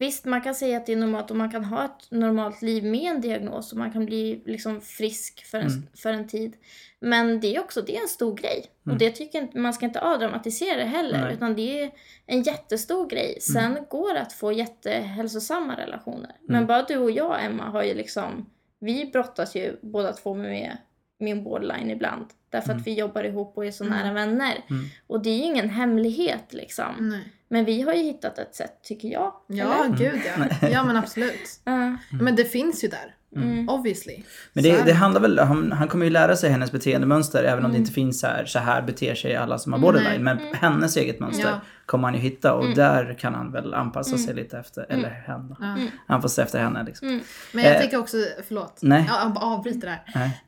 visst 0.00 0.24
man 0.24 0.40
kan 0.40 0.54
säga 0.54 0.76
att 0.76 0.86
det 0.86 0.92
är 0.92 0.96
normalt 0.96 1.30
och 1.30 1.36
man 1.36 1.50
kan 1.50 1.64
ha 1.64 1.84
ett 1.84 2.10
normalt 2.10 2.62
liv 2.62 2.84
med 2.84 3.00
en 3.10 3.20
diagnos 3.20 3.72
och 3.72 3.78
man 3.78 3.92
kan 3.92 4.06
bli 4.06 4.42
liksom 4.46 4.80
frisk 4.80 5.44
för 5.46 5.58
en, 5.58 5.66
Mm. 5.66 5.82
för 5.96 6.12
en 6.12 6.28
tid. 6.28 6.56
Men 7.00 7.40
det 7.40 7.56
är 7.56 7.60
också 7.60 7.82
det 7.82 7.96
är 7.96 8.02
en 8.02 8.08
stor 8.08 8.34
grej. 8.36 8.66
Mm. 8.86 8.92
Och 8.94 8.98
det 8.98 9.10
tycker 9.10 9.38
inte, 9.42 9.58
man 9.58 9.72
ska 9.74 9.86
inte 9.86 10.00
avdramatisera 10.00 10.76
det 10.76 10.84
heller. 10.84 11.12
Nej. 11.12 11.20
Mm. 11.22 11.34
Utan 11.34 11.54
det 11.54 11.82
är 11.82 11.90
en 12.26 12.42
jättestor 12.42 13.08
grej. 13.08 13.40
Sen 13.40 13.78
går 13.90 14.14
det 14.14 14.20
att 14.20 14.32
få 14.32 14.52
jättehälsosamma 14.52 15.76
relationer. 15.76 16.36
Men 16.40 16.56
Mm. 16.56 16.66
bara 16.66 16.82
du 16.82 16.96
och 16.96 17.10
jag, 17.10 17.44
Emma, 17.44 17.64
har 17.64 17.82
ju 17.82 17.94
liksom... 17.94 18.50
Vi 18.78 19.04
brottas 19.12 19.56
ju 19.56 19.76
båda 19.82 20.12
två 20.12 20.34
med 20.34 20.76
min 21.18 21.44
borderline 21.44 21.90
ibland. 21.90 22.26
Därför 22.50 22.70
Mm. 22.70 22.80
att 22.80 22.86
vi 22.86 22.94
jobbar 22.94 23.24
ihop 23.24 23.52
och 23.56 23.66
är 23.66 23.70
så 23.70 23.84
Mm. 23.84 23.98
nära 23.98 24.12
vänner. 24.12 24.54
Mm. 24.70 24.84
Och 25.06 25.22
det 25.22 25.30
är 25.30 25.36
ju 25.36 25.42
ingen 25.44 25.70
hemlighet 25.70 26.44
liksom. 26.50 26.84
Nej. 26.98 27.32
Men 27.48 27.64
vi 27.64 27.82
har 27.82 27.92
ju 27.92 28.02
hittat 28.02 28.38
ett 28.38 28.54
sätt, 28.54 28.80
tycker 28.82 29.08
jag. 29.08 29.32
Ja, 29.46 29.84
eller? 29.84 29.96
gud 29.96 30.20
ja. 30.60 30.68
Ja 30.72 30.84
men 30.84 30.96
absolut. 30.96 31.60
Ja. 31.64 31.96
Men 32.20 32.36
det 32.36 32.44
finns 32.44 32.84
ju 32.84 32.88
där. 32.88 33.14
Mm. 33.36 33.68
Obviously. 33.68 34.22
Men 34.52 34.64
det, 34.64 34.82
det 34.86 34.92
handlar 34.92 35.20
väl, 35.20 35.38
han, 35.38 35.72
han 35.72 35.88
kommer 35.88 36.04
ju 36.04 36.10
lära 36.10 36.36
sig 36.36 36.50
hennes 36.50 36.72
beteendemönster 36.72 37.44
även 37.44 37.64
om 37.64 37.70
det 37.70 37.76
Mm. 37.76 37.80
inte 37.80 37.92
finns 37.92 38.20
så 38.20 38.26
här, 38.26 38.44
så 38.44 38.58
här 38.58 38.82
beter 38.82 39.14
sig 39.14 39.36
alla 39.36 39.58
som 39.58 39.72
har 39.72 39.78
Mm, 39.78 39.86
borderline. 39.92 40.24
Men 40.24 40.38
Mm. 40.38 40.54
hennes 40.54 40.96
eget 40.96 41.20
mönster 41.20 41.48
Ja. 41.48 41.60
kommer 41.86 42.04
han 42.08 42.14
ju 42.14 42.20
hitta 42.20 42.54
och 42.54 42.62
Mm. 42.64 42.74
där 42.74 43.14
kan 43.18 43.34
han 43.34 43.52
väl 43.52 43.74
anpassa 43.74 44.10
Mm. 44.14 44.26
sig 44.26 44.34
lite 44.34 44.58
efter, 44.58 44.86
Mm. 44.88 44.98
eller 44.98 45.10
henne. 45.10 45.56
Mm. 45.62 45.88
Anpassa 46.06 46.34
sig 46.34 46.44
efter 46.44 46.58
henne 46.58 46.84
liksom. 46.84 47.08
Mm. 47.08 47.20
Men 47.52 47.64
jag 47.64 47.74
Eh, 47.74 47.80
tänker 47.80 47.98
också, 47.98 48.16
förlåt. 48.48 48.78
Nej. 48.82 49.04
Jag 49.08 49.36
avbryter 49.42 49.86
där. 49.86 50.02
Nej. 50.14 50.40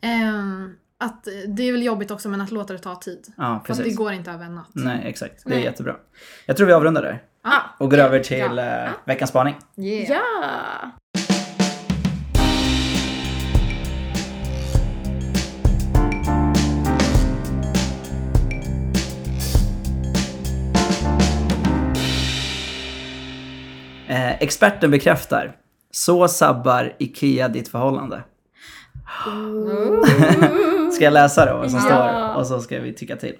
Att 1.03 1.29
det 1.49 1.63
är 1.69 1.73
väl 1.73 1.83
jobbigt 1.83 2.11
också 2.11 2.29
men 2.29 2.41
att 2.41 2.51
låta 2.51 2.73
det 2.73 2.79
ta 2.79 2.97
tid. 2.97 3.27
Ja, 3.37 3.43
För 3.67 3.73
att 3.73 3.79
det 3.79 3.85
precis. 3.85 3.99
går 3.99 4.13
inte 4.13 4.31
över 4.31 4.45
en 4.45 4.55
natt. 4.55 4.69
Nej, 4.73 5.01
exakt. 5.05 5.43
Det 5.45 5.51
är 5.53 5.55
Nej. 5.57 5.65
jättebra. 5.65 5.97
Jag 6.47 6.57
tror 6.57 6.67
vi 6.67 6.73
avrundar 6.73 7.03
där. 7.03 7.23
Ah, 7.45 7.61
Och 7.79 7.91
går 7.91 7.99
över 7.99 8.21
till 8.21 8.39
Ja. 8.57 8.85
eh, 8.85 8.91
veckans 9.05 9.31
spaning. 9.31 9.57
yeah. 9.77 10.11
Ja! 10.11 10.91
Eh, 24.09 24.43
experten 24.43 24.91
bekräftar. 24.91 25.57
Så 25.91 26.29
sabbar 26.29 26.93
IKEA 26.99 27.49
ditt 27.49 27.69
förhållande. 27.69 28.23
Ska 30.95 31.05
jag 31.05 31.13
läsa 31.13 31.47
då 31.47 31.57
vad 31.57 31.71
som 31.71 31.81
står 31.81 32.37
och 32.37 32.47
så 32.47 32.61
ska 32.61 32.81
vi 32.81 32.93
tycka 32.93 33.17
till. 33.17 33.35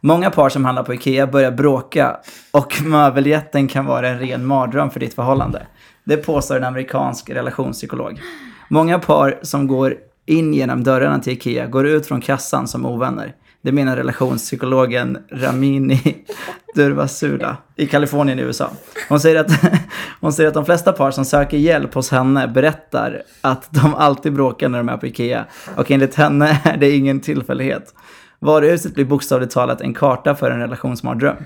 Många 0.00 0.30
par 0.30 0.48
som 0.48 0.64
handlar 0.64 0.82
på 0.82 0.94
IKEA 0.94 1.26
börjar 1.26 1.50
bråka 1.50 2.16
och 2.50 2.82
möbeljätten 2.82 3.68
kan 3.68 3.86
vara 3.86 4.08
en 4.08 4.18
ren 4.18 4.46
mardröm 4.46 4.90
för 4.90 5.00
ditt 5.00 5.14
förhållande. 5.14 5.66
Det 6.04 6.16
påstår 6.16 6.56
en 6.56 6.64
amerikansk 6.64 7.30
relationspsykolog. 7.30 8.20
Många 8.68 8.98
par 8.98 9.38
som 9.42 9.66
går 9.66 9.96
in 10.26 10.54
genom 10.54 10.84
dörrarna 10.84 11.18
till 11.18 11.32
IKEA 11.32 11.66
går 11.66 11.86
ut 11.86 12.06
från 12.06 12.20
kassan 12.20 12.68
som 12.68 12.86
ovänner. 12.86 13.34
Det 13.62 13.72
menar 13.72 13.96
relationspsykologen 13.96 15.18
Ramini 15.30 16.24
Durvasula 16.74 17.56
i 17.76 17.86
Kalifornien 17.86 18.38
i 18.38 18.42
USA. 18.42 18.70
Hon 19.08 19.20
säger, 19.20 19.40
att, 19.40 19.50
hon 20.20 20.32
säger 20.32 20.48
att 20.48 20.54
de 20.54 20.64
flesta 20.64 20.92
par 20.92 21.10
som 21.10 21.24
söker 21.24 21.56
hjälp 21.56 21.94
hos 21.94 22.10
henne 22.10 22.48
berättar 22.48 23.22
att 23.40 23.68
de 23.70 23.94
alltid 23.94 24.32
bråkar 24.32 24.68
när 24.68 24.78
de 24.78 24.88
är 24.88 24.96
på 24.96 25.06
IKEA. 25.06 25.44
Och 25.76 25.90
enligt 25.90 26.14
henne 26.14 26.60
är 26.64 26.76
det 26.76 26.90
ingen 26.90 27.20
tillfällighet. 27.20 27.94
Varuhuset 28.38 28.94
blir 28.94 29.04
bokstavligt 29.04 29.52
talat 29.52 29.80
en 29.80 29.94
karta 29.94 30.34
för 30.34 30.50
en 30.50 30.58
relationsmardröm. 30.60 31.36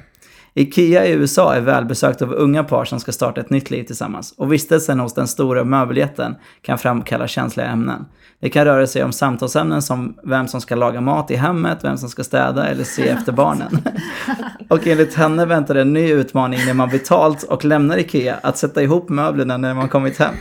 Ikea 0.57 1.07
i 1.07 1.12
USA 1.12 1.55
är 1.55 1.61
välbesökt 1.61 2.22
av 2.22 2.32
unga 2.32 2.64
par 2.64 2.84
som 2.84 3.00
ska 3.00 3.12
starta 3.12 3.40
ett 3.40 3.50
nytt 3.50 3.70
liv 3.70 3.84
tillsammans 3.84 4.34
och 4.36 4.52
vistelsen 4.52 5.00
hos 5.00 5.14
den 5.14 5.28
stora 5.28 5.64
möbeljätten 5.64 6.34
kan 6.62 6.78
framkalla 6.78 7.28
känsliga 7.28 7.66
ämnen. 7.66 8.07
Det 8.40 8.50
kan 8.50 8.64
röra 8.64 8.86
sig 8.86 9.05
om 9.05 9.12
samtalsämnen 9.12 9.82
som 9.82 10.18
vem 10.22 10.48
som 10.48 10.61
ska 10.61 10.74
laga 10.74 11.00
mat 11.00 11.30
i 11.30 11.36
hemmet, 11.36 11.78
vem 11.82 11.96
som 11.96 12.09
ska 12.09 12.24
städa 12.24 12.66
eller 12.66 12.84
se 12.84 13.09
efter 13.09 13.32
barnen. 13.32 13.78
och 14.68 14.86
enligt 14.86 15.14
henne 15.14 15.46
väntar 15.46 15.74
en 15.74 15.92
ny 15.92 16.12
utmaning 16.12 16.61
när 16.66 16.74
man 16.74 16.88
betalt 16.88 17.42
och 17.42 17.64
lämnar 17.64 17.98
Ikea 17.98 18.36
att 18.42 18.59
sätta 18.59 18.82
ihop 18.82 19.09
möblerna 19.09 19.57
när 19.57 19.74
man 19.74 19.88
kommit 19.88 20.18
hem. 20.18 20.34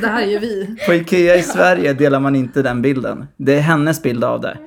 Det 0.00 0.06
här 0.06 0.22
är 0.22 0.26
ju 0.26 0.38
vi. 0.38 0.76
På 0.86 0.94
Ikea 0.94 1.36
i 1.36 1.42
Sverige 1.42 1.92
delar 1.92 2.20
man 2.20 2.36
inte 2.36 2.62
den 2.62 2.82
bilden. 2.82 3.26
Det 3.36 3.54
är 3.54 3.60
hennes 3.60 4.02
bild 4.02 4.24
av 4.24 4.40
det. 4.40 4.58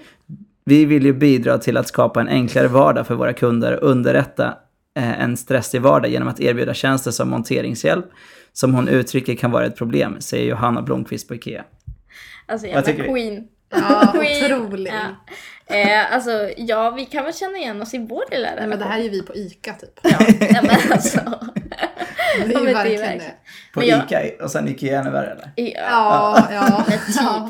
Vi 0.68 0.86
vill 0.86 1.06
ju 1.06 1.14
bidra 1.14 1.58
till 1.58 1.78
att 1.78 1.88
skapa 1.88 2.22
en 2.22 2.28
enklare 2.28 2.68
vardag 2.68 3.08
för 3.08 3.16
våra 3.16 3.34
kunder 3.34 3.84
och 3.84 3.90
underrätta 3.90 4.46
eh, 4.98 5.22
en 5.22 5.38
stressig 5.38 5.82
vardag 5.82 6.12
genom 6.12 6.28
att 6.28 6.40
erbjuda 6.40 6.74
tjänster 6.74 7.12
som 7.12 7.30
monteringshjälp, 7.30 8.06
som 8.54 8.74
hon 8.74 8.88
uttrycker 8.88 9.36
kan 9.36 9.52
vara 9.52 9.66
ett 9.66 9.76
problem, 9.78 10.16
säger 10.20 10.50
Johanna 10.50 10.82
Blomqvist 10.82 11.28
på 11.28 11.36
Ikea. 11.36 11.64
Alltså 12.46 12.68
Vad 12.68 12.76
jävla 12.76 12.82
tycker 12.82 13.04
vi? 13.04 13.10
queen. 13.10 13.48
Ja, 13.70 14.14
Queen. 14.14 14.62
otrolig. 14.62 14.92
Ja. 14.94 15.34
Eh, 15.70 16.14
alltså, 16.14 16.50
ja, 16.58 16.90
vi 16.92 17.06
kan 17.06 17.24
väl 17.24 17.34
känna 17.34 17.58
igen 17.58 17.82
oss 17.82 17.94
i 17.94 17.98
vår 17.98 18.24
lilla 18.32 18.50
Nej 18.58 18.68
men 18.68 18.80
det 18.80 18.86
här 18.86 19.00
är 19.00 19.04
ju 19.04 19.10
vi 19.10 19.22
på 19.24 19.36
ICA 19.36 19.74
typ. 19.74 20.00
Ja, 20.04 20.10
ja 20.40 20.62
men 20.62 20.92
alltså. 20.92 21.20
Det 22.38 22.44
är 22.44 22.52
Ja, 22.54 22.60
ju 22.62 22.70
är 22.70 22.74
verkligen 22.74 23.02
verkligen. 23.02 23.18
det. 23.20 23.34
På 23.74 23.84
jag- 23.84 24.04
Ica 24.04 24.44
och 24.44 24.52
sen 24.52 24.68
Ikea 24.68 25.00
ännu 25.00 25.10
värre 25.12 25.32
eller? 25.32 25.52
Ja. 25.56 25.74
Ja, 25.82 26.48
ja. 26.52 26.86
Men 26.88 26.98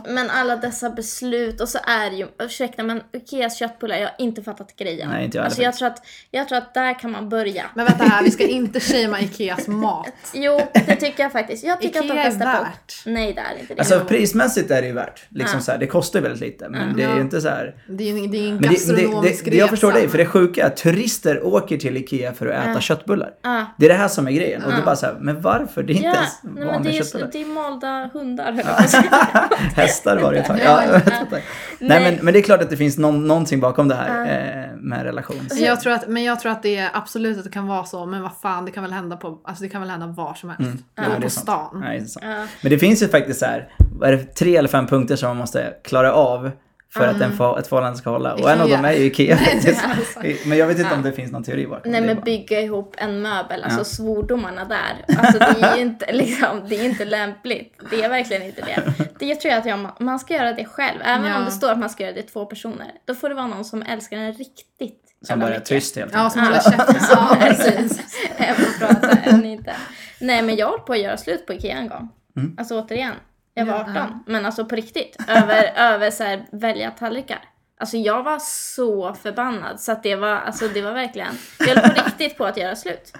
typ, 0.04 0.14
men 0.14 0.30
alla 0.30 0.56
dessa 0.56 0.90
beslut 0.90 1.62
och 1.62 1.70
så 1.70 1.78
är 1.88 2.12
ju, 2.12 2.28
ursäkta 2.40 2.84
men 2.84 3.02
Ikeas 3.14 3.58
köttbullar, 3.60 3.96
jag 3.98 4.04
har 4.08 4.16
inte 4.18 4.44
fattat 4.44 4.76
grejen. 4.76 5.10
Nej, 5.10 5.26
inte 5.26 5.38
jag 5.38 5.46
alltså, 5.46 5.62
jag, 5.62 5.74
tror 5.76 5.88
att, 5.88 6.06
jag 6.32 6.48
tror 6.48 6.58
att 6.58 6.74
där 6.74 7.00
kan 7.00 7.12
man 7.12 7.30
börja. 7.30 7.66
Men 7.76 7.86
vänta 7.86 8.04
här, 8.04 8.24
vi 8.24 8.32
ska 8.32 8.48
inte 8.48 8.80
shamea 8.80 9.20
Ikeas 9.22 9.68
mat. 9.68 10.08
Jo, 10.34 10.62
det 10.74 10.96
tycker 10.96 11.24
jag 11.24 11.32
faktiskt. 11.32 11.64
Jag 11.64 11.82
tycker 11.82 12.04
Ikea 12.04 12.12
att 12.14 12.18
är 12.20 12.24
de 12.24 12.30
kastar 12.30 12.58
på. 12.58 12.64
värt. 12.64 13.02
Nej, 13.06 13.34
det 13.34 13.42
är 13.42 13.60
inte 13.62 13.74
det. 13.74 13.80
Alltså 13.80 14.00
prismässigt 14.00 14.72
är 14.72 14.82
det 14.82 14.88
ju 14.88 14.94
värt. 14.94 15.26
Liksom 15.30 15.58
Ja. 15.58 15.64
så 15.64 15.72
här, 15.72 15.78
det 15.80 15.88
kostar 15.88 16.22
väldigt 16.22 16.42
lite, 16.42 16.70
men 16.70 16.96
det 16.98 17.04
är 17.04 17.16
ju 17.16 17.22
inte 17.22 17.42
så 17.42 17.50
här... 17.50 17.76
Det 18.14 18.38
är 18.38 18.42
ju 18.44 18.50
en, 18.50 18.62
det, 18.62 18.68
det, 18.68 18.74
gastronomisk 18.74 19.46
det, 19.46 19.52
det, 19.52 19.58
jag 19.58 19.70
förstår 19.70 19.88
resa. 19.88 20.00
dig, 20.00 20.10
för 20.10 20.18
det 20.18 20.26
sjuka 20.26 20.62
är 20.64 20.68
att 20.68 20.78
turister 20.78 21.46
åker 21.46 21.78
till 21.78 21.98
Ikea 21.98 22.34
för 22.34 22.48
att 22.48 22.64
äta 22.64 22.72
Ja. 22.74 22.80
köttbullar. 22.80 23.30
Ja. 23.44 23.66
Det 23.78 23.86
är 23.86 23.90
det 23.90 23.96
här 23.96 24.08
som 24.08 24.28
är 24.28 24.32
grejen. 24.32 24.64
Och 24.64 24.70
det 24.70 24.76
är 24.76 24.80
Ja. 24.80 24.86
bara 24.86 24.96
så 24.96 25.06
här, 25.06 25.16
men 25.20 25.42
varför? 25.42 25.84
Det 25.84 25.94
är 25.94 25.96
inte 25.96 26.08
Ja, 26.08 26.14
ens 26.14 26.30
nej, 26.44 26.54
men 26.54 26.66
det 26.66 26.72
vanliga 26.72 26.94
är, 26.94 26.98
köttbullar. 26.98 27.30
det 27.32 27.42
är 27.42 27.46
malda 27.46 28.10
hundar. 28.14 28.52
Hästar 29.76 30.18
var 30.18 30.34
det 30.34 30.40
ett 30.40 30.46
tag. 30.46 30.60
Ja, 30.66 30.84
Ja, 30.86 31.02
ja. 31.06 31.20
inte. 31.22 31.42
Nej, 31.80 32.02
men, 32.12 32.26
men 32.26 32.34
det 32.34 32.40
är 32.40 32.44
klart 32.44 32.62
att 32.62 32.70
det 32.70 32.78
finns 32.78 32.98
någon, 32.98 33.28
någonting 33.28 33.60
bakom 33.60 33.88
det 33.88 33.96
här 33.96 34.26
Ja. 34.26 34.32
eh, 34.32 34.76
med 34.78 35.04
relation. 35.04 35.50
Så 35.50 35.64
Jag 35.64 35.82
tror 35.82 35.94
att, 35.94 36.08
men 36.08 36.24
jag 36.24 36.40
tror 36.40 36.52
att 36.52 36.64
det 36.64 36.76
är 36.78 36.90
absolut 36.94 37.38
att 37.38 37.44
det 37.44 37.50
kan 37.50 37.68
vara 37.68 37.84
så, 37.86 38.06
men 38.06 38.22
vad 38.22 38.32
fan, 38.42 38.66
det 38.66 38.72
kan 38.72 38.84
väl 38.84 38.92
hända 38.94 39.18
på, 39.18 39.40
alltså 39.44 39.64
det 39.64 39.70
kan 39.70 39.82
väl 39.82 39.90
hända 39.90 40.08
var 40.08 40.34
som 40.34 40.50
helst. 40.50 40.62
Mm. 40.64 40.84
Ja, 40.96 41.04
är 41.04 41.22
på 41.22 41.30
stan. 41.30 41.82
Nej, 41.86 42.00
det 42.00 42.06
är 42.06 42.08
sant. 42.08 42.26
Ja. 42.30 42.46
Men 42.62 42.72
det 42.72 42.80
finns 42.80 43.04
ju 43.04 43.08
faktiskt 43.08 43.40
så 43.40 43.46
här, 43.46 43.70
vad 44.00 44.10
är 44.10 44.14
det, 44.14 44.24
tre 44.24 44.56
eller 44.56 44.70
fem 44.70 44.88
punkter 44.88 45.16
som 45.16 45.28
man 45.28 45.38
måste 45.38 45.74
klara 45.84 46.14
av 46.14 46.52
för 46.90 47.08
att 47.08 47.22
en 47.22 47.38
för, 47.38 47.60
ett 47.60 47.68
förhållande 47.68 47.98
ska 47.98 48.10
hålla. 48.10 48.34
Och 48.34 48.52
en 48.52 48.62
av 48.62 48.70
dem 48.70 48.86
är 48.86 48.92
ju 48.94 49.06
Ikea 49.06 49.38
faktiskt. 49.52 49.82
sant. 49.82 50.26
Men 50.46 50.58
jag 50.58 50.68
vet 50.68 50.78
inte 50.80 50.90
Ja. 50.92 50.98
om 50.98 51.04
det 51.04 51.12
finns 51.12 51.32
någon 51.32 51.44
teori 51.44 51.68
bakom. 51.68 51.92
Nej 51.92 52.02
det 52.02 52.08
men 52.08 52.24
bygga 52.24 52.62
ihop 52.62 52.96
en 52.98 53.22
möbel, 53.22 53.64
alltså 53.64 53.80
Ja. 53.80 53.84
svordomarna 53.84 54.66
där. 54.66 55.16
Alltså 55.18 55.40
det 55.40 55.62
är 55.68 55.76
ju 55.76 55.82
inte, 55.82 56.12
liksom, 56.14 56.62
det 56.70 56.76
är 56.76 56.84
inte 56.86 57.06
lämpligt. 57.06 57.80
Det 57.90 58.04
är 58.04 58.10
verkligen 58.10 58.44
inte 58.44 58.62
det. 58.62 58.94
Det 59.20 59.36
tror 59.36 59.52
jag 59.52 59.60
att 59.60 59.66
jag, 59.66 59.90
man 60.00 60.20
ska 60.20 60.34
göra 60.34 60.54
det 60.54 60.66
själv. 60.66 61.00
Även 61.04 61.32
Ja. 61.32 61.38
om 61.40 61.46
det 61.46 61.52
står 61.52 61.72
att 61.72 61.80
man 61.80 61.90
ska 61.90 62.04
göra 62.04 62.14
det 62.16 62.22
två 62.24 62.46
personer. 62.46 62.92
Då 63.06 63.16
får 63.16 63.30
det 63.30 63.36
vara 63.36 63.48
någon 63.48 63.66
som 63.66 63.82
älskar 63.82 64.18
den 64.18 64.34
riktigt 64.34 65.02
Som 65.22 65.40
bara 65.40 65.56
är 65.56 65.60
tyst 65.60 65.96
helt 65.96 66.14
Ja, 66.14 66.20
enkelt. 66.20 66.34
som 66.34 66.42
håller 66.44 66.62
käften. 66.62 66.96
Ja, 67.12 67.38
precis. 67.40 68.02
Får 68.38 68.80
prata 68.88 69.10
än 69.10 69.46
inte. 69.46 69.76
Nej 70.20 70.42
men 70.42 70.56
jag 70.56 70.68
höll 70.70 70.80
på 70.80 70.94
att 70.94 71.00
göra 71.00 71.18
slut 71.18 71.46
på 71.48 71.54
Ikea 71.54 71.78
en 71.78 71.88
gång. 71.90 72.10
Mm. 72.38 72.56
Alltså 72.58 72.80
återigen. 72.82 73.14
Jag 73.58 73.66
var 73.66 73.74
Ja, 73.74 73.82
18. 73.82 73.96
ja. 73.96 74.20
Men 74.26 74.46
alltså 74.46 74.66
på 74.66 74.76
riktigt. 74.76 75.18
Över, 75.28 75.74
över 75.94 76.12
så 76.12 76.24
här, 76.24 76.46
välja 76.52 76.92
tallrikar. 76.92 77.40
Alltså 77.80 77.98
jag 77.98 78.24
var 78.24 78.40
så 78.40 79.14
förbannad 79.14 79.80
så 79.80 79.92
att 79.92 80.04
det 80.04 80.16
var, 80.16 80.36
alltså 80.36 80.68
det 80.68 80.82
var 80.82 80.92
verkligen, 80.92 81.38
jag 81.60 81.68
höll 81.68 81.90
på 81.90 82.04
riktigt 82.06 82.38
på 82.38 82.46
att 82.46 82.58
göra 82.58 82.76
slut. 82.76 83.14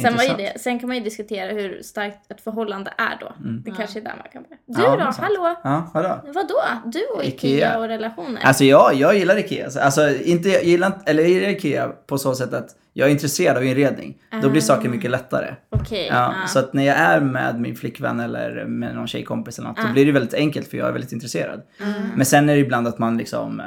Sen, 0.00 0.16
var 0.16 0.22
ju 0.22 0.34
det, 0.36 0.60
sen 0.60 0.78
kan 0.78 0.88
man 0.88 0.96
ju 0.96 1.02
diskutera 1.02 1.52
hur 1.52 1.82
starkt 1.82 2.30
ett 2.30 2.40
förhållande 2.40 2.92
är 2.98 3.16
då. 3.20 3.32
Det 3.64 3.70
Ja. 3.70 3.74
kanske 3.76 3.98
är 3.98 4.04
där 4.04 4.14
man 4.18 4.26
kan 4.32 4.42
börja. 4.42 4.56
Du 4.66 4.82
Ja, 4.82 4.96
det 4.96 5.04
då? 5.04 5.22
Hallå? 5.22 5.60
Ja, 5.64 5.90
vadå? 5.94 6.20
Vadå? 6.26 6.90
Du 6.92 7.00
och 7.16 7.24
Ikea, 7.24 7.50
Ikea. 7.56 7.78
och 7.78 7.88
relationer? 7.88 8.40
Alltså 8.44 8.64
ja, 8.64 8.92
jag 8.92 9.16
gillar 9.16 9.36
Ikea. 9.38 9.68
Alltså 9.80 10.08
inte, 10.24 10.48
jag 10.48 10.64
gillar, 10.64 10.86
inte- 10.86 11.10
eller 11.10 11.22
jag 11.22 11.30
gillar 11.30 11.48
Ikea 11.48 11.88
på 11.88 12.18
så 12.18 12.34
sätt 12.34 12.54
att 12.54 12.68
jag 12.92 13.08
är 13.08 13.12
intresserad 13.12 13.56
av 13.56 13.64
inredning. 13.64 14.18
Då 14.42 14.50
blir 14.50 14.60
saker 14.60 14.88
mycket 14.88 15.10
lättare. 15.10 15.54
Okej. 15.70 16.06
Ja, 16.10 16.34
ja. 16.40 16.46
Så 16.46 16.58
att 16.58 16.72
när 16.72 16.82
jag 16.82 16.96
är 16.96 17.20
med 17.20 17.60
min 17.60 17.76
flickvän 17.76 18.20
eller 18.20 18.64
med 18.64 18.94
någon 18.94 19.06
tjejkompis 19.06 19.58
eller 19.58 19.68
något, 19.68 19.76
då 19.76 19.82
Ja. 19.86 19.92
blir 19.92 20.06
det 20.06 20.12
väldigt 20.12 20.34
enkelt 20.34 20.68
för 20.68 20.76
jag 20.76 20.88
är 20.88 20.92
väldigt 20.92 21.12
intresserad. 21.12 21.62
Mm. 21.80 21.92
Men 22.16 22.26
sen 22.26 22.48
är 22.48 22.54
det 22.54 22.60
ibland 22.60 22.88
att 22.88 22.98
man 22.98 23.18
liksom 23.18 23.60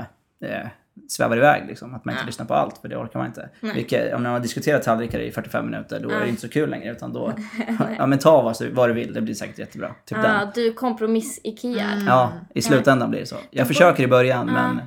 eh, 0.46 0.68
svävar 1.10 1.38
iväg 1.38 1.64
liksom, 1.68 1.96
att 1.96 2.06
man 2.06 2.14
inte 2.14 2.24
Ja. 2.24 2.26
lyssnar 2.26 2.46
på 2.46 2.54
allt 2.54 2.78
för 2.78 2.88
det 2.88 2.98
orkar 2.98 3.20
man 3.20 3.28
inte. 3.28 3.50
Vilket, 3.62 4.14
om 4.14 4.24
man 4.24 4.32
har 4.32 4.40
diskuterat 4.40 4.84
tallrikar 4.84 5.20
i 5.20 5.32
45 5.32 5.66
minuter 5.66 6.00
då 6.00 6.10
är 6.10 6.14
Ja. 6.14 6.20
det 6.20 6.30
inte 6.30 6.42
så 6.42 6.50
kul 6.50 6.70
längre 6.70 6.92
utan 6.92 7.14
då, 7.14 7.34
ja 7.98 8.06
men 8.06 8.20
ta 8.20 8.42
vad, 8.42 8.62
vad 8.72 8.90
du 8.90 8.94
vill, 8.94 9.14
det 9.14 9.22
blir 9.22 9.34
säkert 9.34 9.60
jättebra. 9.60 9.96
Typ 10.06 10.22
den. 10.22 10.48
du 10.56 10.74
kompromiss-Ikea. 10.74 11.92
Mm. 11.92 12.08
Ja, 12.08 12.32
i 12.56 12.62
slutändan 12.62 13.10
blir 13.10 13.20
det 13.20 13.26
så. 13.26 13.36
Jag 13.52 13.68
försöker 13.68 14.04
i 14.04 14.08
början 14.08 14.48
Ja. 14.48 14.54
men 14.54 14.82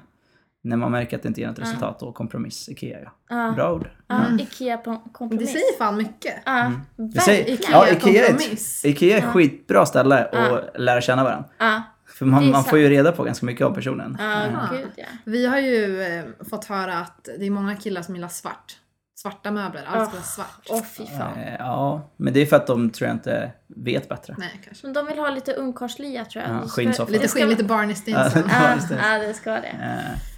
när 0.63 0.77
man 0.77 0.93
märker 0.93 1.17
att 1.17 1.23
det 1.23 1.29
inte 1.29 1.41
ger 1.41 1.49
något 1.49 1.59
resultat 1.59 2.01
då 2.01 2.13
kompromiss, 2.13 2.69
Ikea 2.69 2.99
ja. 3.05 3.11
Ja. 3.29 3.53
Bra 3.57 3.73
ord. 3.73 3.91
Ja, 4.09 4.21
Ikea 4.41 4.77
på 4.79 4.91
Det 4.91 4.99
kompromiss. 5.13 5.51
säger 5.53 5.79
fan 5.79 5.97
mycket. 5.97 6.35
Ja, 6.47 6.73
Det 6.97 7.21
säger- 7.21 7.39
verkligen. 7.51 7.73
ja, 7.73 7.87
Ikea 7.89 8.25
är, 8.25 8.29
kompromiss. 8.29 8.85
ett, 8.85 8.91
Ikea 8.91 9.15
är 9.17 9.19
ett 9.19 9.25
skitbra 9.25 9.87
ställe 9.87 10.29
Ja. 10.33 10.39
att 10.59 10.81
lära 10.81 11.01
känna 11.01 11.25
varandra. 11.25 11.49
För 12.19 12.27
man, 12.27 12.45
Det 12.47 12.51
man 12.53 12.65
får 12.65 12.79
ju 12.79 12.89
reda 12.89 13.13
på 13.13 13.25
ganska 13.25 13.47
mycket 13.47 13.67
om 13.67 13.75
personen. 13.75 14.17
ja, 14.21 14.47
Ja. 14.53 14.77
gud 14.77 14.91
ja. 14.97 15.05
Vi 15.25 15.47
har 15.47 15.59
ju 15.59 16.03
eh, 16.03 16.25
fått 16.51 16.65
höra 16.65 16.95
att 16.99 17.29
det 17.39 17.47
är 17.47 17.51
många 17.51 17.77
killar 17.77 18.03
som 18.03 18.15
gillar 18.15 18.29
svart. 18.29 18.77
Svarta 19.15 19.51
möbler, 19.51 19.83
allt 19.87 20.09
ska 20.09 20.17
vara 20.17 20.23
svart. 20.25 20.67
Åh 20.71 20.83
fy 20.97 21.07
fan. 21.07 21.39
Eh, 21.39 21.55
Ja, 21.59 22.11
men 22.17 22.33
det 22.33 22.41
är 22.41 22.47
för 22.47 22.57
att 22.57 22.67
de 22.67 22.91
tror 22.91 23.09
jag 23.09 23.15
inte 23.17 23.51
vet 23.77 24.09
bättre. 24.09 24.35
Nej, 24.39 24.61
kanske. 24.65 24.87
Men 24.87 24.95
de 24.95 25.07
vill 25.07 25.19
ha 25.19 25.31
lite 25.31 25.53
ungkarlslia 25.53 26.25
tror 26.25 26.45
jag. 26.45 26.55
Ja, 26.57 26.61
Det 26.63 26.69
skinnsoffa. 26.69 27.13
Lite 27.13 27.25
det 27.25 27.29
skinn, 27.29 27.43
vara- 27.43 27.51
lite 27.51 27.65
Barney 27.75 27.97
Ja, 28.07 28.31
Stinson. 28.31 28.49
Ja, 29.03 29.19
det. 29.19 29.27
det 29.27 29.35
ska 29.35 29.51
det. 29.51 29.77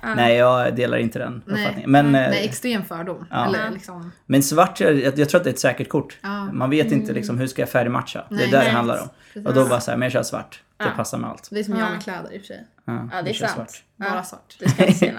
Eh. 0.03 0.15
Nej, 0.17 0.37
jag 0.37 0.77
delar 0.77 0.99
inte 0.99 1.19
den 1.19 1.43
Nej. 1.47 1.61
uppfattningen. 1.63 1.91
Men, 1.91 2.07
eh, 2.07 2.13
Nej, 2.13 2.45
extrem 2.45 2.85
fördom. 2.85 3.27
Ja. 3.31 3.47
Eller 3.47 3.71
liksom... 3.71 4.13
men 4.27 4.43
svart, 4.43 4.81
jag, 4.81 4.95
jag 5.19 5.29
tror 5.29 5.37
att 5.41 5.45
det 5.45 5.51
är 5.51 5.55
ett 5.55 5.59
säkert 5.61 5.89
kort. 5.89 6.19
Man 6.53 6.71
vet 6.71 6.93
inte 6.93 7.13
liksom, 7.13 7.39
hur 7.39 7.47
ska 7.47 7.63
jag 7.63 7.69
färgmatcha. 7.69 8.25
Det 8.29 8.35
är 8.35 8.39
Nej, 8.39 8.51
där 8.51 8.59
det 8.59 8.65
nej. 8.65 8.73
handlar 8.73 9.03
om. 9.03 9.09
Precis. 9.33 9.49
Och 9.49 9.55
då 9.55 9.65
bara 9.69 9.81
så 9.81 9.91
här, 9.91 9.99
men 9.99 10.07
jag 10.07 10.13
kör 10.13 10.23
svart. 10.23 10.63
Det 10.81 10.87
Ja. 10.87 10.93
passar 10.97 11.19
med 11.19 11.31
allt. 11.31 11.49
Det 11.51 11.61
är 11.61 11.65
som 11.65 11.77
jag 11.77 11.87
Ja. 11.89 11.91
med 11.91 12.03
kläder 12.03 12.33
i 12.33 12.37
och 12.37 12.41
för 12.41 12.47
sig. 12.47 12.67
Ja, 12.85 13.09
Ja, 13.13 13.23
det 13.23 13.31
är 13.31 13.35
sant. 13.35 13.53
svart. 13.53 13.83
Bara 13.97 14.15
Ja, 14.15 14.23
svart. 14.23 14.57
du 14.59 14.69
ska 14.69 14.87
inte. 14.87 15.15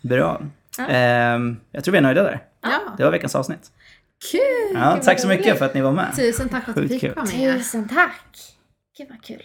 Bra. 0.00 0.40
Ja. 0.78 0.86
Ehm, 0.86 1.56
jag 1.72 1.84
tror 1.84 1.92
vi 1.92 1.98
är 1.98 2.02
nöjda 2.02 2.22
där. 2.22 2.42
Ja, 2.62 2.80
Det 2.96 3.04
var 3.04 3.10
veckans 3.10 3.34
avsnitt. 3.34 3.70
kul! 4.32 4.40
Ja, 4.80 4.96
tack 5.02 5.20
så 5.20 5.28
mycket 5.28 5.58
för 5.58 5.64
att 5.66 5.74
ni 5.74 5.80
var 5.80 5.92
med. 5.92 6.16
Tusen 6.16 6.48
tack 6.48 6.64
för 6.64 6.70
att 6.70 6.76
du 6.76 6.82
Sjukt 6.82 6.92
fick 6.92 7.00
kul. 7.00 7.14
vara 7.14 7.24
med. 7.26 7.58
Tusen 7.58 7.88
tack. 7.88 8.56
Gud 8.98 9.06
vad 9.10 9.22
kul. 9.22 9.42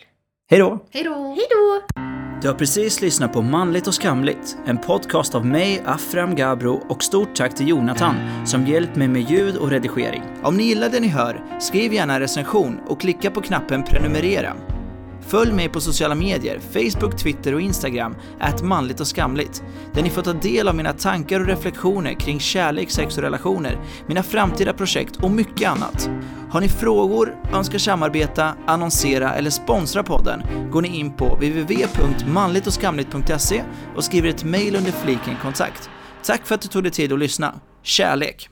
Hej 0.50 0.60
då! 0.60 0.86
Hej 0.92 1.04
då! 1.04 1.14
Hej 1.38 1.46
då! 1.50 2.02
Du 2.42 2.48
har 2.48 2.56
precis 2.56 3.02
lyssnat 3.02 3.34
på 3.34 3.42
Manligt 3.42 3.88
och 3.88 3.94
skamligt, 3.94 4.58
en 4.66 4.78
podcast 4.78 5.36
av 5.36 5.46
mig, 5.46 5.82
Afram 5.86 6.36
Gabro 6.36 6.74
och 6.90 7.04
stort 7.04 7.36
tack 7.36 7.56
till 7.56 7.68
Jonathan 7.68 8.16
som 8.46 8.66
hjälpt 8.68 8.96
mig 8.96 9.08
med 9.08 9.22
ljud 9.22 9.58
och 9.58 9.70
redigering. 9.70 10.24
Om 10.44 10.58
ni 10.58 10.64
gillar 10.64 10.90
det 10.90 11.00
ni 11.00 11.08
hör, 11.08 11.44
skriv 11.60 11.94
gärna 11.94 12.14
en 12.14 12.20
recension 12.20 12.80
och 12.88 13.02
klicka 13.02 13.32
på 13.32 13.42
knappen 13.42 13.84
prenumerera. 13.84 14.54
Följ 15.28 15.52
mig 15.52 15.70
på 15.70 15.82
sociala 15.82 16.16
medier, 16.16 16.60
Facebook, 16.60 17.18
Twitter 17.18 17.54
och 17.54 17.62
Instagram, 17.62 18.16
att 18.40 18.64
manligt 18.64 19.00
och 19.00 19.08
skamligt, 19.08 19.64
där 19.94 20.04
ni 20.04 20.10
får 20.10 20.22
ta 20.22 20.34
del 20.34 20.68
av 20.68 20.76
mina 20.76 20.94
tankar 20.94 21.40
och 21.40 21.48
reflektioner 21.48 22.14
kring 22.14 22.40
kärlek, 22.40 22.92
sex 22.92 23.18
och 23.18 23.24
relationer, 23.24 23.80
mina 24.08 24.24
framtida 24.24 24.74
projekt 24.74 25.24
och 25.24 25.32
mycket 25.32 25.70
annat. 25.70 26.10
Har 26.50 26.62
ni 26.62 26.70
frågor, 26.70 27.36
önskar 27.54 27.78
samarbeta, 27.78 28.54
annonsera 28.68 29.34
eller 29.34 29.50
sponsra 29.50 30.04
podden 30.04 30.42
går 30.72 30.82
ni 30.82 30.98
in 30.98 31.16
på 31.16 31.36
www.manligtochskamligt.se 31.36 33.64
och 33.96 34.04
skriver 34.04 34.30
ett 34.30 34.44
mejl 34.44 34.76
under 34.76 34.92
fliken 34.92 35.36
kontakt. 35.42 35.90
Tack 36.24 36.48
för 36.48 36.56
att 36.56 36.62
du 36.62 36.68
tog 36.68 36.84
dig 36.84 36.92
tid 36.92 37.14
att 37.14 37.20
lyssna. 37.20 37.54
Kärlek! 37.84 38.50